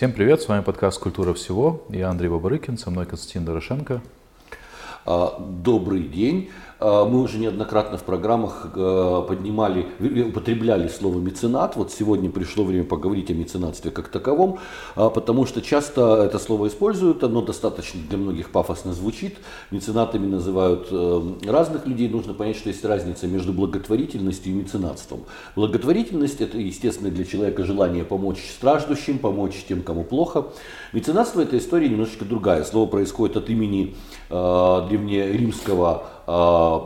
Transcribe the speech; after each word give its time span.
Всем 0.00 0.12
привет, 0.12 0.40
с 0.40 0.48
вами 0.48 0.62
подкаст 0.62 0.98
«Культура 0.98 1.34
всего». 1.34 1.82
Я 1.90 2.08
Андрей 2.08 2.30
Бабарыкин, 2.30 2.78
со 2.78 2.90
мной 2.90 3.04
Константин 3.04 3.44
Дорошенко. 3.44 4.00
А, 5.04 5.38
добрый 5.38 6.04
день. 6.04 6.48
А, 6.80 7.04
мы 7.04 7.22
уже 7.22 7.38
неоднократно 7.38 7.98
в 7.98 8.02
программах 8.02 8.68
а, 8.74 9.22
поднимали, 9.22 9.86
употребляли 10.28 10.88
слово 10.88 11.18
меценат. 11.18 11.76
Вот 11.76 11.92
сегодня 11.92 12.30
пришло 12.30 12.64
время 12.64 12.84
поговорить 12.84 13.30
о 13.30 13.34
меценатстве 13.34 13.90
как 13.90 14.08
таковом, 14.08 14.58
потому 14.94 15.46
что 15.46 15.60
часто 15.60 16.22
это 16.24 16.38
слово 16.38 16.68
используют, 16.68 17.22
оно 17.22 17.42
достаточно 17.42 18.00
для 18.08 18.18
многих 18.18 18.50
пафосно 18.50 18.92
звучит. 18.92 19.38
Меценатами 19.70 20.26
называют 20.26 20.88
э, 20.90 21.22
разных 21.46 21.86
людей. 21.86 22.08
Нужно 22.08 22.34
понять, 22.34 22.56
что 22.56 22.68
есть 22.68 22.84
разница 22.84 23.26
между 23.26 23.52
благотворительностью 23.52 24.52
и 24.52 24.54
меценатством. 24.54 25.24
Благотворительность– 25.54 26.40
это, 26.42 26.58
естественно, 26.58 27.10
для 27.10 27.24
человека 27.24 27.64
желание 27.64 28.04
помочь 28.04 28.38
страждущим, 28.56 29.18
помочь 29.18 29.64
тем, 29.68 29.82
кому 29.82 30.04
плохо. 30.04 30.46
Меценатство– 30.92 31.40
это 31.42 31.58
история 31.58 31.88
немножечко 31.88 32.24
другая. 32.24 32.64
Слово 32.64 32.88
происходит 32.88 33.36
от 33.36 33.50
имени 33.50 33.94
э, 34.30 34.86
древнеримского 34.88 36.04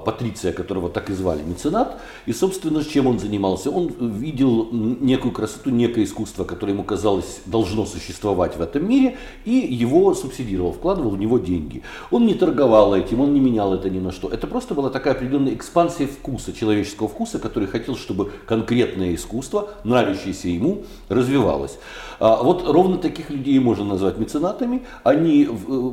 патриция, 0.04 0.52
которого 0.52 0.88
так 0.88 1.10
и 1.10 1.12
звали, 1.12 1.42
меценат. 1.42 2.00
И, 2.26 2.32
собственно, 2.32 2.82
чем 2.84 3.06
он 3.06 3.18
занимался? 3.18 3.70
Он 3.70 3.88
видел 3.88 4.68
некую 4.72 5.32
красоту, 5.32 5.70
некое 5.70 6.04
искусство, 6.04 6.44
которое 6.44 6.72
ему 6.72 6.84
казалось 6.84 7.40
должно 7.46 7.84
существовать 7.84 8.56
в 8.56 8.62
этом 8.62 8.88
мире, 8.88 9.18
и 9.44 9.52
его 9.52 10.14
субсидировал, 10.14 10.72
вкладывал 10.72 11.10
в 11.10 11.18
него 11.18 11.38
деньги. 11.38 11.82
Он 12.10 12.26
не 12.26 12.34
торговал 12.34 12.94
этим, 12.94 13.20
он 13.20 13.34
не 13.34 13.40
менял 13.40 13.74
это 13.74 13.90
ни 13.90 13.98
на 13.98 14.12
что. 14.12 14.28
Это 14.28 14.46
просто 14.46 14.74
была 14.74 14.90
такая 14.90 15.14
определенная 15.14 15.54
экспансия 15.54 16.06
вкуса, 16.06 16.52
человеческого 16.52 17.08
вкуса, 17.08 17.38
который 17.38 17.68
хотел, 17.68 17.96
чтобы 17.96 18.32
конкретное 18.46 19.14
искусство, 19.14 19.70
нравящееся 19.84 20.48
ему, 20.48 20.84
развивалось. 21.08 21.78
А 22.26 22.42
вот 22.42 22.66
ровно 22.66 22.96
таких 22.96 23.28
людей 23.28 23.58
можно 23.58 23.84
назвать 23.84 24.16
меценатами. 24.16 24.80
Они, 25.02 25.46
э, 25.46 25.90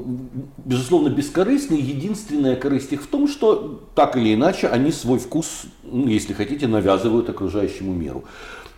безусловно, 0.63 1.09
бескорыстны. 1.09 1.73
Единственная 1.73 2.55
корысть 2.55 2.93
их 2.93 3.03
в 3.03 3.07
том, 3.07 3.27
что 3.27 3.81
так 3.95 4.15
или 4.15 4.33
иначе 4.33 4.67
они 4.67 4.93
свой 4.93 5.19
вкус, 5.19 5.63
ну, 5.83 6.07
если 6.07 6.31
хотите, 6.31 6.67
навязывают 6.67 7.29
окружающему 7.29 7.93
миру. 7.93 8.23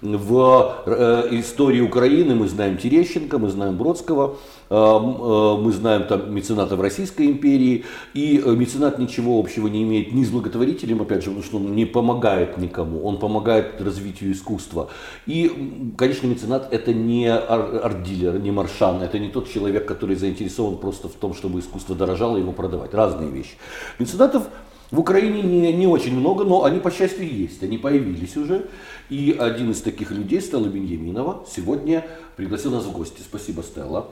В 0.02 0.83
э, 0.88 1.27
истории 1.33 1.81
Украины 1.81 2.33
мы 2.33 2.47
знаем 2.47 2.75
Терещенко, 2.75 3.38
мы 3.38 3.50
знаем 3.50 3.77
Бродского, 3.77 4.38
мы 4.73 5.71
знаем 5.71 6.07
там 6.07 6.33
мецената 6.33 6.75
в 6.75 6.81
Российской 6.81 7.27
империи, 7.27 7.85
и 8.16 8.41
меценат 8.43 8.97
ничего 8.97 9.39
общего 9.39 9.67
не 9.67 9.83
имеет 9.83 10.13
ни 10.13 10.23
с 10.23 10.31
благотворителем, 10.31 11.02
опять 11.02 11.23
же, 11.23 11.30
потому 11.30 11.43
что 11.43 11.57
он 11.57 11.75
не 11.75 11.85
помогает 11.85 12.57
никому, 12.57 13.03
он 13.03 13.19
помогает 13.19 13.80
развитию 13.80 14.31
искусства. 14.31 14.89
И, 15.27 15.93
конечно, 15.95 16.25
меценат 16.25 16.73
это 16.73 16.91
не 16.91 17.27
арт-дилер, 17.27 18.39
не 18.39 18.52
маршан, 18.52 19.03
это 19.03 19.19
не 19.19 19.30
тот 19.30 19.47
человек, 19.47 19.85
который 19.85 20.15
заинтересован 20.15 20.77
просто 20.77 21.08
в 21.08 21.13
том, 21.13 21.35
чтобы 21.35 21.59
искусство 21.59 21.95
дорожало, 21.95 22.37
его 22.37 22.52
продавать. 22.52 22.95
Разные 22.95 23.30
вещи. 23.30 23.53
Меценатов 23.99 24.47
в 24.89 24.99
Украине 24.99 25.43
не, 25.43 25.71
не 25.73 25.87
очень 25.87 26.17
много, 26.17 26.45
но 26.45 26.63
они, 26.63 26.80
по 26.80 26.89
счастью, 26.89 27.31
есть. 27.31 27.61
Они 27.61 27.77
появились 27.77 28.37
уже. 28.37 28.67
И 29.09 29.35
один 29.37 29.69
из 29.69 29.81
таких 29.81 30.09
людей, 30.11 30.41
Стелла 30.41 30.67
Беньяминова, 30.67 31.45
сегодня 31.47 32.05
пригласил 32.35 32.71
нас 32.71 32.85
в 32.85 32.91
гости. 32.91 33.21
Спасибо, 33.21 33.61
Стелла. 33.61 34.08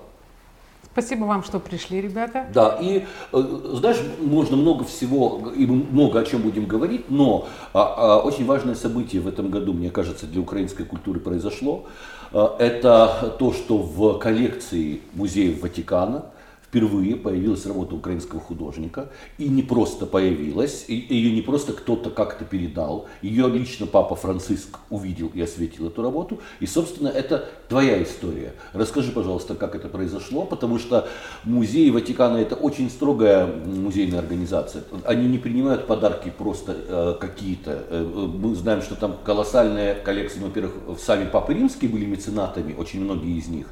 Спасибо 0.91 1.23
вам, 1.23 1.43
что 1.43 1.59
пришли, 1.59 2.01
ребята. 2.01 2.47
Да, 2.53 2.77
и 2.81 3.05
э, 3.31 3.43
знаешь, 3.75 3.97
можно 4.19 4.57
много 4.57 4.83
всего, 4.83 5.51
и 5.55 5.65
много 5.65 6.19
о 6.19 6.25
чем 6.25 6.41
будем 6.41 6.65
говорить, 6.65 7.09
но 7.09 7.47
а, 7.73 7.95
а, 7.97 8.19
очень 8.19 8.45
важное 8.45 8.75
событие 8.75 9.21
в 9.21 9.27
этом 9.27 9.49
году, 9.49 9.71
мне 9.71 9.89
кажется, 9.89 10.25
для 10.25 10.41
украинской 10.41 10.83
культуры 10.83 11.21
произошло. 11.21 11.85
А, 12.33 12.57
это 12.59 13.35
то, 13.39 13.53
что 13.53 13.77
в 13.77 14.19
коллекции 14.19 14.99
музеев 15.13 15.61
Ватикана 15.61 16.25
впервые 16.71 17.17
появилась 17.17 17.65
работа 17.65 17.95
украинского 17.95 18.39
художника. 18.39 19.09
И 19.37 19.49
не 19.49 19.61
просто 19.61 20.05
появилась, 20.05 20.85
и 20.87 20.95
ее 20.95 21.33
не 21.33 21.41
просто 21.41 21.73
кто-то 21.73 22.09
как-то 22.09 22.45
передал. 22.45 23.07
Ее 23.21 23.49
лично 23.49 23.85
папа 23.85 24.15
Франциск 24.15 24.79
увидел 24.89 25.29
и 25.33 25.41
осветил 25.41 25.87
эту 25.87 26.01
работу. 26.01 26.39
И, 26.61 26.65
собственно, 26.65 27.09
это 27.09 27.49
твоя 27.67 28.01
история. 28.01 28.53
Расскажи, 28.71 29.11
пожалуйста, 29.11 29.55
как 29.55 29.75
это 29.75 29.89
произошло, 29.89 30.45
потому 30.45 30.79
что 30.79 31.09
музей 31.43 31.91
Ватикана 31.91 32.37
это 32.37 32.55
очень 32.55 32.89
строгая 32.89 33.47
музейная 33.47 34.19
организация. 34.19 34.83
Они 35.03 35.27
не 35.27 35.39
принимают 35.39 35.87
подарки 35.87 36.31
просто 36.35 36.77
э, 36.87 37.15
какие-то. 37.19 37.83
Э, 37.89 38.29
мы 38.33 38.55
знаем, 38.55 38.81
что 38.81 38.95
там 38.95 39.17
колоссальная 39.25 39.95
коллекция, 39.95 40.41
во-первых, 40.41 40.73
сами 40.99 41.27
папы 41.27 41.53
римские 41.53 41.91
были 41.91 42.05
меценатами, 42.05 42.73
очень 42.73 43.01
многие 43.01 43.37
из 43.37 43.49
них. 43.49 43.67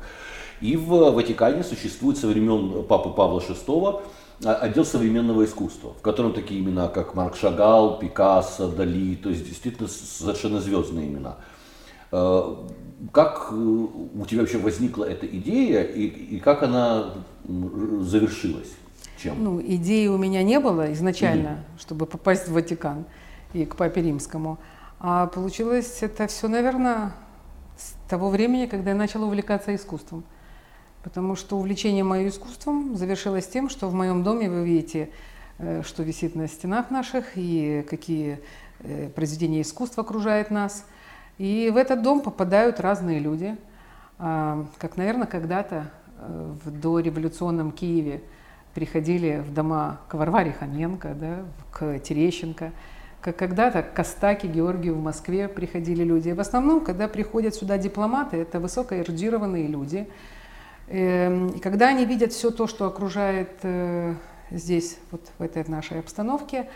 И 0.62 0.75
в 0.75 1.12
Ватикане 1.12 1.64
существует 1.64 2.18
со 2.18 2.28
времен 2.28 2.84
Папы 2.84 3.09
Павла 3.09 3.40
VI 3.40 4.02
а, 4.46 4.56
отдел 4.56 4.86
современного 4.86 5.46
искусства, 5.46 5.94
в 5.94 6.02
котором 6.02 6.34
такие 6.34 6.62
имена, 6.62 6.88
как 6.88 7.16
Марк 7.16 7.36
Шагал, 7.36 8.00
Пикассо, 8.00 8.70
Дали, 8.70 9.16
то 9.16 9.30
есть 9.30 9.46
действительно 9.46 9.88
совершенно 9.88 10.62
звездные 10.62 11.08
имена. 11.08 11.38
А, 12.12 12.68
как 13.12 13.50
э, 13.52 13.56
у 13.56 14.25
тебя 14.25 14.42
вообще 14.42 14.58
возникла 14.58 15.06
эта 15.06 15.25
идея 15.25 15.84
и, 15.84 16.06
и 16.06 16.40
как 16.40 16.64
она 16.64 17.14
завершилась? 17.46 18.72
Чем? 19.22 19.44
Ну, 19.44 19.62
идеи 19.62 20.08
у 20.08 20.18
меня 20.18 20.44
не 20.44 20.59
было 20.59 20.91
изначально, 20.94 21.47
mm-hmm. 21.47 21.81
чтобы 21.81 22.06
попасть 22.06 22.47
в 22.47 22.53
Ватикан 22.53 23.06
и 23.53 23.66
к 23.66 23.76
Папе 23.76 24.02
Римскому. 24.02 24.58
А 25.00 25.28
получилось 25.28 26.00
это 26.02 26.28
все, 26.28 26.47
наверное, 26.47 27.14
с 27.78 27.94
того 28.09 28.30
времени, 28.30 28.66
когда 28.66 28.91
я 28.91 28.96
начала 28.96 29.26
увлекаться 29.26 29.76
искусством. 29.76 30.24
Потому 31.04 31.36
что 31.36 31.58
увлечение 31.58 32.04
мое 32.04 32.28
искусством 32.28 32.96
завершилось 32.98 33.48
тем, 33.48 33.70
что 33.70 33.88
в 33.88 33.94
моем 33.94 34.24
доме 34.24 34.50
вы 34.50 34.66
видите, 34.66 35.10
э, 35.58 35.82
что 35.84 36.04
висит 36.04 36.36
на 36.36 36.48
стенах 36.48 36.92
наших 36.92 37.26
и 37.36 37.86
какие 37.90 38.40
э, 38.80 39.09
произведения 39.09 39.62
искусства 39.62 40.04
окружают 40.04 40.52
нас. 40.52 40.86
И 41.38 41.72
в 41.74 41.78
этот 41.78 42.02
дом 42.02 42.20
попадают 42.20 42.82
разные 42.82 43.20
люди. 43.20 43.56
А, 44.18 44.66
как, 44.78 44.98
наверное, 44.98 45.26
когда-то 45.26 45.90
э, 46.18 46.54
в 46.66 46.70
дореволюционном 46.70 47.72
Киеве 47.72 48.22
приходили 48.74 49.42
в 49.48 49.54
дома 49.54 50.02
к 50.09 50.16
Варваре 50.16 50.52
Хоменко, 50.52 51.16
да, 51.16 51.38
к 51.72 52.00
Терещенко, 52.00 52.74
как 53.22 53.38
когда-то 53.38 53.84
к 53.84 53.94
Костаке 53.94 54.50
Георгию 54.50 54.96
в 54.96 55.02
Москве 55.02 55.48
приходили 55.48 56.04
люди. 56.04 56.32
В 56.32 56.42
основном, 56.42 56.82
когда 56.82 57.08
приходят 57.08 57.56
сюда 57.56 57.78
дипломаты, 57.78 58.36
это 58.36 58.59
высокоэрудированные 58.59 59.66
люди– 59.68 60.06
и 60.90 61.60
когда 61.62 61.90
они 61.90 62.06
видят 62.06 62.34
все 62.34 62.52
то, 62.52 62.68
что 62.68 62.86
окружает 62.86 63.50
э, 63.64 64.16
здесь, 64.52 64.98
вот 65.12 65.22
в 65.38 65.44
этой 65.44 65.64
нашей 65.68 66.00
обстановке, 66.00 66.68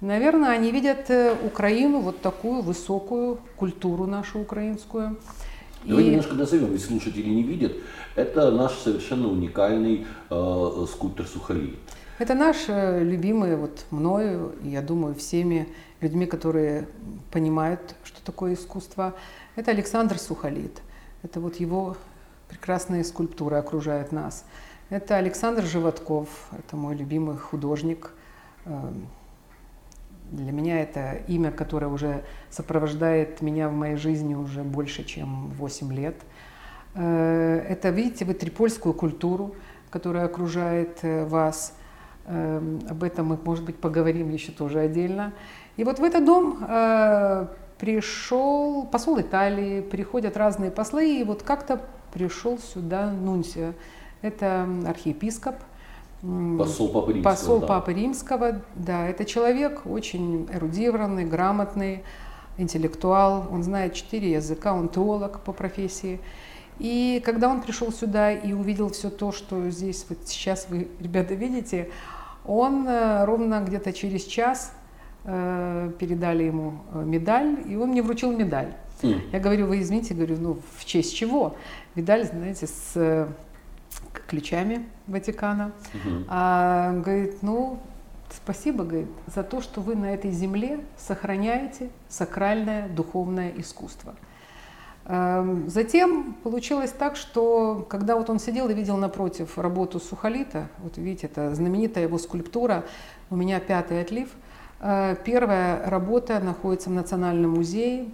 наверное, 0.00 0.50
они 0.50 0.70
видят 0.70 1.10
э, 1.10 1.34
Украину, 1.44 2.00
вот 2.00 2.20
такую 2.20 2.62
высокую 2.62 3.38
культуру 3.56 4.06
нашу 4.06 4.40
украинскую. 4.40 5.18
Давай 5.84 6.04
и... 6.04 6.08
немножко 6.08 6.34
назовем, 6.34 6.72
если 6.72 6.88
слушатели 6.88 7.28
не 7.28 7.42
видят. 7.42 7.72
Это 8.14 8.50
наш 8.50 8.72
совершенно 8.72 9.28
уникальный 9.28 10.06
э, 10.30 10.86
скульптор 10.90 11.26
Сухарей. 11.26 11.78
Это 12.18 12.34
наш 12.34 12.64
э, 12.68 13.02
любимый 13.02 13.56
вот 13.56 13.86
мною, 13.90 14.54
я 14.62 14.82
думаю, 14.82 15.14
всеми 15.14 15.68
людьми, 16.00 16.26
которые 16.26 16.86
понимают, 17.30 17.94
что 18.04 18.22
такое 18.22 18.54
искусство. 18.54 19.14
Это 19.56 19.70
Александр 19.70 20.18
Сухолит. 20.18 20.82
Это 21.22 21.40
вот 21.40 21.56
его 21.56 21.96
прекрасные 22.50 23.04
скульптуры 23.04 23.56
окружают 23.56 24.10
нас. 24.10 24.44
Это 24.90 25.16
Александр 25.16 25.62
Животков, 25.62 26.28
это 26.58 26.76
мой 26.76 26.96
любимый 26.96 27.36
художник. 27.36 28.10
Эм, 28.66 29.06
для 30.32 30.50
меня 30.50 30.82
это 30.82 31.20
имя, 31.28 31.52
которое 31.52 31.86
уже 31.86 32.24
сопровождает 32.50 33.40
меня 33.40 33.68
в 33.68 33.72
моей 33.72 33.96
жизни 33.96 34.34
уже 34.34 34.64
больше, 34.64 35.04
чем 35.04 35.50
8 35.50 35.92
лет. 35.92 36.16
Э, 36.94 37.64
это, 37.68 37.90
видите, 37.90 38.24
вы 38.24 38.34
трипольскую 38.34 38.94
культуру, 38.94 39.54
которая 39.90 40.24
окружает 40.24 40.98
э, 41.02 41.24
вас. 41.24 41.74
Эм, 42.26 42.80
об 42.90 43.04
этом 43.04 43.26
мы, 43.26 43.38
может 43.44 43.64
быть, 43.64 43.76
поговорим 43.76 44.30
еще 44.30 44.50
тоже 44.50 44.80
отдельно. 44.80 45.32
И 45.76 45.84
вот 45.84 46.00
в 46.00 46.02
этот 46.02 46.24
дом 46.24 46.64
э, 46.68 47.46
пришел 47.78 48.86
посол 48.86 49.20
Италии, 49.20 49.82
приходят 49.82 50.36
разные 50.36 50.72
послы, 50.72 51.20
и 51.20 51.24
вот 51.24 51.44
как-то 51.44 51.80
пришел 52.12 52.58
сюда 52.58 53.10
Нунсио. 53.10 53.72
Это 54.22 54.68
архиепископ, 54.86 55.56
Посол 56.58 56.88
Папы 56.90 57.12
Римского. 57.14 57.32
Посол 57.32 57.60
да. 57.60 57.66
Папы 57.66 57.92
Римского, 57.94 58.60
да. 58.74 59.06
Это 59.06 59.24
человек 59.24 59.82
очень 59.86 60.46
эрудированный, 60.52 61.24
грамотный, 61.24 62.02
интеллектуал. 62.58 63.48
Он 63.50 63.62
знает 63.62 63.94
четыре 63.94 64.32
языка, 64.32 64.74
он 64.74 64.90
теолог 64.90 65.40
по 65.40 65.52
профессии. 65.52 66.20
И 66.78 67.22
когда 67.24 67.48
он 67.48 67.62
пришел 67.62 67.92
сюда 67.92 68.32
и 68.32 68.52
увидел 68.52 68.90
все 68.90 69.10
то, 69.10 69.32
что 69.32 69.70
здесь 69.70 70.04
вот 70.08 70.18
сейчас 70.26 70.66
вы, 70.68 70.88
ребята, 71.00 71.34
видите, 71.34 71.90
он 72.44 72.86
э, 72.86 73.24
ровно 73.24 73.62
где-то 73.66 73.92
через 73.92 74.24
час 74.24 74.72
э, 75.24 75.90
передали 75.98 76.44
ему 76.44 76.80
э, 76.92 77.02
медаль, 77.04 77.58
и 77.66 77.76
он 77.76 77.90
мне 77.90 78.02
вручил 78.02 78.32
медаль. 78.32 78.72
Mm. 79.02 79.20
Я 79.32 79.40
говорю, 79.40 79.66
вы 79.66 79.80
извините, 79.80 80.14
говорю, 80.14 80.36
ну 80.38 80.58
в 80.76 80.84
честь 80.84 81.14
чего? 81.14 81.54
Видаль, 81.94 82.24
знаете, 82.24 82.66
с 82.66 82.92
э, 82.94 83.26
ключами 84.28 84.86
Ватикана. 85.06 85.72
Mm-hmm. 85.92 86.24
А, 86.28 86.92
говорит, 86.92 87.42
ну 87.42 87.80
спасибо, 88.32 88.84
говорит, 88.84 89.08
за 89.26 89.42
то, 89.42 89.60
что 89.60 89.80
вы 89.80 89.96
на 89.96 90.14
этой 90.14 90.30
земле 90.30 90.80
сохраняете 90.96 91.90
сакральное 92.08 92.88
духовное 92.88 93.52
искусство. 93.56 94.14
Эм, 95.06 95.68
затем 95.68 96.34
получилось 96.44 96.92
так, 96.92 97.16
что 97.16 97.86
когда 97.88 98.16
вот 98.16 98.30
он 98.30 98.38
сидел 98.38 98.68
и 98.68 98.74
видел 98.74 98.96
напротив 98.96 99.58
работу 99.58 99.98
Сухолита, 99.98 100.68
вот 100.78 100.98
видите, 100.98 101.26
это 101.26 101.54
знаменитая 101.54 102.04
его 102.04 102.18
скульптура, 102.18 102.84
у 103.30 103.36
меня 103.36 103.58
пятый 103.60 104.00
отлив, 104.00 104.28
э, 104.80 105.16
первая 105.24 105.88
работа 105.88 106.38
находится 106.38 106.90
в 106.90 106.92
Национальном 106.92 107.52
музее, 107.52 108.10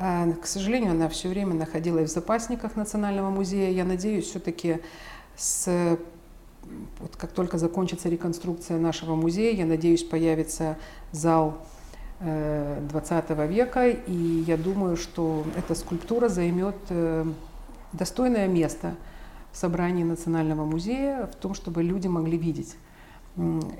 к 0.00 0.46
сожалению, 0.46 0.92
она 0.92 1.08
все 1.08 1.28
время 1.28 1.54
находилась 1.54 2.10
в 2.10 2.14
запасниках 2.14 2.74
Национального 2.74 3.28
музея. 3.28 3.70
Я 3.70 3.84
надеюсь, 3.84 4.26
все-таки 4.26 4.80
с 5.36 5.98
вот 6.98 7.16
как 7.16 7.32
только 7.32 7.58
закончится 7.58 8.08
реконструкция 8.08 8.78
нашего 8.78 9.14
музея, 9.14 9.54
я 9.54 9.66
надеюсь, 9.66 10.04
появится 10.04 10.76
зал 11.12 11.58
20 12.20 13.24
э, 13.28 13.46
века, 13.46 13.88
и 13.88 14.44
я 14.46 14.56
думаю, 14.56 14.96
что 14.96 15.44
эта 15.56 15.74
скульптура 15.74 16.28
займет 16.28 16.76
э, 16.90 17.24
достойное 17.92 18.46
место 18.46 18.94
в 19.52 19.56
собрании 19.56 20.04
Национального 20.04 20.64
музея, 20.64 21.26
в 21.26 21.34
том, 21.36 21.54
чтобы 21.54 21.82
люди 21.82 22.08
могли 22.08 22.36
видеть 22.36 22.76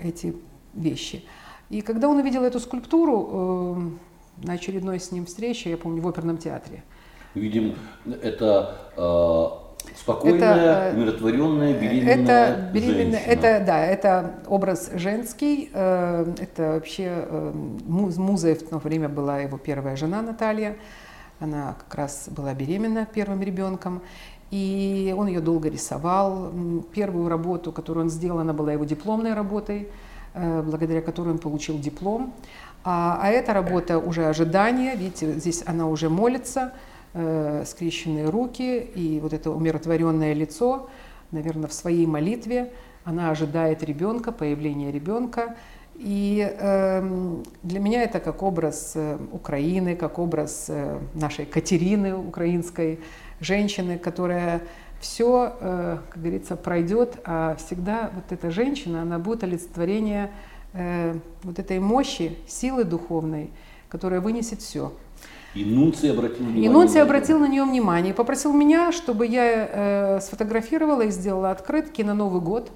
эти 0.02 0.34
вещи. 0.74 1.24
И 1.68 1.82
когда 1.82 2.08
он 2.08 2.18
увидел 2.18 2.42
эту 2.42 2.58
скульптуру 2.60 3.28
э, 3.30 3.90
на 4.38 4.54
очередной 4.54 5.00
с 5.00 5.12
ним 5.12 5.26
встрече, 5.26 5.70
я 5.70 5.76
помню, 5.76 6.02
в 6.02 6.08
оперном 6.08 6.38
театре. 6.38 6.82
Видим, 7.34 7.76
это 8.22 9.66
Спокойная, 9.96 10.90
это, 10.90 10.96
умиротворенная, 10.96 11.74
беременная 11.78 12.14
это 12.14 12.70
беременная, 12.72 13.20
женщина. 13.20 13.32
Это, 13.32 13.64
да, 13.64 13.86
это 13.86 14.34
образ 14.46 14.90
женский. 14.94 15.70
Э, 15.72 16.32
это 16.38 16.72
вообще 16.74 17.04
э, 17.06 17.52
музой 17.86 18.54
в 18.54 18.68
то 18.68 18.78
время 18.78 19.08
была 19.08 19.40
его 19.40 19.58
первая 19.58 19.96
жена 19.96 20.22
Наталья. 20.22 20.76
Она 21.38 21.76
как 21.78 21.94
раз 21.94 22.28
была 22.30 22.54
беременна 22.54 23.06
первым 23.06 23.42
ребенком. 23.42 24.02
И 24.50 25.14
он 25.16 25.28
ее 25.28 25.40
долго 25.40 25.68
рисовал. 25.68 26.52
Первую 26.92 27.28
работу, 27.28 27.72
которую 27.72 28.04
он 28.04 28.10
сделал, 28.10 28.40
она 28.40 28.52
была 28.52 28.72
его 28.72 28.84
дипломной 28.84 29.34
работой, 29.34 29.88
э, 30.34 30.62
благодаря 30.62 31.00
которой 31.00 31.30
он 31.30 31.38
получил 31.38 31.78
диплом. 31.78 32.34
А, 32.84 33.18
а 33.22 33.28
эта 33.28 33.52
работа 33.52 33.98
уже 33.98 34.26
ожидание. 34.26 34.96
Видите, 34.96 35.32
здесь 35.34 35.62
она 35.66 35.86
уже 35.86 36.08
молится 36.08 36.72
э, 37.14 37.64
скрещенные 37.66 38.28
руки 38.28 38.78
и 38.78 39.20
вот 39.20 39.32
это 39.32 39.50
умиротворенное 39.50 40.32
лицо, 40.32 40.88
наверное, 41.30 41.68
в 41.68 41.72
своей 41.72 42.06
молитве 42.06 42.72
она 43.04 43.30
ожидает 43.30 43.82
ребенка, 43.82 44.32
появления 44.32 44.92
ребенка. 44.92 45.56
И 45.96 46.48
э, 46.58 47.42
для 47.62 47.80
меня 47.80 48.02
это 48.02 48.20
как 48.20 48.42
образ 48.42 48.92
э, 48.94 49.18
Украины, 49.32 49.96
как 49.96 50.18
образ 50.18 50.66
э, 50.68 50.98
нашей 51.14 51.44
Катерины, 51.44 52.16
украинской 52.16 53.00
женщины, 53.40 53.98
которая 53.98 54.62
все, 55.00 55.54
э, 55.60 55.98
как 56.08 56.22
говорится, 56.22 56.56
пройдет, 56.56 57.18
а 57.24 57.54
всегда 57.56 58.10
вот 58.14 58.32
эта 58.32 58.50
женщина, 58.50 59.02
она 59.02 59.18
будет 59.18 59.44
олицетворение 59.44 60.30
э, 60.72 61.18
вот 61.42 61.58
этой 61.58 61.78
мощи, 61.78 62.38
силы 62.46 62.84
духовной, 62.84 63.50
которая 63.88 64.20
вынесет 64.20 64.60
все. 64.62 64.92
И 65.54 65.64
Нунций 65.64 66.12
обратил 66.12 66.44
внимание. 66.44 66.64
И 66.64 66.68
Нунций 66.68 67.02
обратил 67.02 67.38
на 67.40 67.46
нее 67.46 67.64
внимание 67.64 68.12
и 68.12 68.16
попросил 68.16 68.52
меня, 68.52 68.92
чтобы 68.92 69.26
я 69.26 69.42
э, 69.44 70.20
сфотографировала 70.20 71.02
и 71.02 71.10
сделала 71.10 71.50
открытки 71.50 72.02
на 72.02 72.14
Новый 72.14 72.40
год. 72.40 72.70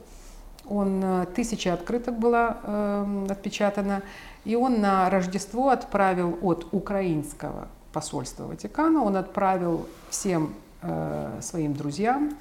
Он 0.66 1.00
э, 1.04 1.26
тысяча 1.34 1.72
открыток 1.72 2.18
была 2.18 2.58
э, 2.62 3.26
отпечатана, 3.30 4.02
и 4.44 4.56
он 4.56 4.80
на 4.80 5.08
Рождество 5.08 5.68
отправил 5.68 6.38
от 6.42 6.66
украинского 6.72 7.68
посольства 7.92 8.44
Ватикана, 8.44 9.04
он 9.04 9.16
отправил 9.16 9.86
всем 10.10 10.54
э, 10.82 11.38
своим 11.40 11.74
друзьям, 11.74 12.36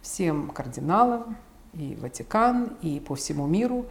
всем 0.00 0.50
кардиналам 0.50 1.36
и 1.74 1.98
Ватикан, 2.00 2.76
и 2.82 3.00
по 3.00 3.16
всему 3.16 3.46
миру. 3.46 3.86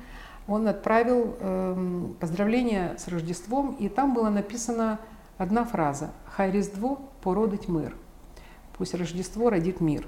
Он 0.48 0.68
отправил 0.68 1.36
э, 1.40 2.08
поздравления 2.20 2.96
с 2.98 3.08
Рождеством, 3.08 3.76
и 3.80 3.90
там 3.90 4.14
было 4.14 4.30
написано 4.30 5.00
Одна 5.38 5.66
фраза 5.66 6.12
«Хай 6.26 6.52
Різдво 6.52 7.00
породить 7.22 7.68
мир». 7.68 7.96
Пусть 8.78 8.94
Рождество 8.94 9.50
родит 9.50 9.82
мир. 9.82 10.08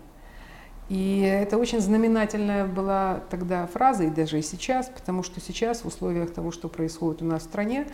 И 0.89 1.21
это 1.21 1.57
очень 1.57 1.79
знаменательная 1.79 2.65
была 2.65 3.21
тогда 3.29 3.65
фраза, 3.67 4.03
и 4.03 4.09
даже 4.09 4.37
и 4.37 4.41
сейчас, 4.41 4.89
потому 4.89 5.23
что 5.23 5.39
сейчас 5.39 5.83
в 5.83 5.87
условиях 5.87 6.33
того, 6.33 6.51
что 6.51 6.67
происходит 6.67 7.21
у 7.21 7.25
нас 7.25 7.43
в 7.43 7.45
стране, 7.45 7.87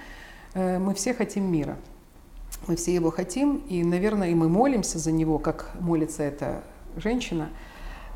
э, 0.54 0.80
мы 0.80 0.94
все 0.96 1.14
хотим 1.14 1.52
мира. 1.52 1.78
Мы 2.68 2.76
все 2.76 2.94
его 2.94 3.12
хотим, 3.12 3.58
и, 3.70 3.84
наверное, 3.84 4.30
и 4.30 4.36
мы 4.36 4.50
молимся 4.50 4.98
за 4.98 5.12
него, 5.12 5.40
как 5.40 5.72
молится 5.80 6.24
эта 6.24 6.64
женщина– 6.96 7.50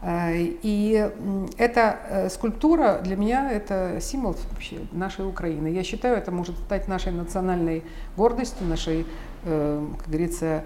и 0.05 1.09
эта 1.57 1.99
э, 2.09 2.29
скульптура 2.29 2.99
для 3.01 3.15
меня 3.15 3.49
это 3.51 3.99
символ 4.01 4.35
вообще 4.51 4.79
нашей 4.91 5.25
Украины. 5.25 5.67
Я 5.67 5.83
считаю, 5.83 6.17
это 6.17 6.29
может 6.31 6.57
стать 6.57 6.89
нашей 6.89 7.13
национальной 7.13 7.83
гордостью, 8.17 8.67
нашей, 8.67 9.05
э, 9.45 9.87
как 9.97 10.07
говорится, 10.07 10.65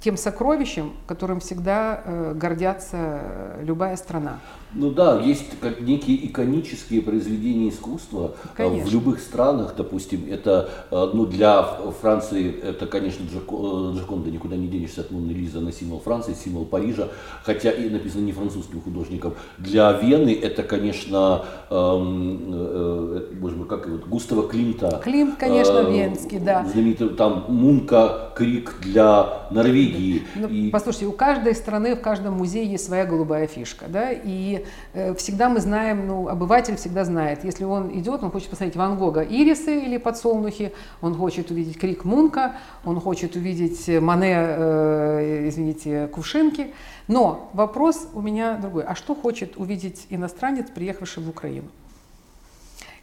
тем 0.00 0.16
сокровищем, 0.16 0.92
которым 1.06 1.40
всегда 1.40 2.02
э, 2.04 2.34
гордятся 2.34 2.96
э, 2.96 3.62
любая 3.64 3.96
страна. 3.96 4.40
Ну 4.74 4.90
да, 4.90 5.20
есть 5.20 5.58
как 5.60 5.80
некие 5.80 6.26
иконические 6.26 7.00
произведения 7.00 7.70
искусства 7.70 8.34
э, 8.44 8.48
конечно. 8.56 8.88
в 8.88 8.92
любых 8.92 9.20
странах, 9.20 9.74
допустим, 9.76 10.26
это 10.30 10.68
ну, 10.90 11.24
для 11.24 11.62
Франции, 12.00 12.54
это, 12.60 12.86
конечно, 12.86 13.24
Джаконда, 13.24 14.30
никуда 14.30 14.56
не 14.56 14.68
денешься 14.68 15.00
от 15.00 15.10
Моны 15.10 15.30
Лиза 15.30 15.60
на 15.60 15.72
символ 15.72 16.00
Франции, 16.00 16.34
символ 16.34 16.66
Парижа, 16.66 17.08
хотя 17.42 17.70
и 17.70 17.88
написано 17.88 18.22
не 18.22 18.32
французским 18.32 18.82
художником. 18.82 19.34
Для 19.58 19.92
Вены 19.92 20.38
это, 20.40 20.62
конечно, 20.62 21.44
эм, 21.70 22.50
э, 22.52 23.28
боже 23.40 23.56
мой, 23.56 23.66
как 23.66 23.86
его, 23.86 23.98
Густава 24.06 24.46
Климта. 24.46 25.00
Климт, 25.02 25.36
конечно, 25.38 25.78
э, 25.78 25.92
венский, 25.92 26.38
да. 26.38 26.66
Знаменитый 26.66 27.08
там 27.10 27.46
Мунка, 27.48 28.32
Крик 28.36 28.74
для 28.82 29.46
Норвегии 29.50 29.85
и, 29.86 30.22
ну, 30.34 30.48
и... 30.48 30.70
Послушайте, 30.70 31.06
у 31.06 31.12
каждой 31.12 31.54
страны, 31.54 31.94
в 31.94 32.00
каждом 32.00 32.34
музее 32.34 32.66
есть 32.66 32.84
своя 32.84 33.04
голубая 33.04 33.46
фишка, 33.46 33.86
да, 33.88 34.10
и 34.12 34.64
э, 34.92 35.14
всегда 35.14 35.48
мы 35.48 35.60
знаем, 35.60 36.06
ну, 36.06 36.28
обыватель 36.28 36.76
всегда 36.76 37.04
знает, 37.04 37.44
если 37.44 37.64
он 37.64 37.96
идет, 37.98 38.22
он 38.22 38.30
хочет 38.30 38.50
посмотреть 38.50 38.76
Ван 38.76 38.98
Гога 38.98 39.22
ирисы 39.22 39.78
или 39.80 39.96
подсолнухи, 39.96 40.72
он 41.00 41.14
хочет 41.14 41.50
увидеть 41.50 41.78
Крик 41.78 42.04
Мунка, 42.04 42.56
он 42.84 43.00
хочет 43.00 43.36
увидеть 43.36 43.88
Мане, 44.00 44.36
э, 44.36 45.48
извините, 45.48 46.08
Кувшинки, 46.08 46.72
но 47.08 47.50
вопрос 47.52 48.08
у 48.14 48.20
меня 48.20 48.56
другой, 48.56 48.84
а 48.84 48.94
что 48.94 49.14
хочет 49.14 49.56
увидеть 49.56 50.06
иностранец, 50.10 50.66
приехавший 50.70 51.22
в 51.22 51.28
Украину? 51.28 51.68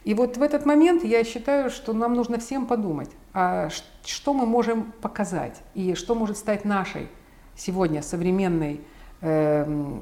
И 0.04 0.12
вот 0.12 0.36
в 0.36 0.42
этот 0.42 0.66
момент 0.66 1.02
я 1.02 1.24
считаю, 1.24 1.70
что 1.70 1.92
нам 1.92 2.14
нужно 2.14 2.38
всем 2.38 2.66
подумать, 2.66 3.10
а 3.32 3.70
что 4.04 4.34
мы 4.34 4.44
можем 4.44 4.92
показать 5.00 5.60
и 5.74 5.94
что 5.94 6.14
может 6.14 6.36
стать 6.36 6.64
нашей 6.64 7.08
сегодня 7.56 8.02
современной 8.02 8.82
э, 9.22 9.98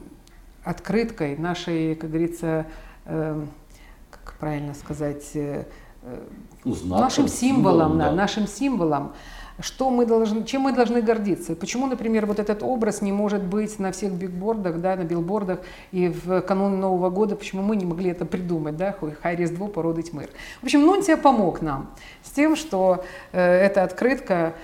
открыткой, 0.64 1.36
нашей, 1.36 1.94
как 1.94 2.10
говорится, 2.10 2.66
э, 3.04 3.44
как 4.10 4.34
правильно 4.40 4.74
сказать, 4.74 5.30
э, 5.34 5.64
ну, 6.64 6.74
нашим 6.84 7.28
символом, 7.28 7.92
символом 7.92 7.98
да. 7.98 8.12
нашим 8.12 8.48
символом 8.48 9.12
что 9.60 9.90
мы 9.90 10.06
должны, 10.06 10.44
чем 10.44 10.62
мы 10.62 10.72
должны 10.72 11.02
гордиться. 11.02 11.54
Почему, 11.54 11.86
например, 11.86 12.26
вот 12.26 12.38
этот 12.38 12.62
образ 12.62 13.02
не 13.02 13.12
может 13.12 13.42
быть 13.42 13.78
на 13.78 13.92
всех 13.92 14.12
бигбордах, 14.12 14.80
да, 14.80 14.96
на 14.96 15.04
билбордах 15.04 15.60
и 15.90 16.08
в 16.08 16.40
канун 16.42 16.80
Нового 16.80 17.10
года, 17.10 17.36
почему 17.36 17.62
мы 17.62 17.76
не 17.76 17.84
могли 17.84 18.10
это 18.10 18.24
придумать, 18.24 18.76
да, 18.76 18.96
хай 19.22 19.36
Різдво 19.36 19.68
породить 19.68 20.12
мир. 20.12 20.28
В 20.60 20.64
общем, 20.64 20.82
Нунтия 20.82 21.16
помог 21.16 21.62
нам 21.62 21.90
с 22.22 22.30
тем, 22.30 22.56
что 22.56 23.04
э, 23.32 23.40
эта 23.40 23.82
открытка, 23.82 24.54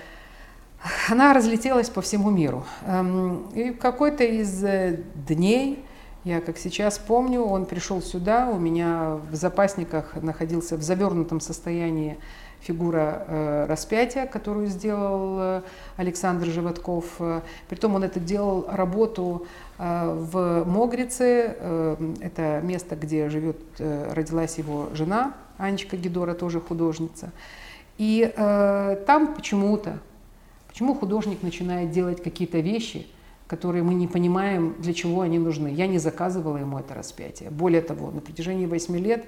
она 1.09 1.33
разлетелась 1.33 1.89
по 1.89 2.01
всему 2.01 2.29
миру. 2.29 2.65
Эм, 2.85 3.49
и 3.53 3.71
какой-то 3.71 4.23
из 4.23 4.63
э, 4.63 4.99
дней, 5.27 5.83
я 6.23 6.41
как 6.41 6.57
сейчас 6.57 6.97
помню, 6.97 7.41
он 7.43 7.65
пришел 7.65 8.01
сюда, 8.01 8.49
у 8.49 8.59
меня 8.59 9.19
в 9.31 9.35
запасниках 9.35 10.15
находился 10.21 10.75
в 10.77 10.81
завернутом 10.81 11.39
состоянии 11.39 12.17
фигура 12.61 13.25
э, 13.27 13.65
распятия, 13.67 14.25
которую 14.25 14.67
сделал 14.67 15.37
э, 15.39 15.61
Александр 15.97 16.47
Животков. 16.47 17.05
Э, 17.19 17.41
притом 17.67 17.95
он 17.95 18.03
это 18.03 18.19
делал 18.19 18.65
работу 18.69 19.47
в 19.77 20.65
Могрице, 20.65 21.55
это 22.19 22.59
место, 22.61 22.97
где 22.97 23.29
живет, 23.29 23.55
родилась 23.79 24.57
его 24.57 24.89
жена, 24.91 25.35
Анечка 25.57 25.95
Гидора, 25.95 26.33
тоже 26.33 26.59
художница. 26.59 27.31
И 27.97 28.29
там 28.35 29.35
почему-то 29.35 29.99
Почему 30.69 30.93
художник 30.93 31.43
начинает 31.43 31.91
делать 31.91 32.23
какие-то 32.23 32.59
вещи, 32.59 33.07
которые 33.47 33.83
мы 33.83 33.95
не 33.95 34.07
понимаем, 34.07 34.75
для 34.79 34.93
чего 34.93 35.21
они 35.21 35.39
нужны? 35.39 35.67
Я 35.67 35.87
не 35.87 35.97
заказывала 35.97 36.55
ему 36.55 36.79
это 36.79 36.93
распятие. 36.93 37.49
Более 37.49 37.81
того, 37.81 38.11
на 38.11 38.21
протяжении 38.21 38.65
восьми 38.65 38.97
лет 38.99 39.25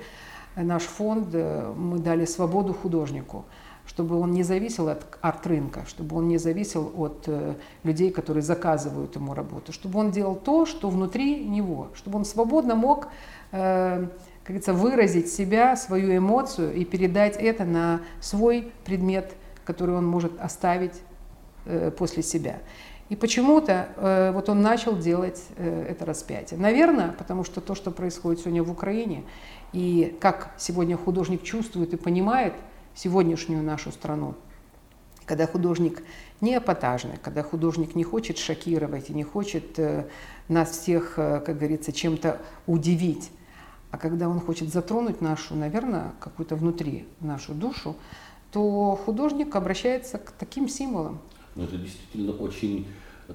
наш 0.55 0.83
фонд, 0.83 1.29
э, 1.33 1.73
мы 1.75 1.99
дали 1.99 2.25
свободу 2.25 2.73
художнику 2.73 3.45
чтобы 3.87 4.17
он 4.17 4.31
не 4.31 4.43
зависел 4.43 4.87
от 4.87 5.17
арт-рынка, 5.21 5.83
чтобы 5.85 6.15
он 6.15 6.27
не 6.27 6.37
зависел 6.37 6.93
от 6.95 7.23
э, 7.27 7.55
людей, 7.83 8.11
которые 8.11 8.41
заказывают 8.41 9.15
ему 9.15 9.33
работу, 9.33 9.73
чтобы 9.73 9.99
он 9.99 10.11
делал 10.11 10.35
то, 10.35 10.65
что 10.65 10.89
внутри 10.89 11.43
него, 11.43 11.89
чтобы 11.95 12.19
он 12.19 12.23
свободно 12.23 12.75
мог, 12.75 13.07
э, 13.51 14.07
как 14.43 14.45
говорится, 14.45 14.73
выразить 14.73 15.29
себя, 15.29 15.75
свою 15.75 16.15
эмоцию 16.15 16.73
и 16.73 16.85
передать 16.85 17.35
это 17.35 17.65
на 17.65 18.01
свой 18.21 18.71
предмет, 18.85 19.33
который 19.65 19.95
он 19.95 20.05
может 20.05 20.39
оставить 20.39 21.01
после 21.97 22.23
себя. 22.23 22.59
И 23.11 23.15
почему-то 23.17 23.89
э, 23.97 24.31
вот 24.31 24.47
он 24.47 24.61
начал 24.61 24.97
делать 24.97 25.43
э, 25.57 25.87
это 25.89 26.05
распятие. 26.05 26.57
Наверное, 26.57 27.09
потому 27.11 27.43
что 27.43 27.59
то, 27.59 27.75
что 27.75 27.91
происходит 27.91 28.39
сегодня 28.39 28.63
в 28.63 28.71
Украине, 28.71 29.25
и 29.73 30.15
как 30.19 30.53
сегодня 30.57 30.97
художник 30.97 31.43
чувствует 31.43 31.93
и 31.93 31.97
понимает– 31.97 32.53
сегодняшнюю 32.95 33.63
нашу 33.63 33.91
страну, 33.91 34.35
когда 35.25 35.47
художник 35.47 36.03
не 36.41 36.57
эпатажный, 36.57 37.17
когда 37.21 37.43
художник 37.43 37.95
не 37.95 38.03
хочет 38.03 38.37
шокировать 38.37 39.09
и 39.09 39.13
не 39.13 39.23
хочет 39.23 39.77
э, 39.79 40.07
нас 40.47 40.71
всех, 40.71 41.17
э, 41.17 41.41
как 41.45 41.57
говорится, 41.57 41.91
чем-то 41.91 42.41
удивить, 42.67 43.31
а 43.91 43.97
когда 43.97 44.27
он 44.27 44.39
хочет 44.39 44.71
затронуть 44.71 45.21
нашу, 45.21 45.55
наверное, 45.55 46.13
какую-то 46.19 46.55
внутри 46.55 47.07
нашу 47.19 47.53
душу, 47.53 47.95
то 48.51 48.99
художник 49.05 49.55
обращается 49.55 50.17
к 50.17 50.31
таким 50.31 50.67
символам. 50.67 51.19
Но 51.55 51.63
это 51.65 51.77
действительно 51.77 52.33
очень 52.33 52.87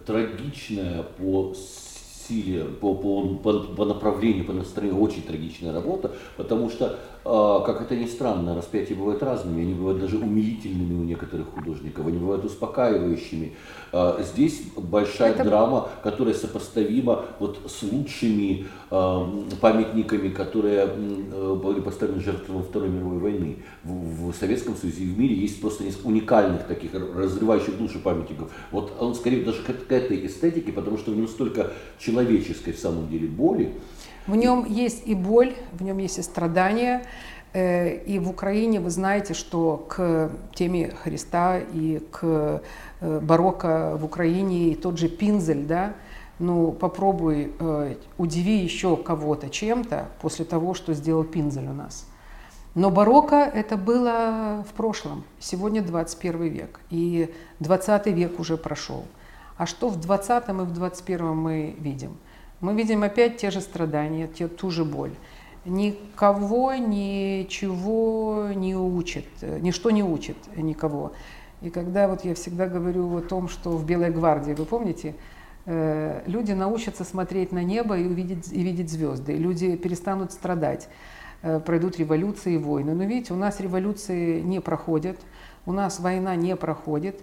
трагичная 0.05 1.03
по 1.03 1.55
силе, 2.29 2.65
по, 2.65 2.95
по, 2.95 3.23
по, 3.37 3.53
по 3.53 3.85
направлению, 3.85 4.45
по 4.45 4.53
настроению. 4.53 5.01
Очень 5.01 5.23
трагичная 5.23 5.73
работа, 5.73 6.13
потому 6.37 6.71
что 6.71 6.99
как 7.27 7.83
это 7.83 7.97
ни 7.97 8.07
странно, 8.07 8.55
распятия 8.55 8.97
бывают 8.97 9.23
разными, 9.23 9.63
они 9.63 9.75
бывают 9.75 10.01
даже 10.01 10.17
умилительными 10.17 10.95
у 10.95 11.05
некоторых 11.05 11.49
художников, 11.49 12.07
они 12.07 12.19
бывают 12.19 12.45
успокаивающими. 12.45 13.53
А, 13.93 14.23
здесь 14.23 14.63
большая 14.77 15.33
это... 15.33 15.43
драма, 15.45 15.89
которая 16.03 16.35
сопоставима 16.35 17.25
вот 17.41 17.59
с 17.67 17.83
лучшими 17.83 18.67
а, 18.91 19.29
памятниками, 19.61 20.29
которые 20.29 20.87
были 20.87 21.81
поставлены 21.81 22.23
жертвам 22.23 22.63
Второй 22.63 22.91
мировой 22.91 23.19
войны. 23.19 23.57
В, 23.83 24.31
в 24.31 24.35
Советском 24.35 24.77
Союзе 24.77 25.05
и 25.05 25.07
в 25.07 25.19
мире 25.19 25.35
есть 25.35 25.61
просто 25.61 25.83
несколько 25.85 26.07
уникальных 26.07 26.67
таких 26.67 26.95
разрывающих 26.95 27.77
души 27.77 27.99
памятников. 27.99 28.53
Вот 28.71 28.93
он 29.01 29.15
скорее 29.15 29.45
даже 29.45 29.63
к 29.63 29.93
этой 29.93 30.27
эстетике, 30.27 30.73
потому 30.73 30.97
что 30.99 31.11
в 31.11 31.17
нем 31.17 31.27
столько 31.27 31.73
человеческой 31.99 32.73
в 32.73 32.79
самом 32.79 33.09
деле 33.09 33.27
боли, 33.27 33.73
в 34.27 34.37
нем 34.37 34.65
есть 34.65 35.07
и 35.07 35.15
боль, 35.15 35.55
в 35.73 35.83
нем 35.83 35.99
есть 35.99 36.19
и 36.19 36.23
страдания. 36.23 37.05
Э, 37.53 37.97
и 37.97 38.19
в 38.19 38.29
Украине 38.29 38.81
вы 38.81 38.91
знаете, 38.91 39.35
что 39.35 39.87
к 39.89 40.31
теме 40.55 40.91
Христа 40.91 41.59
и 41.59 42.01
к 42.11 42.61
э, 43.01 43.21
барокко 43.21 43.97
в 43.97 44.05
Украине 44.05 44.71
и 44.71 44.75
тот 44.75 44.99
же 44.99 45.09
Пинзель, 45.09 45.65
да, 45.65 45.95
ну 46.39 46.73
попробуй 46.73 47.53
э, 47.59 47.95
удиви 48.19 48.59
еще 48.59 48.97
кого-то 48.97 49.49
чем-то 49.49 50.09
после 50.21 50.45
того, 50.45 50.75
что 50.75 50.93
сделал 50.93 51.25
Пинзель 51.25 51.69
у 51.69 51.73
нас. 51.73 52.07
Но 52.75 52.91
барокко 52.91 53.37
это 53.37 53.79
было 53.79 54.63
в 54.69 54.75
прошлом, 54.75 55.25
сегодня 55.41 55.81
21 55.81 56.43
век, 56.43 56.81
и 56.91 57.35
20 57.61 58.07
век 58.09 58.39
уже 58.39 58.59
прошел. 58.59 59.05
А 59.57 59.65
что 59.65 59.89
в 59.89 59.99
20 59.99 60.49
и 60.49 60.53
в 60.53 60.73
21 60.75 61.35
мы 61.35 61.75
видим? 61.79 62.19
Мы 62.61 62.75
видим 62.75 63.03
опять 63.03 63.37
те 63.37 63.51
же 63.51 63.61
страдания, 63.61 64.29
те, 64.29 64.49
ту 64.49 64.71
же 64.71 64.85
боль. 64.85 65.13
Никого 65.65 66.75
ничего 66.75 68.49
не 68.55 68.77
учит, 68.77 69.27
ничто 69.43 69.91
не 69.91 70.03
учит 70.03 70.37
никого. 70.57 71.13
И 71.63 71.71
когда 71.71 72.07
вот 72.07 72.25
я 72.25 72.35
всегда 72.35 72.67
говорю 72.67 73.17
о 73.17 73.21
том, 73.21 73.49
что 73.49 73.71
в 73.71 73.85
Белой 73.85 74.11
гвардии, 74.11 74.53
вы 74.53 74.65
помните, 74.65 75.15
э, 75.65 76.23
люди 76.27 76.53
научатся 76.53 77.05
смотреть 77.05 77.51
на 77.51 77.65
небо 77.65 77.99
и 77.99 78.07
увидеть 78.07 78.53
и 78.53 78.63
видеть 78.63 78.91
звезды, 78.91 79.37
люди 79.37 79.77
перестанут 79.77 80.33
страдать, 80.33 80.89
э, 81.43 81.59
пройдут 81.61 81.99
революции 81.99 82.55
и 82.55 82.59
войны. 82.59 82.95
Но 82.95 83.05
видите, 83.05 83.33
у 83.33 83.37
нас 83.37 83.59
революции 83.59 84.41
не 84.41 84.61
проходят, 84.61 85.19
у 85.65 85.73
нас 85.73 85.99
война 85.99 86.37
не 86.37 86.55
проходит. 86.57 87.21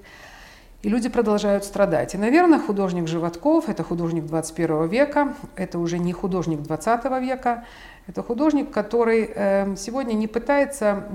И 0.83 0.89
люди 0.89 1.07
продолжают 1.07 1.63
страдать. 1.63 2.13
И, 2.13 2.17
наверное, 2.17 2.59
художник 2.59 3.07
Животков– 3.07 3.65
это 3.69 3.83
художник 3.83 4.25
21 4.25 4.89
века, 4.89 5.33
это 5.55 5.79
уже 5.79 5.97
не 5.97 6.11
художник 6.11 6.61
20 6.61 7.05
века, 7.21 7.63
это 8.05 8.21
художник, 8.21 8.69
который 8.69 9.31
эм, 9.33 9.77
сегодня 9.77 10.13
не 10.13 10.27
пытается 10.27 11.05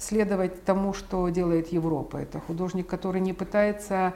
следовать 0.00 0.64
тому, 0.64 0.92
что 0.92 1.28
делает 1.28 1.72
Европа. 1.72 2.16
Это 2.16 2.40
художник, 2.40 2.88
который 2.88 3.20
не 3.20 3.32
пытается 3.32 4.14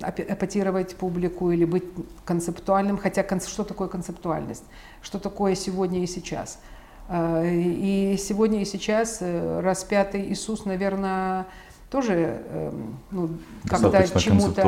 эпатировать 0.00 0.94
публику 0.94 1.50
или 1.50 1.64
быть 1.64 1.84
концептуальным, 2.24 2.98
хотя 2.98 3.24
что 3.40 3.64
такое 3.64 3.88
концептуальность, 3.88 4.64
что 5.02 5.18
такое 5.18 5.56
сегодня 5.56 6.04
и 6.04 6.06
сейчас. 6.06 6.60
Э, 7.08 7.42
и 7.52 8.16
сегодня 8.16 8.62
и 8.62 8.64
сейчас 8.64 9.18
э, 9.20 9.60
распятый 9.60 10.32
Иисус, 10.32 10.66
наверное, 10.66 11.46
тоже 11.90 12.42
эм, 12.48 12.98
ну, 13.10 13.30
когда 13.68 14.04
чему-то 14.06 14.62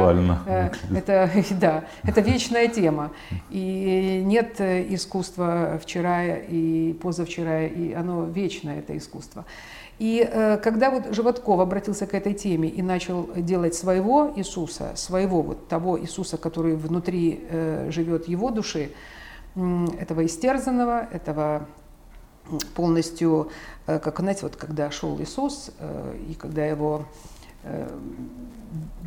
э, 0.46 0.70
это 0.94 1.30
да 1.60 1.84
это 2.04 2.20
вечная 2.20 2.68
тема. 2.68 3.10
И 3.50 4.22
нет 4.24 4.60
искусства 4.60 5.78
вчера 5.82 6.36
и 6.36 6.92
позавчера 6.92 7.66
и 7.66 7.92
оно 7.92 8.24
вечное 8.24 8.78
это 8.78 8.96
искусство. 8.96 9.44
И 9.98 10.28
э, 10.30 10.58
когда 10.58 10.90
вот 10.90 11.12
Животков 11.12 11.58
обратился 11.58 12.06
к 12.06 12.14
этой 12.14 12.34
теме 12.34 12.68
и 12.68 12.82
начал 12.82 13.28
делать 13.34 13.74
своего 13.74 14.32
Иисуса 14.36 14.92
своего 14.94 15.42
вот 15.42 15.68
того 15.68 16.00
Иисуса 16.00 16.36
который 16.36 16.76
внутри 16.76 17.44
э, 17.48 17.88
живет 17.90 18.28
его 18.28 18.50
души 18.50 18.90
этого 19.98 20.24
истерзанного 20.24 21.08
этого 21.12 21.66
полностью, 22.74 23.50
э, 23.86 23.98
как, 23.98 24.18
знаете, 24.20 24.40
вот 24.42 24.56
когда 24.56 24.90
шел 24.90 25.20
Иисус, 25.20 25.70
э, 25.78 26.16
и 26.28 26.34
когда 26.34 26.64
его 26.64 27.04
э, 27.64 27.88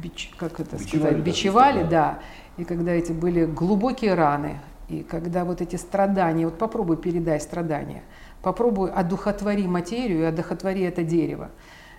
бич, 0.02 0.32
как 0.38 0.60
это 0.60 0.78
бичевали, 0.78 1.08
сказать, 1.10 1.24
бичевали, 1.24 1.84
да, 1.84 1.90
да, 1.90 2.20
и 2.58 2.66
когда 2.66 2.92
эти 2.92 3.12
были 3.12 3.46
глубокие 3.46 4.14
раны, 4.14 4.60
и 4.90 5.04
когда 5.04 5.46
вот 5.46 5.62
эти 5.62 5.78
страдания, 5.78 6.46
вот 6.46 6.58
попробуй 6.58 6.98
передай 6.98 7.40
страдания, 7.40 8.04
попробуй 8.42 8.92
одухотвори 8.92 9.68
материю 9.68 10.22
и 10.22 10.24
одухотвори 10.24 10.82
это 10.82 11.04
дерево. 11.04 11.50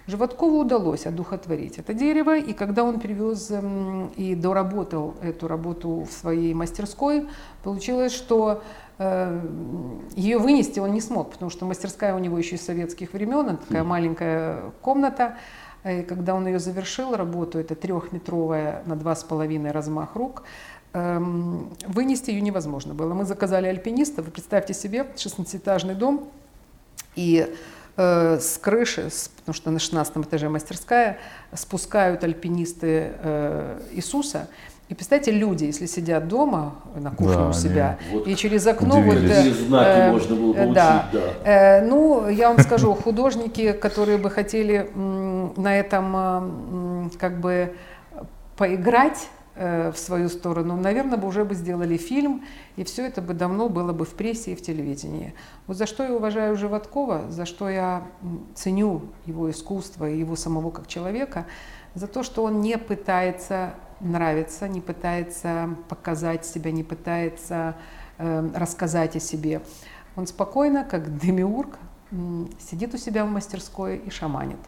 Животкову 0.06 0.61
удалось 0.61 1.06
одухотворить 1.06 1.78
это 1.78 1.94
дерево, 1.94 2.37
и 2.37 2.52
когда 2.52 2.82
он 2.82 2.99
привез 2.99 3.50
эм, 3.50 4.09
и 4.16 4.35
доработал 4.35 5.14
эту 5.23 5.47
работу 5.47 6.06
в 6.11 6.12
своей 6.12 6.54
мастерской, 6.54 7.28
получилось, 7.62 8.12
что 8.12 8.62
Э, 8.99 9.40
ее 10.14 10.38
вынести 10.38 10.78
он 10.78 10.92
не 10.92 11.00
смог, 11.00 11.32
потому 11.32 11.50
что 11.50 11.66
мастерская 11.66 12.14
у 12.14 12.18
него 12.18 12.38
еще 12.38 12.54
из 12.56 12.64
советских 12.64 13.12
времен, 13.12 13.49
она 13.49 13.56
такая 13.56 13.85
маленькая 13.85 14.73
комната. 14.80 15.37
И 15.85 16.02
когда 16.02 16.35
он 16.35 16.47
ее 16.47 16.61
завершил, 16.61 17.16
работу, 17.16 17.59
это 17.59 17.75
трехметровая 17.75 18.85
на 18.87 18.94
два 18.94 19.16
с 19.16 19.25
половиной 19.25 19.73
размах 19.73 20.14
рук, 20.14 20.44
эм, 20.92 21.73
вынести 21.88 22.30
ее 22.30 22.40
невозможно 22.40 22.94
было. 22.94 23.14
Мы 23.14 23.25
заказали 23.25 23.66
альпиниста, 23.66 24.23
вы 24.23 24.30
представьте 24.30 24.75
себе, 24.75 25.06
16-этажный 25.16 25.94
дом, 25.97 26.28
и 27.16 27.52
э, 27.97 28.39
с 28.41 28.59
крыши, 28.59 29.11
с, 29.11 29.29
потому 29.29 29.55
что 29.55 29.71
на 29.71 29.79
16 29.79 30.17
этаже 30.19 30.49
мастерская, 30.49 31.19
спускают 31.55 32.25
альпинисты 32.25 33.13
э, 33.23 33.81
Иисуса, 33.93 34.49
и 34.93 34.95
представьте, 34.95 35.31
люди, 35.31 35.65
если 35.65 35.87
сидят 35.87 36.29
дома 36.29 36.75
на 36.95 37.13
кухне 37.13 37.37
да, 37.37 37.49
у 37.49 37.53
себя, 37.55 37.99
вот 38.11 38.27
и 38.27 38.37
через 38.37 38.67
окно 38.67 39.01
вот, 39.01 39.17
э, 39.17 39.51
знаки 39.51 39.89
э, 39.89 40.11
можно 40.11 40.37
было 40.37 40.53
получить, 40.53 40.75
да, 40.75 41.09
да. 41.13 41.21
Э, 41.45 41.81
ну, 41.87 42.29
я 42.29 42.49
вам 42.51 42.59
скажу, 42.59 42.93
художники, 43.03 43.73
которые 43.73 44.19
бы 44.19 44.29
хотели 44.29 44.91
на 44.95 45.79
этом 45.79 47.11
как 47.19 47.41
бы 47.41 47.75
поиграть 48.59 49.17
э, 49.23 49.42
в 49.62 49.95
свою 49.97 50.28
сторону, 50.28 50.76
наверное, 50.76 51.19
бы 51.19 51.28
уже 51.28 51.45
бы 51.45 51.54
сделали 51.54 51.97
фильм, 51.97 52.42
и 52.76 52.85
все 52.85 53.07
это 53.07 53.23
бы 53.23 53.35
давно 53.35 53.69
было 53.69 53.92
бы 53.92 54.04
в 54.04 54.11
прессе 54.11 54.52
и 54.52 54.57
в 54.57 54.62
телевидении. 54.62 55.35
Вот 55.66 55.76
за 55.76 55.87
что 55.87 56.02
я 56.02 56.12
уважаю 56.12 56.57
Животкова, 56.57 57.31
за 57.31 57.47
что 57.47 57.69
я 57.69 58.02
ценю 58.54 59.02
его 59.26 59.50
искусство 59.50 60.09
и 60.09 60.19
его 60.19 60.37
самого 60.37 60.71
как 60.71 60.87
человека, 60.87 61.47
за 61.95 62.07
то, 62.07 62.23
что 62.23 62.45
он 62.45 62.61
не 62.61 62.78
пытается 62.78 63.75
нравится, 64.02 64.69
не 64.69 64.81
пытается 64.81 65.76
показать 65.88 66.45
себя, 66.45 66.71
не 66.73 66.83
пытается 66.83 67.76
э, 68.19 68.50
рассказать 68.54 69.16
о 69.16 69.21
себе. 69.21 69.62
Он 70.16 70.26
спокойно, 70.26 70.85
как 70.85 71.19
демиург, 71.19 71.78
сидит 72.59 72.95
у 72.95 72.99
себя 72.99 73.25
в 73.25 73.31
мастерской 73.31 73.97
и 73.97 74.11
шаманит. 74.11 74.59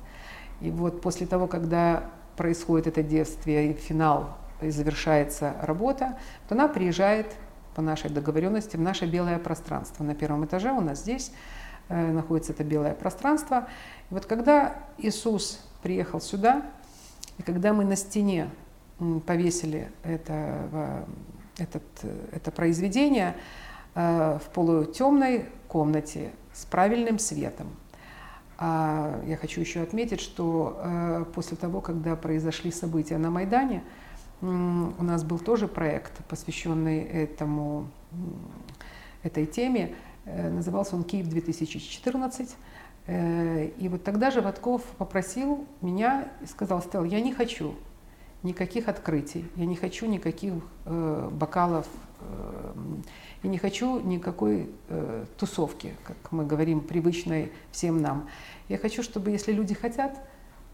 И 0.60 0.70
вот 0.70 1.02
после 1.02 1.26
того, 1.26 1.46
когда 1.46 2.04
происходит 2.36 2.86
это 2.86 3.02
действие, 3.02 3.72
и 3.72 3.74
финал, 3.74 4.36
и 4.60 4.70
завершается 4.70 5.54
работа, 5.62 6.18
то 6.48 6.54
она 6.54 6.68
приезжает 6.68 7.26
по 7.74 7.82
нашей 7.82 8.10
договоренности 8.10 8.76
в 8.76 8.80
наше 8.80 9.06
белое 9.06 9.38
пространство. 9.38 10.04
На 10.04 10.14
первом 10.14 10.44
этаже 10.44 10.72
у 10.72 10.80
нас 10.80 11.00
здесь 11.00 11.32
э, 11.88 12.12
находится 12.12 12.52
это 12.52 12.64
белое 12.64 12.94
пространство. 12.94 13.68
И 14.10 14.14
вот 14.14 14.26
когда 14.26 14.76
Иисус 14.98 15.60
приехал 15.82 16.20
сюда, 16.20 16.62
и 17.38 17.42
когда 17.42 17.72
мы 17.72 17.84
на 17.84 17.96
стене 17.96 18.48
повесили 19.26 19.90
это, 20.04 21.04
этот, 21.58 21.82
это 22.32 22.50
произведение 22.52 23.34
э, 23.94 24.38
в 24.44 24.54
полутемной 24.54 25.46
комнате 25.66 26.30
с 26.52 26.64
правильным 26.64 27.18
светом, 27.18 27.68
а 28.56 29.20
я 29.26 29.36
хочу 29.36 29.60
еще 29.60 29.80
отметить, 29.80 30.20
что 30.20 30.78
э, 30.80 31.24
после 31.34 31.56
того, 31.56 31.80
когда 31.80 32.14
произошли 32.14 32.70
события 32.70 33.18
на 33.18 33.30
Майдане, 33.30 33.82
у 34.44 35.02
нас 35.02 35.24
был 35.24 35.38
тоже 35.38 35.68
проект, 35.68 36.24
посвященный 36.26 37.00
этому, 37.00 37.88
этой 39.22 39.46
теме. 39.46 39.94
Э, 40.24 40.50
назывался 40.50 40.96
он 40.96 41.04
«Киев 41.04 41.26
2014». 41.28 42.50
Э, 43.06 43.66
и 43.66 43.88
вот 43.88 44.04
тогда 44.04 44.30
Животков 44.30 44.82
попросил 44.98 45.66
меня 45.80 46.28
и 46.42 46.46
сказал, 46.46 46.82
Стелла, 46.82 47.04
я 47.04 47.20
не 47.20 47.32
хочу 47.32 47.74
никаких 48.42 48.88
открытий, 48.88 49.46
я 49.56 49.64
не 49.64 49.74
хочу 49.74 50.06
никаких 50.06 50.52
э, 50.84 51.30
бокалов, 51.32 51.88
э, 52.20 52.74
я 53.42 53.50
не 53.50 53.58
хочу 53.58 54.00
никакой 54.00 54.70
э, 54.88 55.24
тусовки, 55.38 55.94
как 56.04 56.16
мы 56.30 56.44
говорим, 56.44 56.80
привычной 56.80 57.50
всем 57.72 58.02
нам. 58.02 58.28
Я 58.68 58.76
хочу, 58.76 59.02
чтобы 59.02 59.30
если 59.30 59.52
люди 59.52 59.74
хотят 59.74 60.18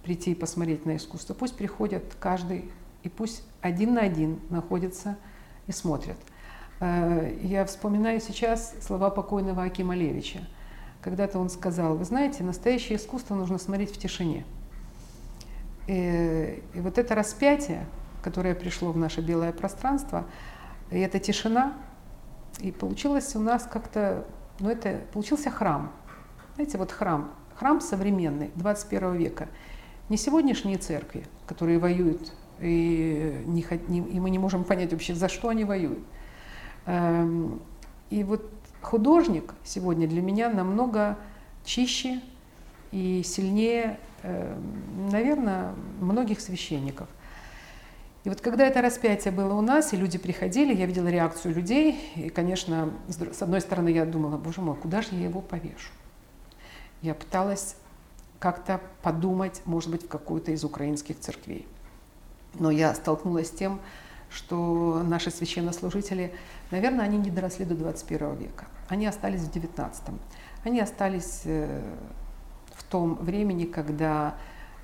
прийти 0.03 0.33
и 0.33 0.35
посмотреть 0.35 0.85
на 0.85 0.97
искусство, 0.97 1.35
пусть 1.35 1.57
приходят 1.57 2.03
каждый 2.19 2.71
и 3.03 3.09
пусть 3.09 3.45
один 3.61 3.95
на 3.95 4.03
один 4.03 4.41
находятся 4.51 5.17
и 5.67 5.73
смотрят. 5.73 6.17
Э, 6.81 7.37
я 7.43 7.65
вспоминаю 7.65 8.21
сейчас 8.21 8.75
слова 8.81 9.11
покойного 9.11 9.63
Акима 9.63 9.95
Левича. 9.95 10.41
Когда-то 11.03 11.39
он 11.39 11.49
сказал, 11.49 11.97
вы 11.97 12.05
знаете, 12.05 12.43
настоящее 12.43 12.99
искусство 12.99 13.35
нужно 13.35 13.59
смотреть 13.59 13.95
в 13.95 13.99
тишине. 13.99 14.45
И, 15.87 15.93
э, 15.93 16.59
и 16.75 16.81
вот 16.81 16.99
это 16.99 17.15
распятие, 17.15 17.87
которое 18.23 18.55
пришло 18.55 18.93
в 18.93 18.97
наше 18.97 19.21
белое 19.21 19.53
пространство, 19.53 20.27
и 20.91 20.99
эта 20.99 21.19
тишина, 21.19 21.75
и 22.59 22.73
получилось 22.73 23.35
у 23.37 23.41
нас 23.41 23.63
как-то, 23.71 24.27
ну 24.59 24.71
это, 24.71 25.01
получился 25.13 25.51
храм. 25.51 25.93
Знаете, 26.57 26.79
вот 26.79 26.91
храм, 26.91 27.33
храм 27.55 27.81
современный, 27.81 28.51
21 28.57 29.15
века. 29.15 29.49
Не 30.09 30.17
сегодняшние 30.17 30.77
церкви, 30.77 31.25
которые 31.47 31.79
воюют 31.79 32.33
и, 32.61 33.43
не, 33.47 33.63
и 33.63 34.21
мы 34.21 34.31
не 34.31 34.39
можем 34.39 34.65
понять 34.65 34.93
вообще, 34.93 35.15
за 35.15 35.29
что 35.29 35.49
они 35.49 35.65
воюют. 35.65 36.05
Эм, 36.87 37.61
и 38.11 38.25
вот 38.25 38.51
художник 38.81 39.55
сегодня 39.65 40.07
для 40.07 40.23
меня 40.23 40.51
намного 40.51 41.17
чище 41.65 42.21
и 42.93 43.23
сильнее, 43.25 43.99
эм, 44.23 45.11
наверное, 45.11 45.75
многих 46.01 46.41
священников. 46.41 47.09
И 48.25 48.29
вот 48.29 48.43
когда 48.43 48.67
это 48.67 48.83
распятие 48.83 49.33
было 49.33 49.55
у 49.55 49.63
нас, 49.63 49.95
и 49.95 49.97
люди 49.97 50.19
приходили, 50.19 50.75
я 50.75 50.85
видела 50.85 51.09
реакцию 51.09 51.55
людей, 51.55 51.99
и, 52.17 52.29
конечно, 52.29 52.93
с 53.09 53.41
одной 53.41 53.63
стороны 53.63 53.89
я 53.89 54.05
думала, 54.05 54.37
боже 54.37 54.61
мой, 54.61 54.77
куда 54.77 55.01
же 55.01 55.09
я 55.13 55.25
его 55.25 55.41
повешу? 55.41 55.91
Я 57.01 57.15
пыталась 57.15 57.77
как-то 58.39 58.81
подумать, 59.03 59.63
может 59.65 59.91
быть, 59.91 60.05
в 60.05 60.09
какую-то 60.09 60.51
из 60.51 60.65
украинских 60.65 61.19
церквей. 61.19 61.67
Но 62.59 62.71
я 62.71 62.95
столкнулась 62.95 63.49
с 63.49 63.53
тем, 63.53 63.81
что 64.31 65.03
наши 65.05 65.31
священнослужители, 65.31 66.33
наверное, 66.71 67.05
они 67.05 67.19
не 67.19 67.31
доросли 67.31 67.65
до 67.65 67.75
21 67.75 68.37
века. 68.37 68.67
Они 68.89 69.07
остались 69.07 69.41
в 69.41 69.51
19. 69.51 70.03
Они 70.65 70.81
остались 70.81 71.43
э, 71.45 71.83
в 72.75 72.85
том 72.85 73.15
времени, 73.17 73.65
когда 73.65 74.35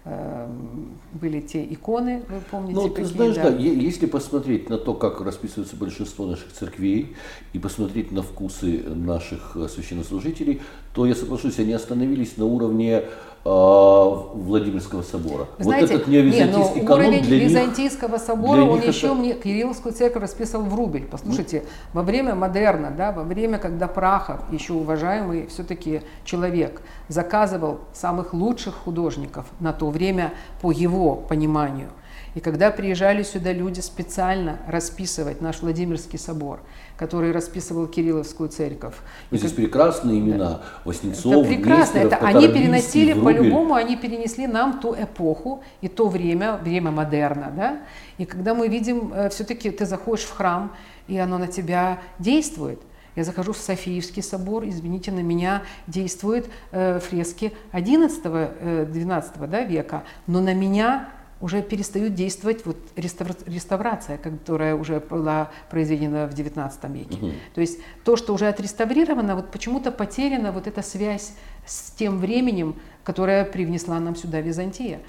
Эм, 0.08 1.00
были 1.14 1.40
те 1.40 1.64
иконы, 1.64 2.22
вы 2.28 2.40
помните, 2.48 2.74
Ну, 2.74 2.88
ты 2.88 3.02
какие, 3.02 3.12
знаешь, 3.12 3.34
да. 3.34 3.50
да, 3.50 3.56
если 3.56 4.06
посмотреть 4.06 4.70
на 4.70 4.78
то, 4.78 4.94
как 4.94 5.20
расписывается 5.20 5.74
большинство 5.74 6.26
наших 6.26 6.52
церквей, 6.52 7.16
и 7.52 7.58
посмотреть 7.58 8.12
на 8.12 8.22
вкусы 8.22 8.84
наших 8.86 9.56
э, 9.56 9.66
священнослужителей, 9.66 10.62
то 10.94 11.06
я 11.06 11.16
соглашусь, 11.16 11.58
они 11.58 11.72
остановились 11.72 12.36
на 12.36 12.44
уровне 12.44 13.02
Владимирского 13.46 15.02
собора. 15.02 15.46
Вы 15.58 15.64
знаете, 15.64 15.86
вот 15.86 15.94
этот 15.94 16.08
неовизантийский 16.08 16.80
не, 16.80 16.86
канон 16.86 17.06
уровень 17.06 17.22
для 17.22 17.38
Византийского 17.38 18.12
них, 18.12 18.20
собора, 18.20 18.62
для 18.62 18.70
он 18.70 18.80
них 18.80 18.88
еще 18.88 19.06
это... 19.06 19.14
мне 19.14 19.34
Кирилловскую 19.34 19.94
церковь 19.94 20.22
расписывал 20.22 20.64
в 20.64 20.74
рубль. 20.74 21.04
Послушайте, 21.08 21.62
ну. 21.62 22.00
во 22.00 22.02
время 22.02 22.34
модерна, 22.34 22.90
да, 22.90 23.12
во 23.12 23.22
время, 23.22 23.58
когда 23.58 23.86
Прахов, 23.86 24.40
еще 24.50 24.72
уважаемый 24.72 25.46
все-таки 25.46 26.02
человек, 26.24 26.82
заказывал 27.08 27.78
самых 27.92 28.34
лучших 28.34 28.74
художников 28.74 29.46
на 29.60 29.72
то 29.72 29.90
время 29.90 30.32
по 30.60 30.72
его 30.72 31.14
пониманию– 31.14 31.88
и 32.36 32.40
когда 32.40 32.70
приезжали 32.70 33.22
сюда 33.22 33.50
люди 33.54 33.80
специально 33.80 34.58
расписывать 34.68 35.40
наш 35.40 35.62
Владимирский 35.62 36.18
собор, 36.18 36.60
который 36.98 37.32
расписывал 37.32 37.86
Кирилловскую 37.86 38.50
церковь. 38.50 38.94
Ну, 39.30 39.38
здесь 39.38 39.52
как... 39.52 39.56
прекрасные 39.56 40.20
имена. 40.20 40.38
Да. 40.50 40.62
Воснецов, 40.84 41.32
Это 41.32 41.48
прекрасно. 41.48 41.98
Нестеров, 42.00 42.12
это 42.12 42.26
они 42.26 42.48
переносили, 42.48 43.14
по-любому 43.14 43.72
они 43.72 43.96
перенесли 43.96 44.46
нам 44.46 44.80
ту 44.80 44.94
эпоху 44.94 45.62
и 45.80 45.88
то 45.88 46.08
время, 46.08 46.58
время 46.58 46.90
модерна. 46.90 47.50
Да? 47.56 47.78
И 48.18 48.26
когда 48.26 48.52
мы 48.52 48.68
видим, 48.68 49.14
э, 49.14 49.30
все-таки 49.30 49.70
ты 49.70 49.86
заходишь 49.86 50.26
в 50.26 50.36
храм, 50.36 50.72
и 51.08 51.16
оно 51.16 51.38
на 51.38 51.46
тебя 51.46 52.00
действует. 52.18 52.82
Я 53.14 53.24
захожу 53.24 53.54
в 53.54 53.56
Софиевский 53.56 54.22
собор, 54.22 54.66
извините, 54.66 55.10
на 55.10 55.20
меня 55.20 55.62
действуют 55.86 56.50
э, 56.70 56.98
фрески 56.98 57.54
11-12 57.72 58.22
э, 58.60 59.46
да, 59.46 59.62
века, 59.62 60.04
но 60.26 60.42
на 60.42 60.52
меня 60.52 61.08
уже 61.40 61.62
перестают 61.62 62.14
действовать 62.14 62.64
вот 62.64 62.76
реставрация, 62.96 64.16
которая 64.18 64.74
уже 64.74 65.00
была 65.00 65.50
произведена 65.70 66.26
в 66.26 66.34
XIX 66.34 66.70
веке. 66.92 67.18
Угу. 67.18 67.32
То 67.54 67.60
есть 67.60 67.80
то, 68.04 68.16
что 68.16 68.32
уже 68.32 68.48
отреставрировано, 68.48 69.36
вот 69.36 69.50
почему-то 69.50 69.92
потеряна 69.92 70.52
вот 70.52 70.66
эта 70.66 70.82
связь 70.82 71.34
с 71.66 71.90
тем 71.90 72.18
временем, 72.18 72.76
которое 73.04 73.44
привнесла 73.44 74.00
нам 74.00 74.16
сюда 74.16 74.40
Византия. 74.40 75.00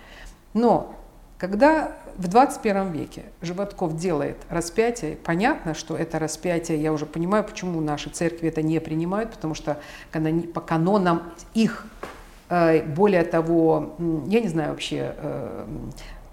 Но 0.53 0.95
когда 1.37 1.95
в 2.17 2.27
21 2.27 2.91
веке 2.91 3.25
Животков 3.41 3.95
делает 3.95 4.37
распятие, 4.49 5.15
понятно, 5.15 5.75
что 5.75 5.95
это 5.95 6.17
распятие, 6.19 6.81
я 6.81 6.91
уже 6.91 7.05
понимаю, 7.05 7.43
почему 7.43 7.79
наши 7.79 8.09
церкви 8.09 8.49
это 8.49 8.63
не 8.63 8.79
принимают, 8.81 9.31
потому 9.31 9.53
что 9.53 9.79
по 10.53 10.61
канонам 10.61 11.23
их 11.53 11.85
э, 12.49 12.83
более 12.83 13.23
того, 13.23 13.95
я 14.27 14.41
не 14.41 14.47
знаю 14.47 14.71
вообще, 14.71 15.13
э, 15.15 15.65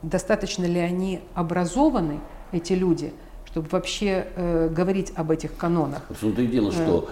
достаточно 0.04 0.64
ли 0.64 0.80
они 0.80 1.20
образованы, 1.34 2.20
эти 2.52 2.72
люди, 2.72 3.12
чтобы 3.46 3.68
вообще 3.70 4.26
э, 4.36 4.68
говорить 4.68 5.12
об 5.16 5.30
этих 5.30 5.56
канонах. 5.56 6.02
В 6.08 6.20
том-то 6.20 6.42
и 6.42 6.46
дело, 6.46 6.70
что 6.72 7.08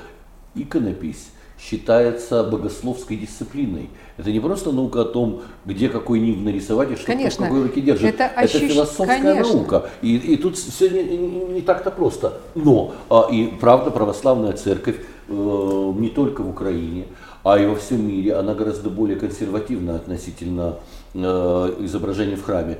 э. 0.55 0.61
иконопись 0.61 1.31
считается 1.59 2.42
богословской 2.42 3.16
дисциплиной. 3.16 3.88
Это 4.16 4.33
не 4.33 4.40
просто 4.40 4.72
наука 4.72 5.02
о 5.02 5.05
том, 5.05 5.42
где 5.64 5.88
какой 5.88 6.18
нив 6.18 6.38
нарисовать 6.38 6.90
и 6.90 6.96
что 6.96 7.07
Конечно. 7.07 7.46
в 7.46 7.48
какой 7.48 7.62
руке 7.62 7.81
держит. 7.81 8.14
Это, 8.14 8.26
ощущ... 8.26 8.57
это 8.57 8.68
философская 8.68 9.22
Конечно. 9.22 9.55
наука. 9.55 9.90
И, 10.02 10.16
и 10.16 10.37
тут 10.37 10.57
все 10.57 10.88
не, 10.88 11.05
не, 11.05 11.28
не 11.28 11.61
так-то 11.61 11.90
просто. 11.90 12.40
Но 12.55 12.94
а, 13.09 13.28
и 13.31 13.46
правда 13.46 13.90
православная 13.90 14.52
церковь 14.52 14.96
э, 15.28 15.92
не 15.98 16.09
только 16.09 16.42
в 16.42 16.50
Украине, 16.50 17.07
а 17.44 17.59
и 17.59 17.66
во 17.66 17.76
всем 17.76 18.07
мире, 18.07 18.35
она 18.35 18.55
гораздо 18.55 18.90
более 18.90 19.18
консервативна 19.18 19.96
относительно 19.96 20.78
э, 21.14 21.77
изображения 21.81 22.37
в 22.37 22.44
храме. 22.44 22.79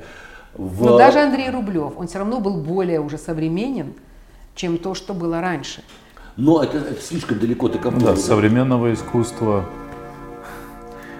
В... 0.53 0.85
Но 0.85 0.97
даже 0.97 1.19
Андрей 1.19 1.49
Рублев, 1.49 1.93
он 1.97 2.07
все 2.07 2.19
равно 2.19 2.39
был 2.39 2.57
более 2.57 2.99
уже 2.99 3.17
современен, 3.17 3.93
чем 4.55 4.77
то, 4.77 4.93
что 4.93 5.13
было 5.13 5.41
раньше. 5.41 5.83
Но 6.37 6.63
это, 6.63 6.77
это 6.77 7.01
слишком 7.01 7.39
далеко 7.39 7.69
ты 7.69 7.79
копнул. 7.79 8.01
Да, 8.01 8.15
современного 8.15 8.93
искусства 8.93 9.65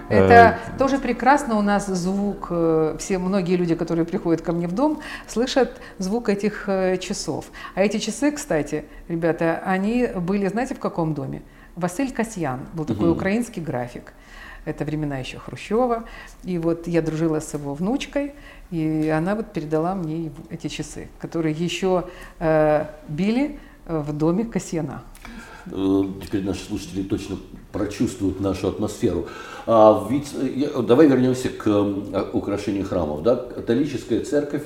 это 0.08 0.58
э, 0.74 0.78
тоже 0.78 0.98
прекрасно 0.98 1.58
у 1.58 1.62
нас 1.62 1.86
звук, 1.86 2.48
э, 2.50 2.96
все 2.98 3.18
многие 3.18 3.56
люди, 3.56 3.74
которые 3.74 4.04
приходят 4.04 4.42
ко 4.42 4.52
мне 4.52 4.68
в 4.68 4.72
дом, 4.72 5.00
слышат 5.26 5.80
звук 5.98 6.28
этих 6.28 6.68
э, 6.68 6.98
часов. 6.98 7.46
А 7.74 7.82
эти 7.82 7.98
часы, 7.98 8.30
кстати, 8.30 8.84
ребята, 9.08 9.62
они 9.64 10.08
были, 10.16 10.48
знаете, 10.48 10.74
в 10.74 10.78
каком 10.78 11.14
доме? 11.14 11.42
Василь 11.74 12.12
Касьян 12.12 12.60
был 12.74 12.84
такой 12.84 13.08
угу. 13.08 13.16
украинский 13.16 13.62
график. 13.62 14.12
Это 14.64 14.84
времена 14.84 15.18
еще 15.18 15.38
Хрущева. 15.38 16.04
И 16.44 16.58
вот 16.58 16.86
я 16.86 17.02
дружила 17.02 17.40
с 17.40 17.54
его 17.54 17.74
внучкой, 17.74 18.34
и 18.70 19.08
она 19.08 19.34
вот 19.34 19.52
передала 19.52 19.94
мне 19.94 20.32
эти 20.50 20.68
часы, 20.68 21.08
которые 21.18 21.54
еще 21.54 22.04
э, 22.38 22.86
били 23.08 23.58
в 23.86 24.12
доме 24.12 24.44
Касьяна. 24.44 25.02
теперь 25.66 26.44
наши 26.44 26.64
слушатели 26.64 27.02
точно 27.02 27.36
прочувствуют 27.72 28.40
нашу 28.40 28.68
атмосферу. 28.68 29.26
А, 29.66 30.06
ведь, 30.10 30.32
давай 30.86 31.08
вернемся 31.08 31.48
к 31.48 32.30
украшению 32.32 32.86
храмов. 32.86 33.22
Да? 33.22 33.36
Католическая 33.36 34.20
церковь 34.20 34.64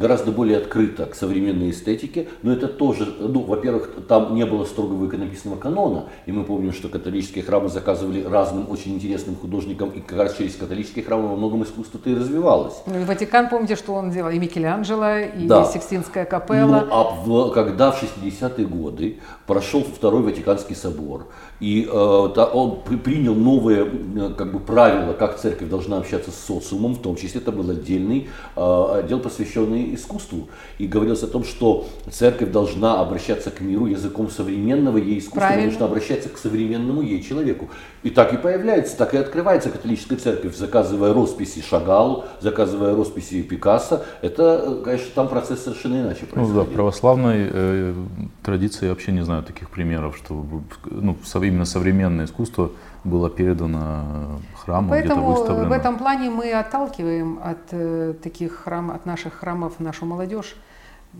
гораздо 0.00 0.32
более 0.32 0.56
открыто 0.56 1.04
к 1.04 1.14
современной 1.14 1.70
эстетике, 1.70 2.28
но 2.42 2.52
это 2.52 2.68
тоже, 2.68 3.06
ну, 3.20 3.42
во-первых, 3.42 3.90
там 4.08 4.34
не 4.34 4.46
было 4.46 4.64
строгого 4.64 5.06
иконописного 5.06 5.56
канона, 5.56 6.06
и 6.24 6.32
мы 6.32 6.44
помним, 6.44 6.72
что 6.72 6.88
католические 6.88 7.44
храмы 7.44 7.68
заказывали 7.68 8.24
разным 8.24 8.70
очень 8.70 8.94
интересным 8.94 9.36
художникам, 9.36 9.90
и 9.90 10.00
как 10.00 10.18
раз 10.18 10.36
через 10.38 10.56
католические 10.56 11.04
храмы 11.04 11.28
во 11.28 11.36
многом 11.36 11.64
искусство-то 11.64 12.08
и 12.08 12.14
развивалось. 12.14 12.76
Ну 12.86 12.98
и 12.98 13.04
Ватикан, 13.04 13.50
помните, 13.50 13.76
что 13.76 13.92
он 13.92 14.10
делал, 14.10 14.30
и 14.30 14.38
Микеланджело, 14.38 15.18
и 15.18 15.46
да. 15.46 15.66
Сикстинская 15.66 16.24
капелла. 16.24 16.86
Ну, 17.26 17.50
а 17.50 17.50
когда 17.50 17.90
в 17.90 18.02
60-е 18.02 18.66
годы 18.66 19.18
прошел 19.46 19.82
Второй 19.84 20.22
Ватиканский 20.22 20.74
собор, 20.76 21.26
и 21.60 21.86
э, 21.86 21.90
он 21.90 22.80
принял 23.04 23.34
новые 23.34 23.86
э, 24.16 24.32
как 24.36 24.52
бы, 24.52 24.60
правила, 24.60 25.12
как 25.12 25.38
церковь 25.38 25.68
должна 25.68 25.98
общаться 25.98 26.30
с 26.30 26.46
социумом, 26.46 26.94
в 26.94 27.02
том 27.02 27.16
числе 27.16 27.40
это 27.40 27.52
был 27.52 27.68
отдельный 27.70 28.28
э, 28.56 29.00
отдел, 29.00 29.20
посвященный 29.20 29.94
искусству. 29.94 30.48
И 30.78 30.86
говорилось 30.86 31.22
о 31.22 31.26
том, 31.26 31.44
что 31.44 31.86
церковь 32.10 32.50
должна 32.50 33.00
обращаться 33.00 33.50
к 33.50 33.60
миру 33.60 33.86
языком 33.86 34.30
современного 34.30 34.96
ей 34.96 35.18
искусства, 35.18 35.40
Правильно. 35.40 35.68
должна 35.70 35.86
обращаться 35.86 36.30
к 36.30 36.38
современному 36.38 37.02
ей 37.02 37.22
человеку. 37.22 37.68
И 38.02 38.10
так 38.10 38.32
и 38.32 38.38
появляется, 38.38 38.96
так 38.96 39.12
и 39.12 39.18
открывается 39.18 39.70
католическая 39.70 40.18
церковь, 40.18 40.56
заказывая 40.56 41.12
росписи 41.12 41.60
Шагалу, 41.60 42.24
заказывая 42.40 42.94
росписи 42.94 43.42
Пикассо. 43.42 44.02
Это, 44.22 44.64
э, 44.66 44.82
конечно, 44.84 45.10
там 45.14 45.28
процесс 45.28 45.64
совершенно 45.64 46.00
иначе 46.00 46.24
происходит. 46.24 46.54
Ну 46.54 46.64
да, 46.64 46.64
православной 46.64 47.50
э, 47.52 47.94
традиции 48.42 48.86
я 48.86 48.92
вообще 48.92 49.12
не 49.12 49.22
знаю 49.22 49.42
таких 49.42 49.68
примеров, 49.68 50.16
что 50.16 50.46
ну, 50.86 51.16
именно 51.34 51.66
современное 51.66 52.24
искусство 52.24 52.72
было 53.04 53.28
передано 53.28 54.40
храму, 54.56 54.94
где-то 54.94 55.16
выставлено. 55.16 55.68
в 55.68 55.72
этом 55.72 55.98
плане 55.98 56.30
мы 56.30 56.52
отталкиваем 56.52 57.38
от 57.42 57.58
э, 57.72 58.14
таких 58.22 58.54
храм, 58.64 58.90
от 58.90 59.04
наших 59.04 59.34
храмов 59.34 59.78
нашу 59.78 60.06
молодежь. 60.06 60.56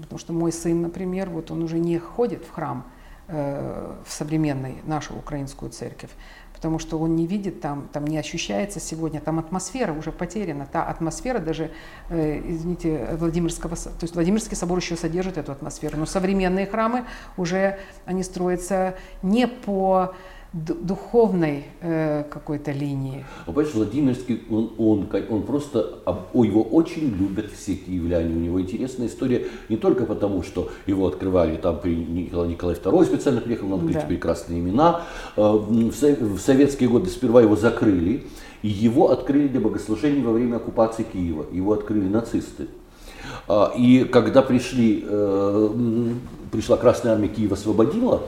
Потому 0.01 0.19
что 0.19 0.33
мой 0.33 0.53
сын, 0.53 0.81
например, 0.83 1.29
вот 1.31 1.51
он 1.51 1.63
уже 1.63 1.79
не 1.79 1.99
ходит 1.99 2.45
в 2.45 2.55
храм, 2.55 2.85
э, 3.29 3.93
в 4.07 4.13
современной 4.13 4.77
нашу 4.87 5.15
украинскую 5.15 5.71
церковь 5.71 6.11
потому 6.61 6.79
что 6.79 6.99
он 6.99 7.17
не 7.17 7.27
видит 7.27 7.63
там, 7.63 7.89
там 7.91 8.07
не 8.07 8.19
ощущается 8.19 8.81
сегодня, 8.81 9.19
там 9.19 9.39
атмосфера 9.39 9.95
уже 9.95 10.13
потеряна, 10.13 10.69
та 10.71 10.85
атмосфера 10.85 11.39
даже, 11.39 11.71
э, 12.11 12.43
извините, 12.45 13.17
Владимирского, 13.19 13.77
то 13.77 14.03
есть 14.03 14.15
Владимирский 14.15 14.55
собор 14.59 14.79
еще 14.79 14.95
содержит 14.95 15.39
эту 15.39 15.53
атмосферу, 15.53 15.97
но 15.97 16.05
современные 16.05 16.67
храмы 16.67 17.07
уже, 17.39 17.79
они 18.05 18.23
строятся 18.23 18.95
не 19.23 19.49
по 19.49 20.15
духовной 20.53 21.65
э, 21.81 22.25
какой-то 22.25 22.73
линии. 22.73 23.25
А 23.47 23.53
понимаешь, 23.53 23.75
Владимирский, 23.75 24.43
он, 24.51 24.73
он, 24.79 25.09
он 25.29 25.43
просто, 25.45 26.01
о, 26.05 26.45
его 26.45 26.63
очень 26.63 27.09
любят 27.09 27.53
все 27.53 27.77
киевляне. 27.77 28.35
У 28.35 28.39
него 28.39 28.61
интересная 28.61 29.07
история 29.07 29.47
не 29.69 29.77
только 29.77 30.07
потому, 30.07 30.43
что 30.43 30.71
его 30.87 31.07
открывали 31.07 31.57
там 31.57 31.79
при 31.79 31.95
Николай, 31.95 32.49
Николай 32.49 32.75
II 32.75 33.05
специально 33.05 33.41
приехал, 33.41 33.69
нам 33.69 33.91
да. 33.93 34.01
прекрасные 34.01 34.59
имена. 34.59 35.03
Э, 35.37 35.43
в, 35.43 35.91
в 35.91 36.39
советские 36.41 36.89
годы 36.89 37.11
сперва 37.11 37.43
его 37.43 37.55
закрыли, 37.55 38.25
и 38.63 38.69
его 38.69 39.11
открыли 39.11 39.47
для 39.47 39.61
богослужений 39.61 40.23
во 40.23 40.33
время 40.33 40.57
оккупации 40.57 41.05
Киева. 41.05 41.47
Его 41.53 41.75
открыли 41.75 42.09
нацисты. 42.09 42.67
А, 43.47 43.73
и 43.77 44.05
когда 44.05 44.43
пришли, 44.43 45.05
э, 45.07 46.15
пришла 46.51 46.77
Красная 46.77 47.13
Армия 47.13 47.29
Киева 47.29 47.55
освободила, 47.55 48.23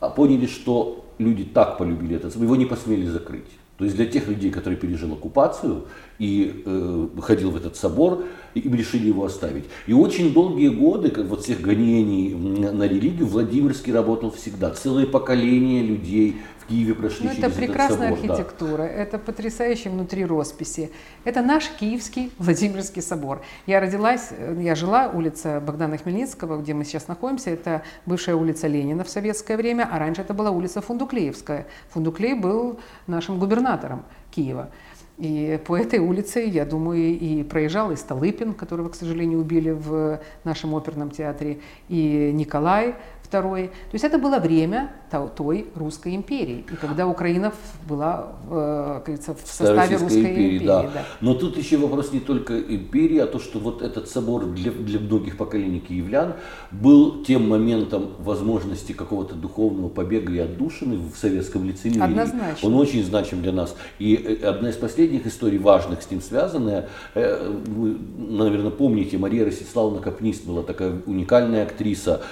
а 0.00 0.08
поняли, 0.08 0.46
что 0.46 1.01
люди 1.22 1.44
так 1.44 1.78
полюбили 1.78 2.16
этот 2.16 2.34
его 2.36 2.56
не 2.56 2.66
посмели 2.66 3.06
закрыть. 3.06 3.48
То 3.78 3.84
есть 3.84 3.96
для 3.96 4.06
тех 4.06 4.28
людей, 4.28 4.50
которые 4.50 4.78
пережили 4.78 5.12
оккупацию 5.12 5.86
и 6.18 6.62
э, 6.64 7.08
ходил 7.20 7.50
в 7.50 7.56
этот 7.56 7.74
собор, 7.74 8.24
им 8.54 8.74
решили 8.74 9.08
его 9.08 9.24
оставить. 9.24 9.64
И 9.86 9.92
очень 9.92 10.32
долгие 10.32 10.68
годы, 10.68 11.10
как 11.10 11.26
вот 11.26 11.42
всех 11.42 11.60
гонений 11.62 12.34
на 12.34 12.84
религию, 12.84 13.26
Владимирский 13.26 13.92
работал 13.92 14.30
всегда. 14.30 14.70
Целые 14.70 15.06
поколения 15.06 15.82
людей 15.82 16.36
Киеве 16.72 16.94
прошли 16.94 17.28
ну, 17.28 17.34
через 17.34 17.44
Это 17.44 17.54
прекрасная 17.54 18.08
этот 18.08 18.20
собор, 18.20 18.30
архитектура, 18.30 18.76
да. 18.78 18.88
это 18.88 19.18
потрясающие 19.18 19.92
внутри 19.92 20.24
росписи. 20.24 20.90
Это 21.24 21.42
наш 21.42 21.68
Киевский 21.68 22.32
Владимирский 22.38 23.02
собор. 23.02 23.42
Я 23.66 23.80
родилась, 23.80 24.28
э, 24.30 24.56
я 24.60 24.74
жила, 24.74 25.08
улица 25.08 25.60
Богдана 25.60 25.98
Хмельницкого, 25.98 26.60
где 26.62 26.72
мы 26.72 26.84
сейчас 26.84 27.08
находимся, 27.08 27.50
это 27.50 27.82
бывшая 28.06 28.36
улица 28.36 28.68
Ленина 28.68 29.04
в 29.04 29.10
советское 29.10 29.56
время, 29.56 29.88
а 29.90 29.98
раньше 29.98 30.22
это 30.22 30.32
была 30.32 30.50
улица 30.50 30.80
Фундуклеевская. 30.80 31.66
Фундуклей 31.90 32.34
был 32.34 32.80
нашим 33.06 33.38
губернатором 33.38 34.04
Киева. 34.30 34.70
И 35.18 35.60
по 35.66 35.76
этой 35.76 35.98
улице, 35.98 36.40
я 36.40 36.64
думаю, 36.64 37.18
и 37.18 37.42
проезжал 37.44 37.92
и 37.92 37.96
Столыпин, 37.96 38.54
которого, 38.54 38.88
к 38.88 38.94
сожалению, 38.94 39.40
убили 39.40 39.70
в 39.70 40.20
нашем 40.42 40.74
оперном 40.74 41.10
театре, 41.10 41.60
и 41.88 42.30
Николай, 42.32 42.96
II. 43.32 43.68
То 43.68 43.72
есть 43.92 44.04
это 44.04 44.18
было 44.18 44.38
время 44.38 44.90
той 45.36 45.66
русской 45.74 46.14
империи, 46.14 46.64
и 46.70 46.76
когда 46.76 47.06
Украина 47.06 47.52
была 47.88 48.32
э, 48.50 49.00
в 49.06 49.46
составе 49.46 49.96
русской 49.96 50.20
империи. 50.20 50.56
империи 50.56 50.66
да. 50.66 50.82
Да. 50.82 51.04
Но 51.20 51.34
тут 51.34 51.58
еще 51.58 51.76
вопрос 51.76 52.12
не 52.12 52.20
только 52.20 52.58
империи, 52.58 53.18
а 53.18 53.26
то, 53.26 53.38
что 53.38 53.58
вот 53.58 53.82
этот 53.82 54.08
собор 54.08 54.46
для, 54.46 54.72
для 54.72 54.98
многих 54.98 55.36
поколений 55.36 55.80
киевлян 55.80 56.34
был 56.70 57.22
тем 57.24 57.48
моментом 57.48 58.10
возможности 58.18 58.92
какого-то 58.92 59.34
духовного 59.34 59.88
побега 59.88 60.32
и 60.32 60.38
отдушины 60.38 60.96
в 60.96 61.16
советском 61.16 61.64
лицемерии. 61.64 62.02
Однозначно. 62.02 62.68
Он 62.68 62.74
очень 62.76 63.04
значим 63.04 63.42
для 63.42 63.52
нас. 63.52 63.76
И 63.98 64.14
э, 64.14 64.46
одна 64.46 64.70
из 64.70 64.76
последних 64.76 65.26
историй, 65.26 65.58
важных 65.58 66.02
с 66.02 66.10
ним 66.10 66.20
связанная, 66.20 66.88
э, 67.14 67.50
вы, 67.66 67.96
наверное, 68.16 68.70
помните, 68.70 69.18
Мария 69.18 69.44
Ростиславовна 69.44 70.00
Капнист 70.00 70.46
была 70.46 70.62
такая 70.62 70.94
уникальная 71.06 71.64
актриса 71.64 72.22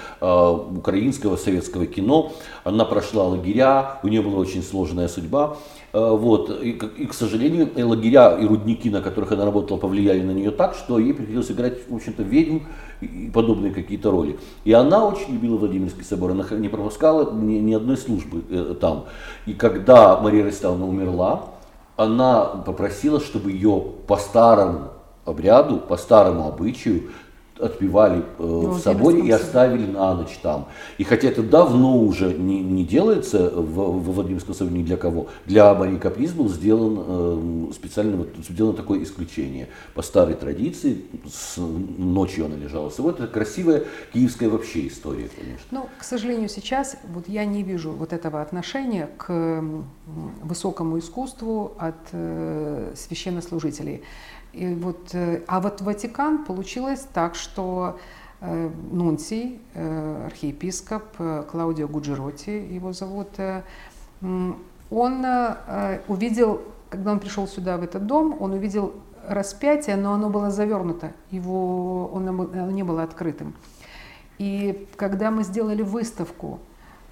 украинского 0.91 1.37
советского 1.37 1.85
кино. 1.85 2.33
Она 2.65 2.83
прошла 2.83 3.23
лагеря, 3.23 3.99
у 4.03 4.07
нее 4.09 4.21
была 4.21 4.39
очень 4.39 4.61
сложная 4.61 5.07
судьба. 5.07 5.57
Э, 5.93 6.15
вот. 6.15 6.61
И, 6.61 6.71
и, 6.71 7.05
к 7.05 7.13
сожалению, 7.13 7.69
и 7.73 7.81
лагеря 7.81 8.37
и 8.37 8.45
рудники, 8.45 8.89
на 8.89 9.01
которых 9.01 9.31
она 9.31 9.45
работала, 9.45 9.77
повлияли 9.77 10.21
на 10.21 10.31
нее 10.31 10.51
так, 10.51 10.75
что 10.75 10.99
ей 10.99 11.13
приходилось 11.13 11.49
играть, 11.49 11.89
в 11.89 11.95
общем-то, 11.95 12.23
ведьм 12.23 12.59
и 12.99 13.31
подобные 13.33 13.73
какие-то 13.73 14.11
роли. 14.11 14.37
И 14.65 14.73
она 14.73 15.07
очень 15.07 15.33
любила 15.33 15.57
Владимирский 15.57 16.03
собор, 16.03 16.31
она 16.31 16.45
не 16.51 16.67
пропускала 16.67 17.31
ни, 17.31 17.59
ни 17.59 17.73
одной 17.73 17.95
службы 17.95 18.43
э, 18.49 18.75
там. 18.79 19.05
И 19.45 19.53
когда 19.53 20.19
Мария 20.19 20.43
Ростиславовна 20.43 20.87
умерла, 20.87 21.45
она 21.95 22.43
попросила, 22.65 23.21
чтобы 23.21 23.51
ее 23.51 23.81
по 24.07 24.17
старому 24.17 24.89
обряду, 25.23 25.77
по 25.77 25.97
старому 25.97 26.47
обычаю 26.47 27.03
отпевали 27.61 28.19
э, 28.19 28.23
ну, 28.39 28.71
в 28.71 28.79
соборе 28.79 29.21
и 29.21 29.31
оставили 29.31 29.85
на 29.85 30.15
ночь 30.15 30.37
там. 30.41 30.67
И 30.97 31.03
хотя 31.03 31.27
это 31.29 31.43
давно 31.43 31.97
уже 31.99 32.33
не, 32.33 32.61
не 32.61 32.83
делается 32.83 33.49
в, 33.49 33.99
в 33.99 34.11
Владимирском 34.13 34.53
соборе 34.53 34.79
ни 34.79 34.83
для 34.83 34.97
кого, 34.97 35.27
для 35.45 35.73
Марии 35.73 35.97
Каприз 35.97 36.31
был 36.31 36.49
сделан 36.49 37.69
э, 37.69 37.73
специально 37.73 38.17
вот, 38.17 38.29
сделано 38.49 38.75
такое 38.75 39.03
исключение. 39.03 39.67
По 39.93 40.01
старой 40.01 40.35
традиции, 40.35 41.05
с, 41.31 41.57
ночью 41.57 42.45
она 42.45 42.55
лежала 42.55 42.89
в 42.89 42.93
соборе. 42.93 43.15
Это 43.17 43.27
красивая 43.27 43.83
киевская 44.13 44.49
вообще 44.49 44.87
история, 44.87 45.29
конечно. 45.35 45.65
Ну, 45.71 45.89
к 45.97 46.03
сожалению, 46.03 46.49
сейчас 46.49 46.97
вот 47.13 47.27
я 47.27 47.45
не 47.45 47.63
вижу 47.63 47.91
вот 47.91 48.13
этого 48.13 48.41
отношения 48.41 49.09
к 49.17 49.63
высокому 50.41 50.99
искусству 50.99 51.73
от 51.77 51.95
э, 52.11 52.93
священнослужителей. 52.95 54.01
И 54.53 54.67
вот, 54.73 55.13
э, 55.13 55.41
а 55.47 55.61
вот 55.61 55.81
Ватикан 55.81 56.43
получилось 56.43 57.05
так, 57.13 57.35
что 57.35 57.50
э, 57.57 58.69
Нунций, 58.91 59.59
э, 59.73 60.25
архиепископ 60.25 61.03
Клаудио 61.49 61.87
Гуджироти, 61.87 62.49
его 62.49 62.93
зовут, 62.93 63.29
он 64.21 65.25
увидел, 66.07 66.61
когда 66.89 67.11
он 67.13 67.19
пришел 67.19 67.47
сюда, 67.47 67.77
в 67.77 67.83
этот 67.83 68.05
дом, 68.05 68.37
он 68.39 68.53
увидел 68.53 68.93
распятие, 69.27 69.95
но 69.95 70.13
оно 70.13 70.29
было 70.29 70.51
завернуто, 70.51 71.13
его, 71.31 72.11
оно 72.13 72.71
не 72.71 72.83
было 72.83 73.03
открытым. 73.03 73.55
И 74.37 74.87
когда 74.97 75.31
мы 75.31 75.43
сделали 75.43 75.81
выставку, 75.81 76.59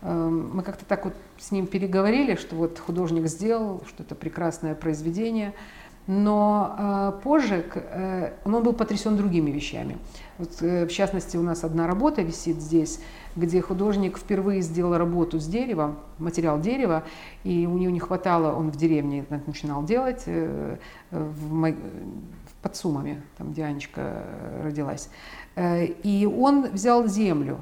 мы 0.02 0.62
как-то 0.64 0.86
так 0.86 1.06
вот 1.06 1.14
с 1.38 1.52
ним 1.52 1.68
переговорили, 1.68 2.36
что 2.36 2.56
вот 2.56 2.80
художник 2.80 3.28
сделал, 3.28 3.82
что 3.88 4.04
это 4.04 4.14
прекрасное 4.14 4.76
произведение– 4.76 5.54
но 6.10 6.76
э, 6.76 7.22
позже 7.22 7.64
э, 7.72 8.32
он 8.44 8.64
был 8.64 8.74
потрясен 8.74 9.16
другими 9.16 9.52
вещами. 9.52 10.00
Вот, 10.40 10.50
э, 10.62 10.88
в 10.88 10.92
частности, 10.92 11.38
у 11.38 11.44
нас 11.44 11.64
одна 11.64 11.86
работа 11.86 12.24
висит 12.24 12.60
здесь, 12.60 13.00
где 13.36 13.62
художник 13.62 14.18
впервые 14.18 14.62
сделал 14.62 14.98
работу 14.98 15.40
с 15.40 15.46
деревом, 15.46 16.00
материал 16.18 16.60
дерева, 16.60 17.04
и 17.44 17.68
у 17.68 17.78
него 17.78 17.92
не 17.92 18.00
хватало, 18.00 18.56
он 18.56 18.72
в 18.72 18.76
деревне 18.76 19.24
начинал 19.46 19.84
делать, 19.84 20.24
э, 20.26 20.78
в, 21.12 21.74
под 22.64 22.76
Сумами, 22.76 23.22
там 23.38 23.52
где 23.52 23.66
Анечка 23.66 24.24
родилась. 24.64 25.10
Э, 25.56 25.86
и 25.86 26.26
он 26.26 26.72
взял 26.72 27.06
землю, 27.06 27.60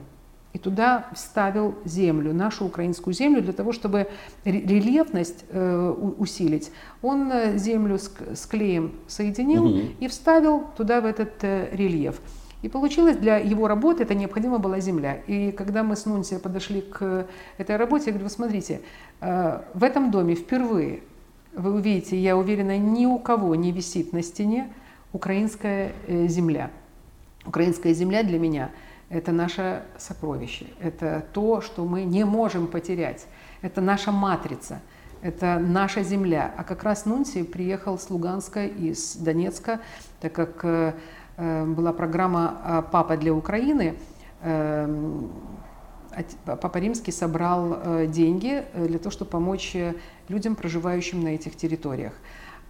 и 0.54 0.60
туда 0.60 1.08
вставил 1.14 1.76
землю, 1.86 2.34
нашу 2.34 2.66
украинскую 2.66 3.14
землю, 3.14 3.42
для 3.42 3.54
того, 3.54 3.74
чтобы 3.74 4.08
рельефность 4.44 5.46
э, 5.50 5.90
усилить. 6.18 6.72
Он 7.02 7.32
э, 7.32 7.58
землю 7.58 7.98
с, 7.98 8.12
с 8.34 8.46
клеем 8.46 8.94
соединил 9.08 9.66
угу. 9.66 9.82
и 10.00 10.08
вставил 10.08 10.66
туда 10.76 11.02
в 11.02 11.06
этот 11.06 11.44
э, 11.44 11.70
рельеф. 11.74 12.22
И 12.64 12.70
получилось, 12.70 13.18
для 13.18 13.38
его 13.38 13.68
работы 13.68 14.04
это 14.04 14.16
необходима 14.16 14.58
была 14.58 14.80
земля. 14.80 15.18
И 15.28 15.52
когда 15.52 15.84
мы 15.84 15.96
с 15.96 16.06
Нунсией 16.06 16.42
подошли 16.42 16.82
к 16.82 17.28
этой 17.58 17.76
работе, 17.76 18.06
я 18.08 18.14
говорю, 18.14 18.30
смотрите, 18.30 18.82
э, 19.22 19.62
в 19.74 19.84
этом 19.84 20.10
доме 20.12 20.34
впервые, 20.34 21.02
вы 21.54 21.74
увидите, 21.74 22.18
я 22.18 22.36
уверена, 22.36 22.78
ни 22.78 23.06
у 23.06 23.20
кого 23.20 23.54
не 23.54 23.72
висит 23.72 24.14
на 24.14 24.24
стене 24.24 24.74
украинская 25.12 25.92
земля. 26.08 26.72
Украинская 27.46 27.94
земля 27.94 28.24
для 28.24 28.40
меня– 28.40 28.72
это 29.10 29.32
наше 29.32 29.84
сокровище, 29.98 30.68
это 30.80 31.26
то, 31.34 31.62
что 31.62 31.86
мы 31.86 32.04
не 32.04 32.26
можем 32.26 32.68
потерять, 32.68 33.26
это 33.62 33.82
наша 33.82 34.12
матрица, 34.12 34.82
это 35.22 35.60
наша 35.60 36.04
земля. 36.04 36.54
А 36.58 36.64
как 36.64 36.84
раз 36.84 37.06
Нунсий 37.06 37.44
приехал 37.44 37.98
с 37.98 38.10
Луганска 38.10 38.66
и 38.66 38.94
с 38.94 39.16
Донецка, 39.16 39.80
так 40.22 40.34
как 40.34 40.64
э, 40.64 40.94
э 41.38 41.66
была 41.66 41.94
программа 41.94 42.62
э, 42.64 42.84
«Папа 42.92 43.18
для 43.18 43.34
Украины», 43.34 43.96
э, 44.42 45.22
Папа 46.46 46.78
Римский 46.80 47.12
собрал 47.12 48.08
деньги 48.08 48.66
для 48.74 48.98
того, 48.98 49.12
чтобы 49.12 49.30
помочь 49.30 49.78
людям, 50.30 50.56
проживающим 50.56 51.22
на 51.22 51.36
этих 51.36 51.56
территориях. 51.56 52.14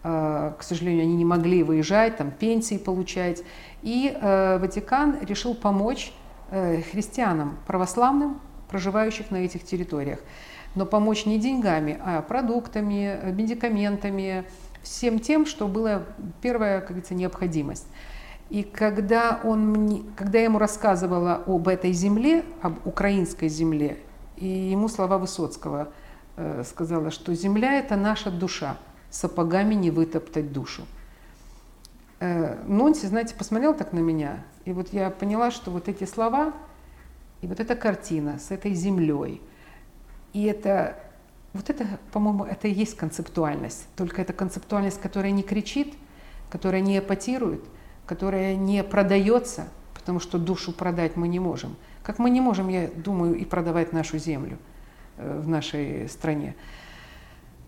К 0.04 0.58
сожалению, 0.60 1.04
они 1.04 1.15
не 1.15 1.23
могли 1.23 1.63
выезжать, 1.63 2.17
там 2.17 2.32
пенсии 2.32 2.78
получать. 2.78 3.43
И 3.84 4.13
Ватикан 4.21 5.19
решил 5.21 5.56
помочь 5.56 6.12
христианам 6.49 7.57
православным, 7.67 8.39
проживающих 8.69 9.31
на 9.31 9.38
этих 9.38 9.63
территориях. 9.63 10.19
Но 10.75 10.86
помочь 10.86 11.25
не 11.25 11.39
деньгами, 11.39 11.99
а 12.03 12.21
продуктами, 12.21 13.31
медикаментами, 13.31 14.45
всем 14.83 15.19
тем, 15.19 15.45
что 15.45 15.67
было 15.67 16.03
первая, 16.41 16.79
как 16.79 16.89
говорится, 16.89 17.15
необходимость. 17.15 17.88
И 18.49 18.63
когда, 18.63 19.41
он, 19.43 20.05
когда 20.15 20.39
я 20.39 20.45
ему 20.45 20.57
рассказывала 20.57 21.43
об 21.45 21.67
этой 21.67 21.91
земле, 21.91 22.45
об 22.62 22.86
украинской 22.88 23.49
земле, 23.49 23.97
и 24.38 24.47
ему 24.47 24.88
слова 24.88 25.17
Высоцкого 25.17 25.89
э, 26.38 26.63
сказала, 26.65 27.12
что 27.12 27.33
земля– 27.33 27.73
это 27.79 27.97
наша 27.97 28.31
душа, 28.31 28.77
сапогами 29.10 29.73
не 29.73 29.91
вытоптать 29.91 30.53
душу. 30.53 30.83
Э, 32.19 32.63
Нонси, 32.65 33.06
знаете, 33.06 33.36
посмотрел 33.36 33.75
так 33.75 33.93
на 33.93 33.99
меня, 33.99 34.43
и 34.65 34.73
вот 34.73 34.91
я 34.91 35.10
поняла, 35.10 35.51
что 35.51 35.69
вот 35.69 35.88
эти 35.88 36.06
слова 36.06 36.53
и 37.41 37.47
вот 37.47 37.60
эта 37.60 37.75
картина 37.75 38.39
с 38.39 38.49
этой 38.49 38.73
землей, 38.73 39.41
и 40.34 40.43
это, 40.43 40.97
вот 41.53 41.69
это, 41.69 41.86
по-моему, 42.12 42.45
это 42.45 42.67
и 42.67 42.73
есть 42.73 42.97
концептуальность. 42.97 43.88
Только 43.95 44.21
это 44.21 44.34
концептуальность, 44.34 44.99
которая 44.99 45.32
не 45.32 45.43
кричит, 45.43 45.93
которая 46.49 46.82
не 46.82 46.97
эпатирует, 46.97 47.63
которая 48.08 48.56
не 48.56 48.84
продается, 48.84 49.67
потому 49.93 50.19
что 50.19 50.39
душу 50.39 50.71
продать 50.71 51.15
мы 51.17 51.27
не 51.27 51.39
можем. 51.39 51.75
Как 52.01 52.17
мы 52.17 52.30
не 52.30 52.41
можем, 52.41 52.69
я 52.69 52.88
думаю, 52.88 53.36
и 53.36 53.45
продавать 53.45 53.93
нашу 53.93 54.17
землю 54.17 54.58
э, 55.17 55.39
в 55.39 55.47
нашей 55.47 56.10
стране. 56.10 56.56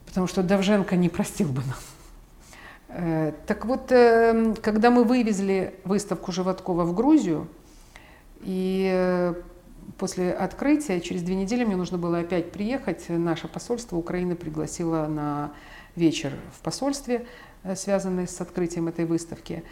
Потому 0.07 0.25
что 0.25 0.41
Давженко 0.41 0.95
не 0.95 1.09
простил 1.09 1.49
бы 1.49 1.61
нам. 1.61 1.98
Э, 2.89 3.33
так 3.45 3.65
вот, 3.65 3.91
эм, 3.91 4.55
когда 4.55 4.89
мы 4.89 5.03
вывезли 5.03 5.75
выставку 5.83 6.31
Животкова 6.31 6.83
в 6.83 6.95
Грузию, 6.95 7.47
и 8.41 8.89
э, 8.91 9.35
после 9.97 10.33
открытия, 10.33 10.99
через 10.99 11.21
две 11.21 11.35
недели 11.35 11.63
мне 11.63 11.75
нужно 11.75 11.99
было 11.99 12.19
опять 12.19 12.51
приехать, 12.51 13.07
наше 13.09 13.47
посольство 13.47 13.95
Украины 13.95 14.35
пригласило 14.35 15.05
на 15.05 15.51
вечер 15.95 16.33
в 16.57 16.61
посольстве, 16.61 17.27
э, 17.63 17.75
связанный 17.75 18.27
с 18.27 18.41
открытием 18.41 18.87
этой 18.87 19.05
выставки. 19.05 19.63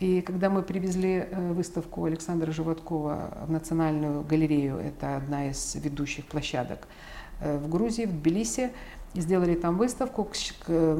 И 0.00 0.22
когда 0.22 0.48
мы 0.48 0.62
привезли 0.62 1.28
выставку 1.30 2.06
Александра 2.06 2.50
Животкова 2.50 3.44
в 3.46 3.50
Национальную 3.52 4.22
галерею, 4.22 4.78
это 4.78 5.16
одна 5.16 5.50
из 5.50 5.76
ведущих 5.76 6.26
площадок 6.26 6.88
в 7.40 7.68
Грузии, 7.68 8.06
в 8.06 8.12
Тбилиси, 8.12 8.72
сделали 9.14 9.54
там 9.54 9.76
выставку. 9.76 10.28
Я 10.68 10.94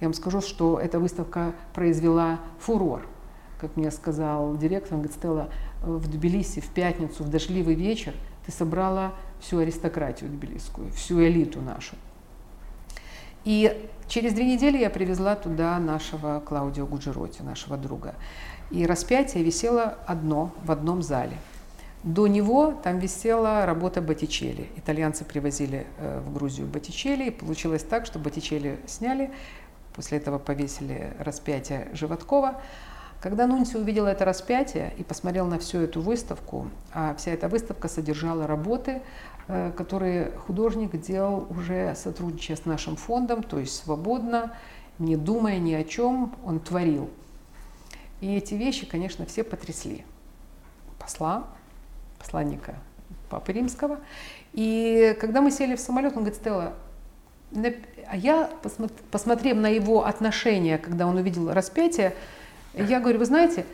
вам 0.00 0.14
скажу, 0.14 0.40
что 0.40 0.78
эта 0.78 0.98
выставка 0.98 1.52
произвела 1.74 2.40
фурор. 2.58 3.06
Как 3.60 3.76
мне 3.76 3.90
сказал 3.90 4.56
директор, 4.56 4.94
он 4.94 5.00
говорит, 5.00 5.16
Стелла, 5.16 5.48
в 5.82 6.08
Тбилиси 6.08 6.60
в 6.60 6.68
пятницу, 6.68 7.24
в 7.24 7.28
дождливый 7.28 7.74
вечер 7.74 8.14
ты 8.46 8.52
собрала 8.52 9.12
всю 9.40 9.58
аристократию 9.58 10.30
тбилисскую, 10.30 10.90
всю 10.92 11.22
элиту 11.22 11.60
нашу. 11.60 11.96
И 13.44 13.88
через 14.08 14.32
две 14.32 14.46
недели 14.46 14.78
я 14.78 14.90
привезла 14.90 15.34
туда 15.34 15.78
нашего 15.78 16.40
Клаудио 16.40 16.86
Гуджироти, 16.86 17.42
нашего 17.42 17.76
друга. 17.76 18.14
И 18.70 18.86
распятие 18.86 19.44
висело 19.44 19.98
одно 20.06 20.52
в 20.64 20.70
одном 20.70 21.02
зале– 21.02 21.36
до 22.04 22.26
него 22.26 22.72
там 22.82 22.98
висела 22.98 23.64
работа 23.64 24.02
Боттичелли. 24.02 24.68
Итальянцы 24.76 25.24
привозили 25.24 25.86
э, 25.98 26.20
в 26.20 26.32
Грузию 26.34 26.66
Боттичелли, 26.66 27.24
и 27.24 27.30
получилось 27.30 27.82
так, 27.82 28.04
что 28.04 28.18
Боттичелли 28.18 28.78
сняли, 28.86 29.32
после 29.94 30.18
этого 30.18 30.38
повесили 30.38 31.14
распятие 31.18 31.88
Животкова. 31.94 32.60
Когда 33.20 33.46
Нунси 33.46 33.78
увидел 33.78 34.04
это 34.04 34.26
распятие 34.26 34.92
и 34.98 35.02
посмотрел 35.02 35.46
на 35.46 35.58
всю 35.58 35.78
эту 35.78 36.02
выставку, 36.02 36.68
а 36.92 37.14
вся 37.14 37.30
эта 37.30 37.48
выставка 37.48 37.88
содержала 37.88 38.46
работы, 38.46 39.00
э, 39.48 39.72
которые 39.74 40.30
художник 40.46 41.00
делал 41.00 41.46
уже 41.48 41.94
сотрудничая 41.96 42.58
с 42.58 42.66
нашим 42.66 42.96
фондом, 42.96 43.42
то 43.42 43.58
есть 43.58 43.74
свободно, 43.82 44.54
не 44.98 45.16
думая 45.16 45.58
ни 45.58 45.72
о 45.72 45.82
чем, 45.84 46.34
он 46.44 46.60
творил. 46.60 47.08
И 48.20 48.36
эти 48.36 48.52
вещи, 48.52 48.84
конечно, 48.84 49.24
все 49.24 49.42
потрясли 49.42 50.04
посла, 50.98 51.44
посланника 52.24 52.74
Папы 53.28 53.52
Римского. 53.52 53.98
И 54.52 55.16
когда 55.20 55.40
мы 55.40 55.50
сели 55.50 55.76
в 55.76 55.80
самолет, 55.80 56.12
он 56.16 56.24
говорит, 56.24 56.36
Стелла, 56.36 56.72
а 58.06 58.16
я, 58.16 58.50
посмотрев 59.10 59.56
на 59.56 59.68
его 59.68 60.04
отношение, 60.04 60.78
когда 60.78 61.06
он 61.06 61.16
увидел 61.16 61.52
распятие, 61.52 62.14
я 62.74 63.00
говорю, 63.00 63.18
вы 63.18 63.26
знаете, 63.26 63.64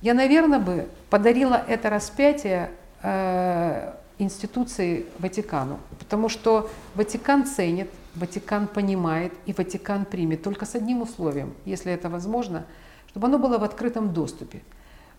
я, 0.00 0.14
наверное, 0.14 0.58
бы 0.58 0.88
подарила 1.10 1.54
это 1.66 1.90
распятие 1.90 2.70
э, 3.02 3.94
институции 4.18 5.06
Ватикану, 5.18 5.78
потому 5.98 6.28
что 6.28 6.70
Ватикан 6.94 7.46
ценит, 7.46 7.90
Ватикан 8.14 8.68
понимает 8.68 9.32
и 9.46 9.52
Ватикан 9.52 10.04
примет, 10.04 10.42
только 10.42 10.66
с 10.66 10.74
одним 10.74 11.02
условием, 11.02 11.54
если 11.64 11.92
это 11.92 12.08
возможно, 12.08 12.64
чтобы 13.08 13.26
оно 13.26 13.38
было 13.38 13.58
в 13.58 13.64
открытом 13.64 14.12
доступе. 14.12 14.62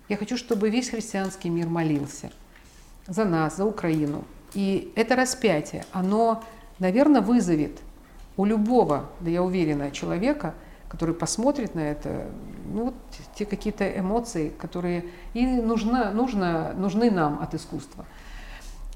Я 0.07 0.17
хочу, 0.17 0.37
чтобы 0.37 0.69
весь 0.69 0.89
христианский 0.89 1.49
мир 1.49 1.67
молился– 1.67 2.31
за 3.09 3.25
нас, 3.25 3.57
за 3.57 3.65
Украину. 3.65 4.23
И 4.53 4.91
это 4.95 5.15
распятие, 5.15 5.85
оно, 5.91 6.43
наверное, 6.79 7.21
вызовет 7.21 7.79
у 8.37 8.45
любого, 8.45 9.09
да 9.19 9.29
я 9.29 9.43
уверена, 9.43 9.91
человека, 9.91 10.53
который 10.87 11.13
посмотрит 11.13 11.75
на 11.75 11.81
это, 11.81 12.27
ну, 12.65 12.85
вот 12.85 12.95
те 13.35 13.45
какие-то 13.45 13.87
эмоции, 13.87 14.49
которые 14.49 15.05
и 15.33 15.45
нужно, 15.45 16.11
нужно, 16.11 16.73
нужны 16.73 17.11
нам 17.11 17.39
от 17.41 17.53
искусства. 17.53 18.05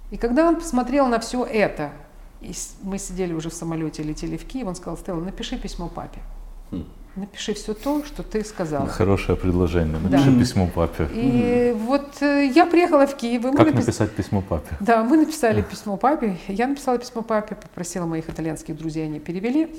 И 0.09 0.17
когда 0.17 0.47
он 0.47 0.55
посмотрел 0.55 1.07
на 1.07 1.19
все 1.19 1.43
это, 1.43 1.91
и 2.41 2.53
мы 2.81 2.97
сидели 2.97 3.33
уже 3.33 3.49
в 3.49 3.53
самолете, 3.53 4.03
летели 4.03 4.37
в 4.37 4.45
Киев, 4.45 4.67
он 4.67 4.75
сказал, 4.75 4.97
Стелла, 4.97 5.21
напиши 5.21 5.57
письмо 5.57 5.87
папе. 5.87 6.19
Напиши 7.15 7.53
все 7.53 7.75
то, 7.75 8.03
что 8.03 8.23
ты 8.23 8.43
сказала. 8.43 8.87
Хорошее 8.87 9.37
предложение. 9.37 9.99
Напиши 9.99 10.31
да. 10.31 10.39
письмо 10.39 10.67
папе. 10.67 11.07
И 11.13 11.17
mm 11.17 11.73
вот 11.73 12.21
э, 12.21 12.49
я 12.55 12.65
приехала 12.65 13.05
в 13.05 13.15
Киев. 13.15 13.43
Мы 13.43 13.51
как 13.55 13.67
напис... 13.67 13.85
написать 13.85 14.11
письмо 14.11 14.41
папе? 14.41 14.75
Да, 14.79 15.03
мы 15.03 15.17
написали 15.17 15.61
письмо 15.61 15.97
папе. 15.97 16.37
Я 16.47 16.67
написала 16.67 16.97
письмо 16.97 17.21
папе, 17.21 17.55
попросила 17.55 18.05
моих 18.05 18.29
итальянских 18.29 18.75
друзей, 18.75 19.05
они 19.05 19.19
перевели 19.19 19.75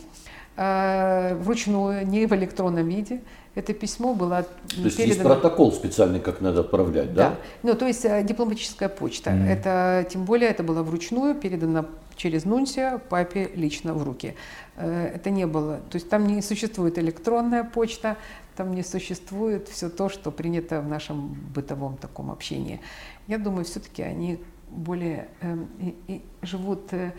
э, 0.56 1.34
вручную, 1.40 2.06
не 2.06 2.26
в 2.26 2.32
электронном 2.34 2.88
виде. 2.88 3.20
Это 3.54 3.72
письмо 3.72 4.14
было 4.14 4.42
То 4.42 4.48
есть 4.82 4.96
передано... 4.96 5.06
есть 5.06 5.22
протокол 5.22 5.72
специальный, 5.72 6.18
как 6.18 6.40
надо 6.40 6.60
отправлять, 6.60 7.14
да? 7.14 7.30
Да. 7.30 7.36
Ну, 7.62 7.74
то 7.74 7.86
есть 7.86 8.04
э, 8.04 8.24
дипломатическая 8.24 8.88
почта. 8.88 9.30
Mm-hmm. 9.30 9.46
Это, 9.46 10.06
тем 10.10 10.24
более, 10.24 10.50
это 10.50 10.64
было 10.64 10.82
вручную 10.82 11.34
передано 11.36 11.86
через 12.16 12.44
Нунсия 12.44 12.98
папе 12.98 13.50
лично 13.54 13.94
в 13.94 14.02
руки. 14.02 14.34
Э, 14.76 15.12
это 15.14 15.30
не 15.30 15.46
было. 15.46 15.76
То 15.90 15.96
есть 15.96 16.08
там 16.08 16.26
не 16.26 16.42
существует 16.42 16.98
электронная 16.98 17.62
почта, 17.62 18.16
там 18.56 18.74
не 18.74 18.82
существует 18.82 19.68
все 19.68 19.88
то, 19.88 20.08
что 20.08 20.32
принято 20.32 20.80
в 20.80 20.88
нашем 20.88 21.34
бытовом 21.54 21.96
таком 21.96 22.30
общении. 22.30 22.80
Я 23.28 23.38
думаю, 23.38 23.64
все-таки 23.64 24.02
они 24.02 24.40
более 24.70 25.28
э, 25.40 25.56
и, 25.78 25.96
и 26.08 26.22
живут 26.42 26.92
э, 26.92 27.12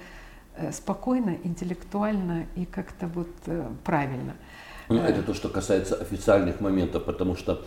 э, 0.57 0.71
спокойно, 0.73 1.37
интеллектуально 1.43 2.47
и 2.55 2.65
как-то 2.65 3.07
вот 3.07 3.31
э, 3.45 3.69
правильно. 3.85 4.35
Ну, 4.89 4.97
это 4.97 5.21
то, 5.23 5.33
что 5.33 5.49
касается 5.49 5.95
официальных 5.95 6.61
моментов, 6.61 7.03
потому 7.05 7.35
что 7.35 7.61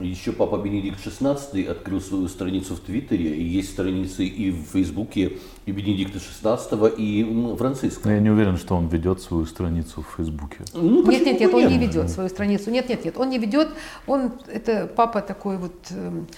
Еще 0.00 0.30
Папа 0.30 0.58
Бенедикт 0.58 1.04
XVI 1.04 1.66
открыл 1.68 2.00
свою 2.00 2.28
страницу 2.28 2.76
в 2.76 2.80
Твиттере, 2.80 3.34
и 3.36 3.42
есть 3.42 3.70
страницы 3.70 4.24
и 4.24 4.52
в 4.52 4.62
Фейсбуке 4.72 5.38
и 5.66 5.72
Бенедикта 5.72 6.18
XVI, 6.18 6.94
и 6.96 7.56
Франциска. 7.56 8.10
Я 8.10 8.20
не 8.20 8.30
уверен, 8.30 8.58
что 8.58 8.76
он 8.76 8.86
ведет 8.86 9.20
свою 9.20 9.44
страницу 9.46 10.02
в 10.02 10.16
Фейсбуке. 10.16 10.58
Ну, 10.72 11.04
нет, 11.10 11.26
нет, 11.26 11.40
нет, 11.40 11.52
он 11.52 11.66
не 11.66 11.78
ведет 11.78 12.10
свою 12.10 12.28
страницу. 12.28 12.70
Нет, 12.70 12.88
нет, 12.88 13.04
нет, 13.04 13.16
он 13.16 13.28
не 13.30 13.38
ведет. 13.38 13.70
Он, 14.06 14.32
это 14.46 14.86
папа 14.86 15.20
такой 15.20 15.58
вот 15.58 15.74
эм, 15.90 16.28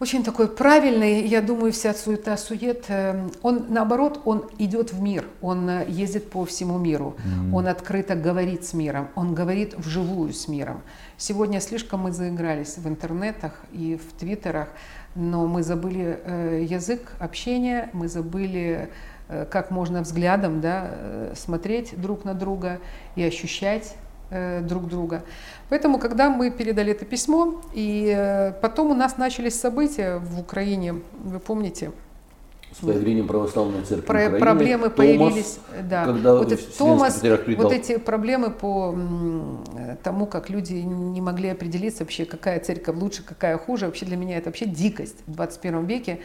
очень 0.00 0.24
такой 0.24 0.48
правильный, 0.48 1.24
я 1.26 1.40
думаю, 1.40 1.72
вся 1.72 1.94
суета, 1.94 2.36
сует. 2.36 2.86
Эм, 2.88 3.30
он, 3.42 3.66
наоборот, 3.68 4.20
он 4.24 4.50
идет 4.58 4.92
в 4.92 5.00
мир, 5.00 5.24
он 5.40 5.68
э, 5.68 5.86
ездит 5.88 6.30
по 6.30 6.44
всему 6.44 6.78
миру, 6.78 7.16
mm-hmm. 7.16 7.54
он 7.54 7.68
открыто 7.68 8.16
говорит 8.16 8.64
с 8.64 8.74
миром, 8.74 9.08
он 9.14 9.34
говорит 9.34 9.74
вживую 9.76 10.32
с 10.32 10.48
миром. 10.48 10.82
Сегодня 11.16 11.60
слишком 11.60 12.00
мы 12.00 12.12
заигрались 12.12 12.76
в 12.76 12.88
интернетах 12.88 13.60
и 13.72 13.96
в 13.96 14.18
твиттерах, 14.18 14.68
но 15.14 15.46
мы 15.46 15.62
забыли 15.62 16.20
э, 16.24 16.66
язык 16.68 17.12
общения, 17.20 17.88
мы 17.92 18.08
забыли, 18.08 18.90
э, 19.28 19.46
как 19.48 19.70
можно 19.70 20.02
взглядом 20.02 20.60
да, 20.60 20.90
смотреть 21.36 22.00
друг 22.00 22.24
на 22.24 22.34
друга 22.34 22.80
и 23.14 23.22
ощущать 23.22 23.94
друг 24.62 24.88
друга. 24.88 25.22
Поэтому, 25.68 25.98
когда 25.98 26.30
мы 26.30 26.50
передали 26.50 26.92
это 26.92 27.04
письмо, 27.04 27.60
и 27.72 28.12
э, 28.16 28.52
потом 28.60 28.90
у 28.90 28.94
нас 28.94 29.16
начались 29.16 29.58
события 29.58 30.18
в 30.18 30.38
Украине, 30.38 30.96
вы 31.24 31.40
помните, 31.40 31.92
с 32.74 32.84
появлением 32.84 33.28
православной 33.28 33.82
церкви 33.82 34.06
Про, 34.06 34.16
Украины. 34.16 34.38
Проблемы 34.38 34.90
Томас, 34.90 34.96
появились, 34.96 35.58
да. 35.88 36.04
Когда 36.04 36.34
вот 36.34 36.76
Томас, 36.76 37.22
вот 37.56 37.72
эти 37.72 37.98
проблемы 37.98 38.50
по 38.50 38.94
тому, 40.02 40.26
как 40.26 40.50
люди 40.50 40.74
не 40.74 41.20
могли 41.20 41.50
определиться 41.50 42.02
вообще, 42.02 42.24
какая 42.24 42.58
церковь 42.58 42.96
лучше, 42.96 43.22
какая 43.22 43.58
хуже, 43.58 43.86
вообще 43.86 44.06
для 44.06 44.16
меня 44.16 44.38
это 44.38 44.46
вообще 44.46 44.66
дикость 44.66 45.18
в 45.26 45.34
21 45.34 45.86
веке 45.86 46.20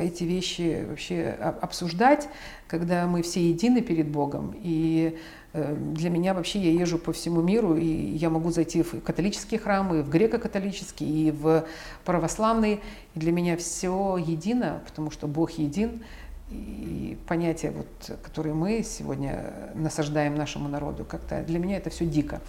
эти 0.00 0.24
вещи 0.24 0.84
вообще 0.88 1.36
обсуждать, 1.60 2.28
когда 2.66 3.06
мы 3.06 3.22
все 3.22 3.48
едины 3.48 3.80
перед 3.80 4.08
Богом. 4.08 4.54
И 4.62 5.16
Э, 5.45 5.45
для 5.56 6.10
меня 6.10 6.34
вообще 6.34 6.58
я 6.58 6.70
езжу 6.70 6.98
по 6.98 7.12
всему 7.12 7.40
миру, 7.40 7.76
и 7.76 7.84
я 7.84 8.30
могу 8.30 8.50
зайти 8.50 8.82
в 8.82 9.00
католические 9.00 9.58
храмы, 9.58 10.02
в 10.02 10.10
греко-католические, 10.10 11.08
и 11.08 11.30
в 11.30 11.64
православные. 12.04 12.80
И 13.14 13.18
для 13.18 13.32
меня 13.32 13.56
все 13.56 14.16
едино, 14.18 14.82
потому 14.86 15.10
что 15.10 15.26
Бог 15.26 15.52
един. 15.52 16.02
И 16.50 17.18
понятия, 17.26 17.72
вот, 17.72 18.18
которые 18.22 18.54
мы 18.54 18.82
сегодня 18.84 19.52
насаждаем 19.74 20.36
нашему 20.36 20.68
народу, 20.68 21.04
как-то 21.04 21.42
для 21.42 21.58
меня 21.58 21.78
это 21.78 21.90
все 21.90 22.06
дико. 22.06 22.40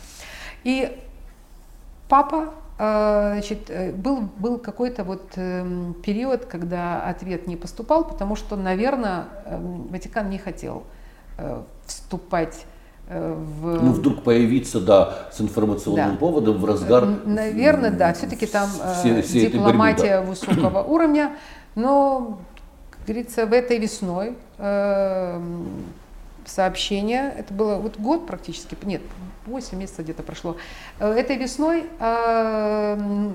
И 0.63 0.95
папа, 2.07 2.53
э, 2.77 3.31
значит, 3.33 3.69
э, 3.69 3.91
был, 3.93 4.21
был 4.37 4.59
какой-то 4.59 5.03
вот 5.03 5.31
эм, 5.35 5.95
период, 6.03 6.45
когда 6.45 7.01
ответ 7.09 7.47
не 7.47 7.55
поступал, 7.55 8.07
потому 8.07 8.35
что, 8.35 8.55
наверное, 8.55 9.25
эм, 9.45 9.87
Ватикан 9.87 10.29
не 10.29 10.37
хотел 10.37 10.83
вступать 11.85 12.65
в... 13.09 13.81
Ну, 13.83 13.91
вдруг 13.93 14.23
появиться, 14.23 14.81
да, 14.81 15.29
с 15.31 15.39
информационным 15.39 16.11
да. 16.11 16.17
поводом 16.17 16.57
в 16.57 16.65
разгар... 16.65 17.05
Наверное, 17.25 17.91
да, 17.91 18.13
все-таки 18.13 18.45
там 18.45 18.69
все, 18.99 19.21
все 19.21 19.49
дипломатия 19.49 20.17
борьбы, 20.17 20.35
да. 20.45 20.51
высокого 20.51 20.83
уровня, 20.87 21.31
но, 21.75 22.39
как 22.89 23.05
говорится, 23.05 23.45
в 23.45 23.53
этой 23.53 23.77
весной 23.77 24.35
э, 24.57 25.41
сообщение, 26.45 27.33
это 27.37 27.53
было 27.53 27.75
вот 27.75 27.97
год 27.97 28.27
практически, 28.27 28.75
нет, 28.83 29.01
8 29.45 29.77
месяцев 29.77 29.99
где-то 29.99 30.23
прошло, 30.23 30.57
э, 30.99 31.09
этой 31.09 31.37
весной 31.37 31.85
э, 31.99 33.31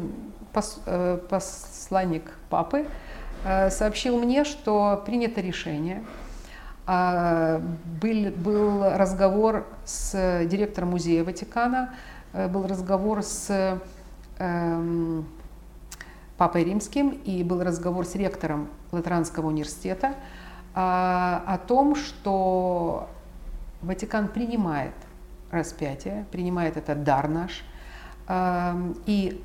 пос, 0.52 0.80
э, 0.84 1.18
посланник 1.30 2.24
папы 2.50 2.86
э, 3.44 3.70
сообщил 3.70 4.18
мне, 4.18 4.44
что 4.44 5.02
принято 5.06 5.40
решение 5.40 6.02
был, 6.86 8.30
был 8.36 8.90
разговор 8.96 9.66
с 9.84 10.44
директором 10.46 10.90
музея 10.90 11.24
Ватикана, 11.24 11.94
э, 12.32 12.48
был 12.48 12.66
разговор 12.66 13.22
с 13.22 13.78
э, 14.38 15.22
Папой 16.36 16.64
Римским 16.64 17.10
и 17.10 17.44
был 17.44 17.62
разговор 17.62 18.04
с 18.04 18.16
ректором 18.16 18.68
Латеранского 18.90 19.46
университета 19.46 20.08
э, 20.08 20.14
о 20.74 21.56
том, 21.68 21.94
что 21.94 23.08
Ватикан 23.80 24.26
принимает 24.26 24.94
распятие, 25.52 26.26
принимает 26.32 26.76
этот 26.76 27.04
дар 27.04 27.28
наш, 27.28 27.62
э, 28.26 28.92
и 29.06 29.40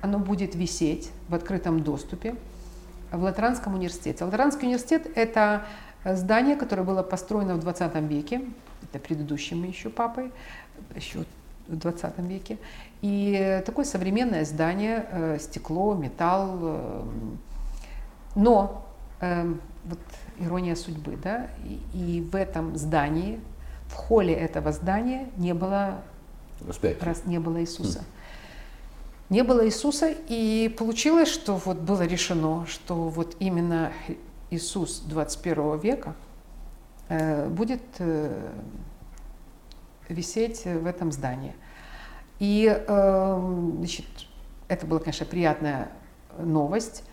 оно 0.00 0.18
будет 0.18 0.56
висеть 0.56 1.12
в 1.28 1.34
открытом 1.36 1.80
доступе 1.84 2.34
в 3.12 3.22
Латеранском 3.22 3.74
университете. 3.74 4.24
Латеранский 4.24 4.66
университет– 4.66 5.06
это 5.14 5.62
Здание, 6.04 6.56
которое 6.56 6.82
было 6.82 7.02
построено 7.02 7.54
в 7.54 7.60
20 7.60 7.94
веке, 8.08 8.42
это 8.82 8.98
предыдущим 8.98 9.62
еще 9.64 9.88
папой, 9.88 10.32
еще 10.94 11.24
в 11.68 11.76
20 11.76 12.18
веке. 12.18 12.58
И 13.02 13.62
такое 13.64 13.84
современное 13.84 14.44
здание, 14.44 15.06
э, 15.10 15.38
стекло, 15.40 15.94
металл. 15.94 16.58
Э, 16.60 17.04
но 18.34 18.84
э, 19.20 19.54
вот 19.84 19.98
ирония 20.38 20.74
судьбы, 20.74 21.16
да, 21.22 21.48
и, 21.94 22.26
в 22.32 22.34
этом 22.34 22.76
здании, 22.76 23.40
в 23.86 23.94
холле 23.94 24.34
этого 24.34 24.72
здания 24.72 25.28
не 25.36 25.54
было, 25.54 26.02
раз, 27.00 27.26
не 27.26 27.38
было 27.38 27.60
Иисуса. 27.60 28.00
Хм. 28.00 28.04
Не 29.34 29.42
было 29.44 29.66
Иисуса, 29.66 30.14
и 30.28 30.74
получилось, 30.78 31.28
что 31.28 31.56
вот 31.56 31.78
было 31.78 32.02
решено, 32.02 32.66
что 32.66 33.08
вот 33.08 33.36
именно 33.38 33.92
Иисус 34.52 35.02
21 35.06 35.78
века 35.78 36.14
э, 37.08 37.48
будет 37.48 37.80
э, 37.98 38.50
висеть 40.10 40.66
в 40.66 40.86
этом 40.86 41.10
здании. 41.10 41.54
И 42.38 42.66
э, 42.70 43.72
значит, 43.78 44.04
это 44.68 44.86
была, 44.86 45.00
конечно, 45.00 45.24
приятная 45.24 45.88
новость. 46.38 47.04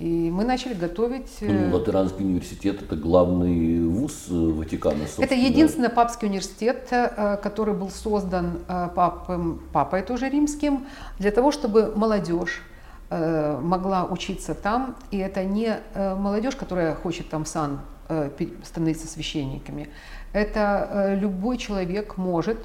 И 0.00 0.28
мы 0.30 0.44
начали 0.44 0.74
готовить... 0.74 1.38
Ну, 1.40 1.76
Латеранский 1.76 2.24
университет– 2.24 2.82
это 2.82 2.96
главный 2.96 3.84
вуз 3.86 4.26
Ватикана, 4.28 5.00
собственно. 5.00 5.24
Это 5.24 5.34
единственный 5.34 5.90
папский 5.90 6.28
университет, 6.28 6.86
который 6.88 7.74
был 7.74 7.90
создан 7.90 8.60
папой, 8.68 9.58
папой 9.72 10.02
тоже 10.02 10.28
римским, 10.28 10.86
для 11.18 11.32
того, 11.32 11.50
чтобы 11.50 11.92
молодежь 11.96 12.62
могла 13.10 14.04
учиться 14.04 14.54
там, 14.54 14.94
и 15.10 15.16
это 15.16 15.42
не 15.42 15.80
э, 15.94 16.14
молодежь, 16.14 16.56
которая 16.56 16.94
хочет 16.94 17.30
там 17.30 17.46
сан 17.46 17.80
э, 18.10 18.30
становиться 18.62 19.06
священниками, 19.06 19.88
это 20.34 21.16
любой 21.18 21.56
человек 21.56 22.18
может 22.18 22.58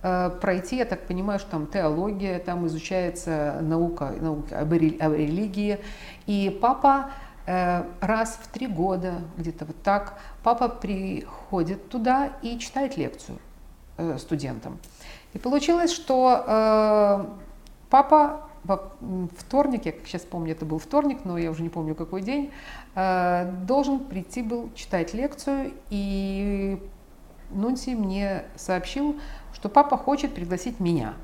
пройти, 0.00 0.78
я 0.78 0.84
так 0.86 1.06
понимаю, 1.06 1.38
что 1.38 1.50
там 1.50 1.66
теология, 1.66 2.38
там 2.38 2.66
изучается 2.66 3.58
наука, 3.60 4.14
наука 4.18 4.60
об 4.60 4.72
религии, 4.72 5.78
и 6.26 6.58
папа 6.60 7.10
раз 7.46 8.38
в 8.42 8.48
три 8.48 8.66
года, 8.66 9.20
где-то 9.36 9.64
вот 9.66 9.80
так, 9.82 10.18
папа 10.42 10.68
приходит 10.68 11.88
туда 11.88 12.32
и 12.42 12.58
читает 12.58 12.96
лекцию 12.96 13.38
студентам. 14.18 14.78
И 15.34 15.38
получилось, 15.38 15.92
что 15.92 17.36
папа 17.90 18.48
во 18.64 18.92
вторник, 19.36 19.86
я 19.86 19.92
сейчас 20.04 20.22
помню, 20.22 20.52
это 20.52 20.64
был 20.64 20.78
вторник, 20.78 21.24
но 21.24 21.36
я 21.36 21.50
уже 21.50 21.62
не 21.62 21.68
помню 21.68 21.94
какой 21.94 22.22
день, 22.22 22.52
э, 22.94 23.50
должен 23.66 24.00
прийти 24.00 24.42
был 24.42 24.70
читать 24.74 25.14
лекцию, 25.14 25.72
и 25.90 26.80
Нунси 27.50 27.90
мне 27.90 28.44
сообщил, 28.56 29.18
что 29.52 29.68
папа 29.68 29.96
хочет 29.96 30.34
пригласить 30.34 30.78
меня, 30.80 31.14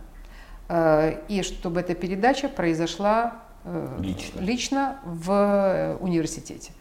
э, 0.69 1.21
и 1.29 1.43
чтобы 1.43 1.81
эта 1.81 1.95
передача 1.95 2.49
произошла 2.49 3.43
э, 3.65 3.97
лично, 4.01 4.41
лично 4.41 5.01
в 5.05 5.97
университете. 6.01 6.73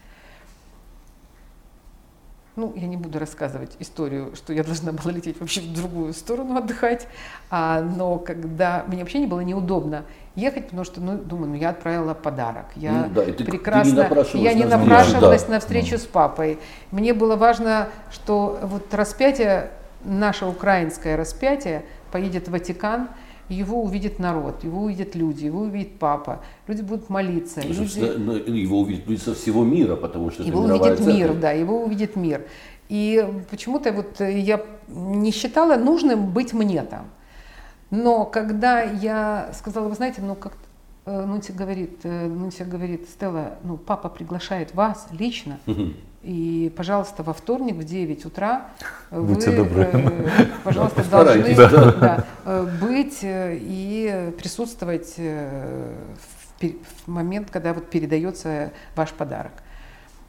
Ну, 2.58 2.74
я 2.76 2.88
не 2.88 2.98
буду 2.98 3.20
рассказывать 3.20 3.76
историю, 3.78 4.36
что 4.36 4.52
я 4.52 4.64
должна 4.64 4.92
была 4.92 5.12
лететь 5.12 5.40
вообще 5.40 5.62
в 5.62 5.74
другую 5.74 6.12
сторону 6.12 6.58
отдыхать, 6.58 7.08
а, 7.52 7.82
но 7.82 8.18
когда 8.18 8.84
мне 8.88 9.02
вообще 9.02 9.20
не 9.20 9.28
было 9.28 9.42
неудобно 9.42 10.06
ехать, 10.34 10.66
потому 10.66 10.84
что, 10.84 11.00
ну, 11.00 11.20
думаю, 11.20 11.50
ну, 11.50 11.54
я 11.54 11.70
отправила 11.70 12.16
подарок, 12.16 12.66
я 12.76 12.92
ну, 12.92 13.14
да, 13.14 13.26
ты, 13.26 13.44
прекрасно, 13.44 14.06
ты 14.06 14.40
не 14.40 14.44
я 14.44 14.54
не 14.54 14.64
на 14.64 14.80
напрашивалась 14.80 15.44
да. 15.44 15.54
на 15.54 15.60
встречу 15.60 15.96
mm. 15.96 16.00
с 16.00 16.06
папой. 16.08 16.58
Мне 16.90 17.14
было 17.14 17.36
важно, 17.36 17.90
что 18.12 18.58
вот 18.64 18.92
распятие, 18.92 19.70
наше 20.04 20.48
украинское 20.48 21.16
распятие, 21.16 21.86
поедет 22.12 22.48
в 22.48 22.52
Ватикан, 22.52 23.10
его 23.50 23.82
увидит 23.82 24.20
народ, 24.20 24.64
его 24.64 24.84
увидят 24.84 25.16
люди, 25.16 25.46
его 25.46 25.62
увидит 25.62 26.00
папа, 26.00 26.42
люди 26.68 26.82
будут 26.82 27.10
молиться. 27.10 27.62
Люди... 27.62 28.14
Ну, 28.18 28.34
его 28.34 28.82
увидят 28.82 29.08
люди 29.08 29.22
со 29.22 29.34
всего 29.34 29.64
мира, 29.64 29.96
потому 29.96 30.32
что 30.32 30.44
его 30.44 30.62
увидит 30.62 30.98
церковь. 30.98 31.08
мир, 31.08 31.34
да, 31.34 31.52
его 31.52 31.84
увидит 31.84 32.16
мир. 32.16 32.46
И 32.90 33.28
почему-то 33.50 33.92
вот 33.92 34.20
я 34.20 34.64
не 34.88 35.32
считала 35.32 35.76
нужным 35.78 36.32
быть 36.32 36.54
мне 36.54 36.84
там. 36.84 37.08
Но 37.90 38.26
когда 38.26 38.82
я 38.82 39.52
сказала, 39.54 39.88
вы 39.88 39.96
знаете, 39.96 40.22
ну 40.22 40.36
как 40.36 40.54
Нунси 41.06 41.54
говорит, 41.54 42.04
Нунси 42.04 42.64
говорит, 42.64 43.08
Стелла, 43.10 43.60
ну, 43.64 43.78
папа 43.78 44.10
приглашает 44.10 44.76
вас 44.76 45.08
лично, 45.12 45.58
и, 46.28 46.70
пожалуйста, 46.76 47.24
во 47.24 47.32
вторник 47.32 47.76
в 47.76 47.84
9 47.86 48.26
утра 48.26 48.68
Будьте 49.12 49.52
вы, 49.52 49.56
добры. 49.56 49.90
Э, 49.94 50.46
пожалуйста, 50.64 51.04
должны 51.10 51.56
да. 51.56 52.26
Да, 52.46 52.62
быть 52.82 53.20
и 53.24 54.34
присутствовать 54.38 55.16
в, 55.18 56.62
в 56.62 57.08
момент, 57.08 57.50
когда 57.50 57.74
вот 57.74 57.90
передается 57.90 58.72
ваш 58.96 59.14
подарок. 59.14 59.54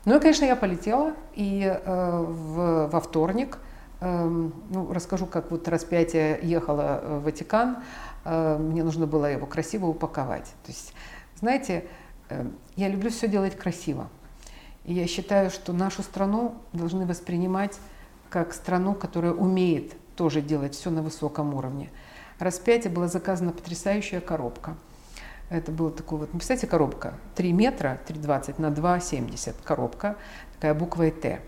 Ну 0.04 0.16
и, 0.16 0.20
конечно, 0.20 0.44
я 0.44 0.54
полетела, 0.54 1.14
и 1.34 1.64
э, 1.64 2.24
в, 2.26 2.86
во 2.86 3.00
вторник, 3.00 3.58
э, 4.00 4.26
ну, 4.70 4.92
расскажу, 4.92 5.26
как 5.26 5.50
вот 5.50 5.66
распятие 5.66 6.38
ехало 6.42 7.02
в 7.04 7.24
Ватикан, 7.24 7.78
э, 8.24 8.56
мне 8.56 8.84
нужно 8.84 9.06
было 9.06 9.26
его 9.26 9.46
красиво 9.46 9.86
упаковать. 9.86 10.46
То 10.64 10.68
есть, 10.68 10.94
знаете, 11.40 11.84
э, 12.28 12.46
я 12.76 12.88
люблю 12.88 13.10
все 13.10 13.26
делать 13.26 13.56
красиво. 13.58 14.08
И 14.88 14.94
я 14.94 15.06
считаю, 15.06 15.50
что 15.50 15.72
нашу 15.72 16.02
страну 16.02 16.56
должны 16.72 17.06
воспринимать 17.06 17.78
как 18.28 18.52
страну, 18.52 18.94
которая 18.94 19.32
умеет 19.32 19.92
тоже 20.16 20.40
делать 20.40 20.74
все 20.74 20.90
на 20.90 21.02
высоком 21.02 21.54
уровне. 21.54 21.90
Распятие 22.40 22.92
была 22.92 23.06
заказана 23.06 23.52
потрясающая 23.52 24.20
коробка– 24.20 24.76
это 25.50 25.72
был 25.72 25.90
такой 25.90 26.18
вот, 26.18 26.30
представьте, 26.30 26.66
коробка 26.66 27.14
3 27.36 27.52
метра, 27.52 27.98
3,20 28.06 28.60
на 28.60 28.66
2,70 28.66 29.54
коробка, 29.64 30.16
такая 30.54 30.74
буква 30.74 31.10
Т. 31.10 31.40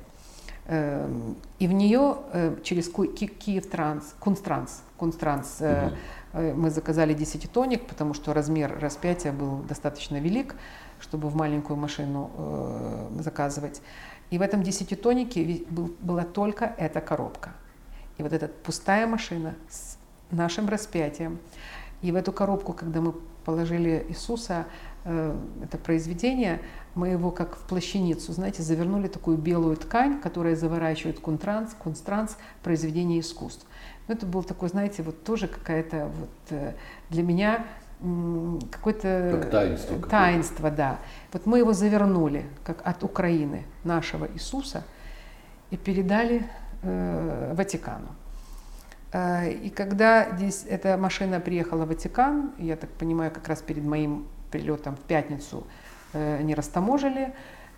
Эм, 0.67 1.37
и 1.59 1.69
в 1.69 1.73
нее 1.73 2.17
э, 2.33 2.57
через 2.63 2.89
Киев 2.89 3.69
Транс, 3.69 4.15
Кунстранс, 4.19 4.83
Кунстранс 4.97 5.61
угу. 5.61 6.41
мы 6.55 6.71
заказали 6.71 7.13
десятитонник, 7.13 7.87
потому 7.87 8.15
что 8.15 8.33
размер 8.33 8.79
распятия 8.79 9.33
был 9.33 9.59
достаточно 9.59 10.17
велик, 10.17 10.55
чтобы 11.01 11.29
в 11.29 11.37
маленькую 11.37 11.77
машину 11.77 12.31
заказывать. 13.19 13.83
И 14.31 14.39
в 14.39 14.43
этом 14.43 14.63
десятитоннике 14.63 15.65
была 15.69 16.25
только 16.25 16.75
эта 16.79 17.01
коробка. 17.01 17.51
И 18.19 18.23
вот 18.23 18.33
эта 18.33 18.49
пустая 18.49 19.07
машина 19.07 19.55
с 19.69 19.97
нашим 20.31 20.69
распятием. 20.69 21.39
И 22.03 22.13
в 22.13 22.17
эту 22.17 22.33
коробку, 22.33 22.73
когда 22.73 23.01
мы 23.01 23.15
положили 23.45 24.07
Иисуса, 24.09 24.67
э, 25.05 25.37
это 25.65 25.79
произведение, 25.79 26.61
мы 26.95 27.09
его 27.09 27.31
как 27.31 27.57
в 27.57 27.63
плащаницу, 27.63 28.33
знаете, 28.33 28.63
завернули 28.63 29.09
такую 29.09 29.37
белую 29.37 29.77
ткань, 29.77 30.21
которая 30.21 30.57
заворачивает 30.57 31.21
кунтранс, 31.21 31.75
кунстранс, 31.75 32.37
произведение 32.63 33.21
искусств. 33.21 33.67
Но 34.09 34.15
это 34.15 34.27
был 34.27 34.43
такой, 34.43 34.69
знаете, 34.69 35.03
вот 35.03 35.25
тоже 35.25 35.49
какая-то 35.49 36.11
вот 36.15 36.31
э, 36.51 36.75
для 37.11 37.23
меня 37.23 37.67
какое-то 38.71 39.47
таинство, 39.51 39.99
таинство, 40.09 40.71
да. 40.71 40.99
Вот 41.33 41.47
мы 41.47 41.59
его 41.59 41.73
завернули, 41.73 42.47
как 42.65 42.81
от 42.85 43.05
Украины, 43.05 43.65
нашего 43.85 44.27
Иисуса, 44.33 44.85
и 45.71 45.77
передали 45.77 46.47
э, 46.83 47.53
Ватикану. 47.55 48.09
Э, 49.13 49.51
и 49.51 49.71
когда 49.71 50.31
здесь 50.37 50.65
эта 50.69 50.97
машина 50.97 51.41
приехала 51.41 51.85
в 51.85 51.89
Ватикан, 51.89 52.53
я 52.59 52.77
так 52.77 52.91
понимаю, 52.91 53.31
как 53.31 53.49
раз 53.49 53.61
перед 53.61 53.85
моим 53.85 54.27
прилетом 54.51 54.97
в 54.97 55.01
пятницу 55.01 55.67
э, 56.13 56.39
они 56.39 56.55
растаможили, 56.55 57.35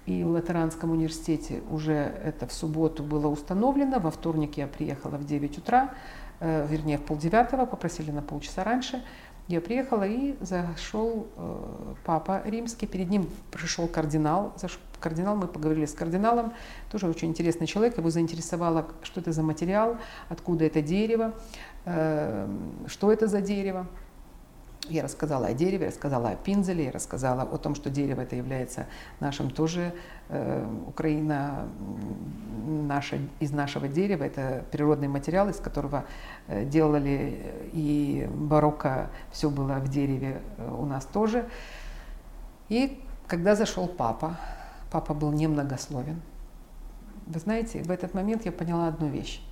и 0.07 0.25
в 0.25 0.29
Латеранском 0.29 0.91
университете 0.91 1.63
уже 1.71 1.93
это 1.93 2.47
в 2.47 2.53
субботу 2.53 3.03
было 3.03 3.29
установлено. 3.29 4.01
Во 4.01 4.11
вторник 4.11 4.57
я 4.57 4.67
приехала 4.67 5.17
в 5.17 5.25
9 5.25 5.59
утра, 5.59 5.91
э, 6.41 6.67
вернее 6.69 6.99
в 6.99 7.03
полдевятого, 7.03 7.67
попросили 7.67 8.11
на 8.11 8.23
полчаса 8.23 8.65
раньше. 8.65 9.03
Я 9.49 9.61
приехала 9.61 10.05
и 10.05 10.37
зашел 10.41 11.27
папа 12.05 12.43
римский, 12.45 12.87
перед 12.87 13.11
ним 13.11 13.29
пришел 13.51 13.89
кардинал, 13.89 14.53
зашел 14.57 14.81
кардинал, 15.03 15.37
мы 15.37 15.49
поговорили 15.49 15.85
с 15.85 15.93
кардиналом, 15.93 16.55
тоже 16.91 17.07
очень 17.07 17.29
интересный 17.29 17.67
человек, 17.67 17.99
его 17.99 18.09
заинтересовало, 18.09 18.87
что 19.03 19.21
это 19.21 19.33
за 19.33 19.43
материал, 19.43 19.99
откуда 20.29 20.65
это 20.65 20.81
дерево, 20.81 21.35
э, 21.85 22.49
что 22.87 23.13
это 23.13 23.27
за 23.27 23.41
дерево. 23.43 23.87
Я 24.89 25.03
рассказала 25.03 25.47
о 25.47 25.55
дереве, 25.55 25.87
рассказала 25.87 26.31
о 26.31 26.37
пинзеле, 26.37 26.91
рассказала 26.91 27.43
о 27.43 27.57
том, 27.57 27.75
что 27.75 27.89
дерево 27.89 28.23
это 28.23 28.37
является 28.37 28.87
нашим 29.21 29.51
тоже, 29.51 29.95
э, 30.29 30.67
Украина 30.89 31.69
наша, 32.67 33.19
из 33.39 33.53
нашего 33.53 33.87
дерева, 33.87 34.25
это 34.25 34.65
природный 34.73 35.09
материал, 35.09 35.49
из 35.49 35.57
которого 35.57 36.05
э, 36.49 36.65
делали 36.65 37.71
и 37.73 38.29
барокко, 38.35 39.11
все 39.31 39.51
было 39.51 39.75
в 39.75 39.89
дереве 39.89 40.43
у 40.79 40.85
нас 40.85 41.05
тоже. 41.05 41.49
И 42.69 43.01
когда 43.29 43.55
зашел 43.55 43.87
папа, 43.87 44.37
Папа 44.93 45.15
был 45.15 45.33
немногословен. 45.33 46.21
Вы 47.27 47.41
знаете, 47.41 47.83
в 47.83 47.91
этот 47.91 48.13
момент 48.13 48.45
я 48.45 48.53
поняла 48.53 48.89
одну 48.89 49.09
вещь. 49.09 49.43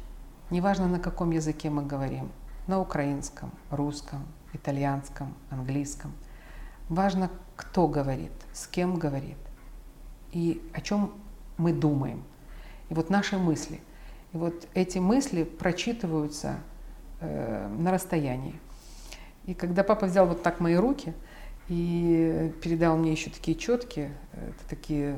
Неважно, 0.50 0.86
на 0.86 1.00
каком 1.00 1.30
языке 1.30 1.70
мы 1.70 1.82
говорим, 1.82 2.30
на 2.66 2.78
украинском, 2.78 3.50
русском, 3.70 4.26
итальянском, 4.52 5.34
английском. 5.50 6.12
Важно, 6.88 7.30
кто 7.56 7.88
говорит, 7.88 8.32
с 8.52 8.66
кем 8.66 8.96
говорит 8.96 9.38
и 10.32 10.62
о 10.72 10.80
чем 10.80 11.12
мы 11.56 11.72
думаем. 11.72 12.22
И 12.88 12.94
вот 12.94 13.10
наши 13.10 13.38
мысли. 13.38 13.80
И 14.32 14.36
вот 14.36 14.66
эти 14.74 14.98
мысли 14.98 15.44
прочитываются 15.44 16.56
э, 17.20 17.68
на 17.78 17.92
расстоянии. 17.92 18.58
И 19.46 19.54
когда 19.54 19.84
папа 19.84 20.06
взял 20.06 20.26
вот 20.26 20.42
так 20.42 20.60
мои 20.60 20.74
руки– 20.74 21.14
и 21.70 22.52
передал 22.60 22.96
мне 22.96 23.12
еще 23.12 23.30
такие 23.30 23.56
четкие, 23.56 24.10
это 24.32 24.68
такие, 24.68 25.16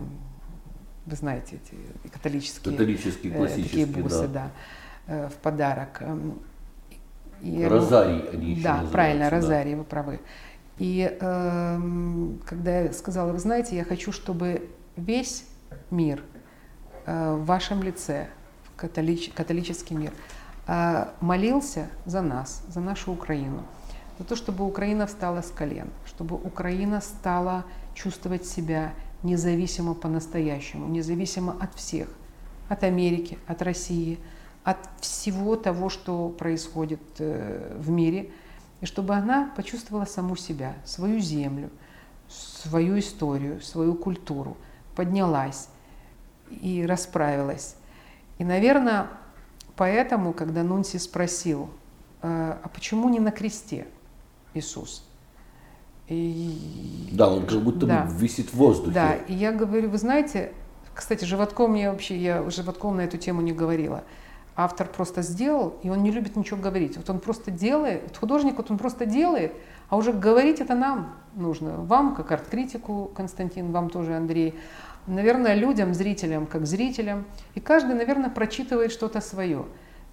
вы 1.06 1.16
знаете, 1.16 1.56
эти 1.56 2.10
католические, 2.10 2.72
католические 2.76 3.32
классические, 3.32 3.86
такие 3.86 4.02
бусы, 4.02 4.28
да. 4.28 4.28
да, 4.28 4.50
э, 5.06 5.28
в 5.30 5.34
подарок. 5.36 6.02
И, 7.42 7.64
розарий 7.64 8.28
они 8.32 8.52
еще 8.52 8.62
Да, 8.62 8.84
правильно, 8.90 9.30
розарий, 9.30 9.72
да. 9.72 9.78
вы 9.78 9.84
правы. 9.84 10.20
И 10.78 11.16
э, 11.20 11.80
когда 12.46 12.80
я 12.80 12.92
сказала, 12.92 13.32
вы 13.32 13.38
знаете, 13.38 13.76
я 13.76 13.84
хочу, 13.84 14.12
чтобы 14.12 14.70
весь 14.96 15.44
мир 15.90 16.22
э, 17.06 17.34
в 17.34 17.44
вашем 17.44 17.82
лице, 17.82 18.28
католич, 18.76 19.30
католический 19.34 19.96
мир, 19.96 20.12
э, 20.66 21.06
молился 21.20 21.88
за 22.06 22.22
нас, 22.22 22.62
за 22.68 22.80
нашу 22.80 23.12
Украину 23.12 23.62
за 24.22 24.24
то, 24.24 24.36
чтобы 24.36 24.64
Украина 24.66 25.06
встала 25.06 25.42
с 25.42 25.50
колен, 25.50 25.90
чтобы 26.06 26.36
Украина 26.36 27.00
стала 27.00 27.64
чувствовать 27.94 28.46
себя 28.46 28.92
независимо 29.24 29.94
по-настоящему, 29.94 30.86
независимо 30.88 31.56
от 31.60 31.74
всех, 31.74 32.08
от 32.68 32.84
Америки, 32.84 33.38
от 33.48 33.62
России, 33.62 34.18
от 34.64 34.78
всего 35.00 35.56
того, 35.56 35.88
что 35.88 36.28
происходит 36.28 37.00
э, 37.18 37.76
в 37.78 37.90
мире, 37.90 38.30
и 38.80 38.86
чтобы 38.86 39.14
она 39.14 39.52
почувствовала 39.56 40.04
саму 40.04 40.36
себя, 40.36 40.76
свою 40.84 41.18
землю, 41.20 41.70
свою 42.28 42.98
историю, 42.98 43.60
свою 43.60 43.94
культуру, 43.94 44.56
поднялась 44.94 45.68
и 46.50 46.84
расправилась. 46.86 47.76
И, 48.38 48.44
наверное, 48.44 49.08
поэтому, 49.76 50.32
когда 50.32 50.62
Нунси 50.62 50.98
спросил, 50.98 51.70
«Э, 52.22 52.56
а 52.62 52.68
почему 52.68 53.08
не 53.08 53.20
на 53.20 53.30
кресте? 53.30 53.86
Иисус. 54.54 55.04
И... 56.08 57.08
Да, 57.12 57.28
он 57.28 57.46
как 57.46 57.62
будто 57.62 57.86
да. 57.86 58.08
висит 58.10 58.50
в 58.50 58.54
воздухе. 58.54 58.92
Да, 58.92 59.14
и 59.14 59.32
я 59.32 59.52
говорю, 59.52 59.88
вы 59.88 59.98
знаете, 59.98 60.52
кстати, 60.94 61.24
животком 61.24 61.72
мне 61.72 61.90
вообще, 61.90 62.16
я 62.16 62.48
животком 62.50 62.96
на 62.96 63.02
эту 63.02 63.16
тему 63.16 63.40
не 63.40 63.52
говорила. 63.52 64.04
Автор 64.54 64.86
просто 64.86 65.22
сделал, 65.22 65.78
и 65.82 65.88
он 65.88 66.02
не 66.02 66.10
любит 66.10 66.36
ничего 66.36 66.60
говорить. 66.60 66.96
Вот 66.96 67.08
он 67.08 67.20
просто 67.20 67.50
делает, 67.50 68.16
художник 68.16 68.56
вот 68.56 68.70
он 68.70 68.78
просто 68.78 69.06
делает, 69.06 69.52
а 69.88 69.96
уже 69.96 70.12
говорить 70.12 70.60
это 70.60 70.74
нам 70.74 71.14
нужно. 71.34 71.76
Вам, 71.76 72.14
как 72.14 72.32
арт-критику, 72.32 73.10
Константин, 73.14 73.72
вам 73.72 73.88
тоже, 73.88 74.14
Андрей. 74.14 74.58
Наверное, 75.06 75.54
людям, 75.54 75.94
зрителям, 75.94 76.46
как 76.46 76.66
зрителям. 76.66 77.24
И 77.54 77.60
каждый, 77.60 77.94
наверное, 77.94 78.30
прочитывает 78.30 78.92
что-то 78.92 79.20
свое. 79.20 79.64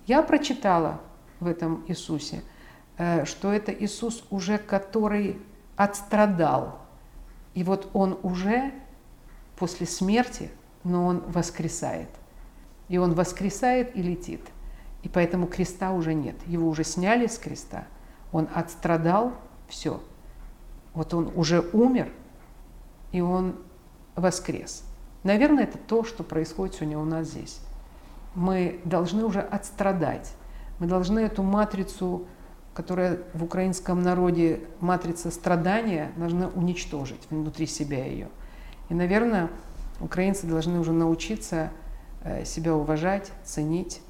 Я 0.08 0.24
прочитала 0.24 1.02
в 1.40 1.48
этом 1.48 1.84
Иисусе– 1.88 2.42
Э, 3.00 3.24
что 3.24 3.54
это 3.54 3.72
Иисус 3.72 4.26
уже, 4.30 4.58
который 4.58 5.40
отстрадал. 5.78 6.80
И 7.54 7.64
вот 7.64 7.90
он 7.94 8.20
уже 8.24 8.74
после 9.56 9.88
смерти, 9.88 10.52
но 10.84 11.06
он 11.06 11.22
воскресает. 11.22 12.10
И 12.90 12.98
он 12.98 13.14
воскресает 13.14 13.96
и 13.96 14.02
летит. 14.02 14.42
И 15.04 15.10
поэтому 15.10 15.48
креста 15.48 15.92
уже 15.92 16.14
нет. 16.14 16.36
Его 16.46 16.68
уже 16.68 16.84
сняли 16.84 17.28
с 17.28 17.38
креста. 17.38 17.86
Он 18.32 18.50
отстрадал, 18.54 19.34
все. 19.68 20.02
Вот 20.94 21.14
он 21.14 21.32
уже 21.36 21.62
умер, 21.72 22.12
и 23.12 23.22
он 23.22 23.56
воскрес. 24.16 24.84
Наверное, 25.24 25.64
это 25.64 25.78
то, 25.78 26.04
что 26.04 26.24
происходит 26.24 26.76
сегодня 26.76 26.98
у 27.00 27.06
нас 27.06 27.28
здесь. 27.28 27.62
Мы 28.36 28.82
должны 28.84 29.24
уже 29.24 29.40
отстрадать. 29.40 30.34
Мы 30.80 30.88
должны 30.88 31.20
эту 31.20 31.44
матрицу 31.44 32.28
которая 32.80 33.20
в 33.34 33.44
украинском 33.44 34.02
народе 34.02 34.62
матрица 34.80 35.32
страдания, 35.32 36.14
должна 36.16 36.48
уничтожить 36.48 37.20
внутри 37.30 37.66
себя 37.66 38.06
ее. 38.06 38.30
И, 38.88 38.94
наверное, 38.94 39.50
украинцы 40.00 40.48
должны 40.48 40.80
уже 40.80 40.94
научиться 40.94 41.72
себя 42.46 42.76
уважать, 42.76 43.32
ценить, 43.44 44.02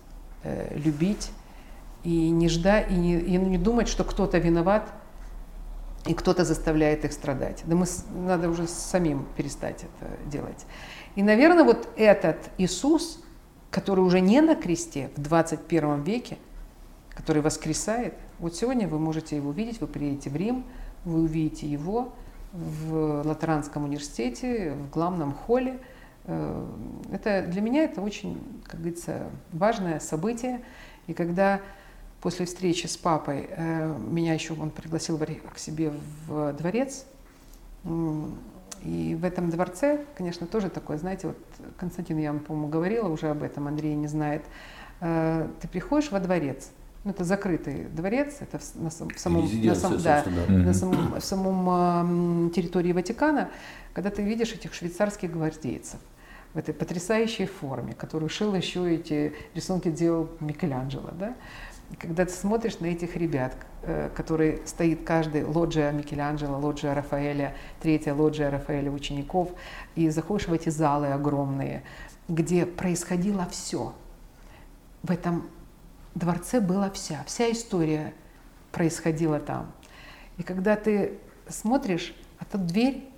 э, 0.43 0.77
любить 0.77 1.31
и 2.03 2.29
не 2.29 2.49
ждать, 2.49 2.89
и 2.89 2.95
не, 2.95 3.19
и 3.19 3.37
не 3.37 3.57
думать, 3.57 3.87
что 3.87 4.03
кто-то 4.03 4.37
виноват 4.37 4.91
и 6.05 6.13
кто-то 6.13 6.45
заставляет 6.45 7.05
их 7.05 7.13
страдать. 7.13 7.63
Да 7.65 7.75
мы 7.75 7.85
надо 8.13 8.49
уже 8.49 8.67
самим 8.67 9.27
перестать 9.35 9.83
это 9.83 10.29
делать. 10.29 10.65
И, 11.15 11.23
наверное, 11.23 11.63
вот 11.63 11.89
этот 11.97 12.37
Иисус, 12.57 13.21
который 13.69 14.01
уже 14.01 14.21
не 14.21 14.41
на 14.41 14.55
кресте 14.55 15.11
в 15.15 15.21
21 15.21 16.03
веке, 16.03 16.37
который 17.09 17.41
воскресает, 17.41 18.13
вот 18.39 18.55
сегодня 18.55 18.87
вы 18.87 18.99
можете 18.99 19.35
его 19.35 19.49
увидеть, 19.49 19.81
вы 19.81 19.87
приедете 19.87 20.29
в 20.29 20.35
Рим, 20.35 20.65
вы 21.03 21.23
увидите 21.23 21.67
его 21.67 22.13
в 22.53 23.23
Латеранском 23.25 23.83
университете, 23.83 24.71
в 24.71 24.89
главном 24.89 25.33
холле. 25.33 25.79
Э, 26.25 26.65
это, 27.11 27.43
для 27.47 27.61
меня 27.61 27.83
это 27.83 28.01
очень, 28.01 28.61
как 28.65 28.79
говорится, 28.79 29.29
важное 29.51 29.99
событие. 29.99 30.61
И 31.07 31.13
когда 31.13 31.61
после 32.21 32.45
встречи 32.45 32.87
с 32.87 32.97
папой 32.97 33.47
э, 33.49 33.97
меня 33.97 34.33
еще 34.33 34.53
он 34.53 34.69
пригласил 34.69 35.17
к 35.17 35.57
себе 35.57 35.91
в 36.27 36.53
дворец, 36.53 37.05
и 38.83 39.17
в 39.19 39.25
этом 39.25 39.49
дворце, 39.49 40.05
конечно, 40.15 40.47
тоже 40.47 40.69
такое, 40.69 40.97
знаете, 40.97 41.27
вот 41.27 41.37
Константин, 41.77 42.17
я 42.17 42.31
вам, 42.31 42.39
по-моему, 42.39 42.69
говорила 42.69 43.09
уже 43.09 43.29
об 43.29 43.43
этом, 43.43 43.67
Андрей 43.67 43.95
не 43.95 44.07
знает. 44.07 44.43
Э, 45.01 45.47
ты 45.61 45.67
приходишь 45.67 46.11
во 46.11 46.19
дворец, 46.19 46.71
ну, 47.03 47.11
это 47.11 47.23
закрытый 47.23 47.85
дворец, 47.85 48.37
это 48.41 48.59
в, 48.59 48.75
на, 48.75 48.89
в 48.89 49.19
самом, 49.19 49.65
на, 49.65 49.75
сам, 49.75 49.97
да, 50.01 50.23
да. 50.25 50.53
на 50.53 50.73
самом, 50.73 51.19
в 51.19 51.23
самом 51.23 52.47
э, 52.47 52.51
территории 52.51 52.91
Ватикана, 52.91 53.49
когда 53.93 54.09
ты 54.09 54.21
видишь 54.21 54.51
этих 54.51 54.73
швейцарских 54.73 55.31
гвардейцев 55.31 55.99
в 56.53 56.57
этой 56.57 56.73
потрясающей 56.73 57.45
форме, 57.45 57.93
которую 57.93 58.29
шил 58.29 58.53
еще 58.53 58.93
эти 58.93 59.33
рисунки 59.53 59.89
делал 59.89 60.29
Микеланджело, 60.41 61.11
да, 61.17 61.35
когда 61.97 62.25
ты 62.25 62.31
смотришь 62.31 62.79
на 62.79 62.87
этих 62.87 63.15
ребят, 63.15 63.55
э, 63.83 64.09
которые 64.13 64.59
стоит 64.65 65.03
каждый, 65.05 65.45
лоджия 65.45 65.91
Микеланджело, 65.91 66.59
лоджия 66.59 66.93
Рафаэля, 66.93 67.55
третья 67.81 68.13
лоджия 68.13 68.51
Рафаэля 68.51 68.91
учеников, 68.91 69.51
и 69.95 70.09
заходишь 70.09 70.49
в 70.49 70.53
эти 70.53 70.67
залы 70.67 71.07
огромные, 71.07 71.83
где 72.27 72.65
происходило 72.65 73.47
все. 73.49 73.93
В 75.01 75.11
этом 75.11 75.49
дворце 76.19 76.59
была 76.59 76.89
вся, 76.91 77.23
вся 77.25 77.51
история 77.51 78.13
происходила 78.71 79.39
там. 79.39 79.71
И 80.37 80.43
когда 80.43 80.75
ты 80.75 81.17
смотришь, 81.47 82.15
это 82.39 82.57
дверь, 82.57 83.09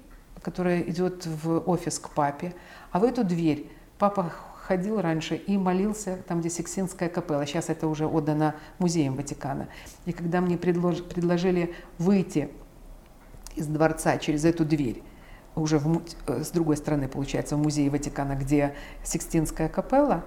которая 0.42 0.82
идет 0.82 1.26
в 1.26 1.60
офис 1.70 2.00
к 2.00 2.10
папе, 2.10 2.54
а 2.92 3.00
в 3.00 3.04
эту 3.04 3.24
дверь 3.24 3.70
папа 4.00 4.32
ходил 4.72 5.02
раньше 5.02 5.36
и 5.36 5.58
молился 5.58 6.18
там, 6.28 6.40
где 6.40 6.50
Сикстинская 6.50 7.10
капелла. 7.10 7.46
Сейчас 7.46 7.70
это 7.70 7.88
уже 7.88 8.08
отдано 8.08 8.56
музеям 8.80 9.16
Ватикана. 9.16 9.68
И 10.06 10.14
когда 10.14 10.40
мне 10.40 10.58
предлож, 10.58 11.04
предложили 11.04 11.76
выйти 11.98 12.50
из 13.56 13.68
дворца 13.68 14.18
через 14.18 14.46
эту 14.46 14.64
дверь, 14.64 15.04
уже 15.56 15.78
в, 15.78 16.02
э, 16.28 16.44
с 16.44 16.52
другой 16.52 16.78
стороны, 16.78 17.08
получается, 17.08 17.58
в 17.58 17.60
музее 17.60 17.90
Ватикана, 17.90 18.36
где 18.36 18.74
Сикстинская 19.04 19.68
капелла, 19.68 20.24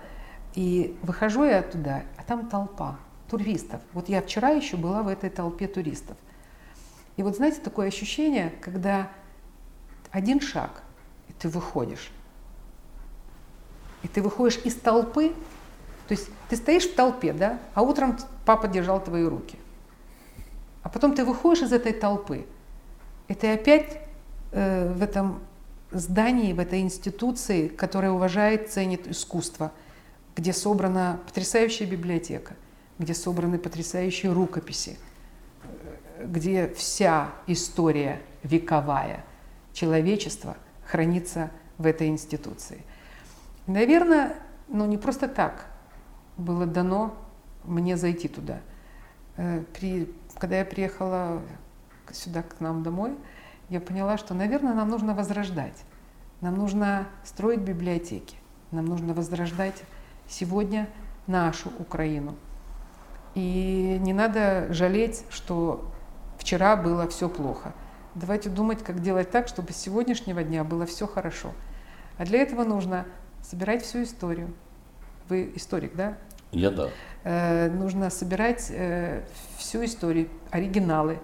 и 0.54 0.96
выхожу 1.02 1.44
я 1.44 1.62
туда, 1.62 2.02
а 2.16 2.22
там 2.22 2.48
толпа 2.48 2.96
туристов. 3.28 3.80
Вот 3.92 4.08
я 4.08 4.22
вчера 4.22 4.50
еще 4.50 4.76
была 4.76 5.02
в 5.02 5.08
этой 5.08 5.30
толпе 5.30 5.66
туристов. 5.66 6.16
И 7.16 7.22
вот 7.22 7.36
знаете, 7.36 7.60
такое 7.60 7.88
ощущение, 7.88 8.52
когда 8.60 9.10
один 10.10 10.40
шаг, 10.40 10.82
и 11.28 11.32
ты 11.32 11.48
выходишь, 11.48 12.10
и 14.02 14.08
ты 14.08 14.22
выходишь 14.22 14.60
из 14.64 14.74
толпы, 14.76 15.30
то 16.08 16.12
есть 16.12 16.28
ты 16.48 16.56
стоишь 16.56 16.88
в 16.88 16.94
толпе, 16.94 17.32
да, 17.32 17.58
а 17.74 17.82
утром 17.82 18.16
папа 18.44 18.68
держал 18.68 19.02
твои 19.02 19.24
руки. 19.24 19.58
А 20.82 20.88
потом 20.88 21.14
ты 21.14 21.24
выходишь 21.24 21.62
из 21.62 21.72
этой 21.72 21.92
толпы, 21.92 22.46
и 23.26 23.34
ты 23.34 23.52
опять 23.52 23.98
э, 24.52 24.92
в 24.92 25.02
этом 25.02 25.40
здании, 25.90 26.52
в 26.52 26.60
этой 26.60 26.80
институции, 26.80 27.68
которая 27.68 28.10
уважает, 28.10 28.70
ценит 28.70 29.08
искусство, 29.08 29.72
где 30.36 30.52
собрана 30.52 31.20
потрясающая 31.26 31.86
библиотека, 31.86 32.54
где 32.98 33.14
собраны 33.14 33.58
потрясающие 33.58 34.32
рукописи, 34.32 34.98
э, 35.62 36.26
где 36.26 36.68
вся 36.74 37.32
история 37.46 38.20
вековая 38.42 39.24
человечества 39.72 40.56
хранится 40.86 41.50
в 41.78 41.86
этой 41.86 42.08
институции– 42.08 42.82
Наверное, 43.66 44.36
ну 44.68 44.84
не 44.86 44.98
просто 44.98 45.26
так 45.26 45.66
было 46.36 46.66
дано 46.66 47.14
мне 47.64 47.96
зайти 47.96 48.28
туда. 48.28 48.60
Э, 49.36 49.62
при, 49.72 50.12
когда 50.38 50.58
я 50.58 50.64
приехала 50.64 51.40
сюда 52.12 52.42
к 52.42 52.60
нам 52.60 52.82
домой, 52.82 53.16
я 53.70 53.80
поняла, 53.80 54.18
что, 54.18 54.34
наверное, 54.34 54.74
нам 54.74 54.90
нужно 54.90 55.14
возрождать. 55.14 55.84
Нам 56.42 56.56
нужно 56.56 57.08
строить 57.24 57.60
библиотеки. 57.60 58.36
Нам 58.70 58.84
нужно 58.84 59.14
возрождать 59.14 59.82
сегодня 60.28 60.88
нашу 61.26 61.70
Украину. 61.78 62.36
И 63.34 63.98
не 64.00 64.12
надо 64.12 64.72
жалеть, 64.72 65.24
что 65.30 65.90
вчера 66.38 66.76
было 66.76 67.08
все 67.08 67.28
плохо. 67.28 67.72
Давайте 68.14 68.48
думать, 68.48 68.82
как 68.84 69.00
делать 69.02 69.30
так, 69.30 69.48
чтобы 69.48 69.72
с 69.72 69.76
сегодняшнего 69.76 70.44
дня 70.44 70.62
было 70.62 70.86
все 70.86 71.06
хорошо. 71.06 71.52
А 72.16 72.24
для 72.24 72.40
этого 72.40 72.64
нужно 72.64 73.06
собирать 73.42 73.82
всю 73.82 74.04
историю. 74.04 74.54
Вы 75.28 75.52
историк, 75.56 75.96
да? 75.96 76.16
Я 76.52 76.70
да. 76.70 76.90
Э, 77.24 77.68
нужно 77.70 78.10
собирать 78.10 78.68
э, 78.70 79.24
всю 79.58 79.84
историю, 79.84 80.28
оригиналы. 80.50 81.18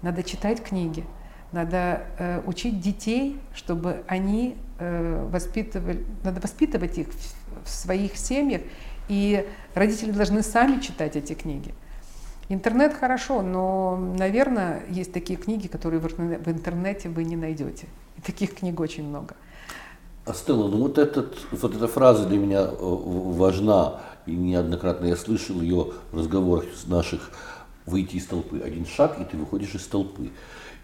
Надо 0.00 0.24
читать 0.24 0.62
книги. 0.64 1.04
Надо 1.52 2.06
э, 2.18 2.42
учить 2.46 2.80
детей, 2.80 3.38
чтобы 3.54 4.02
они 4.08 4.56
э, 4.78 5.28
воспитывали, 5.30 6.04
надо 6.24 6.40
воспитывать 6.40 6.98
их 6.98 7.08
в, 7.64 7.70
своих 7.70 8.16
семьях, 8.16 8.62
и 9.08 9.46
родители 9.74 10.10
должны 10.10 10.42
сами 10.42 10.80
читать 10.80 11.16
эти 11.16 11.34
книги. 11.34 11.74
Интернет 12.48 12.94
хорошо, 12.94 13.42
но, 13.42 13.96
наверное, 13.96 14.82
есть 14.88 15.12
такие 15.12 15.38
книги, 15.38 15.68
которые 15.68 16.00
в 16.00 16.48
интернете 16.48 17.08
вы 17.08 17.24
не 17.24 17.36
найдете. 17.36 17.86
И 18.18 18.20
таких 18.20 18.54
книг 18.54 18.78
очень 18.80 19.08
много. 19.08 19.34
Астелла, 20.24 20.68
ну 20.68 20.78
вот, 20.78 20.98
этот, 20.98 21.36
вот 21.50 21.74
эта 21.74 21.88
фраза 21.88 22.26
для 22.26 22.38
меня 22.38 22.60
э, 22.60 22.76
важна, 22.78 24.00
и 24.26 24.32
неоднократно 24.32 25.06
я 25.06 25.16
слышал 25.16 25.60
ее 25.60 25.88
в 26.12 26.18
разговорах 26.18 26.66
с 26.76 26.86
наших 26.86 27.32
выйти 27.86 28.16
из 28.16 28.26
толпы. 28.26 28.60
Один 28.60 28.86
шаг, 28.86 29.20
и 29.20 29.24
ты 29.24 29.36
выходишь 29.36 29.74
из 29.74 29.84
толпы. 29.86 30.30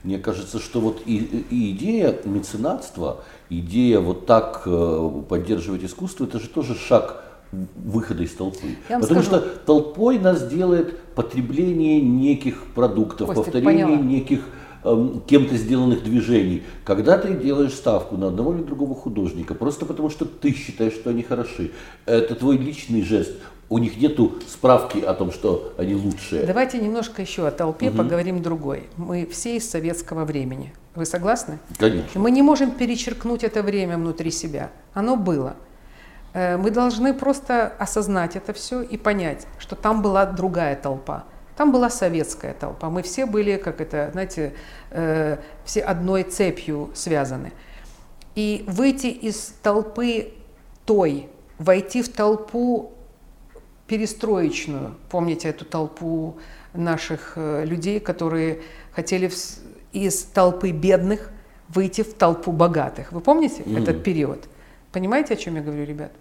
Мне 0.05 0.18
кажется, 0.18 0.59
что 0.59 0.80
вот 0.80 1.03
и, 1.07 1.16
и 1.51 1.72
идея 1.72 2.16
меценатства, 2.24 3.24
идея 3.51 4.01
вот 4.01 4.26
так 4.26 4.62
э, 4.66 5.22
поддерживать 5.28 5.84
искусство, 5.84 6.24
это 6.24 6.38
же 6.38 6.49
тоже 6.49 6.74
шаг 6.74 7.24
выхода 7.51 8.22
из 8.22 8.32
толпы. 8.32 8.76
Потому 8.88 9.05
скажу. 9.05 9.22
что 9.22 9.40
толпой 9.40 10.18
нас 10.18 10.46
делает 10.46 11.01
потребление 11.14 12.01
неких 12.01 12.62
продуктов, 12.74 13.28
Костя, 13.28 13.42
повторение 13.42 13.86
поняла. 13.86 14.03
неких 14.03 14.40
Эм, 14.84 15.22
кем-то 15.26 15.57
сделанных 15.57 16.05
движений, 16.05 16.62
когда 16.84 17.18
ты 17.18 17.34
делаешь 17.34 17.72
ставку 17.72 18.16
на 18.16 18.28
одного 18.28 18.55
или 18.55 18.62
другого 18.62 18.94
художника, 18.94 19.55
просто 19.55 19.84
потому 19.84 20.09
что 20.09 20.24
ты 20.24 20.55
считаешь, 20.55 20.92
что 20.92 21.11
они 21.11 21.24
хороши, 21.24 21.72
это 22.07 22.36
твой 22.36 22.59
личный 22.59 23.03
жест, 23.03 23.32
у 23.71 23.79
них 23.79 23.99
нету 23.99 24.35
справки 24.47 24.99
о 24.99 25.14
том, 25.14 25.31
что 25.31 25.75
они 25.77 25.95
лучшие. 25.95 26.47
Давайте 26.47 26.79
немножко 26.79 27.23
еще 27.23 27.47
о 27.47 27.51
толпе 27.51 27.91
угу. 27.91 27.99
поговорим 27.99 28.43
другой. 28.43 28.89
Мы 28.97 29.27
все 29.27 29.57
из 29.57 29.69
советского 29.69 30.25
времени. 30.25 30.73
Вы 30.95 31.05
согласны? 31.05 31.59
Конечно. 31.79 32.21
Мы 32.21 32.31
не 32.31 32.43
можем 32.43 32.71
перечеркнуть 32.71 33.45
это 33.45 33.62
время 33.62 33.97
внутри 33.97 34.31
себя. 34.31 34.71
Оно 34.95 35.16
было. 35.16 35.57
Э, 36.33 36.57
мы 36.57 36.71
должны 36.71 37.12
просто 37.12 37.66
осознать 37.79 38.37
это 38.37 38.53
все 38.53 38.81
и 38.81 38.97
понять, 38.97 39.47
что 39.59 39.77
там 39.77 40.03
была 40.03 40.25
другая 40.27 40.75
толпа. 40.75 41.25
Там 41.57 41.73
была 41.73 41.91
советская 41.91 42.55
толпа. 42.55 42.89
Мы 42.89 43.03
все 43.03 43.27
были, 43.27 43.57
как 43.57 43.81
это, 43.81 44.11
знаете, 44.12 44.55
э, 44.91 45.39
все 45.64 45.81
одной 45.81 46.23
цепью 46.23 46.91
связаны. 46.95 47.53
И 48.35 48.64
выйти 48.66 49.09
из 49.09 49.55
толпы 49.62 50.33
той, 50.87 51.29
войти 51.59 52.03
в 52.03 52.09
толпу 52.09 52.93
перестроечную, 53.89 54.95
помните 55.09 55.49
эту 55.49 55.64
толпу 55.64 56.36
наших 56.74 57.32
э, 57.36 57.64
людей, 57.64 57.99
которые 57.99 58.61
хотели 58.93 59.30
из 59.93 60.22
толпы 60.24 60.70
бедных 60.70 61.30
выйти 61.68 62.03
в 62.03 62.14
толпу 62.14 62.53
богатых. 62.53 63.12
Вы 63.12 63.20
помните 63.20 63.62
mm. 63.62 63.82
этот 63.82 64.05
период? 64.05 64.49
Понимаете, 64.93 65.34
о 65.34 65.36
чем 65.36 65.57
я 65.57 65.62
говорю, 65.62 65.84
ребят? 65.84 66.12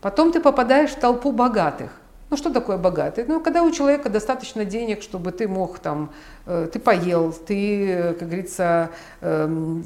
Потом 0.00 0.32
ты 0.32 0.40
попадаешь 0.40 0.90
в 0.90 1.00
толпу 1.00 1.32
богатых. 1.32 1.90
Ну 2.30 2.36
что 2.36 2.50
такое 2.50 2.78
богатый? 2.78 3.24
Ну 3.26 3.40
когда 3.40 3.62
у 3.62 3.70
человека 3.70 4.08
достаточно 4.08 4.64
денег, 4.64 5.02
чтобы 5.02 5.32
ты 5.32 5.48
мог 5.48 5.80
там, 5.80 6.12
э, 6.46 6.68
ты 6.72 6.78
поел, 6.78 7.32
ты, 7.32 8.14
как 8.18 8.28
говорится, 8.28 8.90
э, 9.20 9.82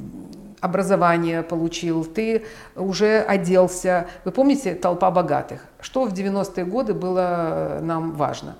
образование 0.60 1.42
получил, 1.42 2.04
ты 2.04 2.44
уже 2.74 3.20
оделся. 3.20 4.08
Вы 4.24 4.32
помните 4.32 4.74
толпа 4.74 5.10
богатых? 5.10 5.64
Что 5.80 6.04
в 6.04 6.12
90-е 6.12 6.64
годы 6.64 6.94
было 6.94 7.78
нам 7.82 8.12
важно? 8.12 8.58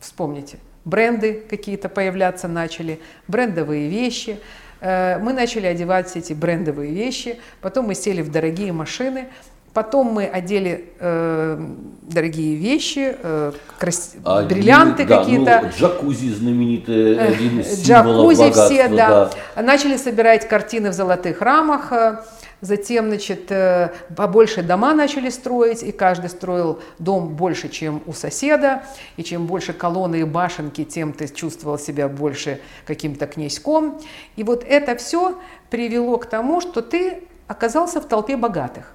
Вспомните. 0.00 0.58
Бренды 0.84 1.44
какие-то 1.48 1.88
появляться 1.88 2.48
начали, 2.48 3.00
брендовые 3.28 3.88
вещи. 3.88 4.40
Э, 4.80 5.18
мы 5.18 5.32
начали 5.32 5.66
одевать 5.66 6.16
эти 6.16 6.32
брендовые 6.32 6.92
вещи, 6.92 7.38
потом 7.60 7.86
мы 7.86 7.94
сели 7.94 8.20
в 8.20 8.32
дорогие 8.32 8.72
машины, 8.72 9.28
Потом 9.74 10.08
мы 10.08 10.26
одели 10.26 10.92
э, 10.98 11.66
дорогие 12.02 12.56
вещи, 12.56 13.16
э, 13.22 13.52
крас... 13.78 14.14
а, 14.22 14.42
бриллианты 14.44 15.06
да, 15.06 15.18
какие-то. 15.18 15.60
Ну, 15.62 15.68
джакузи 15.70 16.28
знаменитые, 16.28 17.18
один 17.18 17.60
из 17.60 17.82
Джакузи 17.82 18.50
все, 18.50 18.88
да. 18.88 19.30
да. 19.54 19.62
Начали 19.62 19.96
собирать 19.96 20.46
картины 20.46 20.90
в 20.90 20.92
золотых 20.92 21.40
рамах. 21.40 21.90
Э, 21.90 22.18
затем, 22.60 23.08
значит, 23.08 23.50
э, 23.50 23.92
побольше 24.14 24.62
дома 24.62 24.92
начали 24.92 25.30
строить, 25.30 25.82
и 25.82 25.90
каждый 25.90 26.28
строил 26.28 26.80
дом 26.98 27.30
больше, 27.30 27.70
чем 27.70 28.02
у 28.06 28.12
соседа. 28.12 28.82
И 29.16 29.24
чем 29.24 29.46
больше 29.46 29.72
колонны 29.72 30.20
и 30.20 30.24
башенки, 30.24 30.84
тем 30.84 31.14
ты 31.14 31.28
чувствовал 31.28 31.78
себя 31.78 32.08
больше 32.08 32.60
каким-то 32.86 33.26
князьком. 33.26 34.00
И 34.36 34.44
вот 34.44 34.64
это 34.68 34.96
все 34.96 35.38
привело 35.70 36.18
к 36.18 36.26
тому, 36.26 36.60
что 36.60 36.82
ты 36.82 37.22
оказался 37.48 38.02
в 38.02 38.04
толпе 38.06 38.36
богатых. 38.36 38.94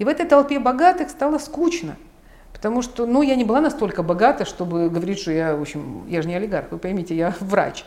И 0.00 0.04
в 0.04 0.08
этой 0.08 0.24
толпе 0.24 0.58
богатых 0.58 1.10
стало 1.10 1.36
скучно. 1.36 1.94
Потому 2.54 2.80
что, 2.80 3.04
ну, 3.04 3.20
я 3.20 3.36
не 3.36 3.44
была 3.44 3.60
настолько 3.60 4.02
богата, 4.02 4.46
чтобы 4.46 4.88
говорить, 4.88 5.18
что 5.18 5.30
я, 5.30 5.54
в 5.54 5.60
общем, 5.60 6.06
я 6.08 6.22
же 6.22 6.28
не 6.28 6.34
олигарх, 6.34 6.68
вы 6.70 6.78
поймите, 6.78 7.14
я 7.14 7.34
врач. 7.40 7.84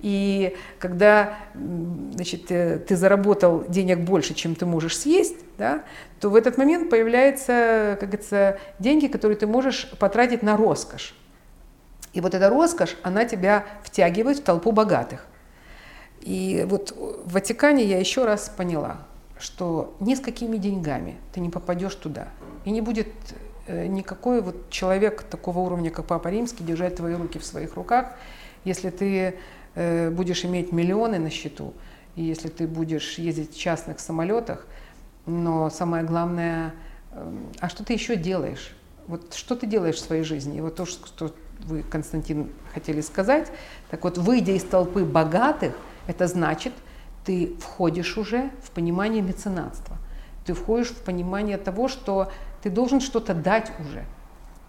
И 0.00 0.56
когда 0.80 1.36
значит, 1.54 2.50
э, 2.50 2.78
ты 2.80 2.96
заработал 2.96 3.64
денег 3.68 4.00
больше, 4.00 4.34
чем 4.34 4.56
ты 4.56 4.66
можешь 4.66 4.98
съесть, 4.98 5.36
да, 5.56 5.84
то 6.18 6.28
в 6.28 6.34
этот 6.34 6.58
момент 6.58 6.90
появляются, 6.90 7.96
как 8.00 8.08
говорится, 8.08 8.58
деньги, 8.80 9.06
которые 9.06 9.36
ты 9.36 9.46
можешь 9.46 9.88
потратить 10.00 10.42
на 10.42 10.56
роскошь. 10.56 11.14
И 12.14 12.20
вот 12.20 12.34
эта 12.34 12.50
роскошь, 12.50 12.96
она 13.04 13.26
тебя 13.26 13.64
втягивает 13.84 14.38
в 14.38 14.42
толпу 14.42 14.72
богатых. 14.72 15.24
И 16.20 16.66
вот 16.68 16.90
в 16.90 17.32
Ватикане 17.32 17.84
я 17.84 18.00
еще 18.00 18.24
раз 18.24 18.48
поняла, 18.48 19.06
что 19.44 19.94
ни 20.00 20.14
с 20.14 20.20
какими 20.20 20.56
деньгами 20.56 21.16
ты 21.34 21.40
не 21.40 21.50
попадешь 21.50 21.94
туда. 21.96 22.28
И 22.64 22.70
не 22.70 22.80
будет 22.80 23.08
э, 23.66 23.86
никакой 23.86 24.40
вот 24.40 24.70
человек 24.70 25.22
такого 25.22 25.58
уровня, 25.58 25.90
как 25.90 26.06
Папа 26.06 26.28
Римский, 26.28 26.64
держать 26.64 26.96
твои 26.96 27.14
руки 27.14 27.38
в 27.38 27.44
своих 27.44 27.74
руках, 27.74 28.12
если 28.64 28.88
ты 28.88 29.34
э, 29.74 30.10
будешь 30.10 30.46
иметь 30.46 30.72
миллионы 30.72 31.18
на 31.18 31.28
счету, 31.28 31.74
и 32.16 32.22
если 32.22 32.48
ты 32.48 32.66
будешь 32.66 33.18
ездить 33.18 33.54
в 33.54 33.58
частных 33.58 34.00
самолетах, 34.00 34.66
но 35.26 35.68
самое 35.68 36.04
главное, 36.04 36.72
э, 37.12 37.32
а 37.60 37.68
что 37.68 37.84
ты 37.84 37.92
еще 37.92 38.16
делаешь? 38.16 38.74
Вот 39.08 39.34
что 39.34 39.56
ты 39.56 39.66
делаешь 39.66 39.96
в 39.96 40.00
своей 40.00 40.22
жизни? 40.22 40.56
И 40.56 40.60
вот 40.62 40.76
то, 40.76 40.86
что 40.86 41.34
вы, 41.66 41.82
Константин, 41.82 42.48
хотели 42.72 43.02
сказать, 43.02 43.52
так 43.90 44.04
вот, 44.04 44.16
выйдя 44.16 44.52
из 44.52 44.64
толпы 44.64 45.04
богатых, 45.04 45.76
это 46.06 46.28
значит, 46.28 46.72
ты 47.24 47.54
входишь 47.58 48.16
уже 48.18 48.50
в 48.62 48.70
понимание 48.70 49.22
меценатства. 49.22 49.96
Ты 50.44 50.52
входишь 50.52 50.88
в 50.88 51.02
понимание 51.02 51.56
того, 51.56 51.88
что 51.88 52.30
ты 52.62 52.70
должен 52.70 53.00
что-то 53.00 53.34
дать 53.34 53.72
уже. 53.80 54.04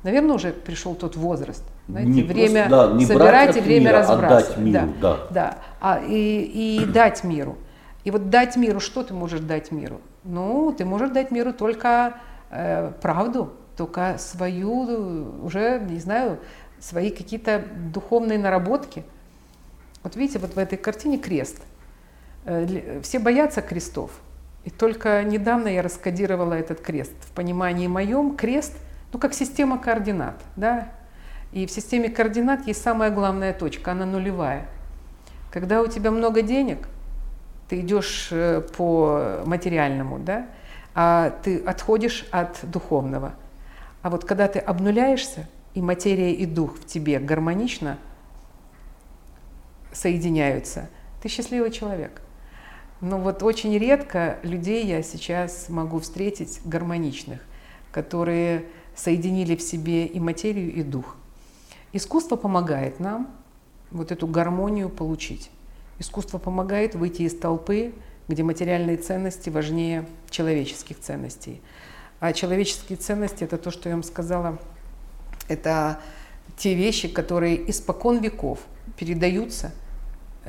Наверное, 0.03 0.35
уже 0.35 0.51
пришел 0.51 0.95
тот 0.95 1.15
возраст. 1.15 1.63
Знаете, 1.87 2.09
не 2.09 2.23
время 2.23 2.67
просто, 2.67 2.89
да, 2.89 2.95
не 2.95 3.05
собирать 3.05 3.57
и 3.57 3.59
время 3.59 3.87
мира, 3.87 3.99
разбрасывать. 3.99 4.49
Отдать 4.49 4.57
миру, 4.57 4.93
да, 5.01 5.11
да. 5.11 5.27
да. 5.31 5.57
А, 5.81 6.01
и, 6.07 6.79
и 6.81 6.85
дать 6.85 7.23
миру. 7.23 7.57
И 8.03 8.11
вот 8.11 8.29
дать 8.29 8.55
миру, 8.55 8.79
что 8.79 9.03
ты 9.03 9.13
можешь 9.13 9.39
дать 9.39 9.71
миру? 9.71 9.99
Ну, 10.23 10.73
ты 10.77 10.85
можешь 10.85 11.09
дать 11.09 11.31
миру 11.31 11.53
только 11.53 12.17
э, 12.51 12.91
правду, 13.01 13.53
только 13.75 14.17
свою, 14.19 15.43
уже, 15.43 15.79
не 15.89 15.99
знаю, 15.99 16.39
свои 16.79 17.09
какие-то 17.09 17.63
духовные 17.91 18.37
наработки. 18.37 19.03
Вот 20.03 20.15
видите, 20.15 20.39
вот 20.39 20.53
в 20.53 20.57
этой 20.57 20.77
картине 20.77 21.17
крест– 21.17 21.61
все 23.01 23.19
боятся 23.19 23.61
крестов. 23.61 24.11
И 24.63 24.69
только 24.69 25.23
недавно 25.23 25.67
я 25.67 25.81
раскодировала 25.81 26.53
этот 26.53 26.81
крест. 26.81 27.13
В 27.21 27.31
понимании 27.31 27.87
моем 27.87 28.35
крест, 28.35 28.73
ну 29.13 29.19
как 29.19 29.33
система 29.33 29.77
координат, 29.77 30.41
да, 30.55 30.89
и 31.51 31.65
в 31.65 31.71
системе 31.71 32.09
координат 32.09 32.67
есть 32.67 32.81
самая 32.81 33.11
главная 33.11 33.53
точка, 33.53 33.91
она 33.91 34.05
нулевая. 34.05 34.67
Когда 35.51 35.81
у 35.81 35.87
тебя 35.87 36.11
много 36.11 36.41
денег, 36.41 36.87
ты 37.69 37.79
идешь 37.79 38.29
э, 38.31 38.61
по 38.75 39.41
материальному, 39.45 40.19
да, 40.19 40.47
а 40.93 41.29
ты 41.43 41.59
отходишь 41.59 42.27
от 42.31 42.59
духовного. 42.63 43.35
А 44.01 44.09
вот 44.09 44.25
когда 44.25 44.47
ты 44.47 44.59
обнуляешься, 44.59 45.47
и 45.75 45.81
материя 45.81 46.33
и 46.33 46.45
дух 46.45 46.77
в 46.79 46.85
тебе 46.85 47.19
гармонично 47.19 47.97
соединяются, 49.91 50.89
ты 51.21 51.27
счастливый 51.27 51.69
человек. 51.69 52.21
Но 53.05 53.19
вот 53.19 53.43
очень 53.43 53.77
редко 53.77 54.39
людей 54.41 54.83
я 54.83 55.03
сейчас 55.03 55.69
могу 55.69 55.99
встретить 55.99 56.59
гармоничных, 56.65 57.39
которые 57.91 58.65
соединили 58.95 59.55
в 59.55 59.61
себе 59.61 60.07
и 60.07 60.19
материю, 60.19 60.73
и 60.73 60.81
дух. 60.81 61.15
Искусство 61.93 62.35
помогает 62.35 62.99
нам 62.99 63.29
вот 63.91 64.11
эту 64.11 64.25
гармонию 64.25 64.89
получить. 64.89 65.51
Искусство 65.99 66.39
помогает 66.39 66.95
выйти 66.95 67.21
из 67.21 67.37
толпы, 67.37 67.93
где 68.27 68.41
материальные 68.41 68.97
ценности 68.97 69.51
важнее 69.51 70.07
человеческих 70.31 70.99
ценностей. 70.99 71.61
А 72.19 72.33
человеческие 72.33 72.97
ценности– 72.97 73.43
это 73.45 73.59
то, 73.59 73.69
что 73.69 73.87
я 73.87 73.93
вам 73.93 74.01
сказала, 74.01 74.57
это 75.47 75.99
те 76.57 76.73
вещи, 76.73 77.07
которые 77.07 77.69
испокон 77.69 78.17
веков 78.17 78.61
передаются– 78.97 79.73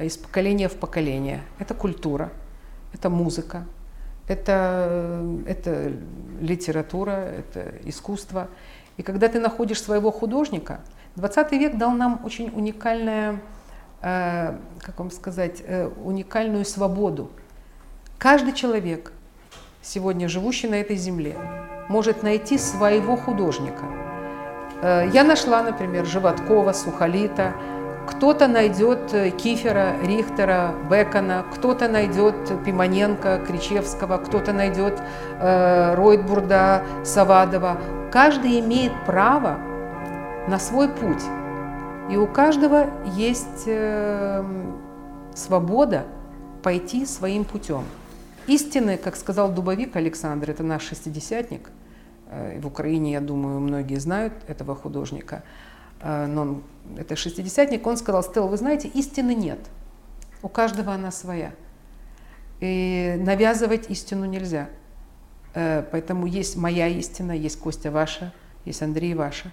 из 0.04 0.16
поколения 0.16 0.68
в 0.68 0.74
поколение. 0.74 1.42
Это 1.58 1.74
культура, 1.74 2.30
это 2.96 3.10
музыка, 3.10 3.66
это, 4.26 5.22
это 5.46 5.92
литература, 6.40 7.10
это 7.10 7.74
искусство. 7.84 8.48
И 8.96 9.02
когда 9.02 9.28
ты 9.28 9.38
находишь 9.38 9.82
своего 9.82 10.10
художника, 10.10 10.80
20 11.16 11.52
век 11.52 11.76
дал 11.76 11.90
нам 11.92 12.20
очень 12.24 12.50
уникальное, 12.54 13.40
э, 14.02 14.56
как 14.80 14.98
вам 14.98 15.10
сказать, 15.10 15.62
э, 15.64 15.90
уникальную 16.04 16.64
свободу. 16.64 17.30
Каждый 18.18 18.52
человек, 18.52 19.12
сегодня 19.82 20.28
живущий 20.28 20.68
на 20.68 20.76
этой 20.76 20.96
земле, 20.96 21.36
может 21.88 22.22
найти 22.22 22.58
своего 22.58 23.16
художника. 23.16 23.84
Э, 24.82 25.08
я 25.12 25.22
нашла, 25.22 25.62
например, 25.62 26.06
Животкова, 26.06 26.72
Сухолита, 26.72 27.54
кто-то 28.06 28.48
найдет 28.48 29.12
э, 29.12 29.30
Кифера, 29.30 29.96
Рихтера, 30.02 30.74
Бекона, 30.90 31.44
кто-то 31.52 31.88
найдет 31.88 32.34
Пимоненко, 32.64 33.40
Кричевского, 33.46 34.18
кто-то 34.18 34.52
найдет 34.52 35.00
э, 35.40 35.94
Ройтбурда, 35.94 36.82
Савадова. 37.04 37.78
Каждый 38.12 38.60
имеет 38.60 38.92
право 39.04 39.58
на 40.48 40.58
свой 40.58 40.88
путь. 40.88 41.22
И 42.10 42.16
у 42.16 42.26
каждого 42.26 42.86
есть 43.16 43.64
э, 43.66 44.44
свобода 45.34 46.04
пойти 46.62 47.04
своим 47.04 47.44
путем. 47.44 47.84
Истины, 48.46 48.96
как 48.96 49.16
сказал 49.16 49.50
Дубовик 49.50 49.96
Александр, 49.96 50.50
это 50.50 50.62
наш 50.62 50.82
шестидесятник, 50.82 51.70
э, 52.30 52.60
в 52.60 52.66
Украине, 52.66 53.12
я 53.12 53.20
думаю, 53.20 53.60
многие 53.60 53.98
знают 53.98 54.32
этого 54.46 54.76
художника– 54.76 55.42
но 56.02 56.42
он, 56.42 56.62
это 56.96 57.16
шестидесятник, 57.16 57.86
он 57.86 57.96
сказал, 57.96 58.22
Стелла, 58.22 58.48
вы 58.48 58.56
знаете, 58.56 58.88
истины 58.88 59.34
нет. 59.34 59.58
У 60.42 60.48
каждого 60.48 60.92
она 60.92 61.10
своя. 61.10 61.52
И 62.60 63.16
навязывать 63.18 63.90
истину 63.90 64.24
нельзя. 64.24 64.68
Э, 65.54 65.82
поэтому 65.90 66.26
есть 66.26 66.56
моя 66.56 66.88
истина, 66.88 67.32
есть 67.32 67.58
Костя 67.58 67.90
ваша, 67.90 68.32
есть 68.64 68.82
Андрей 68.82 69.14
ваша. 69.14 69.52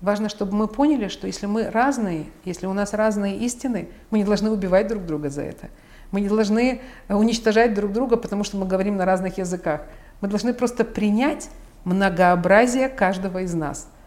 Важно, 0.00 0.28
чтобы 0.28 0.56
мы 0.56 0.66
поняли, 0.66 1.08
что 1.08 1.26
если 1.26 1.46
мы 1.46 1.68
разные, 1.68 2.26
если 2.44 2.66
у 2.66 2.72
нас 2.72 2.94
разные 2.94 3.36
истины, 3.38 3.88
мы 4.10 4.18
не 4.18 4.24
должны 4.24 4.50
убивать 4.50 4.88
друг 4.88 5.04
друга 5.04 5.28
за 5.28 5.42
это. 5.42 5.68
Мы 6.10 6.22
не 6.22 6.28
должны 6.28 6.80
уничтожать 7.08 7.74
друг 7.74 7.92
друга, 7.92 8.16
потому 8.16 8.42
что 8.42 8.56
мы 8.56 8.66
говорим 8.66 8.96
на 8.96 9.04
разных 9.04 9.38
языках. 9.38 9.82
Мы 10.20 10.28
должны 10.28 10.54
просто 10.54 10.84
принять 10.84 11.50
многообразие 11.84 12.88
каждого 12.88 13.42
из 13.42 13.54
нас– 13.54 13.88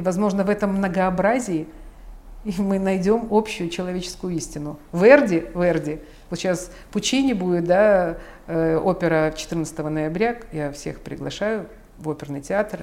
и, 0.00 0.02
возможно, 0.02 0.44
в 0.44 0.48
этом 0.48 0.76
многообразии 0.76 1.68
мы 2.58 2.78
найдем 2.78 3.28
общую 3.30 3.68
человеческую 3.68 4.34
истину. 4.34 4.78
Верди, 4.94 5.44
Верди, 5.54 6.00
вот 6.30 6.38
сейчас 6.38 6.70
Пучини 6.90 7.34
будет, 7.34 7.64
да, 7.64 8.16
э, 8.46 8.78
опера 8.78 9.30
14 9.36 9.78
ноября, 9.78 10.38
я 10.52 10.72
всех 10.72 11.00
приглашаю 11.00 11.66
в 11.98 12.08
оперный 12.08 12.40
театр. 12.40 12.80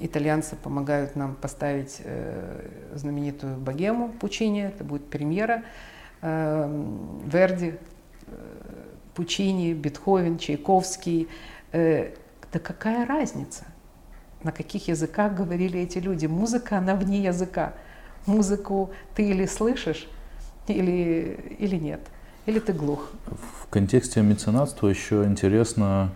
итальянцы 0.00 0.56
помогают 0.56 1.14
нам 1.14 1.34
поставить 1.34 2.00
э, 2.04 2.68
знаменитую 2.94 3.58
богему 3.58 4.08
Пучини, 4.08 4.62
это 4.62 4.82
будет 4.82 5.04
премьера. 5.10 5.62
Э, 6.22 6.66
Верди, 7.26 7.74
э, 8.28 8.32
Пучини, 9.14 9.74
Бетховен, 9.74 10.38
Чайковский. 10.38 11.28
Да 11.72 12.58
какая 12.58 13.06
разница, 13.06 13.64
на 14.42 14.52
каких 14.52 14.88
языках 14.88 15.34
говорили 15.34 15.80
эти 15.80 15.98
люди? 15.98 16.26
Музыка, 16.26 16.78
она 16.78 16.94
вне 16.94 17.22
языка. 17.22 17.74
Музыку 18.26 18.90
ты 19.14 19.28
или 19.28 19.46
слышишь, 19.46 20.08
или, 20.68 21.56
или 21.58 21.76
нет. 21.76 22.00
Или 22.46 22.58
ты 22.58 22.72
глух? 22.72 23.10
В 23.62 23.66
контексте 23.68 24.22
меценатства 24.22 24.88
еще 24.88 25.24
интересно 25.24 26.10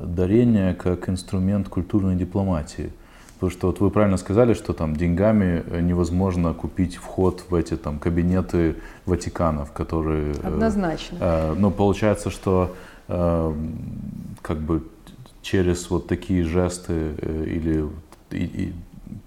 дарение 0.00 0.74
как 0.74 1.08
инструмент 1.08 1.68
культурной 1.68 2.16
дипломатии. 2.16 2.92
Потому 3.34 3.50
что 3.50 3.66
вот 3.66 3.80
вы 3.80 3.90
правильно 3.90 4.16
сказали, 4.16 4.54
что 4.54 4.72
там 4.72 4.96
деньгами 4.96 5.62
невозможно 5.82 6.54
купить 6.54 6.96
вход 6.96 7.44
в 7.50 7.54
эти 7.54 7.76
там 7.76 7.98
кабинеты 7.98 8.76
Ватиканов, 9.04 9.72
которые... 9.72 10.32
Э, 10.42 10.46
Однозначно. 10.46 11.18
Э, 11.20 11.54
но 11.54 11.70
получается, 11.70 12.30
что 12.30 12.74
э, 13.08 13.54
как 14.40 14.58
бы 14.58 14.88
через 15.46 15.90
вот 15.90 16.08
такие 16.08 16.42
жесты 16.42 17.14
э, 17.18 17.44
или 17.46 17.88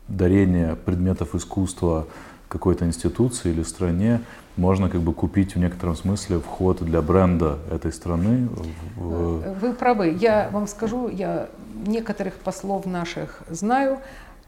дарение 0.10 0.76
предметов 0.76 1.34
искусства 1.34 2.08
какой-то 2.50 2.86
институции 2.86 3.52
или 3.52 3.64
стране 3.64 4.22
можно 4.58 4.90
как 4.90 5.00
бы 5.00 5.14
купить 5.14 5.56
в 5.56 5.60
некотором 5.60 5.96
смысле 5.96 6.40
вход 6.40 6.84
для 6.84 7.02
бренда 7.02 7.60
этой 7.72 7.94
страны. 7.94 8.50
В... 8.98 9.60
Вы 9.62 9.74
правы. 9.74 10.18
Я 10.20 10.50
вам 10.52 10.68
скажу, 10.68 11.08
я 11.08 11.48
некоторых 11.88 12.34
послов 12.34 12.86
наших 12.86 13.42
знаю, 13.50 14.00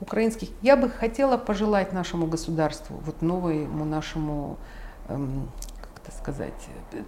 украинских. 0.02 0.50
Я 0.62 0.76
бы 0.76 0.90
хотела 0.90 1.38
пожелать 1.38 1.94
нашему 1.94 2.26
государству, 2.26 3.00
вот 3.06 3.22
новому 3.22 3.86
нашему, 3.86 4.58
эм, 5.08 5.48
это 6.04 6.16
сказать, 6.16 6.54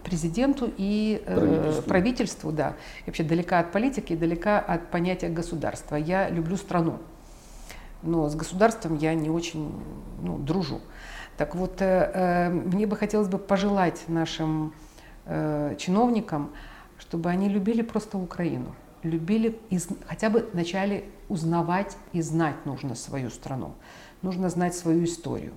президенту 0.03 0.71
и 0.77 1.21
э, 1.25 1.35
правительству. 1.35 1.83
правительству, 1.83 2.51
да. 2.51 2.67
Я 2.67 3.05
вообще 3.07 3.23
далека 3.23 3.59
от 3.59 3.71
политики, 3.71 4.15
далека 4.15 4.59
от 4.59 4.89
понятия 4.91 5.29
государства. 5.29 5.95
Я 5.95 6.29
люблю 6.29 6.57
страну, 6.57 6.99
но 8.01 8.29
с 8.29 8.35
государством 8.35 8.97
я 8.97 9.13
не 9.13 9.29
очень 9.29 9.71
ну, 10.21 10.37
дружу. 10.37 10.81
Так 11.37 11.55
вот, 11.55 11.81
э, 11.81 12.11
э, 12.13 12.49
мне 12.49 12.85
бы 12.85 12.95
хотелось 12.95 13.27
бы 13.27 13.37
пожелать 13.37 14.03
нашим 14.07 14.73
чиновникам, 15.77 16.51
чтобы 16.99 17.29
они 17.29 17.47
любили 17.47 17.81
просто 17.81 18.17
Украину, 18.17 18.75
любили 19.03 19.57
из, 19.69 19.87
хотя 20.05 20.29
бы 20.29 20.49
начали 20.51 21.05
узнавать 21.29 21.95
и 22.11 22.21
знать 22.21 22.57
нужно 22.65 22.93
свою 22.93 23.29
страну, 23.29 23.73
нужно 24.21 24.49
знать 24.49 24.75
свою 24.75 25.05
историю. 25.05 25.53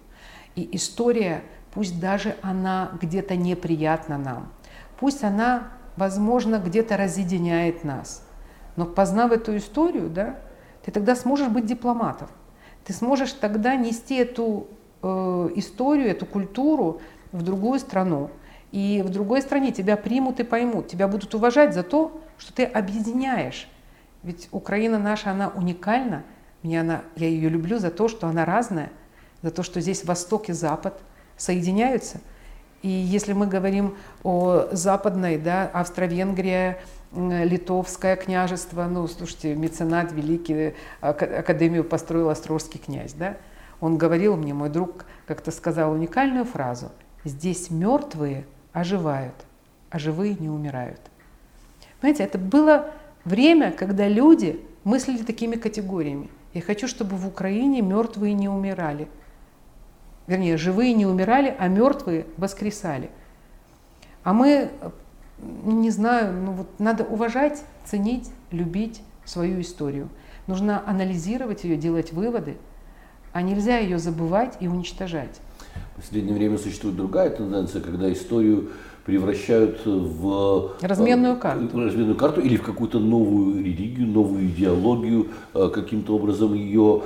И 0.55 0.69
история, 0.77 1.43
пусть 1.77 2.01
даже 2.01 2.35
она 2.43 2.91
где-то 3.01 3.37
неприятна 3.37 4.19
нам, 4.19 4.53
пусть 4.99 5.23
она, 5.23 5.69
возможно, 5.97 6.57
где-то 6.57 6.97
разъединяет 6.97 7.85
нас, 7.85 8.27
но 8.75 8.85
познав 8.85 9.31
эту 9.31 9.57
историю, 9.57 10.11
да, 10.11 10.35
ты 10.85 10.91
тогда 10.91 11.15
сможешь 11.15 11.49
быть 11.49 11.67
дипломатом. 11.67 12.29
Ты 12.85 12.93
сможешь 12.93 13.33
тогда 13.33 13.77
нести 13.77 14.17
эту 14.17 14.67
Э, 15.09 15.51
историю, 15.55 16.09
эту 16.09 16.27
культуру 16.27 17.01
в 17.31 17.43
другую 17.43 17.79
страну. 17.79 18.31
И 18.73 19.03
в 19.07 19.11
другой 19.11 19.41
стране 19.41 19.71
тебя 19.71 19.97
примут 19.97 20.41
и 20.41 20.43
поймут, 20.43 20.89
тебя 20.89 21.07
будут 21.07 21.33
уважать 21.35 21.75
за 21.75 21.85
то, 21.85 22.21
что 22.39 22.53
ты 22.53 22.65
объединяешь. 22.65 23.69
Ведь 24.25 24.49
Украина 24.51 24.99
наша, 24.99 25.31
она 25.31 25.49
уникальна. 25.49 26.25
Мне 26.63 26.81
она, 26.81 27.03
я 27.15 27.29
ее 27.29 27.49
люблю 27.49 27.79
за 27.79 27.91
то, 27.93 28.09
что 28.09 28.27
она 28.27 28.45
разная, 28.45 28.91
за 29.43 29.53
то, 29.53 29.63
что 29.63 29.81
здесь 29.81 30.05
Восток 30.05 30.49
и 30.49 30.53
Запад 30.53 31.01
соединяются. 31.37 32.21
И 32.83 32.89
если 32.89 33.33
мы 33.33 33.47
говорим 33.47 33.97
о 34.23 34.69
западной, 34.73 35.39
да, 35.39 35.71
Австро-Венгрия, 35.73 36.79
Литовское 37.13 38.17
княжество, 38.17 38.85
ну, 38.85 39.07
слушайте, 39.09 39.55
меценат 39.55 40.13
великий, 40.13 40.75
академию 41.01 41.85
построил 41.85 42.29
Острожский 42.29 42.79
князь, 42.79 43.15
да, 43.15 43.37
он 43.81 43.97
говорил 43.97 44.37
мне, 44.37 44.55
мой 44.55 44.69
друг 44.69 45.05
как-то 45.27 45.51
сказал 45.51 45.93
уникальную 45.93 46.45
фразу. 46.45 46.91
Здесь 47.25 47.71
мертвые 47.71 48.45
оживают, 48.73 49.35
а 49.91 49.99
живые 49.99 50.37
не 50.39 50.49
умирают. 50.49 51.01
Понимаете, 52.01 52.25
это 52.25 52.39
было 52.39 52.91
время, 53.25 53.73
когда 53.73 54.07
люди 54.09 54.61
мыслили 54.85 55.23
такими 55.23 55.57
категориями. 55.57 56.29
Я 56.55 56.63
хочу, 56.63 56.87
чтобы 56.89 57.17
в 57.17 57.27
Украине 57.27 57.83
мертвые 57.83 58.33
не 58.35 58.49
умирали. 58.49 59.09
Вернее, 60.27 60.57
живые 60.57 60.93
не 60.93 61.07
умирали, 61.07 61.55
а 61.59 61.69
мертвые 61.69 62.27
воскресали. 62.37 63.11
А 64.25 64.33
мы, 64.33 64.71
не 65.65 65.91
знаю, 65.91 66.33
ну 66.33 66.53
вот 66.53 66.81
надо 66.81 67.05
уважать, 67.05 67.63
ценить, 67.85 68.31
любить 68.51 69.03
свою 69.25 69.61
историю. 69.61 70.09
Нужно 70.47 70.83
анализировать 70.87 71.65
ее, 71.65 71.77
делать 71.77 72.13
выводы– 72.13 72.57
а 73.37 73.43
нельзя 73.43 73.77
ее 73.77 73.99
забывать 73.99 74.57
и 74.61 74.67
уничтожать. 74.67 75.43
В 75.93 76.01
последнее 76.01 76.35
время 76.35 76.57
существует 76.57 76.97
другая 76.97 77.29
тенденция, 77.29 77.83
когда 77.83 78.11
историю 78.11 78.71
превращают 79.05 79.85
в 79.85 80.73
разменную 80.81 81.35
э, 81.35 81.39
карту, 81.39 81.79
разменную 81.79 82.17
карту 82.17 82.41
или 82.41 82.57
в 82.57 82.63
какую-то 82.63 82.99
новую 82.99 83.63
религию, 83.63 84.07
новую 84.07 84.47
идеологию, 84.47 85.29
э, 85.53 85.69
каким-то 85.69 86.17
образом 86.17 86.55
ее 86.55 87.03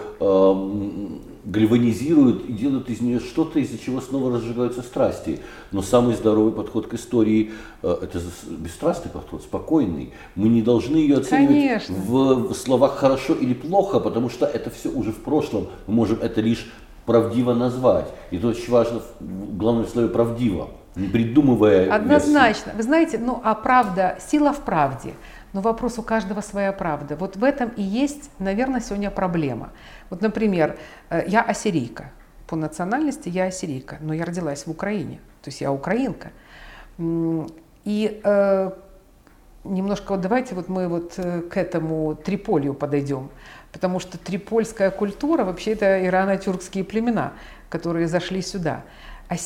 гальванизируют 1.45 2.45
и 2.49 2.53
делают 2.53 2.91
из 2.91 3.01
нее 3.01 3.21
что-то, 3.21 3.59
из-за 3.61 3.79
чего 3.79 4.01
снова 4.01 4.37
разжигаются 4.37 4.83
страсти. 4.83 5.41
Но 5.73 5.83
самый 5.83 6.15
здоровый 6.15 6.53
подход 6.53 6.87
к 6.87 6.95
истории 6.95 7.53
э,– 7.83 7.99
это 8.03 8.21
бесстрастный 8.47 9.11
подход, 9.11 9.43
спокойный. 9.43 10.13
Мы 10.35 10.49
не 10.49 10.63
должны 10.63 10.97
ее 10.97 11.19
оценивать 11.19 11.89
в, 11.89 12.49
в 12.49 12.55
словах 12.55 12.97
«хорошо» 12.97 13.35
или 13.35 13.55
«плохо», 13.55 14.01
потому 14.01 14.29
что 14.29 14.47
это 14.47 14.71
все 14.71 14.91
уже 14.91 15.13
в 15.13 15.23
прошлом. 15.23 15.69
Мы 15.87 15.95
можем 15.95 16.19
это 16.21 16.41
лишь 16.41 16.71
правдиво 17.07 17.55
назвать. 17.55 18.09
И 18.31 18.39
то 18.39 18.49
очень 18.49 18.71
важно, 18.71 19.01
в 19.21 19.57
главном 19.57 19.87
слове 19.87 20.09
«правдиво», 20.09 20.69
не 20.95 21.09
придумывая 21.09 21.93
Однозначно. 21.95 22.71
Версии. 22.71 22.77
Вы 22.77 22.83
знаете, 22.83 23.19
ну 23.19 23.41
а 23.43 23.55
правда, 23.55 24.19
сила 24.21 24.53
в 24.53 24.61
правде– 24.61 25.15
но 25.53 25.61
вопрос 25.61 25.99
у 25.99 26.03
каждого 26.03 26.41
своя 26.41 26.73
правда. 26.73 27.17
Вот 27.17 27.37
в 27.37 27.45
этом 27.45 27.71
и 27.71 27.83
есть, 27.83 28.31
наверное, 28.39 28.81
сегодня 28.81 29.11
проблема. 29.11 29.71
Вот, 30.11 30.23
например, 30.23 30.79
э, 31.09 31.25
я 31.27 31.43
ассирийка. 31.43 32.13
По 32.47 32.57
национальности 32.57 33.29
я 33.29 33.45
ассирийка, 33.45 33.99
но 34.01 34.13
я 34.13 34.25
родилась 34.25 34.67
в 34.67 34.71
Украине. 34.71 35.21
То 35.43 35.49
есть 35.49 35.61
я 35.61 35.73
украинка. 35.73 36.33
И 36.99 38.21
э, 38.23 38.71
немножко 39.65 40.13
вот 40.13 40.21
давайте 40.21 40.55
вот 40.55 40.69
мы 40.69 40.89
вот 40.89 41.15
э, 41.17 41.43
к 41.43 41.57
этому 41.57 42.15
Триполью 42.15 42.75
подойдем. 42.75 43.31
Потому 43.73 44.01
что 44.01 44.19
трипольская 44.19 44.91
культура, 44.91 45.45
вообще 45.45 45.73
это 45.73 46.05
ирано-тюркские 46.05 46.85
племена, 46.85 47.35
которые 47.69 48.09
зашли 48.09 48.43
сюда. 48.43 48.83
А 49.29 49.37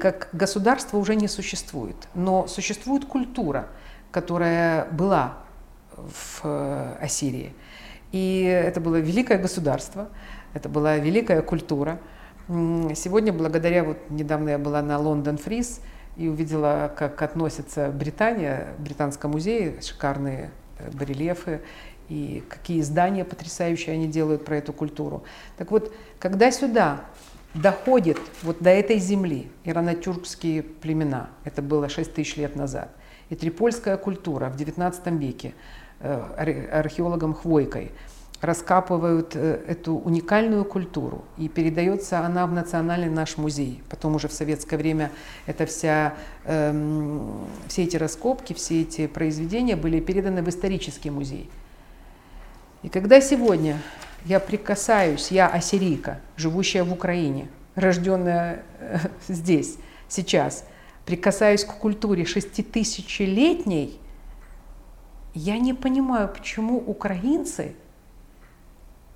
как 0.00 0.30
государство 0.32 0.96
уже 0.96 1.16
не 1.16 1.28
существует, 1.28 1.96
но 2.14 2.46
существует 2.46 3.04
культура, 3.04 3.68
которая 4.10 4.86
была 4.86 5.43
в 5.96 6.40
э, 6.44 6.96
Ассирии. 7.00 7.52
И 8.12 8.42
это 8.42 8.80
было 8.80 8.96
великое 8.96 9.38
государство, 9.38 10.08
это 10.52 10.68
была 10.68 10.96
великая 10.98 11.42
культура. 11.42 11.98
Сегодня, 12.46 13.32
благодаря, 13.32 13.84
вот 13.84 13.98
недавно 14.10 14.50
я 14.50 14.58
была 14.58 14.82
на 14.82 14.98
Лондон 14.98 15.38
Фриз 15.38 15.80
и 16.16 16.28
увидела, 16.28 16.92
как 16.96 17.20
относится 17.22 17.90
Британия, 17.90 18.68
Британском 18.78 19.32
музее, 19.32 19.80
шикарные 19.80 20.50
э, 20.78 20.90
барельефы, 20.92 21.60
и 22.08 22.44
какие 22.48 22.82
здания 22.82 23.24
потрясающие 23.24 23.94
они 23.94 24.06
делают 24.06 24.44
про 24.44 24.58
эту 24.58 24.72
культуру. 24.72 25.24
Так 25.56 25.70
вот, 25.70 25.92
когда 26.18 26.50
сюда 26.50 27.00
доходит 27.54 28.18
вот 28.42 28.58
до 28.60 28.70
этой 28.70 28.98
земли 28.98 29.50
ирано-тюркские 29.64 30.62
племена, 30.62 31.30
это 31.44 31.62
было 31.62 31.88
6 31.88 32.14
тысяч 32.14 32.36
лет 32.36 32.56
назад, 32.56 32.90
и 33.30 33.36
трипольская 33.36 33.96
культура 33.96 34.50
в 34.50 34.56
XIX 34.56 35.18
веке, 35.18 35.54
археологом 36.36 37.34
Хвойкой, 37.34 37.90
раскапывают 38.44 39.34
э, 39.34 39.60
эту 39.66 39.94
уникальную 39.94 40.64
культуру, 40.64 41.24
и 41.38 41.48
передается 41.48 42.20
она 42.20 42.46
в 42.46 42.52
Национальный 42.52 43.08
наш 43.08 43.36
музей. 43.36 43.82
Потом 43.88 44.14
уже 44.16 44.28
в 44.28 44.32
советское 44.32 44.76
время 44.76 45.10
это 45.46 45.66
вся, 45.66 46.14
эм, 46.44 47.46
все 47.68 47.84
эти 47.84 47.96
раскопки, 47.96 48.52
все 48.52 48.82
эти 48.82 49.06
произведения 49.06 49.76
были 49.76 50.00
переданы 50.00 50.42
в 50.42 50.48
исторический 50.48 51.10
музей. 51.10 51.50
И 52.82 52.88
когда 52.88 53.20
сегодня 53.20 53.78
я 54.26 54.40
прикасаюсь, 54.40 55.30
я 55.30 55.48
ассирийка, 55.48 56.20
живущая 56.36 56.84
в 56.84 56.92
Украине, 56.92 57.48
рожденная 57.74 58.62
э, 58.78 58.98
здесь, 59.28 59.76
сейчас, 60.08 60.64
прикасаюсь 61.06 61.64
к 61.64 61.72
культуре 61.74 62.24
шеститысячелетней, 62.24 63.98
я 65.34 65.58
не 65.58 65.74
понимаю, 65.74 66.28
почему 66.28 66.78
украинцы 66.78 67.74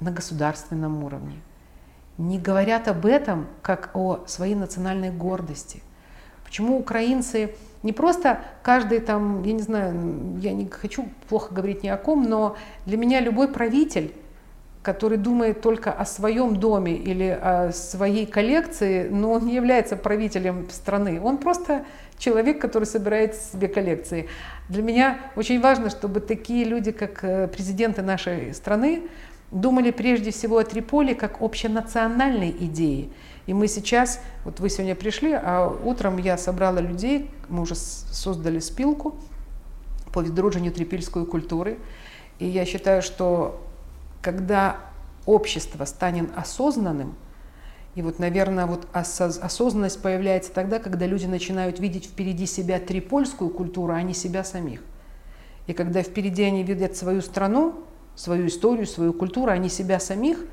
на 0.00 0.10
государственном 0.10 1.04
уровне 1.04 1.40
не 2.18 2.38
говорят 2.38 2.88
об 2.88 3.06
этом 3.06 3.46
как 3.62 3.90
о 3.94 4.24
своей 4.26 4.56
национальной 4.56 5.10
гордости. 5.10 5.82
Почему 6.44 6.78
украинцы 6.78 7.54
не 7.82 7.92
просто 7.92 8.40
каждый 8.62 8.98
там, 8.98 9.44
я 9.44 9.52
не 9.52 9.62
знаю, 9.62 10.38
я 10.40 10.52
не 10.52 10.66
хочу 10.66 11.08
плохо 11.28 11.54
говорить 11.54 11.84
ни 11.84 11.88
о 11.88 11.96
ком, 11.96 12.24
но 12.24 12.56
для 12.86 12.96
меня 12.96 13.20
любой 13.20 13.48
правитель, 13.48 14.12
который 14.82 15.18
думает 15.18 15.60
только 15.60 15.92
о 15.92 16.04
своем 16.04 16.56
доме 16.56 16.94
или 16.94 17.28
о 17.28 17.70
своей 17.72 18.26
коллекции, 18.26 19.08
но 19.08 19.32
он 19.32 19.46
не 19.46 19.54
является 19.54 19.96
правителем 19.96 20.68
страны. 20.70 21.20
Он 21.20 21.38
просто 21.38 21.84
человек, 22.16 22.60
который 22.60 22.84
собирает 22.84 23.36
себе 23.36 23.68
коллекции. 23.68 24.28
Для 24.69 24.81
меня 24.81 25.19
очень 25.35 25.59
важно, 25.61 25.89
чтобы 25.89 26.19
такие 26.19 26.63
люди, 26.63 26.91
как 26.91 27.23
э, 27.23 27.47
президенты 27.47 28.01
нашей 28.01 28.53
страны, 28.53 29.03
думали 29.51 29.91
прежде 29.91 30.31
всего 30.31 30.57
о 30.57 30.63
Триполи 30.63 31.13
как 31.13 31.41
общенациональной 31.41 32.51
идее. 32.51 33.09
И 33.45 33.53
мы 33.53 33.67
сейчас, 33.67 34.19
вот 34.45 34.59
вы 34.59 34.69
сегодня 34.69 34.95
пришли, 34.95 35.33
а 35.33 35.67
утром 35.67 36.17
я 36.17 36.37
собрала 36.37 36.79
людей, 36.79 37.29
мы 37.49 37.61
уже 37.61 37.75
создали 37.75 38.59
спилку 38.59 39.15
по 40.13 40.23
відродженню 40.23 40.71
трипільської 40.71 41.25
культуры. 41.25 41.77
И 42.39 42.47
я 42.47 42.65
считаю, 42.65 43.01
что 43.01 43.61
когда 44.21 44.77
общество 45.25 45.85
станет 45.85 46.29
осознанным, 46.35 47.15
и 47.98 48.02
вот, 48.02 48.20
наверное, 48.20 48.66
вот 48.66 48.86
осознанность 48.92 50.00
появляется 50.00 50.52
тогда, 50.52 50.78
когда 50.78 51.04
люди 51.04 51.26
начинают 51.26 51.80
видеть 51.80 52.04
впереди 52.04 52.46
себя 52.46 52.78
трипольскую 52.78 53.50
культуру, 53.50 53.92
а 53.92 54.00
не 54.02 54.14
себя 54.14 54.44
самих. 54.44 54.82
И 55.66 55.72
когда 55.72 56.04
впереди 56.04 56.44
они 56.44 56.62
видят 56.62 56.96
свою 56.96 57.22
страну, 57.22 57.74
свою 58.14 58.46
историю, 58.46 58.86
свою 58.86 59.12
культуру, 59.12 59.50
а 59.50 59.58
не 59.58 59.68
себя 59.68 59.98
самих, 59.98 60.44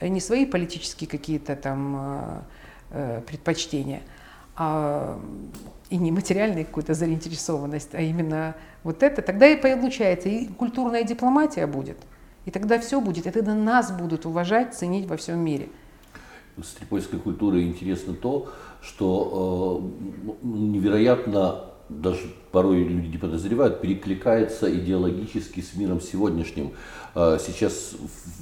а 0.00 0.08
не 0.08 0.20
свои 0.20 0.44
политические 0.44 1.08
какие-то 1.08 1.56
там 1.56 1.96
э, 1.96 2.40
э, 2.90 3.22
предпочтения, 3.26 4.02
а, 4.54 5.18
и 5.88 5.96
не 5.96 6.12
материальная 6.12 6.64
какую-то 6.64 6.92
заинтересованность, 6.92 7.94
а 7.94 8.02
именно 8.02 8.54
вот 8.82 9.02
это, 9.02 9.22
тогда 9.22 9.46
и 9.46 9.56
получается, 9.56 10.28
и 10.28 10.46
культурная 10.46 11.04
дипломатия 11.04 11.66
будет, 11.66 11.96
и 12.44 12.50
тогда 12.50 12.78
все 12.78 13.00
будет, 13.00 13.26
и 13.26 13.30
тогда 13.30 13.54
нас 13.54 13.90
будут 13.92 14.26
уважать, 14.26 14.74
ценить 14.74 15.06
во 15.06 15.16
всем 15.16 15.38
мире. 15.38 15.70
С 16.62 16.72
трипольской 16.74 17.18
культурой 17.18 17.64
интересно 17.64 18.14
то, 18.14 18.48
что 18.80 19.92
э, 20.22 20.46
невероятно 20.46 21.64
даже 21.88 22.22
порой 22.50 22.82
люди 22.82 23.08
не 23.08 23.18
подозревают, 23.18 23.80
перекликается 23.80 24.72
идеологически 24.72 25.60
с 25.60 25.74
миром 25.76 26.00
сегодняшним. 26.00 26.72
А, 27.14 27.38
сейчас 27.38 27.92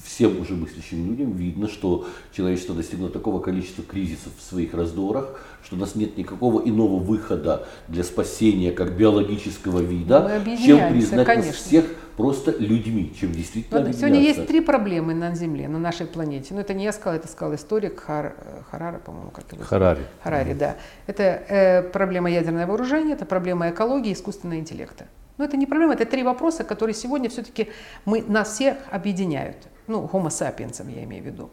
всем 0.04 0.40
уже 0.40 0.54
мыслящим 0.54 1.10
людям 1.10 1.32
видно, 1.32 1.68
что 1.68 2.06
человечество 2.32 2.74
достигло 2.74 3.10
такого 3.10 3.40
количества 3.40 3.84
кризисов 3.84 4.32
в 4.38 4.42
своих 4.42 4.72
раздорах, 4.72 5.40
что 5.62 5.76
у 5.76 5.78
нас 5.78 5.94
нет 5.94 6.16
никакого 6.16 6.62
иного 6.62 6.98
выхода 6.98 7.66
для 7.88 8.02
спасения 8.02 8.72
как 8.72 8.96
биологического 8.96 9.80
вида, 9.80 10.42
чем 10.64 10.92
признать 10.92 11.26
конечно. 11.26 11.52
нас 11.52 11.60
всех 11.60 11.84
просто 12.16 12.52
людьми, 12.52 13.12
чем 13.18 13.32
действительно 13.32 13.80
вот, 13.80 13.94
Сегодня 13.94 14.20
есть 14.20 14.46
три 14.46 14.60
проблемы 14.60 15.14
на 15.14 15.34
Земле, 15.34 15.68
на 15.68 15.78
нашей 15.78 16.06
планете. 16.06 16.54
Но 16.54 16.60
это 16.60 16.74
не 16.74 16.84
я 16.84 16.92
сказала, 16.92 17.16
это 17.18 17.28
сказал 17.28 17.54
историк 17.54 18.00
Хар, 18.00 18.34
Харара, 18.70 18.98
по-моему, 18.98 19.30
как 19.30 19.44
его 19.52 19.64
Харари. 19.64 20.02
Харари, 20.22 20.54
да. 20.54 20.76
Это 21.06 21.22
э, 21.22 21.82
проблема 21.82 22.30
ядерного 22.30 22.66
вооружения, 22.66 23.14
это 23.14 23.26
проблема 23.26 23.70
экологии 23.70 24.12
искусственного 24.12 24.58
интеллекта. 24.58 25.06
Но 25.36 25.44
это 25.44 25.56
не 25.56 25.66
проблема, 25.66 25.94
это 25.94 26.04
три 26.04 26.22
вопроса, 26.22 26.62
которые 26.62 26.94
сегодня 26.94 27.28
все-таки 27.28 27.68
мы, 28.04 28.22
нас 28.22 28.54
всех 28.54 28.76
объединяют. 28.90 29.56
Ну, 29.86 30.08
homo 30.12 30.28
sapiens 30.28 30.82
я 30.94 31.04
имею 31.04 31.22
в 31.22 31.26
виду. 31.26 31.50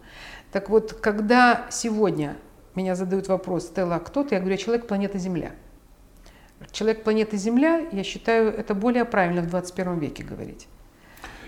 Так 0.52 0.70
вот, 0.70 0.94
когда 0.94 1.66
сегодня 1.72 2.38
меня 2.76 2.96
задают 2.96 3.28
вопрос, 3.28 3.66
Стелла, 3.66 3.96
а 3.96 4.00
кто 4.00 4.24
ты? 4.24 4.36
Я 4.36 4.42
говорю, 4.42 4.58
человек 4.58 4.88
планеты 4.88 5.18
Земля. 5.18 5.52
Человек 6.72 7.04
планеты 7.04 7.38
Земля, 7.38 7.82
я 7.92 8.04
считаю, 8.04 8.54
это 8.56 8.74
более 8.76 9.06
правильно 9.06 9.42
в 9.42 9.48
21 9.48 10.00
веке 10.00 10.24
говорить. 10.24 10.68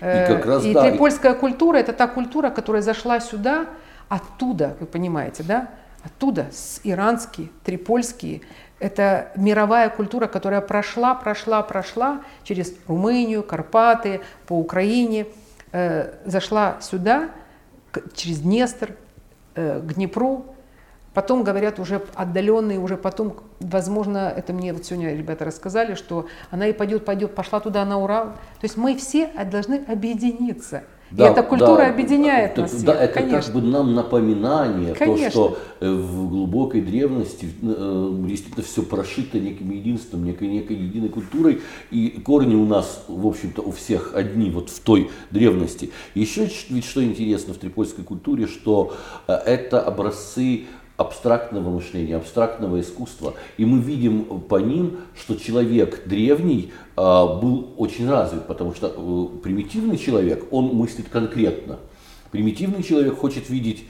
И, 0.00 0.04
э, 0.04 0.26
как 0.26 0.46
раз, 0.46 0.64
и 0.64 0.72
да. 0.72 0.88
трипольская 0.88 1.34
культура– 1.34 1.76
это 1.78 1.92
та 1.92 2.06
культура, 2.06 2.50
которая 2.50 2.82
зашла 2.82 3.20
сюда, 3.20 3.66
оттуда, 4.08 4.76
вы 4.80 4.86
понимаете, 4.86 5.42
да? 5.42 5.70
Оттуда, 6.02 6.48
с 6.52 6.80
иранские, 6.84 7.48
трипольские. 7.64 8.42
Это 8.78 9.32
мировая 9.36 9.88
культура, 9.88 10.26
которая 10.26 10.60
прошла, 10.60 11.14
прошла, 11.14 11.62
прошла 11.62 12.22
через 12.42 12.74
Румынию, 12.86 13.42
Карпаты, 13.42 14.20
по 14.46 14.58
Украине, 14.58 15.26
э, 15.72 16.12
зашла 16.26 16.78
сюда, 16.80 17.30
через 18.14 18.40
Днестр, 18.40 18.96
э, 19.54 19.80
к 19.80 19.94
Днепру, 19.94 20.53
Потом 21.14 21.44
говорят 21.44 21.78
уже 21.78 22.02
отдаленные, 22.14 22.80
уже 22.80 22.96
потом, 22.96 23.36
возможно, 23.60 24.32
это 24.36 24.52
мне 24.52 24.72
вот 24.72 24.84
сегодня 24.84 25.14
ребята 25.14 25.44
рассказали, 25.44 25.94
что 25.94 26.26
она 26.50 26.66
и 26.66 26.72
пойдет, 26.72 27.04
пойдет, 27.04 27.34
пошла 27.34 27.60
туда 27.60 27.84
на 27.84 27.98
Урал. 27.98 28.24
То 28.24 28.64
есть 28.64 28.76
мы 28.76 28.96
все 28.96 29.30
должны 29.50 29.84
объединиться. 29.86 30.82
Да, 31.10 31.28
и 31.28 31.30
эта 31.30 31.42
культура 31.44 31.76
да, 31.76 31.88
объединяет 31.90 32.56
нас. 32.56 32.82
Да, 32.82 32.94
это 32.94 33.20
конечно. 33.20 33.40
как 33.40 33.52
бы 33.52 33.62
нам 33.62 33.94
напоминание, 33.94 34.94
конечно. 34.94 35.26
то, 35.26 35.30
что 35.30 35.58
э, 35.80 35.92
в 35.92 36.28
глубокой 36.28 36.80
древности 36.80 37.48
э, 37.62 38.14
действительно 38.26 38.64
все 38.64 38.82
прошито 38.82 39.38
неким 39.38 39.70
единством, 39.70 40.24
некой, 40.24 40.48
некой 40.48 40.76
единой 40.76 41.10
культурой, 41.10 41.60
и 41.92 42.08
корни 42.24 42.56
у 42.56 42.64
нас, 42.64 43.04
в 43.06 43.26
общем-то, 43.26 43.62
у 43.62 43.70
всех 43.70 44.12
одни 44.14 44.50
вот 44.50 44.70
в 44.70 44.80
той 44.80 45.10
древности. 45.30 45.92
Еще 46.14 46.48
ведь 46.68 46.84
что 46.84 47.04
интересно 47.04 47.54
в 47.54 47.58
трипольской 47.58 48.02
культуре, 48.02 48.48
что 48.48 48.94
э, 49.28 49.34
это 49.34 49.80
образцы 49.80 50.64
абстрактного 50.96 51.70
мышления, 51.70 52.16
абстрактного 52.16 52.80
искусства. 52.80 53.34
И 53.56 53.64
мы 53.64 53.80
видим 53.80 54.40
по 54.40 54.60
ним, 54.60 54.98
что 55.18 55.34
человек 55.34 56.06
древний 56.06 56.72
а, 56.96 57.26
был 57.26 57.70
очень 57.76 58.08
развит, 58.08 58.46
потому 58.46 58.74
что 58.74 58.92
э, 58.96 59.38
примитивный 59.42 59.98
человек, 59.98 60.46
он 60.52 60.66
мыслит 60.66 61.08
конкретно. 61.08 61.78
Примитивный 62.30 62.82
человек 62.82 63.18
хочет 63.18 63.50
видеть 63.50 63.84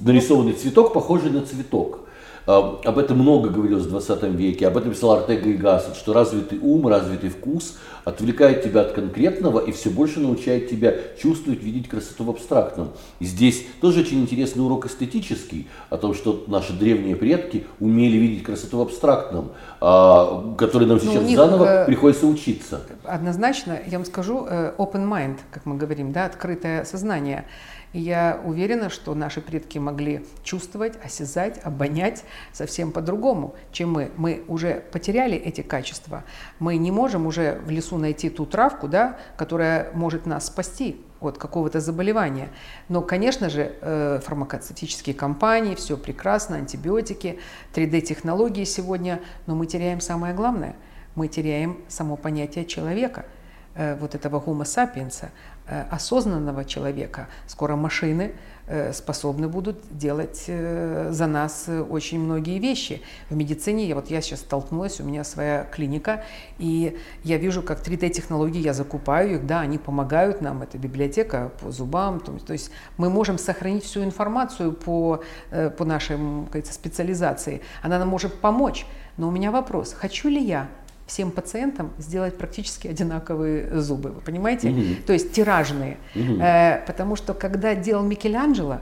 нарисованный 0.00 0.52
цветок, 0.52 0.92
похожий 0.92 1.30
на 1.30 1.42
цветок. 1.42 2.00
А, 2.46 2.80
об 2.84 2.98
этом 2.98 3.18
много 3.18 3.50
говорилось 3.50 3.84
в 3.84 3.90
20 3.90 4.22
веке, 4.34 4.66
об 4.66 4.76
этом 4.76 4.92
писал 4.92 5.12
Артега 5.12 5.48
и 5.48 5.54
Гассет, 5.54 5.96
что 5.96 6.12
развитый 6.12 6.58
ум, 6.58 6.88
развитый 6.88 7.30
вкус 7.30 7.76
отвлекает 8.04 8.64
тебя 8.64 8.80
от 8.80 8.92
конкретного 8.92 9.60
и 9.60 9.70
все 9.70 9.90
больше 9.90 10.20
научает 10.20 10.68
тебя 10.68 10.94
чувствовать, 11.20 11.62
видеть 11.62 11.88
красоту 11.88 12.24
в 12.24 12.30
абстрактном. 12.30 12.90
И 13.20 13.24
здесь 13.24 13.64
тоже 13.80 14.00
очень 14.00 14.20
интересный 14.20 14.64
урок 14.64 14.86
эстетический, 14.86 15.68
о 15.90 15.98
том, 15.98 16.14
что 16.14 16.44
наши 16.48 16.72
древние 16.72 17.14
предки 17.14 17.66
умели 17.78 18.16
видеть 18.16 18.42
красоту 18.42 18.78
в 18.78 18.82
абстрактном, 18.82 19.52
а, 19.80 20.54
который 20.58 20.86
нам 20.86 20.98
ну, 21.02 21.10
сейчас 21.10 21.22
ну, 21.22 21.36
заново 21.36 21.64
э, 21.64 21.86
приходится 21.86 22.26
учиться. 22.26 22.80
Однозначно, 23.04 23.78
я 23.86 23.98
вам 23.98 24.04
скажу, 24.04 24.46
э, 24.48 24.72
open 24.78 25.08
mind, 25.08 25.38
как 25.50 25.64
мы 25.66 25.76
говорим, 25.76 26.12
да, 26.12 26.26
открытое 26.26 26.84
сознание. 26.84 27.44
И 27.92 28.00
я 28.00 28.40
уверена, 28.44 28.88
что 28.88 29.14
наши 29.14 29.40
предки 29.40 29.78
могли 29.78 30.24
чувствовать, 30.42 30.94
осязать, 31.04 31.60
обонять 31.62 32.24
совсем 32.52 32.90
по-другому, 32.90 33.54
чем 33.70 33.92
мы. 33.92 34.10
Мы 34.16 34.44
уже 34.48 34.82
потеряли 34.92 35.36
эти 35.36 35.60
качества. 35.60 36.24
Мы 36.58 36.76
не 36.76 36.90
можем 36.90 37.26
уже 37.26 37.60
в 37.64 37.70
лесу 37.70 37.98
найти 37.98 38.30
ту 38.30 38.46
травку, 38.46 38.88
да, 38.88 39.18
которая 39.36 39.90
может 39.92 40.26
нас 40.26 40.46
спасти 40.46 41.00
от 41.20 41.38
какого-то 41.38 41.80
заболевания. 41.80 42.48
Но, 42.88 43.02
конечно 43.02 43.50
же, 43.50 43.76
э, 43.80 44.20
фармакоцевтические 44.24 45.14
компании, 45.14 45.74
все 45.74 45.96
прекрасно, 45.96 46.56
антибиотики, 46.56 47.38
3D-технологии 47.74 48.64
сегодня, 48.64 49.20
но 49.46 49.54
мы 49.54 49.66
теряем 49.66 50.00
самое 50.00 50.34
главное. 50.34 50.74
Мы 51.14 51.28
теряем 51.28 51.78
само 51.88 52.16
понятие 52.16 52.64
человека, 52.64 53.26
э, 53.74 53.96
вот 53.96 54.14
этого 54.14 54.40
homo 54.40 54.62
sapiens, 54.62 55.28
осознанного 55.66 56.64
человека. 56.64 57.28
Скоро 57.46 57.76
машины 57.76 58.32
э, 58.66 58.92
способны 58.92 59.48
будут 59.48 59.78
делать 59.90 60.44
э, 60.48 61.08
за 61.10 61.26
нас 61.26 61.68
очень 61.68 62.20
многие 62.20 62.58
вещи. 62.58 63.02
В 63.30 63.36
медицине, 63.36 63.94
вот 63.94 64.10
я 64.10 64.20
сейчас 64.20 64.40
столкнулась, 64.40 65.00
у 65.00 65.04
меня 65.04 65.24
своя 65.24 65.64
клиника, 65.64 66.24
и 66.58 66.98
я 67.22 67.36
вижу, 67.38 67.62
как 67.62 67.80
3D-технологии, 67.86 68.60
я 68.60 68.74
закупаю 68.74 69.36
их, 69.36 69.46
да, 69.46 69.60
они 69.60 69.78
помогают 69.78 70.40
нам, 70.40 70.62
это 70.62 70.78
библиотека 70.78 71.52
по 71.60 71.70
зубам, 71.70 72.20
то, 72.20 72.32
то 72.38 72.52
есть 72.52 72.70
мы 72.96 73.08
можем 73.08 73.38
сохранить 73.38 73.84
всю 73.84 74.02
информацию 74.04 74.72
по, 74.72 75.22
по 75.50 75.84
нашей 75.84 76.18
специализации, 76.64 77.62
она 77.82 77.98
нам 77.98 78.08
может 78.08 78.40
помочь. 78.40 78.86
Но 79.16 79.28
у 79.28 79.30
меня 79.30 79.50
вопрос, 79.50 79.92
хочу 79.92 80.28
ли 80.28 80.42
я 80.42 80.68
всем 81.06 81.30
пациентам 81.30 81.92
сделать 81.98 82.38
практически 82.38 82.88
одинаковые 82.88 83.80
зубы. 83.80 84.10
Вы 84.10 84.20
понимаете? 84.20 84.70
Угу. 84.70 84.82
То 85.06 85.12
есть 85.12 85.32
тиражные. 85.32 85.98
Угу. 86.14 86.40
Э, 86.40 86.84
потому 86.86 87.16
что 87.16 87.34
когда 87.34 87.74
делал 87.74 88.04
Микеланджело 88.04 88.80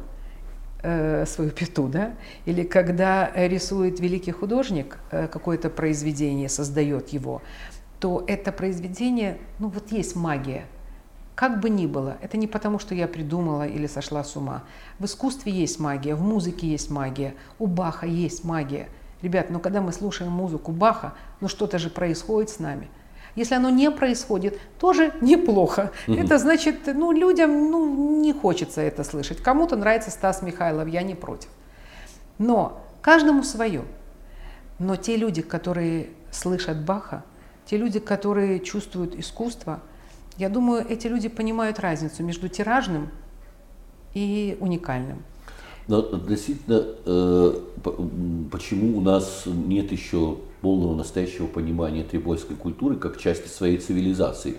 э, 0.83 1.25
свою 1.27 1.51
пету, 1.51 1.89
да, 1.89 2.13
или 2.45 2.63
когда 2.63 3.31
рисует 3.35 4.01
великий 4.01 4.33
художник 4.33 4.99
э, 5.11 5.29
какое-то 5.29 5.71
произведение, 5.71 6.49
создает 6.49 7.09
его, 7.11 7.43
то 8.01 8.25
это 8.27 8.51
произведение, 8.51 9.39
ну 9.59 9.69
вот 9.69 9.93
есть 9.93 10.17
магия 10.17 10.65
Как 11.35 11.61
бы 11.61 11.69
ни 11.69 11.87
было, 11.87 12.17
это 12.23 12.37
не 12.39 12.47
потому, 12.47 12.79
что 12.79 12.95
я 12.95 13.07
придумала 13.07 13.67
или 13.67 13.87
сошла 13.87 14.25
с 14.25 14.37
ума. 14.37 14.65
В 14.99 15.05
искусстве 15.05 15.53
есть 15.53 15.79
магия, 15.79 16.15
в 16.15 16.23
музыке 16.23 16.67
есть 16.67 16.91
магия, 16.91 17.35
у 17.59 17.67
Баха 17.67 18.07
есть 18.07 18.45
магия. 18.45 18.89
Ребят, 19.23 19.51
но 19.51 19.59
когда 19.59 19.81
мы 19.81 19.93
слушаем 19.93 20.33
музыку 20.33 20.73
Баха, 20.73 21.15
ну 21.41 21.49
что-то 21.49 21.79
же 21.79 21.91
происходит 21.91 22.51
с 22.51 22.59
нами. 22.59 22.89
Если 23.37 23.55
оно 23.55 23.71
не 23.71 23.91
происходит, 23.91 24.59
тоже 24.79 25.13
неплохо. 25.21 25.93
Угу. 26.09 26.17
Это 26.17 26.39
значит, 26.39 26.81
ну, 26.87 27.13
людям 27.13 27.71
ну, 27.71 28.21
не 28.21 28.33
хочется 28.33 28.81
это 28.81 29.05
слышать. 29.05 29.39
Кому-то 29.39 29.77
нравится 29.77 30.11
Стас 30.11 30.43
Михайлов, 30.43 30.89
я 30.89 31.03
не 31.03 31.15
против. 31.15 31.49
Но 32.39 32.85
каждому 33.03 33.43
свое. 33.43 33.85
Но 34.79 34.97
те 34.97 35.17
люди, 35.17 35.43
которые 35.43 36.11
слышат 36.31 36.85
Баха, 36.85 37.25
те 37.67 37.77
люди, 37.77 38.01
которые 38.01 38.61
чувствуют 38.61 39.15
искусство– 39.15 39.81
я 40.41 40.49
думаю, 40.49 40.87
эти 40.89 41.07
люди 41.07 41.29
понимают 41.29 41.79
разницу 41.79 42.23
между 42.23 42.49
тиражным 42.49 43.11
и 44.15 44.57
уникальным. 44.59 45.23
Но 45.89 45.99
относительно, 45.99 46.85
э, 47.05 47.55
почему 48.51 48.99
у 48.99 49.01
нас 49.01 49.45
нет 49.47 49.91
еще 49.93 50.37
полного 50.61 50.95
настоящего 50.95 51.47
понимания 51.47 52.05
трипольской 52.05 52.57
культуры 52.57 52.97
как 52.97 53.19
части 53.19 53.49
своей 53.49 53.79
цивилизации. 53.79 54.57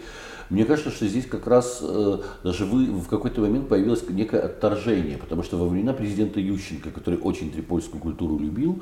Мне 0.52 0.66
кажется, 0.66 0.92
что 0.92 1.08
здесь 1.08 1.26
как 1.26 1.48
раз 1.48 1.80
э, 1.82 2.18
даже 2.44 2.66
вы, 2.66 2.88
в 2.88 3.08
какой-то 3.08 3.40
момент 3.40 3.70
появилось 3.70 4.04
некое 4.10 4.42
отторжение, 4.42 5.18
потому 5.18 5.44
что 5.44 5.56
во 5.56 5.66
времена 5.66 5.94
президента 5.94 6.42
Ющенко, 6.42 6.92
который 6.92 7.18
очень 7.20 7.54
трипольскую 7.54 8.02
культуру 8.02 8.38
любил, 8.38 8.82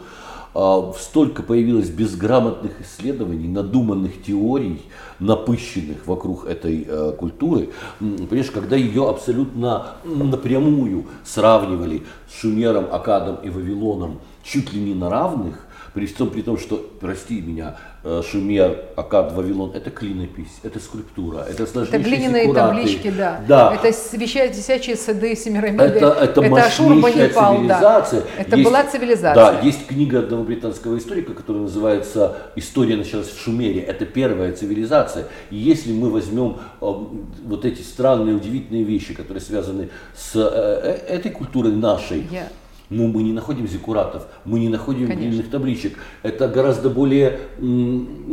э, 0.55 0.91
столько 0.99 1.43
появилось 1.43 1.91
безграмотных 1.91 2.81
исследований, 2.81 3.47
надуманных 3.47 4.23
теорий, 4.23 4.81
напыщенных 5.19 6.07
вокруг 6.07 6.47
этой 6.47 6.87
э, 6.87 7.11
культуры. 7.11 7.69
Понимаешь, 7.99 8.49
когда 8.49 8.75
ее 8.75 9.07
абсолютно 9.07 9.97
напрямую 10.03 11.05
сравнивали 11.23 12.01
с 12.27 12.39
Шумером, 12.41 12.87
Акадом 12.91 13.35
и 13.43 13.49
Вавилоном 13.51 14.21
чуть 14.41 14.73
ли 14.73 14.81
не 14.81 14.95
на 14.95 15.11
равных, 15.11 15.67
при 15.93 16.07
том, 16.07 16.29
при 16.29 16.41
том, 16.41 16.57
что, 16.57 16.83
прости 16.99 17.41
меня, 17.41 17.77
Шумер, 18.03 18.85
Акад, 18.95 19.33
Вавилон, 19.33 19.71
это 19.75 19.89
клинопись, 19.89 20.59
это 20.63 20.79
скульптура, 20.79 21.39
это 21.49 21.65
сложнейшие 21.65 21.99
Это 21.99 22.09
глиняные 22.09 22.43
декураты. 22.43 22.77
таблички, 22.77 23.09
да. 23.09 23.41
да. 23.45 23.73
Это 23.73 23.87
висячие 24.17 24.95
сады 24.95 25.35
Семирамиды. 25.35 25.83
Это, 25.83 26.07
это, 26.07 26.41
это 26.41 26.63
Ашур, 26.63 26.95
Банипал, 27.01 27.57
цивилизация. 27.57 28.21
Да. 28.21 28.27
Это 28.37 28.55
есть, 28.55 28.69
была 28.69 28.83
цивилизация. 28.85 29.35
Да, 29.35 29.59
есть 29.61 29.87
книга 29.87 30.19
одного 30.19 30.43
британского 30.43 30.97
историка, 30.97 31.33
которая 31.33 31.63
называется 31.63 32.37
«История 32.55 32.95
началась 32.95 33.27
в 33.27 33.37
Шумере». 33.41 33.81
Это 33.81 34.05
первая 34.05 34.53
цивилизация. 34.53 35.27
И 35.49 35.57
если 35.57 35.91
мы 35.91 36.09
возьмем 36.09 36.57
э, 36.79 36.85
вот 36.85 37.65
эти 37.65 37.81
странные, 37.81 38.35
удивительные 38.35 38.83
вещи, 38.83 39.13
которые 39.13 39.41
связаны 39.41 39.89
с 40.15 40.35
э, 40.35 40.39
э 40.39 41.15
этой 41.15 41.31
культурой 41.31 41.73
нашей, 41.73 42.25
Я 42.31 42.47
ну, 42.89 43.07
мы 43.07 43.23
не 43.23 43.33
находим 43.33 43.67
зиккуратов, 43.67 44.27
мы 44.45 44.59
не 44.59 44.69
находим 44.69 45.07
длинных 45.07 45.49
табличек. 45.49 45.97
Это 46.23 46.47
гораздо 46.47 46.89
более 46.89 47.39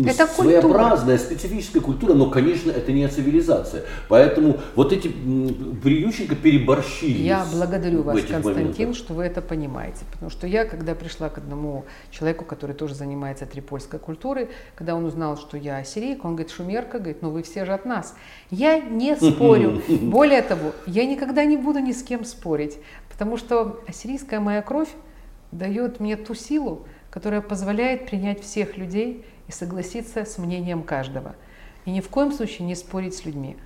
это 0.04 0.26
своеобразная, 0.26 1.18
культура. 1.18 1.36
специфическая 1.36 1.82
культура, 1.82 2.14
но, 2.14 2.30
конечно, 2.30 2.70
это 2.70 2.92
не 2.92 3.06
цивилизация. 3.06 3.84
Поэтому 4.08 4.58
вот 4.74 4.92
эти 4.92 5.08
приющенко 5.08 6.36
переборщили. 6.36 7.22
Я 7.22 7.46
благодарю 7.52 8.02
вас, 8.02 8.18
Константин, 8.20 8.72
моментах. 8.72 8.96
что 8.96 9.14
вы 9.14 9.24
это 9.24 9.42
понимаете. 9.42 10.04
Потому 10.12 10.30
что 10.30 10.46
я, 10.46 10.64
когда 10.64 10.94
пришла 10.94 11.28
к 11.28 11.38
одному 11.38 11.84
человеку, 12.10 12.44
который 12.44 12.74
тоже 12.74 12.94
занимается 12.94 13.46
трипольской 13.46 13.98
культурой, 13.98 14.48
когда 14.74 14.94
он 14.94 15.04
узнал, 15.04 15.36
что 15.36 15.56
я 15.56 15.78
ассирийка, 15.78 16.26
он 16.26 16.36
говорит, 16.36 16.52
шумерка, 16.52 16.98
говорит, 16.98 17.20
ну 17.20 17.30
вы 17.30 17.42
все 17.42 17.64
же 17.66 17.72
от 17.72 17.84
нас. 17.84 18.14
Я 18.50 18.80
не 18.80 19.16
спорю. 19.16 19.82
Более 20.00 20.42
того, 20.42 20.72
я 20.86 21.04
никогда 21.04 21.44
не 21.44 21.56
буду 21.56 21.80
ни 21.80 21.92
с 21.92 22.02
кем 22.02 22.24
спорить. 22.24 22.78
Потому 23.16 23.38
что 23.38 23.80
ассирийская 23.88 24.40
моя 24.46 24.62
кровь 24.62 24.88
дает 25.50 25.98
мне 26.00 26.16
ту 26.16 26.34
силу, 26.34 26.86
которая 27.10 27.40
позволяет 27.40 28.06
принять 28.06 28.42
всех 28.42 28.76
людей 28.76 29.24
и 29.48 29.52
согласиться 29.52 30.24
с 30.24 30.38
мнением 30.38 30.82
каждого. 30.84 31.34
И 31.84 31.90
ни 31.90 32.00
в 32.00 32.08
коем 32.08 32.32
случае 32.32 32.66
не 32.66 32.76
спорить 32.76 33.14
с 33.14 33.24
людьми. 33.24 33.56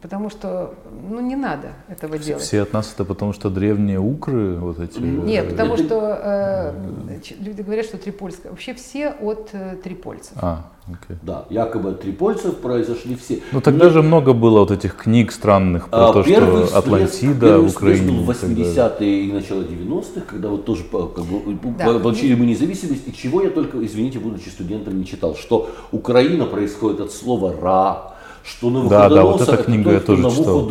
Потому 0.00 0.30
что, 0.30 0.74
ну, 1.08 1.20
не 1.20 1.34
надо 1.34 1.72
этого 1.88 2.16
все, 2.16 2.26
делать. 2.26 2.44
Все 2.44 2.62
от 2.62 2.72
нас 2.72 2.92
это 2.94 3.04
потому, 3.04 3.32
что 3.32 3.50
древние 3.50 3.98
укры 3.98 4.54
вот 4.54 4.78
эти? 4.78 5.00
Нет, 5.00 5.46
э, 5.46 5.50
потому 5.50 5.76
что 5.76 6.20
э, 6.22 7.20
люди 7.40 7.62
говорят, 7.62 7.86
что 7.86 7.98
трипольская. 7.98 8.52
Вообще 8.52 8.72
все 8.74 9.10
от 9.20 9.48
э, 9.50 9.76
трипольцев. 9.82 10.34
А, 10.36 10.70
okay. 10.86 11.16
Да, 11.22 11.44
якобы 11.50 11.90
от 11.90 12.02
трипольцев 12.02 12.58
произошли 12.58 13.16
все. 13.16 13.40
Ну 13.50 13.60
тогда 13.60 13.86
Но... 13.86 13.90
же 13.90 14.02
много 14.02 14.32
было 14.32 14.60
вот 14.60 14.70
этих 14.70 14.94
книг 14.94 15.32
странных 15.32 15.88
про 15.88 16.10
а, 16.10 16.12
то, 16.12 16.22
что 16.22 16.78
Атлантида 16.78 17.58
в 17.58 17.70
Украине. 17.70 18.20
в 18.20 18.30
80-е 18.30 19.24
и 19.24 19.32
начало 19.32 19.62
90-х, 19.62 20.20
когда 20.28 20.50
вот 20.50 20.64
тоже 20.66 20.84
как 20.84 21.24
бы, 21.24 21.58
да. 21.76 21.98
получили 21.98 22.36
мы 22.36 22.46
независимость, 22.46 23.08
и 23.08 23.12
чего 23.12 23.42
я 23.42 23.50
только, 23.50 23.84
извините, 23.84 24.20
будучи 24.20 24.50
студентом, 24.50 24.96
не 24.96 25.04
читал, 25.04 25.34
что 25.34 25.68
Украина 25.90 26.46
происходит 26.46 27.00
от 27.00 27.12
слова 27.12 27.52
«ра», 27.60 28.09
что 28.44 28.70
на 28.70 28.88
да, 28.88 29.08
да, 29.08 29.24
вот 29.24 29.40
эта 29.40 29.56
книга 29.56 29.92
я 29.92 30.00
тоже 30.00 30.30
читал. 30.30 30.68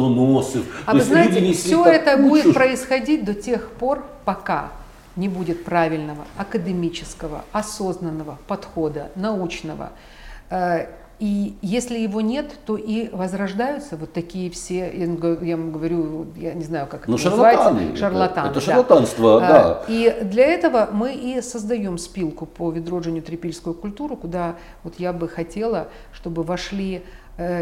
А 0.86 0.93
вы 0.93 1.01
знаете, 1.01 1.53
все 1.53 1.86
это 1.86 2.17
будет 2.17 2.53
происходить 2.53 3.26
до 3.26 3.34
тех 3.34 3.72
пор, 3.72 4.05
пока 4.26 4.72
не 5.15 5.28
будет 5.28 5.65
правильного, 5.65 6.26
академического, 6.38 7.43
осознанного 7.51 8.38
подхода, 8.47 9.11
научного. 9.15 9.89
Э, 10.49 10.88
и 11.20 11.57
если 11.61 11.99
его 11.99 12.22
нет, 12.22 12.57
то 12.65 12.78
и 12.78 13.09
возрождаются 13.09 13.97
вот 13.97 14.13
такие 14.13 14.49
все, 14.49 14.89
я 14.95 15.57
вам 15.57 15.72
говорю, 15.74 16.28
я 16.38 16.53
не 16.53 16.63
знаю, 16.63 16.88
как 16.88 17.09
ну, 17.09 17.15
это 17.15 17.24
шарлатаны, 17.24 17.95
шарлатаны. 17.97 18.47
Это, 18.47 18.59
это 18.59 18.61
шарлатанство, 18.61 19.39
да. 19.41 19.47
да. 19.47 19.84
И 19.89 20.17
для 20.24 20.45
этого 20.45 20.88
мы 20.93 21.13
и 21.13 21.41
создаем 21.41 21.97
спилку 21.97 22.45
по 22.45 22.72
Ведроджению 22.72 23.22
трипильскую 23.22 23.76
культуру, 23.76 24.15
куда 24.15 24.55
вот 24.84 24.93
я 24.97 25.11
бы 25.11 25.28
хотела, 25.28 25.89
чтобы 26.13 26.43
вошли 26.43 26.97
Э, 26.97 27.18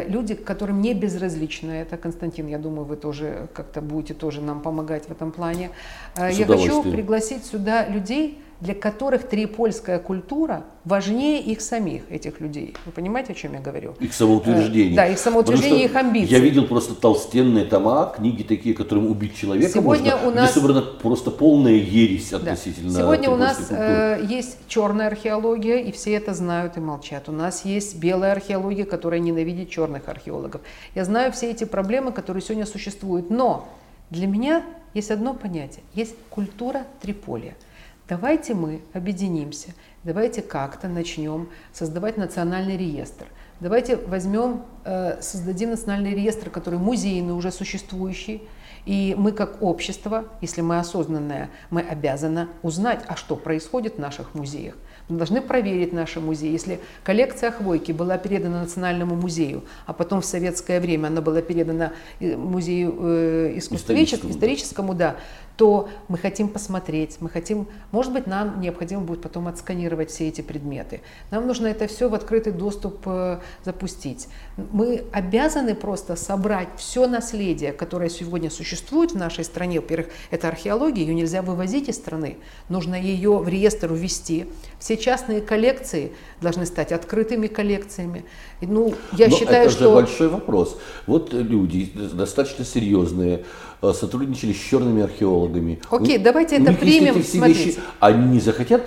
люди, 0.08 0.34
которым 0.34 0.82
не 0.82 0.94
безразлично 0.94 1.72
это. 1.72 1.98
Константин, 1.98 2.48
я 2.48 2.58
думаю, 2.58 2.86
вы 2.86 2.96
тоже 2.96 3.48
как-то 3.54 3.82
будете 3.82 4.14
тоже 4.14 4.42
нам 4.42 4.62
помогать 4.62 5.06
в 5.06 5.12
этом 5.12 5.32
плане. 5.32 5.70
Э, 6.16 6.32
я 6.32 6.46
хочу 6.46 6.84
пригласить 6.84 7.46
сюда 7.46 7.88
людей, 7.88 8.40
для 8.60 8.74
которых 8.74 9.30
трипольская 9.30 10.00
культура 10.00 10.64
важнее 10.84 11.42
их 11.42 11.62
самих, 11.62 12.10
этих 12.10 12.40
людей. 12.40 12.74
Вы 12.86 12.92
понимаете, 12.92 13.34
о 13.34 13.36
чем 13.36 13.54
я 13.54 13.60
говорю? 13.60 13.94
Их 14.00 14.14
самоутверждение. 14.14 14.96
Да, 14.96 15.06
их 15.06 15.20
самоутверждение, 15.20 15.86
их 15.86 15.96
амбиции. 15.96 16.34
Я 16.34 16.40
видел 16.40 16.66
просто 16.66 16.96
толстенные 16.96 17.66
тома, 17.66 18.12
книги 18.16 18.42
такие, 18.42 18.74
которым 18.74 19.12
убить 19.12 19.36
человека 19.36 19.72
Сегодня 19.72 20.16
можно, 20.16 20.28
у 20.28 20.34
нас... 20.34 20.52
где 20.52 20.60
собрана 20.60 20.82
просто 20.82 21.30
полная 21.30 21.74
ересь 21.74 22.34
относительно 22.34 22.94
да. 22.94 23.00
Сегодня 23.00 23.30
у 23.30 23.36
нас 23.36 23.68
э, 23.70 24.26
есть 24.28 24.58
черная 24.68 25.08
археология, 25.08 25.78
и 25.78 25.92
все 25.92 26.14
это 26.14 26.34
знают 26.34 26.78
и 26.78 26.80
молчат. 26.80 27.30
У 27.30 27.32
нас 27.32 27.64
есть 27.64 27.98
белая 27.98 28.32
археология, 28.32 28.86
которая 28.86 29.20
ненавидит 29.20 29.70
черных 29.70 30.10
археологов. 30.10 30.62
Я 30.96 31.06
знаю 31.06 31.32
все 31.32 31.52
эти 31.52 31.66
проблемы, 31.66 32.12
которые 32.12 32.42
сегодня 32.42 32.66
существуют, 32.66 33.30
но 33.30 33.70
для 34.10 34.26
меня 34.26 34.64
есть 34.96 35.12
одно 35.12 35.36
понятие. 35.36 35.84
Есть 35.94 36.16
культура 36.32 36.88
Триполия– 37.02 37.56
Давайте 38.08 38.54
мы 38.54 38.80
объединимся, 38.94 39.74
давайте 40.06 40.42
как-то 40.42 40.88
начнем 40.88 41.50
создавать 41.74 42.16
национальный 42.16 42.78
реестр. 42.78 43.26
Давайте 43.60 43.98
возьмем, 43.98 44.64
э, 44.86 45.22
создадим 45.22 45.72
национальный 45.72 46.14
реестр, 46.14 46.50
который 46.50 46.80
музейный, 46.80 47.34
уже 47.34 47.52
существующий, 47.52 48.48
и 48.86 49.14
мы 49.18 49.34
как 49.34 49.62
общество, 49.62 50.24
если 50.40 50.62
мы 50.62 50.80
осознанное, 50.80 51.50
мы 51.70 51.82
обязаны 51.82 52.48
узнать, 52.62 53.04
а 53.08 53.18
что 53.18 53.36
происходит 53.36 53.96
в 53.96 54.00
наших 54.00 54.34
музеях. 54.36 54.76
Мы 55.10 55.18
должны 55.18 55.42
проверить 55.42 55.92
наши 55.92 56.22
музеи. 56.22 56.52
Если 56.52 56.80
коллекция 57.04 57.52
Хвойки 57.52 57.92
была 57.92 58.18
передана 58.18 58.62
Национальному 58.62 59.16
музею, 59.16 59.64
а 59.86 59.94
потом 59.94 60.22
в 60.22 60.26
советское 60.26 60.80
время 60.80 61.08
она 61.08 61.22
была 61.22 61.42
передана 61.42 61.92
э, 62.22 62.38
Музею 62.38 62.96
э, 63.00 63.54
искусствоведческому, 63.58 64.32
историческому, 64.32 64.94
да, 64.94 65.18
то 65.58 65.90
мы 66.08 66.20
хотим 66.20 66.48
посмотреть, 66.50 67.18
мы 67.20 67.30
хотим, 67.30 67.68
может 67.92 68.14
быть, 68.14 68.28
нам 68.28 68.62
необходимо 68.62 69.02
будет 69.02 69.22
потом 69.22 69.48
отсканировать 69.48 70.12
все 70.12 70.28
эти 70.28 70.42
предметы. 70.42 71.02
Нам 71.32 71.48
нужно 71.48 71.68
это 71.68 71.88
все 71.88 72.10
в 72.10 72.14
открытый 72.14 72.54
доступ 72.54 73.02
э, 73.06 73.40
запустить. 73.66 74.28
Мы 74.56 75.04
обязаны 75.12 75.74
просто 75.74 76.16
собрать 76.16 76.70
все 76.78 77.08
наследие, 77.08 77.74
которое 77.74 78.10
сегодня 78.10 78.52
существует 78.52 79.12
в 79.12 79.18
нашей 79.18 79.44
стране. 79.44 79.80
Во-первых, 79.80 80.10
это 80.30 80.48
археология, 80.48 81.04
ее 81.04 81.16
нельзя 81.16 81.42
вывозить 81.42 81.90
из 81.90 81.96
страны, 81.96 82.38
нужно 82.70 82.94
ее 82.94 83.40
в 83.40 83.48
реестр 83.48 83.92
увести. 83.92 84.46
Все 84.80 84.96
частные 84.96 85.42
коллекции 85.42 86.14
должны 86.40 86.68
стать 86.68 86.92
открытыми 86.92 87.48
коллекциями. 87.48 88.26
Ну, 88.62 88.94
я 89.14 89.28
Но 89.28 89.36
считаю, 89.36 89.64
это 89.64 89.72
что... 89.72 89.84
же 89.86 89.96
большой 89.96 90.28
вопрос. 90.28 90.78
Вот 91.08 91.34
люди 91.34 91.92
достаточно 92.14 92.64
серьезные, 92.64 93.38
Э, 93.38 93.44
сотрудничали 93.82 94.54
с 94.54 94.58
черными 94.58 95.04
археологами. 95.04 95.80
Окей, 95.90 96.18
у, 96.18 96.24
давайте 96.24 96.58
это 96.58 96.74
примем. 96.74 97.22
Все 97.22 97.46
вещи, 97.46 97.80
они 98.00 98.26
не 98.34 98.40
захотят 98.40 98.84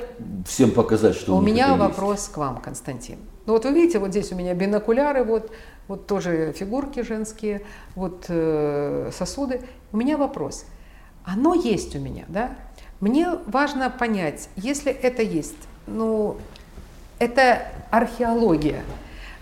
всем 0.47 0.71
показать, 0.73 1.15
что 1.15 1.35
у, 1.35 1.39
у 1.39 1.41
меня 1.41 1.77
вопрос 1.77 2.21
есть. 2.21 2.33
к 2.33 2.37
вам, 2.39 2.61
Константин. 2.61 3.19
Ну 3.47 3.55
вот 3.55 3.65
вы 3.65 3.73
видите, 3.73 3.99
вот 3.99 4.11
здесь 4.11 4.33
у 4.33 4.35
меня 4.35 4.55
бинокуляры, 4.55 5.25
вот, 5.25 5.51
вот 5.89 6.07
тоже 6.07 6.53
фигурки 6.57 7.03
женские, 7.03 7.63
вот 7.95 8.27
э, 8.29 9.11
сосуды. 9.13 9.63
У 9.93 9.97
меня 9.97 10.17
вопрос. 10.17 10.65
Оно 11.25 11.55
есть 11.55 11.95
у 11.95 11.99
меня, 11.99 12.25
да? 12.29 12.57
Мне 13.01 13.29
важно 13.47 13.91
понять, 13.91 14.49
если 14.57 14.93
это 14.93 15.23
есть, 15.23 15.57
ну, 15.87 16.37
это 17.19 17.63
археология. 17.91 18.83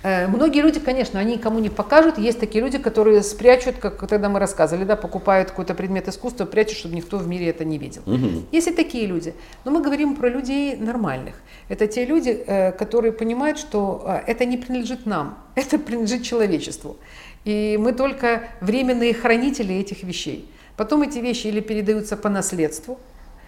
Э, 0.09 0.27
многие 0.27 0.63
люди, 0.63 0.81
конечно, 0.81 1.21
они 1.21 1.35
никому 1.35 1.59
не 1.59 1.69
покажут. 1.69 2.19
Есть 2.19 2.41
такие 2.41 2.65
люди, 2.65 2.79
которые 2.79 3.23
спрячут, 3.23 3.77
как 3.79 4.07
тогда 4.09 4.29
мы 4.29 4.39
рассказывали, 4.39 4.85
да, 4.85 4.97
покупают 4.97 5.51
какой-то 5.51 5.75
предмет 5.75 6.09
искусства, 6.09 6.47
прячут, 6.47 6.79
чтобы 6.79 6.95
никто 6.95 7.19
в 7.19 7.29
мире 7.29 7.49
это 7.49 7.65
не 7.65 7.79
видел. 7.79 8.03
Угу. 8.07 8.47
Есть 8.53 8.69
и 8.69 8.73
такие 8.73 9.07
люди. 9.07 9.35
Но 9.65 9.71
мы 9.71 9.83
говорим 9.83 10.17
про 10.17 10.31
людей 10.31 10.77
нормальных. 10.77 11.35
Это 11.69 11.87
те 11.87 12.07
люди, 12.07 12.31
э, 12.31 12.73
которые 12.73 13.13
понимают, 13.13 13.59
что 13.59 14.03
э, 14.07 14.31
это 14.31 14.47
не 14.47 14.57
принадлежит 14.57 15.05
нам, 15.07 15.39
это 15.55 15.79
принадлежит 15.79 16.23
человечеству. 16.23 16.97
И 17.45 17.79
мы 17.79 17.93
только 17.93 18.49
временные 18.61 19.13
хранители 19.13 19.75
этих 19.75 20.05
вещей. 20.05 20.49
Потом 20.77 21.03
эти 21.03 21.19
вещи 21.19 21.49
или 21.49 21.61
передаются 21.61 22.17
по 22.17 22.31
наследству, 22.31 22.99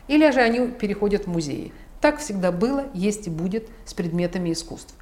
или 0.08 0.30
же 0.30 0.40
они 0.40 0.68
переходят 0.68 1.24
в 1.24 1.28
музеи. 1.28 1.72
Так 2.00 2.18
всегда 2.18 2.52
было, 2.52 2.84
есть 2.92 3.26
и 3.28 3.30
будет 3.30 3.68
с 3.84 3.94
предметами 3.94 4.50
искусств. 4.52 4.94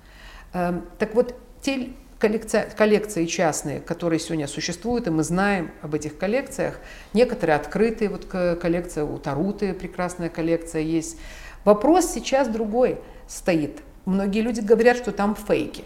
Эм, 0.52 0.82
так 0.98 1.14
вот, 1.14 1.34
те 1.62 1.90
коллекции, 2.18 2.68
коллекции 2.76 3.26
частные, 3.26 3.80
которые 3.80 4.18
сегодня 4.18 4.46
существуют, 4.46 5.06
и 5.06 5.10
мы 5.10 5.22
знаем 5.22 5.70
об 5.82 5.94
этих 5.94 6.18
коллекциях, 6.18 6.80
некоторые 7.12 7.56
открытые, 7.56 8.10
вот 8.10 8.26
коллекция 8.26 9.04
у 9.04 9.18
Таруты, 9.18 9.74
прекрасная 9.74 10.28
коллекция 10.28 10.82
есть. 10.82 11.18
Вопрос 11.64 12.06
сейчас 12.12 12.48
другой 12.48 12.98
стоит. 13.26 13.80
Многие 14.04 14.40
люди 14.40 14.60
говорят, 14.60 14.96
что 14.96 15.12
там 15.12 15.36
фейки. 15.36 15.84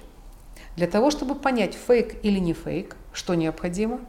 Для 0.77 0.87
того, 0.87 1.11
чтобы 1.11 1.35
понять, 1.35 1.75
фейк 1.75 2.17
или 2.23 2.39
не 2.39 2.55
фейк, 2.55 2.97
что 3.13 3.35
необходимо? 3.35 4.01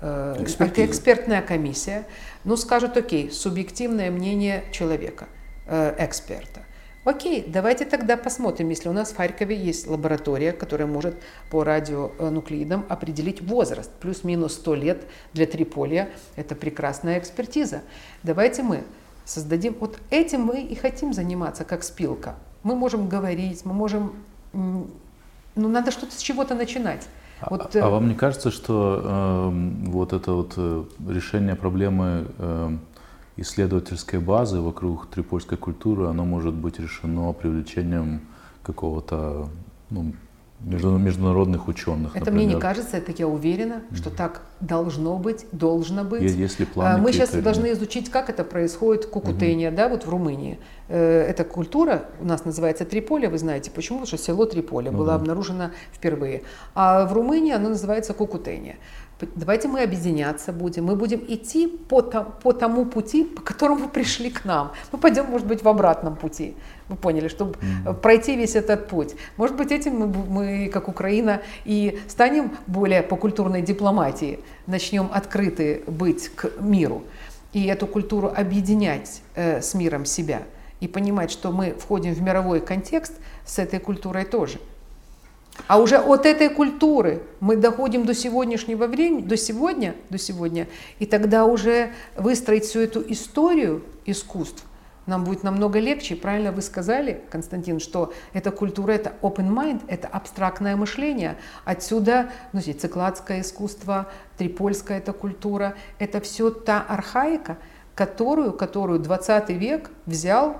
Э, 0.00 0.36
Экспертиза. 0.40 0.86
Экспертная 0.86 1.40
комиссия. 1.40 2.06
Ну, 2.44 2.56
скажут, 2.56 2.96
окей, 2.96 3.30
субъективное 3.30 4.10
мнение 4.10 4.64
человека, 4.72 5.26
э, 5.66 5.94
эксперта. 5.98 6.65
Окей, 7.06 7.44
давайте 7.46 7.84
тогда 7.84 8.16
посмотрим, 8.16 8.68
если 8.70 8.88
у 8.88 8.92
нас 8.92 9.12
в 9.12 9.16
Харькове 9.16 9.56
есть 9.56 9.86
лаборатория, 9.86 10.50
которая 10.50 10.88
может 10.88 11.14
по 11.52 11.62
радионуклеидам 11.62 12.84
определить 12.88 13.40
возраст, 13.40 13.92
плюс-минус 14.00 14.54
100 14.54 14.74
лет 14.74 15.04
для 15.32 15.46
триполия, 15.46 16.08
это 16.34 16.56
прекрасная 16.56 17.20
экспертиза. 17.20 17.82
Давайте 18.24 18.64
мы 18.64 18.82
создадим, 19.24 19.76
вот 19.78 20.00
этим 20.10 20.40
мы 20.40 20.62
и 20.62 20.74
хотим 20.74 21.12
заниматься, 21.12 21.64
как 21.64 21.84
спилка. 21.84 22.34
Мы 22.64 22.74
можем 22.74 23.08
говорить, 23.08 23.64
мы 23.64 23.72
можем, 23.72 24.12
ну 24.52 24.88
надо 25.54 25.92
что-то 25.92 26.12
с 26.12 26.18
чего-то 26.18 26.56
начинать. 26.56 27.06
А, 27.40 27.50
вот, 27.50 27.76
а, 27.76 27.86
а 27.86 27.88
вам 27.88 28.08
не 28.08 28.16
кажется, 28.16 28.50
что 28.50 29.00
э, 29.04 29.50
вот 29.90 30.12
это 30.12 30.32
вот 30.32 30.54
э, 30.56 30.84
решение 31.08 31.54
проблемы 31.54 32.26
э, 32.38 32.76
исследовательской 33.36 34.18
базы 34.18 34.60
вокруг 34.60 35.06
трипольской 35.06 35.58
культуры, 35.58 36.06
оно 36.06 36.24
может 36.24 36.54
быть 36.54 36.78
решено 36.78 37.32
привлечением 37.32 38.22
какого-то 38.62 39.48
ну, 39.90 40.12
международных 40.60 41.68
ученых. 41.68 42.16
Это 42.16 42.26
например. 42.26 42.46
мне 42.46 42.54
не 42.54 42.60
кажется, 42.60 42.96
это 42.96 43.12
я 43.12 43.28
уверена, 43.28 43.82
что 43.94 44.10
так 44.10 44.42
должно 44.60 45.18
быть, 45.18 45.46
должно 45.52 46.02
быть. 46.02 46.22
Если 46.22 46.64
планы 46.64 47.00
Мы 47.00 47.12
сейчас 47.12 47.30
должны 47.30 47.72
изучить, 47.72 48.10
как 48.10 48.30
это 48.30 48.42
происходит 48.42 49.06
кукутения, 49.06 49.68
угу. 49.68 49.76
да, 49.76 49.88
вот 49.88 50.06
в 50.06 50.08
Румынии. 50.08 50.58
Э, 50.88 51.22
эта 51.22 51.44
культура 51.44 52.06
у 52.20 52.24
нас 52.24 52.44
называется 52.44 52.84
Триполя, 52.84 53.28
вы 53.28 53.38
знаете 53.38 53.70
почему? 53.70 54.00
Потому 54.00 54.18
что 54.18 54.26
село 54.26 54.46
Триполя 54.46 54.90
угу. 54.90 54.98
было 54.98 55.14
обнаружено 55.14 55.70
впервые. 55.92 56.42
А 56.74 57.04
в 57.06 57.12
Румынии 57.12 57.52
оно 57.52 57.68
называется 57.68 58.14
кукутения. 58.14 58.76
Давайте 59.34 59.66
мы 59.66 59.82
объединяться 59.82 60.52
будем. 60.52 60.84
Мы 60.84 60.94
будем 60.94 61.24
идти 61.26 61.68
по, 61.68 62.02
по 62.02 62.52
тому 62.52 62.84
пути, 62.84 63.24
по 63.24 63.40
которому 63.40 63.88
пришли 63.88 64.30
к 64.30 64.44
нам. 64.44 64.72
Мы 64.92 64.98
пойдем, 64.98 65.26
может 65.26 65.46
быть, 65.46 65.62
в 65.62 65.68
обратном 65.68 66.16
пути. 66.16 66.54
Вы 66.88 66.96
поняли, 66.96 67.28
чтобы 67.28 67.54
mm-hmm. 67.54 67.94
пройти 67.94 68.36
весь 68.36 68.56
этот 68.56 68.88
путь. 68.88 69.14
Может 69.38 69.56
быть, 69.56 69.72
этим 69.72 69.96
мы, 69.96 70.06
мы, 70.06 70.70
как 70.70 70.88
Украина, 70.88 71.40
и 71.64 71.98
станем 72.08 72.56
более 72.66 73.02
по 73.02 73.16
культурной 73.16 73.62
дипломатии, 73.62 74.38
начнем 74.66 75.08
открыты 75.10 75.82
быть 75.86 76.28
к 76.28 76.60
миру 76.60 77.02
и 77.54 77.64
эту 77.64 77.86
культуру 77.86 78.30
объединять 78.36 79.22
э, 79.34 79.62
с 79.62 79.72
миром 79.72 80.04
себя 80.04 80.42
и 80.80 80.88
понимать, 80.88 81.30
что 81.30 81.52
мы 81.52 81.70
входим 81.72 82.12
в 82.12 82.20
мировой 82.20 82.60
контекст 82.60 83.14
с 83.46 83.58
этой 83.58 83.80
культурой 83.80 84.26
тоже. 84.26 84.58
А 85.66 85.80
уже 85.80 85.98
от 85.98 86.26
этой 86.26 86.48
культуры 86.48 87.22
мы 87.40 87.56
доходим 87.56 88.04
до 88.04 88.14
сегодняшнего 88.14 88.86
времени, 88.86 89.22
до 89.22 89.36
сегодня, 89.36 89.94
до 90.10 90.18
сегодня, 90.18 90.68
и 90.98 91.06
тогда 91.06 91.44
уже 91.44 91.92
выстроить 92.16 92.64
всю 92.64 92.80
эту 92.80 93.02
историю 93.10 93.82
искусств 94.04 94.64
нам 95.06 95.24
будет 95.24 95.42
намного 95.42 95.78
легче. 95.78 96.16
Правильно 96.16 96.52
вы 96.52 96.62
сказали, 96.62 97.22
Константин, 97.30 97.80
что 97.80 98.12
эта 98.32 98.50
культура, 98.50 98.92
это 98.92 99.12
open 99.22 99.48
mind, 99.48 99.82
это 99.86 100.08
абстрактное 100.08 100.76
мышление. 100.76 101.36
Отсюда 101.64 102.30
ну, 102.52 102.60
цикладское 102.60 103.40
искусство, 103.40 104.08
трипольская 104.36 104.98
эта 104.98 105.12
культура, 105.12 105.76
это 105.98 106.20
все 106.20 106.50
та 106.50 106.80
архаика, 106.80 107.58
которую, 107.94 108.52
которую 108.52 108.98
20 108.98 109.50
век 109.50 109.90
взял 110.06 110.56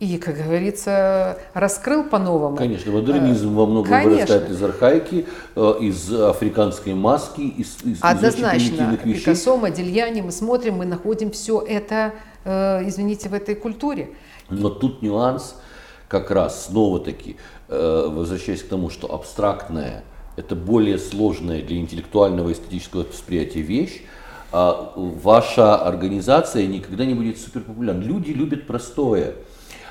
и, 0.00 0.16
как 0.18 0.36
говорится, 0.36 1.38
раскрыл 1.54 2.04
по-новому. 2.04 2.56
Конечно, 2.56 2.92
модернизм 2.92 3.54
во 3.54 3.66
многом 3.66 3.90
Конечно. 3.90 4.14
вырастает 4.14 4.50
из 4.50 4.62
архаики, 4.62 5.26
э, 5.56 5.74
из 5.80 6.12
африканской 6.12 6.94
маски, 6.94 7.40
из, 7.40 7.78
из 7.82 7.98
Однозначно. 8.00 8.96
Из 9.04 9.18
Пикассо, 9.18 9.56
Модильяне, 9.56 10.22
мы 10.22 10.30
смотрим, 10.30 10.74
мы 10.74 10.86
находим 10.86 11.32
все 11.32 11.60
это, 11.60 12.14
э, 12.44 12.86
извините, 12.86 13.28
в 13.28 13.34
этой 13.34 13.56
культуре. 13.56 14.10
Но 14.50 14.70
тут 14.70 15.02
нюанс 15.02 15.56
как 16.06 16.30
раз, 16.30 16.66
снова-таки, 16.66 17.36
э, 17.68 18.08
возвращаясь 18.08 18.62
к 18.62 18.68
тому, 18.68 18.90
что 18.90 19.12
абстрактное– 19.12 20.04
это 20.36 20.54
более 20.54 20.98
сложная 20.98 21.60
для 21.60 21.76
интеллектуального 21.78 22.50
и 22.50 22.52
эстетического 22.52 23.02
восприятия 23.02 23.62
вещь, 23.62 24.02
а 24.52 24.92
ваша 24.94 25.74
организация 25.76 26.68
никогда 26.68 27.04
не 27.04 27.14
будет 27.14 27.38
суперпопулярна. 27.38 28.00
Люди 28.00 28.30
любят 28.30 28.68
простое. 28.68 29.34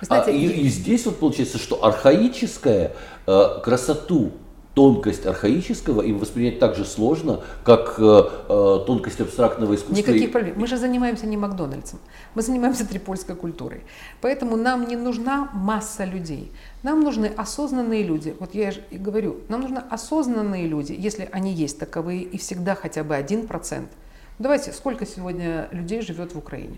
Знаете, 0.02 0.32
а, 0.32 0.34
и, 0.34 0.48
и 0.48 0.68
здесь 0.70 1.06
вот 1.06 1.20
получается, 1.20 1.58
что 1.58 1.84
архаическая 1.84 2.94
э, 3.26 3.60
красоту 3.64 4.32
тонкость 4.78 5.26
архаического 5.26 6.04
им 6.04 6.20
воспринять 6.20 6.60
так 6.60 6.76
же 6.76 6.86
сложно, 6.86 7.42
как 7.64 7.96
э, 7.98 8.04
э, 8.48 8.80
тонкость 8.86 9.20
абстрактного 9.20 9.74
искусства. 9.74 9.96
Никаких 9.96 10.32
проблем. 10.32 10.54
Мы 10.56 10.68
же 10.68 10.78
занимаемся 10.78 11.26
не 11.26 11.36
Макдональдсом, 11.36 11.98
мы 12.36 12.44
занимаемся 12.44 12.88
трипольской 12.88 13.36
культурой. 13.36 13.82
Поэтому 14.22 14.56
нам 14.56 14.88
не 14.88 14.96
нужна 14.96 15.50
масса 15.52 16.06
людей. 16.06 16.52
Нам 16.84 17.00
нужны 17.02 17.26
осознанные 17.26 18.04
люди. 18.04 18.36
Вот 18.40 18.54
я 18.54 18.70
же 18.70 18.82
и 18.92 19.00
говорю, 19.00 19.38
нам 19.50 19.62
нужны 19.62 19.82
осознанные 19.90 20.68
люди, 20.68 20.96
если 20.96 21.28
они 21.32 21.54
есть 21.54 21.80
таковые, 21.80 22.22
и 22.22 22.38
всегда 22.38 22.76
хотя 22.76 23.04
бы 23.04 23.16
один 23.16 23.48
процент. 23.48 23.90
Давайте, 24.38 24.74
сколько 24.74 25.08
сегодня 25.08 25.70
людей 25.72 26.02
живет 26.02 26.36
в 26.36 26.38
Украине? 26.38 26.78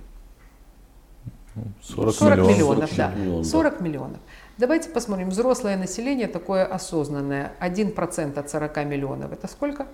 40, 1.81 2.15
40 2.15 2.37
миллионов. 2.37 2.57
миллионов, 2.57 2.95
да. 2.95 3.13
Миллион, 3.15 3.43
40 3.43 3.81
миллионов. 3.81 4.19
Давайте 4.57 4.89
посмотрим. 4.89 5.29
Взрослое 5.29 5.77
население 5.77 6.27
такое 6.27 6.65
осознанное. 6.65 7.53
1% 7.61 8.37
от 8.37 8.49
40 8.49 8.85
миллионов. 8.85 9.31
Это 9.31 9.47
сколько? 9.47 9.87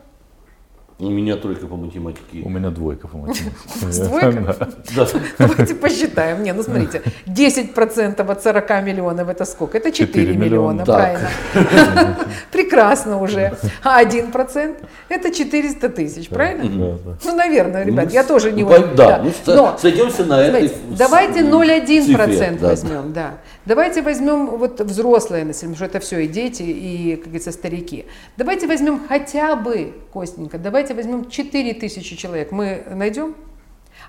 У 0.98 1.10
меня 1.10 1.36
тройка 1.36 1.68
по 1.68 1.76
математике. 1.76 2.42
У 2.46 2.50
меня 2.50 2.70
двойка 2.70 3.10
по 3.10 3.18
математике. 3.18 3.52
Двойка? 3.82 4.56
Да. 4.96 5.08
Давайте 5.38 5.76
посчитаем. 5.76 6.42
Не, 6.42 6.54
ну 6.54 6.64
смотрите, 6.64 7.02
10% 7.26 8.32
от 8.32 8.44
40 8.44 8.70
миллионов 8.82 9.28
это 9.28 9.44
сколько? 9.44 9.78
Это 9.78 9.92
4 9.92 10.38
миллиона, 10.38 10.86
правильно? 10.86 11.30
Прекрасно 12.52 13.22
уже. 13.22 13.58
А 13.84 14.02
1% 14.02 14.76
это 15.10 15.34
400 15.34 15.90
тысяч, 15.90 16.30
правильно? 16.30 16.98
Ну, 17.26 17.36
наверное, 17.36 17.84
ребят, 17.84 18.14
я 18.14 18.24
тоже 18.24 18.54
не 18.54 18.64
ну, 18.64 18.70
очень. 18.70 18.96
Да, 18.96 19.22
ну 19.46 19.78
сойдемся 19.78 20.24
на 20.24 20.42
этой 20.42 20.72
Давайте 20.98 21.42
0,1% 21.42 22.62
возьмем, 22.62 23.12
да. 23.12 23.34
Давайте 23.66 24.04
возьмем 24.04 24.58
вот 24.58 24.80
взрослое 24.80 25.44
население, 25.44 25.76
что 25.76 25.86
это 25.86 26.00
все 26.00 26.20
и 26.20 26.28
дети, 26.28 26.62
и, 26.62 27.16
как 27.16 27.26
говорится, 27.26 27.52
старики. 27.52 28.06
Давайте 28.38 28.68
возьмем 28.68 29.08
хотя 29.08 29.56
бы, 29.56 29.94
Костенька, 30.14 30.60
давайте 30.60 30.94
возьмем 30.94 31.30
4 31.30 31.74
тысячи 31.74 32.16
человек. 32.16 32.52
Мы 32.52 32.84
найдем? 32.92 33.36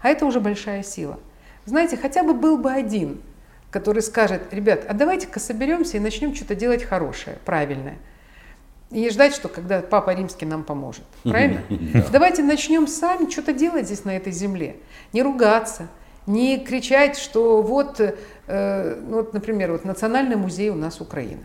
А 0.03 0.11
это 0.11 0.27
уже 0.27 0.41
большая 0.41 0.83
сила. 0.83 1.19
Знаете, 1.65 1.97
хотя 1.97 2.23
бы 2.23 2.35
был 2.35 2.59
бы 2.59 2.71
один, 2.71 3.23
который 3.71 4.03
скажет, 4.03 4.43
ребят, 4.53 4.85
а 4.87 4.93
давайте-ка 4.93 5.41
соберемся 5.41 5.97
и 5.97 6.01
начнем 6.01 6.35
что-то 6.35 6.55
делать 6.55 6.85
хорошее, 6.85 7.39
правильное. 7.47 7.97
И 8.91 9.01
не 9.01 9.11
ждать, 9.11 9.35
что 9.35 9.49
когда 9.49 9.81
Папа 9.81 10.15
Римский 10.15 10.47
нам 10.47 10.63
поможет. 10.65 11.03
Правильно? 11.25 11.63
Давайте 12.13 12.43
начнем 12.43 12.87
сами 12.87 13.29
что-то 13.29 13.53
делать 13.53 13.87
здесь, 13.87 14.05
на 14.05 14.17
этой 14.17 14.33
земле. 14.33 14.77
Не 15.13 15.23
ругаться, 15.23 15.89
не 16.27 16.59
кричать, 16.59 17.19
что 17.19 17.63
вот, 17.63 18.01
ну, 18.49 19.17
вот, 19.17 19.35
например, 19.35 19.73
вот 19.73 19.85
Национальный 19.85 20.37
музей 20.37 20.71
у 20.71 20.75
нас 20.75 21.01
Украины. 21.01 21.45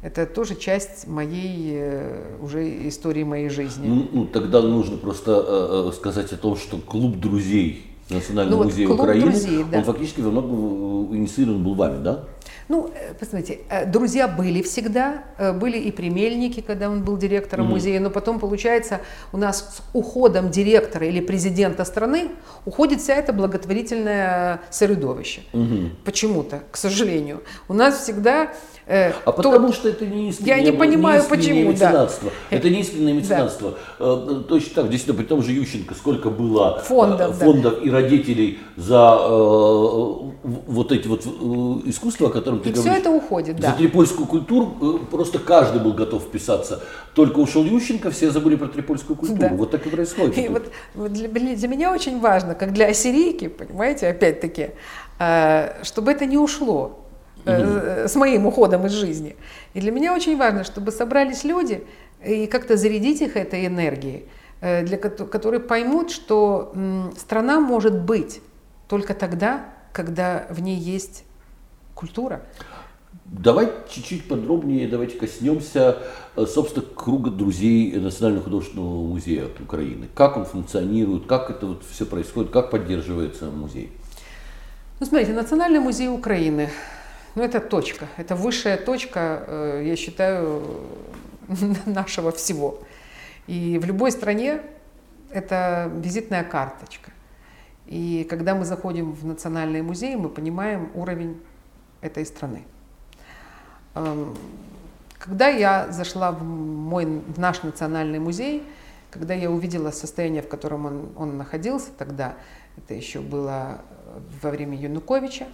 Это 0.00 0.26
тоже 0.26 0.54
часть 0.54 1.08
моей 1.08 1.72
э, 1.74 2.36
уже 2.40 2.88
истории 2.88 3.24
моей 3.24 3.48
жизни. 3.48 3.88
Ну, 3.88 4.08
ну, 4.12 4.26
тогда 4.26 4.62
нужно 4.62 4.96
просто 4.96 5.44
э, 5.88 5.92
сказать 5.96 6.32
о 6.32 6.36
том, 6.36 6.56
что 6.56 6.78
клуб 6.78 7.18
друзей 7.18 7.84
Национального 8.10 8.50
Ну, 8.50 8.56
вот 8.56 8.66
музея 8.66 8.86
клуб 8.86 9.00
Украины, 9.00 9.30
друзей, 9.30 9.64
да. 9.70 9.78
он 9.78 9.84
фактически 9.84 10.20
во 10.20 10.30
многом 10.30 11.14
инициирован 11.14 11.62
был 11.62 11.74
вами, 11.74 12.02
да? 12.02 12.24
Ну, 12.68 12.90
э, 12.94 13.14
посмотрите, 13.14 13.60
э, 13.70 13.86
друзья 13.86 14.28
были 14.28 14.62
всегда, 14.62 15.24
э, 15.38 15.52
были 15.52 15.78
и 15.78 15.90
при 15.90 16.10
Мельнике, 16.10 16.62
когда 16.62 16.90
он 16.90 17.02
был 17.02 17.16
директором 17.16 17.66
Мгм. 17.66 17.74
музея, 17.74 18.00
но 18.00 18.10
потом, 18.10 18.38
получается, 18.38 19.00
у 19.32 19.36
нас 19.36 19.76
с 19.76 19.82
уходом 19.94 20.50
директора 20.50 21.06
или 21.06 21.20
президента 21.20 21.84
страны 21.84 22.30
уходит 22.64 23.00
вся 23.00 23.14
эта 23.14 23.32
благотворительное 23.32 24.60
средовище. 24.70 25.42
Мгм. 25.52 25.96
Почему-то, 26.04 26.62
к 26.70 26.76
сожалению. 26.76 27.42
У 27.68 27.74
нас 27.74 28.02
всегда... 28.02 28.52
э, 28.88 29.12
А 29.24 29.32
то- 29.32 29.42
потому 29.42 29.72
что 29.72 29.88
это 29.88 30.04
не 30.06 30.30
искреннее, 30.30 30.56
Я 30.56 30.62
не 30.62 30.72
понимаю, 30.72 31.20
искреннее 31.20 31.64
почему, 31.66 31.78
да. 31.78 31.86
меценатство. 31.90 32.30
Это 32.50 32.70
не 32.70 32.80
искреннее 32.80 33.14
Да. 33.14 33.20
меценатство. 33.20 33.74
Э, 34.00 34.42
Точно 34.48 34.74
так, 34.74 34.90
действительно, 34.90 35.16
при 35.18 35.26
том 35.28 35.42
же 35.42 35.52
Ющенко, 35.52 35.94
сколько 35.94 36.30
было 36.30 36.78
э, 36.80 36.84
Фондов, 36.84 37.38
да. 37.38 37.44
фондов 37.44 37.84
и 37.84 37.90
родителей 37.90 38.58
за 38.76 39.16
э, 39.20 40.30
вот 40.42 40.92
эти 40.92 41.06
вот 41.08 41.24
э, 41.26 41.88
искусства, 41.88 42.28
о 42.28 42.30
котором 42.30 42.60
ты 42.60 42.70
И 42.70 42.72
все 42.72 42.82
говоришь. 42.82 43.00
это 43.00 43.10
уходит, 43.10 43.56
За 43.56 43.62
да. 43.62 43.72
трипольскую 43.72 44.26
культуру 44.26 44.74
э, 44.80 44.98
просто 45.10 45.38
каждый 45.38 45.80
был 45.80 45.92
готов 45.92 46.22
вписаться. 46.22 46.80
Только 47.14 47.38
ушел 47.40 47.64
Ющенко, 47.64 48.10
все 48.10 48.30
забыли 48.30 48.56
про 48.56 48.68
трипольскую 48.68 49.16
культуру. 49.16 49.40
Да. 49.40 49.48
Вот 49.52 49.70
так 49.70 49.86
и 49.86 49.90
происходит. 49.90 50.38
И 50.38 50.48
вот, 50.48 50.64
для, 51.10 51.28
для- 51.28 51.68
меня 51.68 51.92
очень 51.92 52.20
важно, 52.20 52.54
как 52.54 52.72
для 52.72 52.86
ассирийки, 52.86 53.48
понимаете, 53.48 54.08
опять-таки, 54.08 54.70
э, 55.18 55.82
чтобы 55.84 56.12
это 56.12 56.24
не 56.26 56.38
ушло 56.38 57.04
э, 57.48 58.08
с 58.08 58.14
моим 58.14 58.46
уходом 58.46 58.86
из 58.86 58.92
жизни. 58.92 59.36
И 59.74 59.80
для 59.80 59.90
меня 59.90 60.14
очень 60.14 60.36
важно, 60.36 60.64
чтобы 60.64 60.92
собрались 60.92 61.44
люди 61.44 61.84
и 62.24 62.46
как-то 62.46 62.76
зарядить 62.76 63.20
их 63.20 63.36
этой 63.36 63.66
энергией, 63.66 64.24
э, 64.60 64.84
для, 64.84 64.96
кото- 64.96 65.26
которые 65.26 65.60
поймут, 65.60 66.10
что 66.10 66.72
страна 67.16 67.60
может 67.60 67.98
быть 68.00 68.40
только 68.88 69.14
тогда, 69.14 69.66
когда 69.92 70.46
в 70.50 70.60
ней 70.60 70.78
есть 70.78 71.24
культура. 71.94 72.42
Давай 73.24 73.70
чуть-чуть 73.90 74.26
подробнее, 74.26 74.88
давайте 74.88 75.18
коснемся, 75.18 75.98
э, 76.34 76.46
собственно, 76.46 76.84
круга 76.94 77.30
друзей 77.30 77.92
Национального 77.92 78.44
художественного 78.44 79.06
музея 79.06 79.48
Украины. 79.60 80.08
Как 80.14 80.38
он 80.38 80.46
функционирует, 80.46 81.26
как 81.26 81.50
это 81.50 81.66
вот 81.66 81.84
все 81.84 82.06
происходит, 82.06 82.50
как 82.50 82.70
поддерживается 82.70 83.46
музей? 83.46 83.92
Ну, 84.98 85.06
смотрите, 85.06 85.32
Национальный 85.32 85.78
музей 85.78 86.08
Украины, 86.08 86.70
ну, 87.34 87.42
это 87.42 87.60
точка, 87.60 88.06
это 88.16 88.34
высшая 88.34 88.76
точка, 88.76 89.44
э, 89.46 89.82
я 89.86 89.96
считаю, 89.96 90.62
нашего 91.86 92.32
всего. 92.32 92.80
И 93.46 93.78
в 93.78 93.84
любой 93.86 94.12
стране 94.12 94.62
это 95.30 95.90
визитная 95.94 96.44
карточка. 96.44 97.10
И 97.86 98.26
когда 98.28 98.54
мы 98.54 98.64
заходим 98.64 99.12
в 99.12 99.24
национальные 99.24 99.82
музеи, 99.82 100.14
мы 100.14 100.28
понимаем 100.28 100.90
уровень 100.94 101.40
этой 102.00 102.26
страны. 102.26 102.64
Эм, 103.94 104.36
Когда 105.18 105.48
я 105.48 105.90
зашла 105.90 106.30
в, 106.32 106.44
мой, 106.44 107.06
в 107.06 107.38
наш 107.38 107.62
национальный 107.62 108.18
музей, 108.18 108.62
когда 109.10 109.34
я 109.34 109.50
увидела 109.50 109.90
состояние, 109.90 110.42
в 110.42 110.48
котором 110.48 110.86
он, 110.86 111.08
он 111.16 111.38
находился 111.38 111.90
тогда, 111.96 112.34
это 112.76 112.94
еще 112.94 113.20
было 113.20 113.80
во 114.42 114.50
время 114.50 114.76
Януковича, 114.76 115.46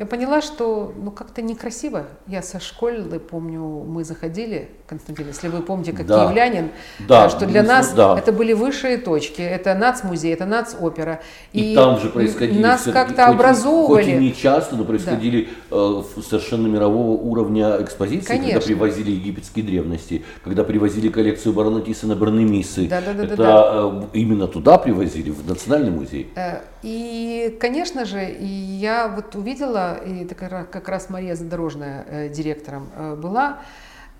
я 0.00 0.06
поняла, 0.06 0.40
что 0.40 0.94
ну 0.96 1.10
как-то 1.10 1.42
некрасиво. 1.42 2.06
Я 2.26 2.40
со 2.40 2.58
школы 2.58 3.18
помню, 3.20 3.60
мы 3.60 4.02
заходили, 4.02 4.70
Константин, 4.86 5.26
если 5.26 5.48
вы 5.48 5.60
помните, 5.60 5.92
как 5.92 6.06
Да. 6.06 6.24
киевлянин, 6.24 6.70
Да, 7.06 7.26
э, 7.26 7.28
что 7.28 7.44
для 7.44 7.60
ну, 7.62 7.68
нас 7.68 7.92
да. 7.92 8.18
это 8.18 8.32
были 8.32 8.54
высшие 8.54 8.96
точки. 8.96 9.42
Это 9.42 9.74
нацмузей, 9.74 10.32
это 10.32 10.46
нацопера. 10.46 11.20
И, 11.52 11.74
там 11.74 12.00
же 12.00 12.08
происходили 12.08 12.62
нас 12.62 12.84
как-то 12.84 13.26
хоть 13.26 13.34
и- 13.34 13.34
образовывали. 13.36 14.04
Хоть 14.04 14.12
и 14.14 14.16
не 14.16 14.34
часто, 14.34 14.76
но 14.76 14.84
происходили 14.84 15.50
э, 15.70 15.74
ф- 16.16 16.24
совершенно 16.24 16.66
мирового 16.66 17.20
уровня 17.20 17.76
экспозиции, 17.82 18.26
когда 18.26 18.42
Конечно. 18.44 18.62
привозили 18.62 19.10
египетские 19.10 19.66
древности, 19.66 20.24
когда 20.42 20.64
привозили 20.64 21.10
коллекцию 21.10 21.52
барона 21.52 21.82
Тисона 21.82 22.16
Барнемисы. 22.16 22.88
Да-да-да-да-да. 22.88 23.34
Это 23.34 24.06
э, 24.14 24.18
именно 24.18 24.48
туда 24.48 24.78
привозили, 24.78 25.28
в 25.30 25.46
Национальный 25.46 25.90
музей. 25.90 26.32
Э, 26.36 26.60
И, 26.82 27.58
конечно 27.60 28.06
же, 28.06 28.24
и 28.24 28.46
я 28.46 29.06
вот 29.14 29.34
увидела, 29.36 29.89
и 29.94 30.24
это 30.24 30.34
как 30.34 30.52
ра- 30.52 30.64
как 30.64 30.88
раз 30.88 31.10
Мария 31.10 31.34
Задорожная 31.34 32.04
э, 32.08 32.28
директором 32.28 32.88
э, 32.94 33.16
была, 33.16 33.60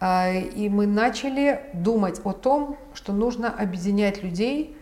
э, 0.00 0.40
и 0.40 0.68
мы 0.68 0.86
начали 0.86 1.60
думать 1.74 2.20
о 2.24 2.32
том, 2.32 2.76
что 2.94 3.12
нужно 3.12 3.50
объединять 3.50 4.22
людей 4.22 4.76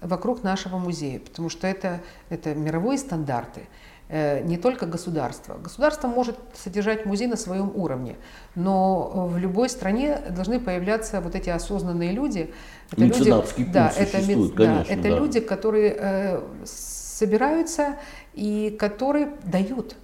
вокруг 0.00 0.42
нашего 0.42 0.78
музея, 0.78 1.20
потому 1.20 1.48
что 1.48 1.66
это, 1.66 2.00
это 2.30 2.54
мировые 2.54 2.98
стандарты, 2.98 3.68
э, 4.08 4.42
не 4.42 4.56
только 4.56 4.86
государство. 4.86 5.54
Государство 5.58 6.08
может 6.08 6.36
содержать 6.54 7.06
музей 7.06 7.26
на 7.26 7.36
своем 7.36 7.70
уровне, 7.74 8.16
но 8.54 9.28
в 9.28 9.36
любой 9.38 9.68
стране 9.68 10.18
должны 10.30 10.58
появляться 10.58 11.20
вот 11.20 11.34
эти 11.34 11.50
осознанные 11.50 12.12
люди. 12.12 12.52
Это 12.92 13.04
люди, 13.04 13.20
Меценатский 13.20 13.64
пул 13.64 13.72
да, 13.74 13.92
это, 13.96 14.18
мец- 14.22 14.50
да, 14.50 14.64
конечно, 14.64 14.92
это 14.92 15.02
да. 15.02 15.08
люди, 15.18 15.40
которые 15.40 15.96
э, 15.98 16.40
собираются 16.64 17.96
и 18.32 18.74
которые 18.78 19.32
дают 19.44 19.96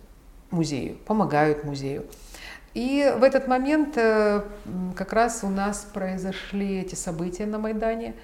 музею, 0.56 0.96
помогают 1.06 1.64
музею. 1.64 2.04
И 2.74 3.10
в 3.18 3.22
этот 3.22 3.46
момент 3.48 3.96
э, 3.96 4.42
как 4.96 5.12
раз 5.12 5.40
у 5.44 5.48
нас 5.48 5.86
произошли 5.94 6.80
эти 6.80 6.94
события 6.94 7.46
на 7.46 7.58
Майдане. 7.58 8.14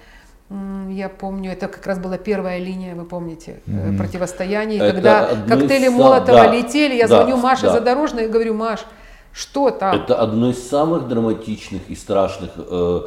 Я 0.89 1.09
помню, 1.09 1.51
это 1.51 1.67
как 1.67 1.87
раз 1.87 1.97
была 1.97 2.17
первая 2.17 2.59
линия, 2.59 2.93
вы 2.93 3.05
помните, 3.05 3.61
э, 3.65 3.97
противостояние. 3.97 4.79
Это 4.79 4.91
когда 4.93 5.31
из 5.31 5.49
коктейли 5.49 5.85
сам- 5.85 5.93
Молотова 5.95 6.43
да, 6.43 6.51
летели, 6.51 6.95
я 6.95 7.07
да, 7.07 7.23
звоню 7.23 7.37
Маше 7.37 7.63
да. 7.63 7.73
Задорожной 7.73 8.25
и 8.25 8.27
говорю, 8.27 8.53
Маш, 8.53 8.85
что 9.31 9.71
там? 9.71 9.95
Это 9.95 10.21
одно 10.21 10.51
из 10.51 10.69
самых 10.69 11.07
драматичных 11.07 11.89
и 11.89 11.95
страшных, 11.95 12.51
э, 12.57 13.01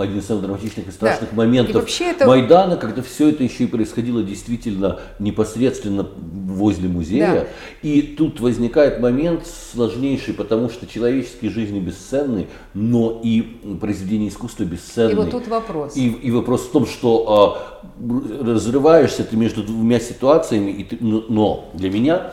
один 0.00 0.18
из 0.18 0.26
самых 0.26 0.42
драматичных 0.42 0.88
и 0.88 0.90
страшных 0.90 1.32
И 1.32 1.36
моментов 1.36 1.76
вообще 1.76 2.10
это- 2.10 2.26
Майдана, 2.26 2.76
когда 2.76 3.02
все 3.02 3.28
это 3.30 3.42
еще 3.44 3.64
и 3.64 3.66
происходило 3.66 4.22
действительно 4.22 5.00
непосредственно 5.18 6.06
возле 6.46 6.88
музея. 6.88 7.32
Да. 7.32 7.88
И 7.88 8.02
тут 8.02 8.40
возникает 8.40 9.00
момент 9.00 9.46
сложнейший, 9.46 10.34
потому 10.34 10.68
что 10.68 10.86
человеческие 10.86 11.50
жизни 11.50 11.80
бесценны, 11.80 12.48
но 12.74 13.20
и 13.22 13.42
произведения 13.80 14.28
искусства 14.28 14.64
бесценны. 14.64 15.12
И 15.12 15.14
вот 15.14 15.30
тут 15.30 15.48
вопрос. 15.48 15.96
И, 15.96 16.08
и 16.08 16.30
вопрос 16.30 16.62
в 16.66 16.72
том, 16.72 16.86
что 16.86 17.58
а, 17.98 18.44
разрываешься 18.44 19.24
ты 19.24 19.36
между 19.36 19.62
двумя 19.62 20.00
ситуациями, 20.00 20.70
и 20.70 20.84
ты- 20.84 20.98
но 21.00 21.70
для 21.74 21.90
меня 21.90 22.32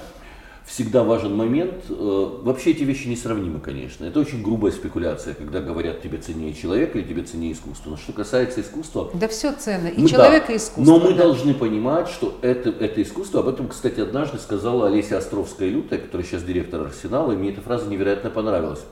всегда 0.69 1.03
важен 1.03 1.35
момент. 1.35 1.85
э, 1.89 2.29
вообще 2.43 2.71
эти 2.71 2.83
вещи 2.83 3.07
несравнимы, 3.07 3.59
конечно. 3.59 4.05
Это 4.05 4.19
очень 4.19 4.43
грубая 4.43 4.71
спекуляция, 4.71 5.33
когда 5.33 5.61
говорят 5.61 6.01
тебе 6.01 6.19
ценнее 6.19 6.53
человек 6.53 6.95
или 6.95 7.01
тебе 7.01 7.23
ценнее 7.23 7.53
искусство. 7.53 7.89
Но 7.91 7.97
что 7.97 8.13
касается 8.13 8.61
искусства, 8.61 9.09
Да 9.15 9.27
все 9.27 9.51
ценно, 9.53 9.87
и 9.87 10.01
ну 10.01 10.07
человек, 10.07 10.45
да, 10.47 10.53
и 10.53 10.57
искусство. 10.57 10.83
Но 10.83 10.99
мы 10.99 11.13
да. 11.13 11.23
должны 11.23 11.53
понимать, 11.55 12.07
что 12.07 12.37
это, 12.41 12.69
это 12.69 13.01
искусство. 13.01 13.39
Об 13.39 13.47
этом, 13.47 13.67
кстати, 13.67 13.99
однажды 13.99 14.37
сказала 14.37 14.87
Олеся 14.87 15.17
Островская-Лютая, 15.17 15.99
которая 15.99 16.25
сейчас 16.25 16.43
директор 16.43 16.81
Арсенала, 16.81 17.31
и 17.31 17.35
мне 17.35 17.49
эта 17.49 17.61
фраза 17.61 17.89
невероятно 17.89 18.29
понравилась. 18.29 18.85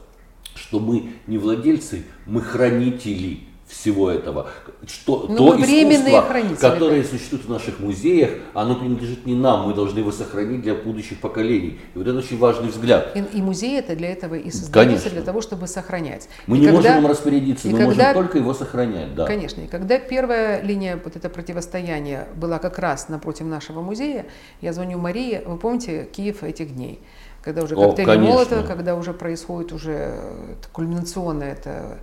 Что 0.55 0.79
мы 0.79 1.11
не 1.27 1.37
владельцы, 1.37 2.05
мы 2.25 2.41
хранители 2.41 3.41
всего 3.67 4.09
этого. 4.09 4.49
Что, 4.87 5.25
Ну, 5.27 5.35
то 5.35 5.55
искусство, 5.57 6.21
которое 6.59 7.01
да. 7.03 7.07
существует 7.09 7.45
в 7.45 7.49
наших 7.49 7.79
музеях, 7.79 8.31
оно 8.53 8.75
принадлежит 8.75 9.25
не 9.25 9.35
нам, 9.35 9.67
мы 9.67 9.73
должны 9.73 9.99
его 9.99 10.11
сохранить 10.11 10.61
для 10.61 10.73
будущих 10.73 11.19
поколений. 11.19 11.79
И 11.93 11.97
вот 11.97 12.07
это 12.07 12.17
очень 12.17 12.37
важный 12.37 12.69
взгляд. 12.69 13.15
И, 13.15 13.19
и 13.37 13.41
музей 13.41 13.77
это 13.77 13.95
для 13.95 14.09
этого 14.11 14.35
и 14.35 14.49
создается, 14.49 14.71
Конечно. 14.71 15.09
для 15.11 15.21
того, 15.21 15.41
чтобы 15.41 15.67
сохранять. 15.67 16.29
Мы 16.47 16.57
И 16.57 16.59
не 16.61 16.65
когда- 16.67 16.81
можем 16.81 16.97
им 17.03 17.07
распорядиться, 17.07 17.67
мы 17.67 17.77
когда- 17.77 17.95
можем 18.07 18.13
только 18.13 18.37
его 18.37 18.53
сохранять. 18.53 19.13
Да. 19.15 19.25
Конечно. 19.25 19.61
И 19.61 19.67
когда 19.67 19.99
первая 19.99 20.61
линия 20.61 20.99
вот 21.03 21.15
это 21.17 21.29
противостояния 21.29 22.27
была 22.35 22.59
как 22.59 22.79
раз 22.79 23.09
напротив 23.09 23.45
нашего 23.47 23.81
музея, 23.81 24.25
я 24.61 24.71
звоню 24.71 24.97
Марии, 24.97 25.41
вы 25.45 25.57
помните 25.57 26.07
Киев 26.11 26.43
этих 26.43 26.73
дней? 26.73 27.01
Когда 27.43 27.63
уже 27.63 27.75
коктейли. 27.75 28.17
Молотова, 28.17 28.63
когда 28.63 28.95
уже 28.95 29.13
происходит 29.13 29.71
уже 29.71 29.93
э, 30.15 30.53
кульминационное, 30.73 31.53
это 31.53 31.97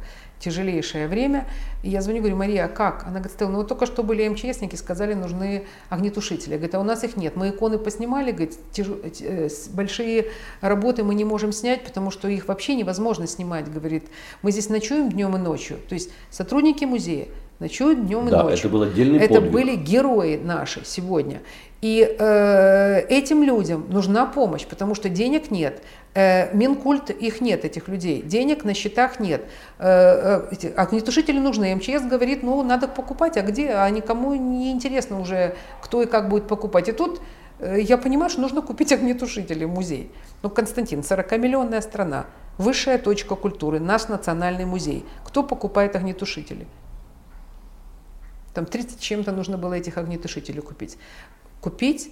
тяжелейшее 0.45 1.09
время. 1.09 1.47
И 1.83 1.91
я 1.91 2.01
звоню, 2.03 2.21
говорю, 2.21 2.37
Мария, 2.37 2.67
а 2.67 2.69
как? 2.69 3.03
Она 3.05 3.15
говорит, 3.21 3.33
Стелла, 3.33 3.51
ну 3.51 3.57
вот 3.59 3.69
только 3.69 3.87
что 3.87 4.03
были 4.03 4.29
МЧСники, 4.29 4.77
сказали, 4.77 5.15
нужны 5.15 5.65
огнетушители. 5.89 6.53
Я 6.53 6.59
говорю, 6.59 6.79
а 6.79 6.81
у 6.81 6.85
нас 6.85 7.03
их 7.05 7.17
нет. 7.17 7.37
Мы 7.37 7.51
иконы 7.51 7.79
поснимали, 7.79 8.31
говорит, 8.31 8.55
тяжу- 8.73 9.01
э, 9.03 9.49
с- 9.49 9.69
большие 9.69 10.27
работы 10.61 11.03
мы 11.05 11.15
не 11.15 11.25
можем 11.25 11.53
снять, 11.53 11.85
потому 11.85 12.11
что 12.11 12.29
их 12.29 12.49
вообще 12.49 12.75
невозможно 12.75 13.27
снимать, 13.27 13.71
говорит. 13.73 14.05
Мы 14.43 14.53
здесь 14.53 14.69
ночуем 14.69 15.11
днем 15.11 15.35
и 15.37 15.39
ночью. 15.39 15.79
То 15.89 15.95
есть 15.95 16.11
сотрудники 16.31 16.85
музея 16.85 17.27
ночуют 17.61 18.07
днем 18.07 18.29
и 18.29 18.31
Да, 18.31 18.43
ночью. 18.43 18.59
это 18.59 18.69
был 18.69 18.83
отдельный 18.83 19.19
Это 19.19 19.35
подвиг. 19.35 19.53
были 19.53 19.77
герои 19.77 20.37
наши 20.43 20.83
сегодня. 20.85 21.41
И 21.85 22.17
э, 22.19 23.01
этим 23.11 23.43
людям 23.43 23.85
нужна 23.91 24.25
помощь, 24.25 24.65
потому 24.65 24.95
что 24.95 25.11
денег 25.11 25.51
нет. 25.51 25.83
Э, 26.15 26.51
Минкульт, 26.57 27.11
их 27.11 27.43
нет, 27.43 27.67
этих 27.67 27.89
людей. 27.89 28.23
Денег 28.23 28.65
на 28.65 28.73
счетах 28.73 29.21
нет. 29.21 29.43
Э, 29.79 30.49
э, 30.51 30.73
огнетушители 30.77 31.39
нужны. 31.39 31.75
МЧС 31.75 32.07
говорит, 32.09 32.43
ну, 32.43 32.63
надо 32.63 32.89
покупать, 32.89 33.37
а 33.37 33.43
где? 33.43 33.73
А 33.73 33.91
никому 33.91 34.35
не 34.35 34.73
интересно 34.73 35.21
уже, 35.21 35.57
кто 35.83 36.01
и 36.01 36.07
как 36.07 36.31
будет 36.31 36.49
покупать. 36.49 36.89
И 36.89 36.93
тут 36.93 37.21
э, 37.59 37.83
я 37.83 37.99
понимаю, 37.99 38.31
что 38.31 38.41
нужно 38.41 38.63
купить 38.63 38.91
огнетушители 38.91 39.67
в 39.67 39.69
музей. 39.69 40.11
Ну, 40.43 40.49
Константин, 40.49 41.01
40-миллионная 41.01 41.83
страна, 41.83 42.25
высшая 42.57 42.97
точка 42.97 43.35
культуры, 43.35 43.79
наш 43.79 44.09
национальный 44.09 44.65
музей. 44.65 45.05
Кто 45.23 45.43
покупает 45.43 45.97
огнетушители? 45.97 46.67
Там 48.55 48.65
30 48.65 49.01
чем-то 49.01 49.33
нужно 49.33 49.59
было 49.59 49.75
этих 49.75 49.99
огнетушителей 49.99 50.63
купить. 50.63 50.97
Купить, 51.69 52.11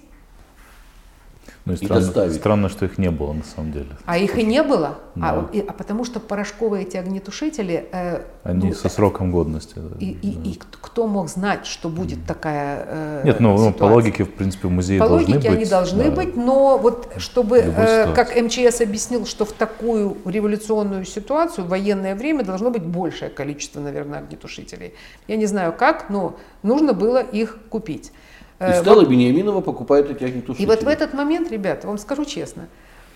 Ну 1.65 1.73
и 1.73 1.75
И 1.75 1.85
странно, 1.85 2.01
доставить. 2.05 2.35
странно, 2.35 2.69
что 2.69 2.85
их 2.85 2.97
не 2.97 3.09
было 3.11 3.33
на 3.33 3.43
самом 3.43 3.71
деле. 3.71 3.87
а 4.05 4.17
их 4.17 4.37
и 4.37 4.43
не 4.43 4.63
было. 4.63 4.97
А, 5.21 5.41
Да. 5.41 5.49
и- 5.57 5.61
а 5.61 5.71
потому 5.73 6.03
что 6.05 6.19
порошковые 6.19 6.83
эти 6.83 6.97
огнетушители... 6.97 7.87
э, 7.91 8.23
Они 8.43 8.69
ну, 8.69 8.73
со 8.73 8.89
сроком 8.89 9.31
годности. 9.31 9.75
да. 9.75 9.95
И, 9.99 10.11
и- 10.11 10.35
Да. 10.35 10.49
и 10.49 10.59
кто 10.81 11.07
мог 11.07 11.29
знать, 11.29 11.65
что 11.65 11.87
будет 11.89 12.25
такая 12.25 12.85
э, 12.87 13.21
Нет, 13.25 13.39
ну, 13.39 13.55
ну, 13.57 13.71
по 13.73 13.85
логике, 13.85 14.23
в 14.25 14.33
принципе, 14.33 14.67
в 14.67 14.71
музее 14.71 14.99
По 14.99 15.07
должны 15.07 15.27
логике 15.35 15.49
быть. 15.49 15.57
они 15.59 15.65
должны 15.69 16.03
да. 16.05 16.11
быть, 16.11 16.35
но 16.35 16.77
вот 16.77 17.13
чтобы, 17.17 17.59
э, 17.59 18.13
как 18.13 18.35
МЧС 18.35 18.81
объяснил, 18.81 19.25
что 19.25 19.45
в 19.45 19.51
такую 19.53 20.17
революционную 20.25 21.05
ситуацию, 21.05 21.65
в 21.65 21.69
военное 21.69 22.15
время, 22.15 22.43
должно 22.43 22.71
быть 22.71 22.83
большее 22.83 23.29
количество, 23.29 23.79
наверное, 23.79 24.19
огнетушителей. 24.19 24.93
Я 25.27 25.37
не 25.37 25.45
знаю 25.45 25.71
как, 25.77 26.09
но 26.09 26.35
нужно 26.63 26.93
было 26.93 27.19
их 27.21 27.57
купить. 27.69 28.11
И 28.59 28.63
Э, 28.63 28.81
Стелла 28.81 29.05
Бениаминова 29.05 29.61
покупает 29.61 30.09
эти 30.09 30.23
огнетушители. 30.23 30.63
и 30.63 30.67
вот 30.67 30.83
в 30.83 30.87
этот 30.87 31.13
момент, 31.13 31.51
ребята, 31.51 31.87
вам 31.87 31.97
скажу 31.97 32.25
честно, 32.25 32.67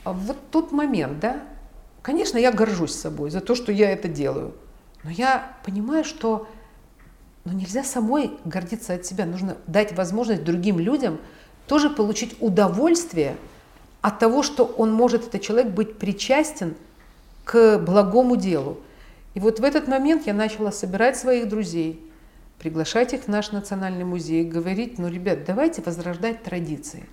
а 0.04 0.14
вот 0.14 0.38
тот 0.52 0.72
момент, 0.72 1.20
да, 1.20 1.40
конечно, 2.02 2.38
я 2.38 2.52
горжусь 2.52 2.94
собой 2.94 3.30
за 3.30 3.42
то, 3.42 3.56
что 3.56 3.72
я 3.72 3.92
это 3.92 4.08
делаю, 4.08 4.54
но 5.04 5.10
я 5.10 5.56
понимаю, 5.66 6.04
что 6.04 6.48
ну, 7.46 7.54
нельзя 7.54 7.84
самой 7.84 8.32
гордиться 8.46 8.94
от 8.94 9.06
себя, 9.06 9.26
нужно 9.26 9.58
дать 9.68 9.94
возможность 9.94 10.44
другим 10.44 10.80
людям 10.80 11.20
тоже 11.68 11.90
получить 11.90 12.36
удовольствие 12.40 13.38
от 14.02 14.20
того, 14.20 14.44
что 14.44 14.64
он 14.66 14.92
может, 14.94 15.28
этот 15.28 15.42
человек, 15.42 15.72
быть 15.72 15.98
причастен 15.98 16.76
к 17.44 17.78
благому 17.80 18.36
делу. 18.36 18.78
И 19.34 19.40
вот 19.40 19.60
в 19.60 19.64
этот 19.64 19.88
момент 19.88 20.28
я 20.28 20.34
начала 20.34 20.72
собирать 20.72 21.18
своих 21.18 21.48
друзей, 21.48 22.07
приглашать 22.60 23.14
их 23.14 23.24
в 23.24 23.28
наш 23.28 23.52
национальный 23.52 24.04
музей, 24.04 24.44
говорить, 24.44 24.98
ну, 24.98 25.08
ребят, 25.08 25.46
давайте 25.46 25.82
возрождать 25.82 26.44
традиции. 26.44 27.06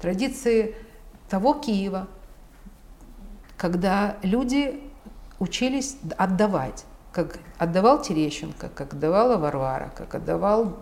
Традиции 0.00 0.74
того 1.28 1.54
Киева, 1.54 2.08
когда 3.56 4.16
люди 4.22 4.80
учились 5.38 5.96
отдавать, 6.16 6.84
как 7.12 7.38
отдавал 7.58 8.00
Терещенко, 8.00 8.70
как 8.74 8.94
отдавала 8.94 9.36
Варвара, 9.36 9.92
как 9.96 10.14
отдавал, 10.14 10.78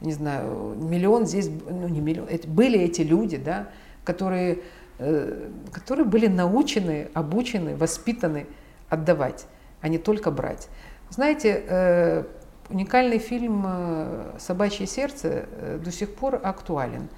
не 0.00 0.12
знаю, 0.12 0.74
миллион 0.76 1.26
здесь, 1.26 1.50
ну 1.68 1.88
не 1.88 2.00
миллион, 2.00 2.28
это 2.28 2.48
были 2.48 2.78
эти 2.78 3.02
люди, 3.02 3.36
да, 3.36 3.68
которые, 4.04 4.62
э, 4.98 5.50
которые 5.72 6.06
были 6.06 6.28
научены, 6.28 7.08
обучены, 7.14 7.76
воспитаны 7.76 8.46
отдавать, 8.88 9.46
а 9.80 9.88
не 9.88 9.98
только 9.98 10.30
брать. 10.30 10.68
Знаете, 11.10 11.62
э, 11.68 12.24
уникальный 12.68 13.18
фильм 13.18 13.64
э, 13.66 14.36
«Собачье 14.38 14.86
сердце» 14.86 15.46
э, 15.50 15.78
до 15.82 15.90
сих 15.92 16.14
пор 16.14 16.40
актуален. 16.42 17.08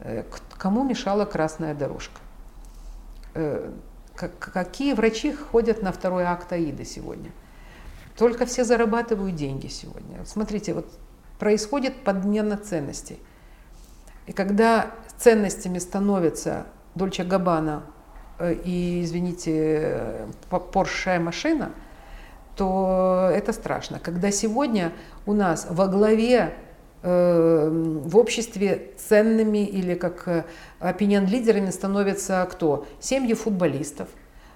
Э, 0.00 0.24
Кому 0.56 0.84
мешала 0.84 1.24
красная 1.24 1.74
дорожка? 1.74 2.20
Как- 4.14 4.38
Какие 4.38 4.94
врачи 4.94 5.32
ходят 5.32 5.82
на 5.82 5.92
второй 5.92 6.24
акт 6.24 6.50
Аида 6.52 6.84
сегодня? 6.84 7.30
Только 8.16 8.46
все 8.46 8.64
зарабатывают 8.64 9.34
деньги 9.36 9.66
сегодня. 9.66 10.24
Смотрите, 10.24 10.72
вот 10.72 10.86
происходит 11.38 12.02
подмена 12.02 12.56
ценностей. 12.56 13.18
И 14.26 14.32
когда 14.32 14.90
ценностями 15.18 15.78
становится 15.78 16.66
Дольче 16.94 17.24
Габбана 17.24 17.82
э, 18.38 18.54
и, 18.54 19.02
извините, 19.04 20.26
По- 20.48 20.56
Porsche 20.56 21.18
машина, 21.20 21.72
то 22.56 23.30
это 23.32 23.52
страшно. 23.52 23.98
Когда 23.98 24.30
сегодня 24.30 24.92
у 25.26 25.34
нас 25.34 25.66
во 25.68 25.86
главе 25.86 26.54
э, 27.02 27.68
в 27.70 28.16
обществе 28.16 28.92
ценными 28.96 29.66
или 29.66 29.94
как 29.94 30.46
опинион-лидерами 30.80 31.70
становятся 31.70 32.46
кто? 32.50 32.86
Семьи 32.98 33.34
футболистов 33.34 34.08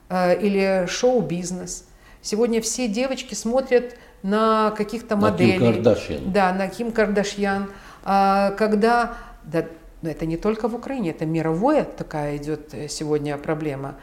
э, 0.08 0.40
или 0.40 0.86
шоу-бизнес. 0.86 1.86
Сегодня 2.22 2.60
все 2.60 2.88
девочки 2.88 3.34
смотрят 3.34 3.96
на 4.22 4.72
каких-то 4.72 5.16
На 5.16 5.32
Ким 5.32 5.48
моделей. 5.48 5.72
Кардашьян. 5.74 6.32
Да, 6.32 6.52
на 6.52 6.68
Ким 6.68 6.92
Кардашьян. 6.92 7.70
А, 8.02 8.52
когда, 8.52 9.16
да, 9.44 9.66
но 10.02 10.10
это 10.10 10.26
не 10.26 10.36
только 10.36 10.68
в 10.68 10.74
Украине, 10.74 11.10
это 11.10 11.26
мировая 11.26 11.84
такая 11.84 12.36
идет 12.36 12.72
э, 12.72 12.88
сегодня 12.88 13.36
проблема, 13.36 13.96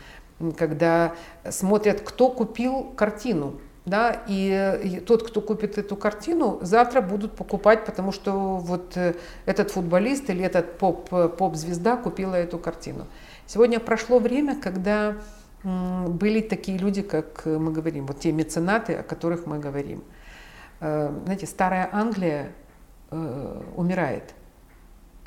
когда 0.57 1.13
смотрят, 1.49 2.01
кто 2.01 2.29
купил 2.29 2.83
картину, 2.95 3.59
да, 3.87 4.21
и, 4.27 4.81
и 4.83 4.99
тот, 4.99 5.25
кто 5.25 5.39
купит 5.39 5.77
эту 5.77 5.95
картину, 5.95 6.59
завтра 6.61 6.99
будут 6.99 7.37
покупать, 7.37 7.85
потому 7.85 8.11
что 8.11 8.57
вот 8.57 8.97
э, 8.97 9.13
этот 9.45 9.71
футболист 9.71 10.29
или 10.29 10.43
этот 10.43 10.77
поп, 10.77 11.07
э, 11.13 11.29
поп-звезда 11.29 11.95
купила 11.95 12.35
эту 12.35 12.59
картину. 12.59 13.07
Сегодня 13.45 13.79
прошло 13.79 14.19
время, 14.19 14.59
когда 14.59 15.15
были 15.63 16.41
такие 16.41 16.77
люди, 16.77 17.01
как 17.01 17.45
мы 17.45 17.71
говорим, 17.71 18.05
вот 18.05 18.19
те 18.19 18.33
меценаты, 18.33 18.93
о 18.93 19.03
которых 19.03 19.45
мы 19.47 19.57
говорим. 19.57 20.03
Э, 20.81 21.09
Знаете, 21.23 21.47
старая 21.47 21.89
Англия 21.91 22.51
умирает. 23.09 24.33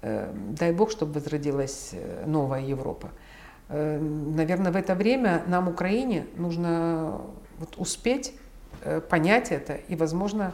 Дай 0.02 0.72
бог, 0.72 0.90
чтобы 0.90 1.14
возродилась 1.14 1.94
новая 2.26 2.60
Европа. 2.60 3.08
Наверное, 3.70 4.70
в 4.70 4.76
это 4.76 4.94
время 4.94 5.44
нам, 5.46 5.66
Украине, 5.68 6.26
нужно 6.36 7.22
вот 7.58 7.78
успеть 7.78 8.34
понять 9.08 9.50
это 9.52 9.74
и, 9.74 9.96
возможно, 9.96 10.52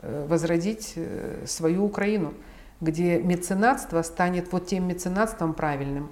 э, 0.00 0.26
возродить 0.28 0.92
э, 0.96 1.44
свою 1.46 1.84
Украину, 1.84 2.34
где 2.80 3.18
меценатство 3.18 4.02
станет 4.02 4.52
вот 4.52 4.66
тем 4.66 4.86
меценатством 4.88 5.54
правильным, 5.54 6.08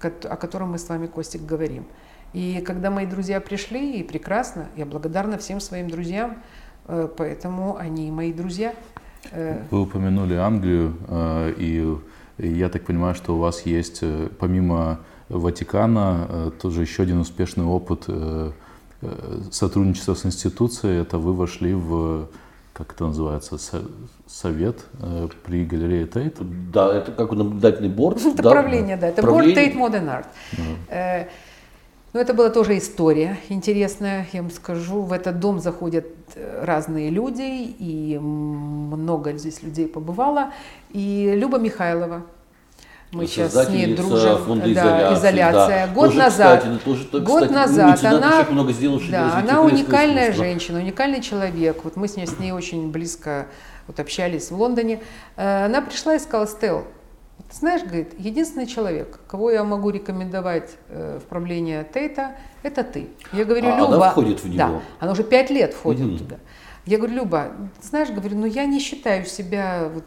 о 0.00 0.36
котором 0.36 0.72
мы 0.72 0.78
с 0.78 0.88
вами, 0.88 1.06
Костик, 1.06 1.42
говорим. 1.42 1.86
И 2.32 2.60
когда 2.66 2.90
мои 2.90 3.06
друзья 3.06 3.40
пришли, 3.40 4.00
и 4.00 4.02
прекрасно, 4.02 4.66
я 4.76 4.86
благодарна 4.86 5.38
всем 5.38 5.60
своим 5.60 5.88
друзьям, 5.88 6.42
э, 6.86 7.08
поэтому 7.16 7.76
они 7.76 8.10
мои 8.10 8.32
друзья. 8.32 8.74
Э, 9.30 9.62
Вы 9.70 9.82
упомянули 9.82 10.34
Англию, 10.34 10.96
э, 11.08 11.54
и 11.56 11.96
я 12.38 12.68
так 12.68 12.84
понимаю, 12.84 13.14
что 13.14 13.36
у 13.36 13.38
вас 13.38 13.64
есть, 13.66 13.98
э, 14.02 14.28
помимо 14.40 14.98
Ватикана, 15.28 16.26
э, 16.28 16.50
тоже 16.60 16.80
еще 16.82 17.04
один 17.04 17.20
успешный 17.20 17.64
опыт 17.64 18.06
сотрудничества 19.50 20.14
с 20.14 20.26
институцией. 20.26 21.00
Это 21.02 21.18
вы 21.18 21.32
вошли 21.34 21.74
в, 21.74 22.26
как 22.72 22.92
это 22.92 23.06
называется, 23.06 23.58
со- 23.58 23.82
совет 24.26 24.76
э, 25.00 25.28
при 25.44 25.64
галерее 25.64 26.06
Тейт. 26.06 26.36
Да, 26.72 26.94
это 26.94 27.12
как 27.12 27.32
наблюдательный 27.32 27.88
борт. 27.90 28.18
Это 28.24 28.42
да, 28.42 28.50
правление, 28.50 28.96
да, 28.96 29.08
это 29.08 29.22
правление. 29.22 29.54
Tate 29.56 29.76
Modern 29.76 30.06
Art. 30.08 30.26
Э, 30.88 31.26
Ну, 32.14 32.20
это 32.20 32.32
была 32.32 32.48
тоже 32.50 32.78
история 32.78 33.36
интересная, 33.48 34.26
я 34.32 34.42
вам 34.42 34.50
скажу. 34.52 35.02
В 35.02 35.12
этот 35.12 35.40
дом 35.40 35.58
заходят 35.58 36.06
э, 36.36 36.64
разные 36.64 37.10
люди, 37.10 37.74
и 37.80 38.18
много 38.20 39.32
здесь 39.32 39.62
людей 39.64 39.86
побывало. 39.88 40.52
И 40.92 41.32
Люба 41.36 41.58
Михайлова, 41.58 42.22
мы 43.14 43.26
сейчас 43.26 43.52
с 43.54 43.68
ней 43.68 43.94
дружим. 43.94 44.38
фонда 44.38 44.64
да, 44.66 44.70
изоляции, 44.72 45.18
изоляция. 45.20 45.86
да. 45.86 45.92
Год 45.94 46.04
Тоже, 46.06 46.18
назад. 46.18 46.58
кстати, 46.60 46.78
тоже, 46.84 47.24
Год 47.24 47.42
кстати, 47.42 47.52
назад 47.52 47.90
меценат 47.92 48.22
она, 48.24 48.50
много 48.50 48.72
сделавший 48.72 49.08
для 49.08 49.20
да, 49.28 49.38
она 49.38 49.62
уникальная 49.62 50.24
искусства. 50.24 50.44
женщина, 50.44 50.78
уникальный 50.80 51.20
человек. 51.22 51.84
Вот 51.84 51.96
мы 51.96 52.08
с 52.08 52.16
ней, 52.16 52.26
с 52.26 52.38
ней 52.38 52.52
очень 52.52 52.90
близко 52.90 53.46
вот, 53.86 54.00
общались 54.00 54.50
в 54.50 54.60
Лондоне. 54.60 55.00
Э, 55.36 55.66
Она 55.66 55.80
пришла 55.80 56.14
и 56.14 56.18
сказала, 56.18 56.46
Стел, 56.46 56.84
ты 57.50 57.56
знаешь, 57.56 57.82
говорит, 57.82 58.14
единственный 58.18 58.66
человек, 58.66 59.20
кого 59.26 59.50
я 59.50 59.64
могу 59.64 59.90
рекомендовать 59.90 60.70
э, 60.88 61.18
в 61.22 61.26
правление 61.28 61.86
Тейта, 61.92 62.32
это 62.62 62.82
ты. 62.84 63.08
Я 63.32 63.44
говорю, 63.44 63.68
А 63.68 63.78
Люба, 63.78 63.96
она 63.96 64.10
входит 64.10 64.40
в 64.42 64.46
него? 64.48 64.56
Да, 64.56 64.80
она 65.00 65.12
уже 65.12 65.22
пять 65.24 65.50
лет 65.50 65.74
входит 65.74 66.06
Мгм. 66.06 66.18
туда. 66.18 66.36
Я 66.86 66.98
говорю, 66.98 67.14
Люба, 67.14 67.46
знаешь, 67.82 68.10
говорю, 68.10 68.36
ну 68.36 68.46
я 68.46 68.66
не 68.66 68.78
считаю 68.78 69.24
себя 69.24 69.88
вот 69.92 70.04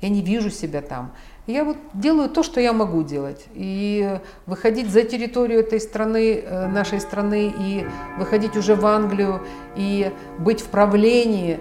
я 0.00 0.08
не 0.08 0.22
вижу 0.22 0.50
себя 0.50 0.82
там. 0.82 1.12
Я 1.46 1.64
вот 1.64 1.76
делаю 1.94 2.28
то, 2.28 2.42
что 2.42 2.60
я 2.60 2.72
могу 2.72 3.02
делать. 3.02 3.46
И 3.54 4.20
выходить 4.46 4.90
за 4.90 5.02
территорию 5.02 5.60
этой 5.60 5.80
страны, 5.80 6.38
э, 6.38 6.68
нашей 6.68 7.00
страны, 7.00 7.52
и 7.58 7.86
выходить 8.18 8.56
уже 8.56 8.74
в 8.74 8.86
Англию, 8.86 9.42
и 9.76 10.12
быть 10.38 10.60
в 10.60 10.68
правлении 10.68 11.60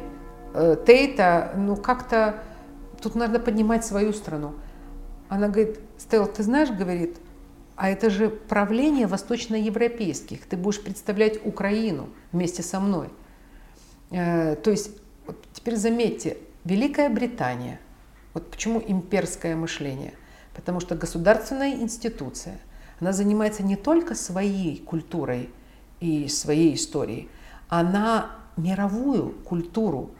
э, 0.54 0.76
Тейта, 0.86 1.54
ну 1.58 1.76
как-то 1.76 2.36
тут 3.02 3.16
надо 3.16 3.40
поднимать 3.40 3.86
свою 3.86 4.14
страну. 4.14 4.54
Она 5.28 5.48
говорит, 5.48 5.80
Стелла, 5.98 6.28
ты 6.28 6.44
знаешь, 6.44 6.70
говорит, 6.70 7.18
а 7.76 7.90
это 7.90 8.10
же 8.10 8.30
правление 8.30 9.08
восточноевропейских. 9.08 10.46
Ты 10.46 10.58
будешь 10.58 10.82
представлять 10.82 11.46
Украину 11.46 12.10
вместе 12.32 12.64
со 12.64 12.80
мной. 12.80 13.10
Э, 14.12 14.56
то 14.56 14.72
есть, 14.72 14.92
теперь 15.54 15.76
заметьте, 15.76 16.38
Великая 16.64 17.10
Британия– 17.10 17.80
вот 18.34 18.52
почему 18.52 18.82
имперское 18.86 19.56
мышление? 19.56 20.14
Потому 20.54 20.80
что 20.80 20.96
государственная 20.96 21.74
институция, 21.74 22.60
она 23.00 23.14
занимается 23.14 23.64
не 23.64 23.76
только 23.76 24.16
своей 24.16 24.78
культурой 24.78 25.50
и 26.00 26.28
своей 26.28 26.76
историей, 26.76 27.30
она 27.70 28.32
мировую 28.58 29.32
культуру 29.46 30.12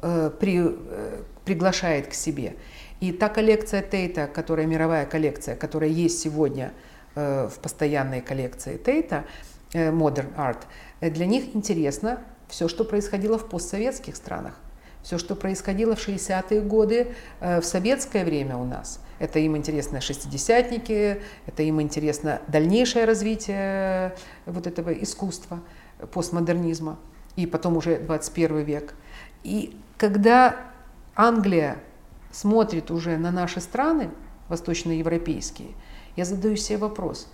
э, 0.00 0.30
при, 0.38 0.60
э, 0.64 1.22
приглашает 1.44 2.08
к 2.08 2.14
себе. 2.14 2.56
И 3.00 3.12
та 3.12 3.28
коллекция 3.28 3.82
Тейта, 3.82 4.26
которая 4.26 4.66
мировая 4.66 5.06
коллекция, 5.06 5.56
которая 5.56 5.90
есть 5.90 6.20
сегодня 6.20 6.72
э, 7.14 7.48
в 7.48 7.58
постоянной 7.58 8.20
коллекции 8.20 8.76
Тейта, 8.76 9.24
э, 9.72 9.90
Modern 9.90 10.34
Art, 10.36 10.62
э, 11.00 11.10
для 11.10 11.26
них 11.26 11.54
интересно 11.54 12.20
все, 12.48 12.68
что 12.68 12.84
происходило 12.84 13.38
в 13.38 13.48
постсоветских 13.48 14.16
странах 14.16 14.54
все, 15.02 15.18
что 15.18 15.34
происходило 15.34 15.96
в 15.96 16.08
60-е 16.08 16.60
годы 16.60 17.14
э, 17.40 17.60
в 17.60 17.64
советское 17.64 18.24
время 18.24 18.56
у 18.56 18.64
нас. 18.64 19.00
Это 19.18 19.38
им 19.38 19.56
интересно 19.56 20.00
шестидесятники, 20.00 21.22
это 21.46 21.62
им 21.62 21.80
интересно 21.80 22.40
дальнейшее 22.48 23.04
развитие 23.04 24.16
вот 24.46 24.66
этого 24.66 24.90
искусства, 24.90 25.60
постмодернизма, 26.12 26.98
и 27.36 27.46
потом 27.46 27.76
уже 27.76 27.98
21 27.98 28.58
век. 28.62 28.94
И 29.44 29.76
когда 29.96 30.56
Англия 31.14 31.76
смотрит 32.30 32.90
уже 32.90 33.16
на 33.16 33.30
наши 33.30 33.60
страны, 33.60 34.10
восточноевропейские, 34.48 35.68
я 36.16 36.24
задаю 36.24 36.56
себе 36.56 36.78
вопрос. 36.78 37.28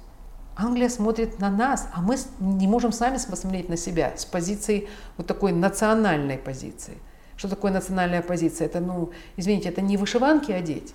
Англия 0.57 0.89
смотрит 0.89 1.39
на 1.39 1.51
нас, 1.51 1.89
а 1.95 2.03
мы 2.03 2.17
не 2.41 2.67
можем 2.67 2.93
сами 2.93 3.19
посмотреть 3.31 3.69
на 3.69 3.77
себя 3.77 4.13
с 4.17 4.25
позиции 4.25 4.89
вот 5.17 5.27
такой 5.27 5.53
национальной 5.53 6.37
позиции. 6.37 6.99
Что 7.39 7.49
такое 7.49 7.71
национальная 7.71 8.21
позиция? 8.21 8.67
Это, 8.67 8.81
ну, 8.81 9.11
извините, 9.37 9.69
это 9.69 9.81
не 9.81 9.97
вышиванки 9.97 10.51
одеть. 10.51 10.93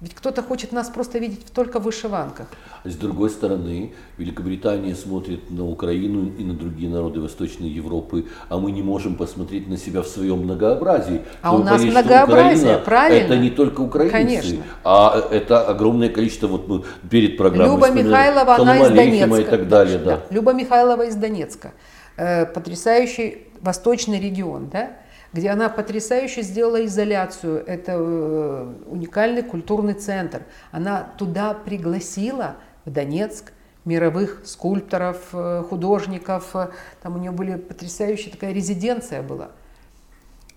Ведь 0.00 0.14
кто-то 0.14 0.42
хочет 0.42 0.72
нас 0.72 0.88
просто 0.90 1.18
видеть 1.18 1.46
только 1.52 1.80
в 1.80 1.84
вышиванках. 1.84 2.46
А 2.84 2.88
с 2.88 2.94
другой 2.94 3.30
стороны, 3.30 3.94
Великобритания 4.16 4.94
смотрит 4.94 5.50
на 5.50 5.66
Украину 5.66 6.30
и 6.38 6.44
на 6.44 6.54
другие 6.54 6.88
народы 6.88 7.20
Восточной 7.20 7.68
Европы, 7.68 8.26
а 8.48 8.58
мы 8.58 8.70
не 8.70 8.82
можем 8.82 9.16
посмотреть 9.16 9.66
на 9.68 9.76
себя 9.76 10.02
в 10.02 10.06
своем 10.06 10.42
многообразии. 10.42 11.22
А 11.42 11.48
Чтобы 11.48 11.62
у 11.62 11.64
нас 11.64 11.80
понять, 11.80 11.94
многообразие, 11.94 12.62
Украина, 12.62 12.84
правильно? 12.84 13.24
Это 13.24 13.36
не 13.38 13.50
только 13.50 13.80
украинцы, 13.80 14.12
Конечно. 14.12 14.62
а 14.84 15.28
это 15.32 15.66
огромное 15.66 16.10
количество, 16.10 16.46
вот 16.46 16.68
мы 16.68 16.84
перед 17.10 17.36
программой 17.38 17.74
Люба 17.74 17.90
Михайлова, 17.90 18.54
она 18.54 18.78
из 18.78 18.90
Донецка. 18.90 19.40
и 19.40 19.44
так 19.44 19.68
далее. 19.68 19.98
Да. 19.98 20.16
Да. 20.16 20.22
Люба 20.30 20.52
Михайлова 20.52 21.06
из 21.06 21.16
Донецка. 21.16 21.72
Э, 22.18 22.46
потрясающий 22.46 23.48
восточный 23.62 24.20
регион, 24.20 24.68
да? 24.70 24.90
Где 25.32 25.50
она 25.50 25.68
потрясающе 25.68 26.42
сделала 26.42 26.84
изоляцию. 26.84 27.64
Это 27.66 27.92
э, 27.96 28.74
уникальный 28.86 29.42
культурный 29.42 29.94
центр. 29.94 30.42
Она 30.70 31.02
туда 31.02 31.54
пригласила, 31.54 32.56
в 32.84 32.90
Донецк, 32.90 33.52
мировых 33.84 34.42
скульпторов, 34.44 35.28
э, 35.32 35.64
художников. 35.68 36.54
Там 37.02 37.16
у 37.16 37.18
нее 37.18 37.32
были 37.32 37.56
потрясающая 37.56 38.30
такая 38.30 38.52
резиденция 38.52 39.22
была. 39.22 39.50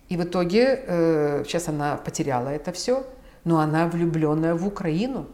И 0.08 0.16
в 0.16 0.24
итоге 0.24 0.82
э, 0.86 1.44
сейчас 1.46 1.68
она 1.68 1.96
потеряла 1.96 2.48
это 2.48 2.72
все, 2.72 3.06
но 3.44 3.60
она 3.60 3.86
влюбленная 3.86 4.54
в 4.54 4.66
Украину. 4.66 5.26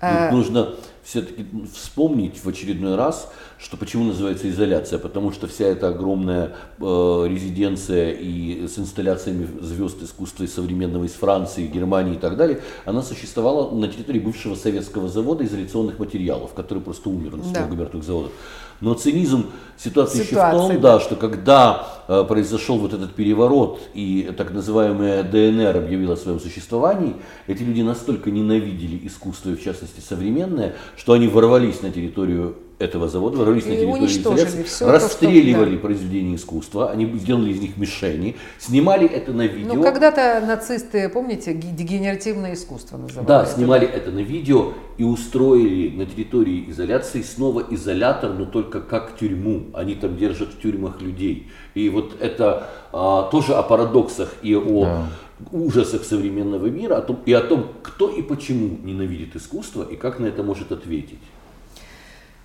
Тут 0.00 0.32
нужно 0.32 0.74
все-таки 1.02 1.46
вспомнить 1.74 2.42
в 2.42 2.48
очередной 2.48 2.94
раз, 2.94 3.30
что 3.58 3.76
почему 3.76 4.04
называется 4.04 4.48
изоляция, 4.48 4.98
потому 4.98 5.32
что 5.32 5.46
вся 5.46 5.66
эта 5.66 5.88
огромная 5.88 6.52
э, 6.78 7.26
резиденция 7.28 8.12
и 8.12 8.66
с 8.66 8.78
инсталляциями 8.78 9.48
звезд 9.60 10.02
искусства 10.02 10.44
и 10.44 10.46
современного 10.46 11.04
из 11.04 11.12
Франции, 11.12 11.66
Германии 11.66 12.14
и 12.14 12.18
так 12.18 12.36
далее, 12.36 12.60
она 12.84 13.02
существовала 13.02 13.74
на 13.74 13.88
территории 13.88 14.20
бывшего 14.20 14.54
советского 14.54 15.08
завода 15.08 15.44
изоляционных 15.44 15.98
материалов, 15.98 16.54
который 16.54 16.82
просто 16.82 17.08
умер 17.08 17.36
на 17.36 17.52
да. 17.52 17.66
мертвых 17.66 18.04
заводов. 18.04 18.32
Но 18.80 18.94
цинизм 18.94 19.46
ситуации, 19.76 20.22
ситуации 20.22 20.22
еще 20.22 20.36
в 20.36 20.68
том, 20.68 20.80
да. 20.80 20.94
да, 20.94 21.00
что 21.00 21.16
когда 21.16 21.86
э, 22.08 22.24
произошел 22.26 22.78
вот 22.78 22.94
этот 22.94 23.14
переворот 23.14 23.80
и 23.94 24.32
так 24.36 24.52
называемая 24.52 25.22
ДНР 25.22 25.76
объявила 25.76 26.14
о 26.14 26.16
своем 26.16 26.40
существовании, 26.40 27.16
эти 27.46 27.62
люди 27.62 27.82
настолько 27.82 28.30
ненавидели 28.30 29.06
искусство, 29.06 29.50
и 29.50 29.56
в 29.56 29.62
частности 29.62 30.00
современное, 30.00 30.74
что 30.96 31.12
они 31.12 31.28
ворвались 31.28 31.82
на 31.82 31.90
территорию 31.90 32.56
этого 32.80 33.08
завода, 33.08 33.36
ворвались 33.36 33.66
на 33.66 33.76
территорию 33.76 34.08
изоляции, 34.08 34.84
расстреливали 34.84 35.64
то, 35.64 35.66
что, 35.66 35.76
да. 35.76 35.78
произведения 35.82 36.34
искусства, 36.34 36.90
они 36.90 37.06
сделали 37.18 37.50
из 37.52 37.60
них 37.60 37.76
мишени, 37.76 38.36
снимали 38.58 39.06
это 39.06 39.32
на 39.32 39.46
видео. 39.46 39.74
Ну, 39.74 39.82
когда-то 39.82 40.42
нацисты, 40.46 41.10
помните, 41.10 41.52
дегенеративное 41.52 42.54
искусство 42.54 42.96
называли. 42.96 43.26
Да, 43.26 43.44
снимали 43.44 43.86
это 43.86 44.10
на 44.10 44.20
видео 44.20 44.72
и 44.96 45.04
устроили 45.04 45.94
на 45.94 46.06
территории 46.06 46.70
изоляции 46.70 47.20
снова 47.20 47.64
изолятор, 47.68 48.32
но 48.32 48.46
только 48.46 48.80
как 48.80 49.18
тюрьму. 49.18 49.66
Они 49.74 49.94
там 49.94 50.16
держат 50.16 50.48
в 50.48 50.60
тюрьмах 50.60 51.02
людей. 51.02 51.48
И 51.74 51.90
вот 51.90 52.16
это 52.18 52.68
а, 52.92 53.24
тоже 53.30 53.54
о 53.54 53.62
парадоксах 53.62 54.34
и 54.42 54.56
о 54.56 54.84
да. 54.84 55.06
ужасах 55.52 56.04
современного 56.04 56.66
мира, 56.66 56.96
о 56.96 57.02
том, 57.02 57.18
и 57.26 57.32
о 57.34 57.42
том, 57.42 57.68
кто 57.82 58.08
и 58.08 58.22
почему 58.22 58.78
ненавидит 58.82 59.36
искусство, 59.36 59.82
и 59.82 59.96
как 59.96 60.18
на 60.18 60.26
это 60.26 60.42
может 60.42 60.72
ответить. 60.72 61.18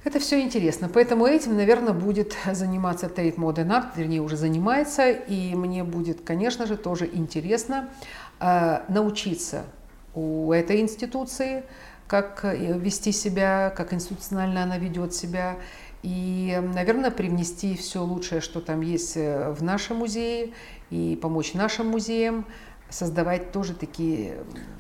Это 0.06 0.20
все 0.20 0.40
интересно, 0.40 0.88
поэтому 0.88 1.26
этим, 1.26 1.58
наверное, 1.58 1.92
будет 1.92 2.38
заниматься 2.54 3.08
Tate 3.08 3.38
Modern 3.38 3.70
Art, 3.70 3.88
вернее, 3.96 4.22
уже 4.22 4.38
занимается, 4.38 5.10
и 5.10 5.56
мне 5.56 5.84
будет, 5.84 6.22
конечно 6.22 6.68
же, 6.68 6.78
тоже 6.78 7.10
интересно 7.12 7.90
э, 8.40 8.82
научиться 8.88 9.64
у 10.14 10.52
этой 10.52 10.82
институции, 10.82 11.64
как 12.06 12.46
э, 12.46 12.78
вести 12.78 13.12
себя, 13.12 13.74
как 13.76 13.94
институционально 13.94 14.62
она 14.62 14.78
ведет 14.78 15.16
себя, 15.16 15.58
и, 16.04 16.62
наверное, 16.76 17.10
привнести 17.10 17.76
все 17.76 18.04
лучшее, 18.04 18.42
что 18.42 18.62
там 18.62 18.82
есть 18.82 19.18
э, 19.18 19.50
в 19.58 19.64
нашем 19.64 19.98
музее, 19.98 20.54
и 20.92 21.18
помочь 21.20 21.56
нашим 21.56 21.88
музеям 21.88 22.46
создавать 22.96 23.52
тоже 23.52 23.74
такие 23.74 24.38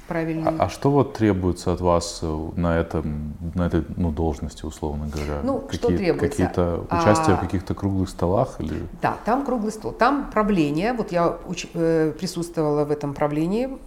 правильные. 0.08 0.48
А, 0.48 0.66
а 0.66 0.70
что 0.70 0.90
вот 0.90 1.14
требуется 1.14 1.74
от 1.74 1.82
вас 1.82 2.20
э, 2.22 2.50
на 2.56 2.80
этом, 2.80 3.34
на 3.56 3.68
этой 3.68 3.84
ну, 3.98 4.12
должности, 4.12 4.66
условно 4.66 5.08
говоря? 5.14 5.42
Ну, 5.44 5.60
Какие, 5.60 5.78
что 5.78 5.88
требуется? 5.88 6.30
Какие-то 6.30 6.86
участие 6.90 7.36
а, 7.36 7.38
в 7.38 7.42
каких-то 7.42 7.76
круглых 7.76 8.10
столах 8.10 8.56
или? 8.60 8.88
Да, 9.02 9.18
там 9.26 9.46
круглый 9.46 9.72
стол, 9.72 9.92
там 9.92 10.32
правление. 10.32 10.94
Вот 10.94 11.12
я 11.12 11.38
уч, 11.46 11.68
э, 11.74 12.14
присутствовала 12.18 12.86
в 12.86 12.92
этом 12.92 13.14
правлении 13.14 13.78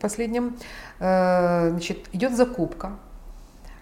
последнем. 0.00 0.56
Э, 0.98 1.70
значит, 1.70 2.08
идет 2.12 2.36
закупка 2.36 2.92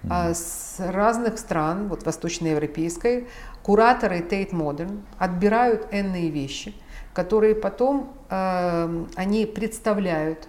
mm. 0.05 0.35
с 0.35 0.77
разных 0.78 1.39
стран, 1.39 1.89
вот 1.89 2.07
восточноевропейской. 2.07 3.27
Кураторы 3.62 4.20
Tate 4.20 4.53
Modern 4.53 5.01
отбирают 5.19 5.89
энные 5.91 6.31
вещи– 6.31 6.74
которые 7.17 7.55
потом 7.55 8.13
э, 8.29 9.05
они 9.15 9.47
представляют 9.47 10.49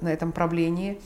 на 0.00 0.08
этом 0.10 0.32
правлении, 0.32 0.98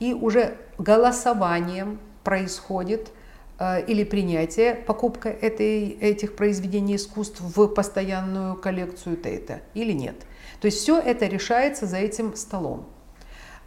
и 0.00 0.12
уже 0.12 0.56
голосованием 0.76 2.00
происходит 2.24 3.12
э, 3.60 3.86
или 3.86 4.02
принятие, 4.02 4.74
покупка 4.74 5.28
этой, 5.28 5.90
этих 5.90 6.34
произведений 6.34 6.96
искусств 6.96 7.40
в 7.40 7.68
постоянную 7.68 8.56
коллекцию 8.56 9.18
Тейта 9.18 9.60
или 9.72 9.92
нет. 9.92 10.16
То 10.60 10.66
есть 10.66 10.78
все 10.78 10.98
это 10.98 11.26
решается 11.26 11.86
за 11.86 11.98
этим 11.98 12.34
столом. 12.34 12.86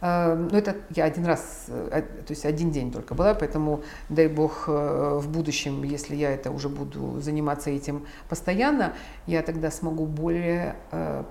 Ну, 0.00 0.56
это 0.56 0.76
я 0.90 1.04
один 1.06 1.26
раз, 1.26 1.64
э, 1.68 2.02
то 2.02 2.30
есть 2.30 2.44
один 2.44 2.70
день 2.70 2.92
только 2.92 3.14
была, 3.14 3.34
поэтому, 3.34 3.82
дай 4.08 4.28
бог, 4.28 4.68
э, 4.68 5.18
в 5.20 5.28
будущем, 5.28 5.82
если 5.82 6.14
я 6.14 6.30
это 6.30 6.52
уже 6.52 6.68
буду 6.68 7.20
заниматься 7.20 7.70
этим 7.70 8.06
постоянно, 8.28 8.92
я 9.26 9.42
тогда 9.42 9.72
смогу 9.72 10.06
более 10.06 10.76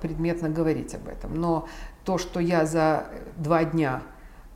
предметно 0.02 0.50
говорить 0.50 0.96
об 0.96 1.08
этом. 1.08 1.34
Но 1.34 1.68
то, 2.04 2.18
что 2.18 2.40
я 2.40 2.66
за 2.66 3.06
два 3.38 3.64
дня 3.64 4.02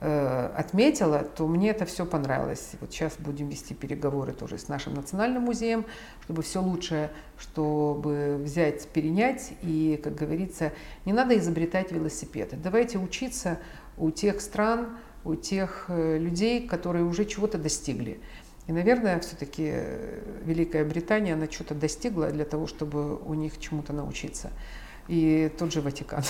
э, 0.02 0.50
отметила, 0.58 1.20
то 1.20 1.48
мне 1.48 1.70
это 1.70 1.86
все 1.86 2.06
понравилось. 2.06 2.72
Вот 2.82 2.92
сейчас 2.92 3.14
будем 3.18 3.50
вести 3.50 3.74
переговоры 3.74 4.34
тоже 4.34 4.58
с 4.58 4.68
нашим 4.68 4.96
национальным 4.96 5.44
музеем, 5.44 5.86
чтобы 6.24 6.42
все 6.42 6.62
лучшее, 6.62 7.12
чтобы 7.38 8.38
взять, 8.44 8.88
перенять. 8.90 9.54
И, 9.62 10.00
как 10.04 10.16
говорится, 10.16 10.72
не 11.06 11.14
надо 11.14 11.38
изобретать 11.38 11.92
велосипеды. 11.92 12.58
Давайте 12.58 12.98
учиться 12.98 13.60
у 13.98 14.12
тех 14.12 14.42
стран, 14.42 14.90
у 15.24 15.36
тех 15.36 15.86
э, 15.88 16.18
людей, 16.18 16.68
которые 16.68 17.06
уже 17.06 17.26
чего-то 17.26 17.58
достигли. 17.58 18.20
И, 18.68 18.72
наверное, 18.72 19.20
все-таки 19.20 19.70
э, 19.74 20.22
Великая 20.46 20.86
Британия, 20.86 21.34
она 21.34 21.48
что-то 21.50 21.76
достигла 21.76 22.32
для 22.32 22.46
того, 22.46 22.68
чтобы 22.68 23.18
у 23.18 23.34
них 23.34 23.60
чему-то 23.60 23.94
научиться. 23.94 24.52
И 25.08 25.52
тот 25.58 25.74
же 25.74 25.82
Ватикан. 25.82 26.24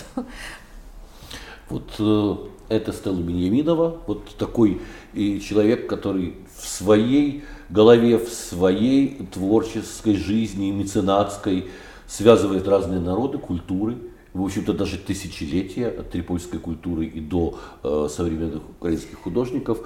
Вот 1.69 1.93
э, 1.99 2.35
это 2.67 2.91
Стелла 2.91 3.21
Беньяминова, 3.21 4.01
вот 4.05 4.35
такой 4.35 4.81
и 5.13 5.39
человек, 5.39 5.87
который 5.87 6.35
в 6.57 6.67
своей 6.67 7.45
голове, 7.69 8.17
в 8.17 8.27
своей 8.27 9.25
творческой 9.27 10.15
жизни, 10.15 10.71
меценатской, 10.71 11.69
связывает 12.07 12.67
разные 12.67 12.99
народы, 12.99 13.37
культуры, 13.37 13.97
в 14.33 14.43
общем-то 14.43 14.73
даже 14.73 14.97
тысячелетия 14.97 15.87
от 15.87 16.11
трипольской 16.11 16.59
культуры 16.59 17.05
и 17.05 17.19
до 17.19 17.59
э, 17.83 18.07
современных 18.09 18.61
украинских 18.77 19.19
художников. 19.19 19.79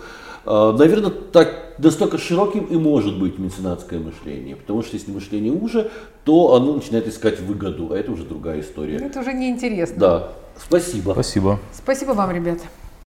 Э, 0.45 0.75
наверное, 0.77 1.09
так 1.09 1.75
настолько 1.79 2.17
широким 2.17 2.65
и 2.65 2.77
может 2.77 3.19
быть 3.19 3.39
меценатское 3.39 3.99
мышление, 3.99 4.55
потому 4.55 4.83
что 4.83 4.95
если 4.95 5.11
мышление 5.11 5.51
уже, 5.51 5.91
то 6.23 6.53
оно 6.53 6.73
начинает 6.73 7.07
искать 7.07 7.39
выгоду, 7.39 7.91
а 7.91 7.97
это 7.97 8.11
уже 8.11 8.23
другая 8.23 8.61
история. 8.61 8.97
Это 8.97 9.19
уже 9.21 9.33
неинтересно. 9.33 9.97
Да, 9.97 10.31
спасибо. 10.57 11.11
Спасибо. 11.13 11.59
Спасибо 11.73 12.11
вам, 12.11 12.31
ребята. 12.31 12.63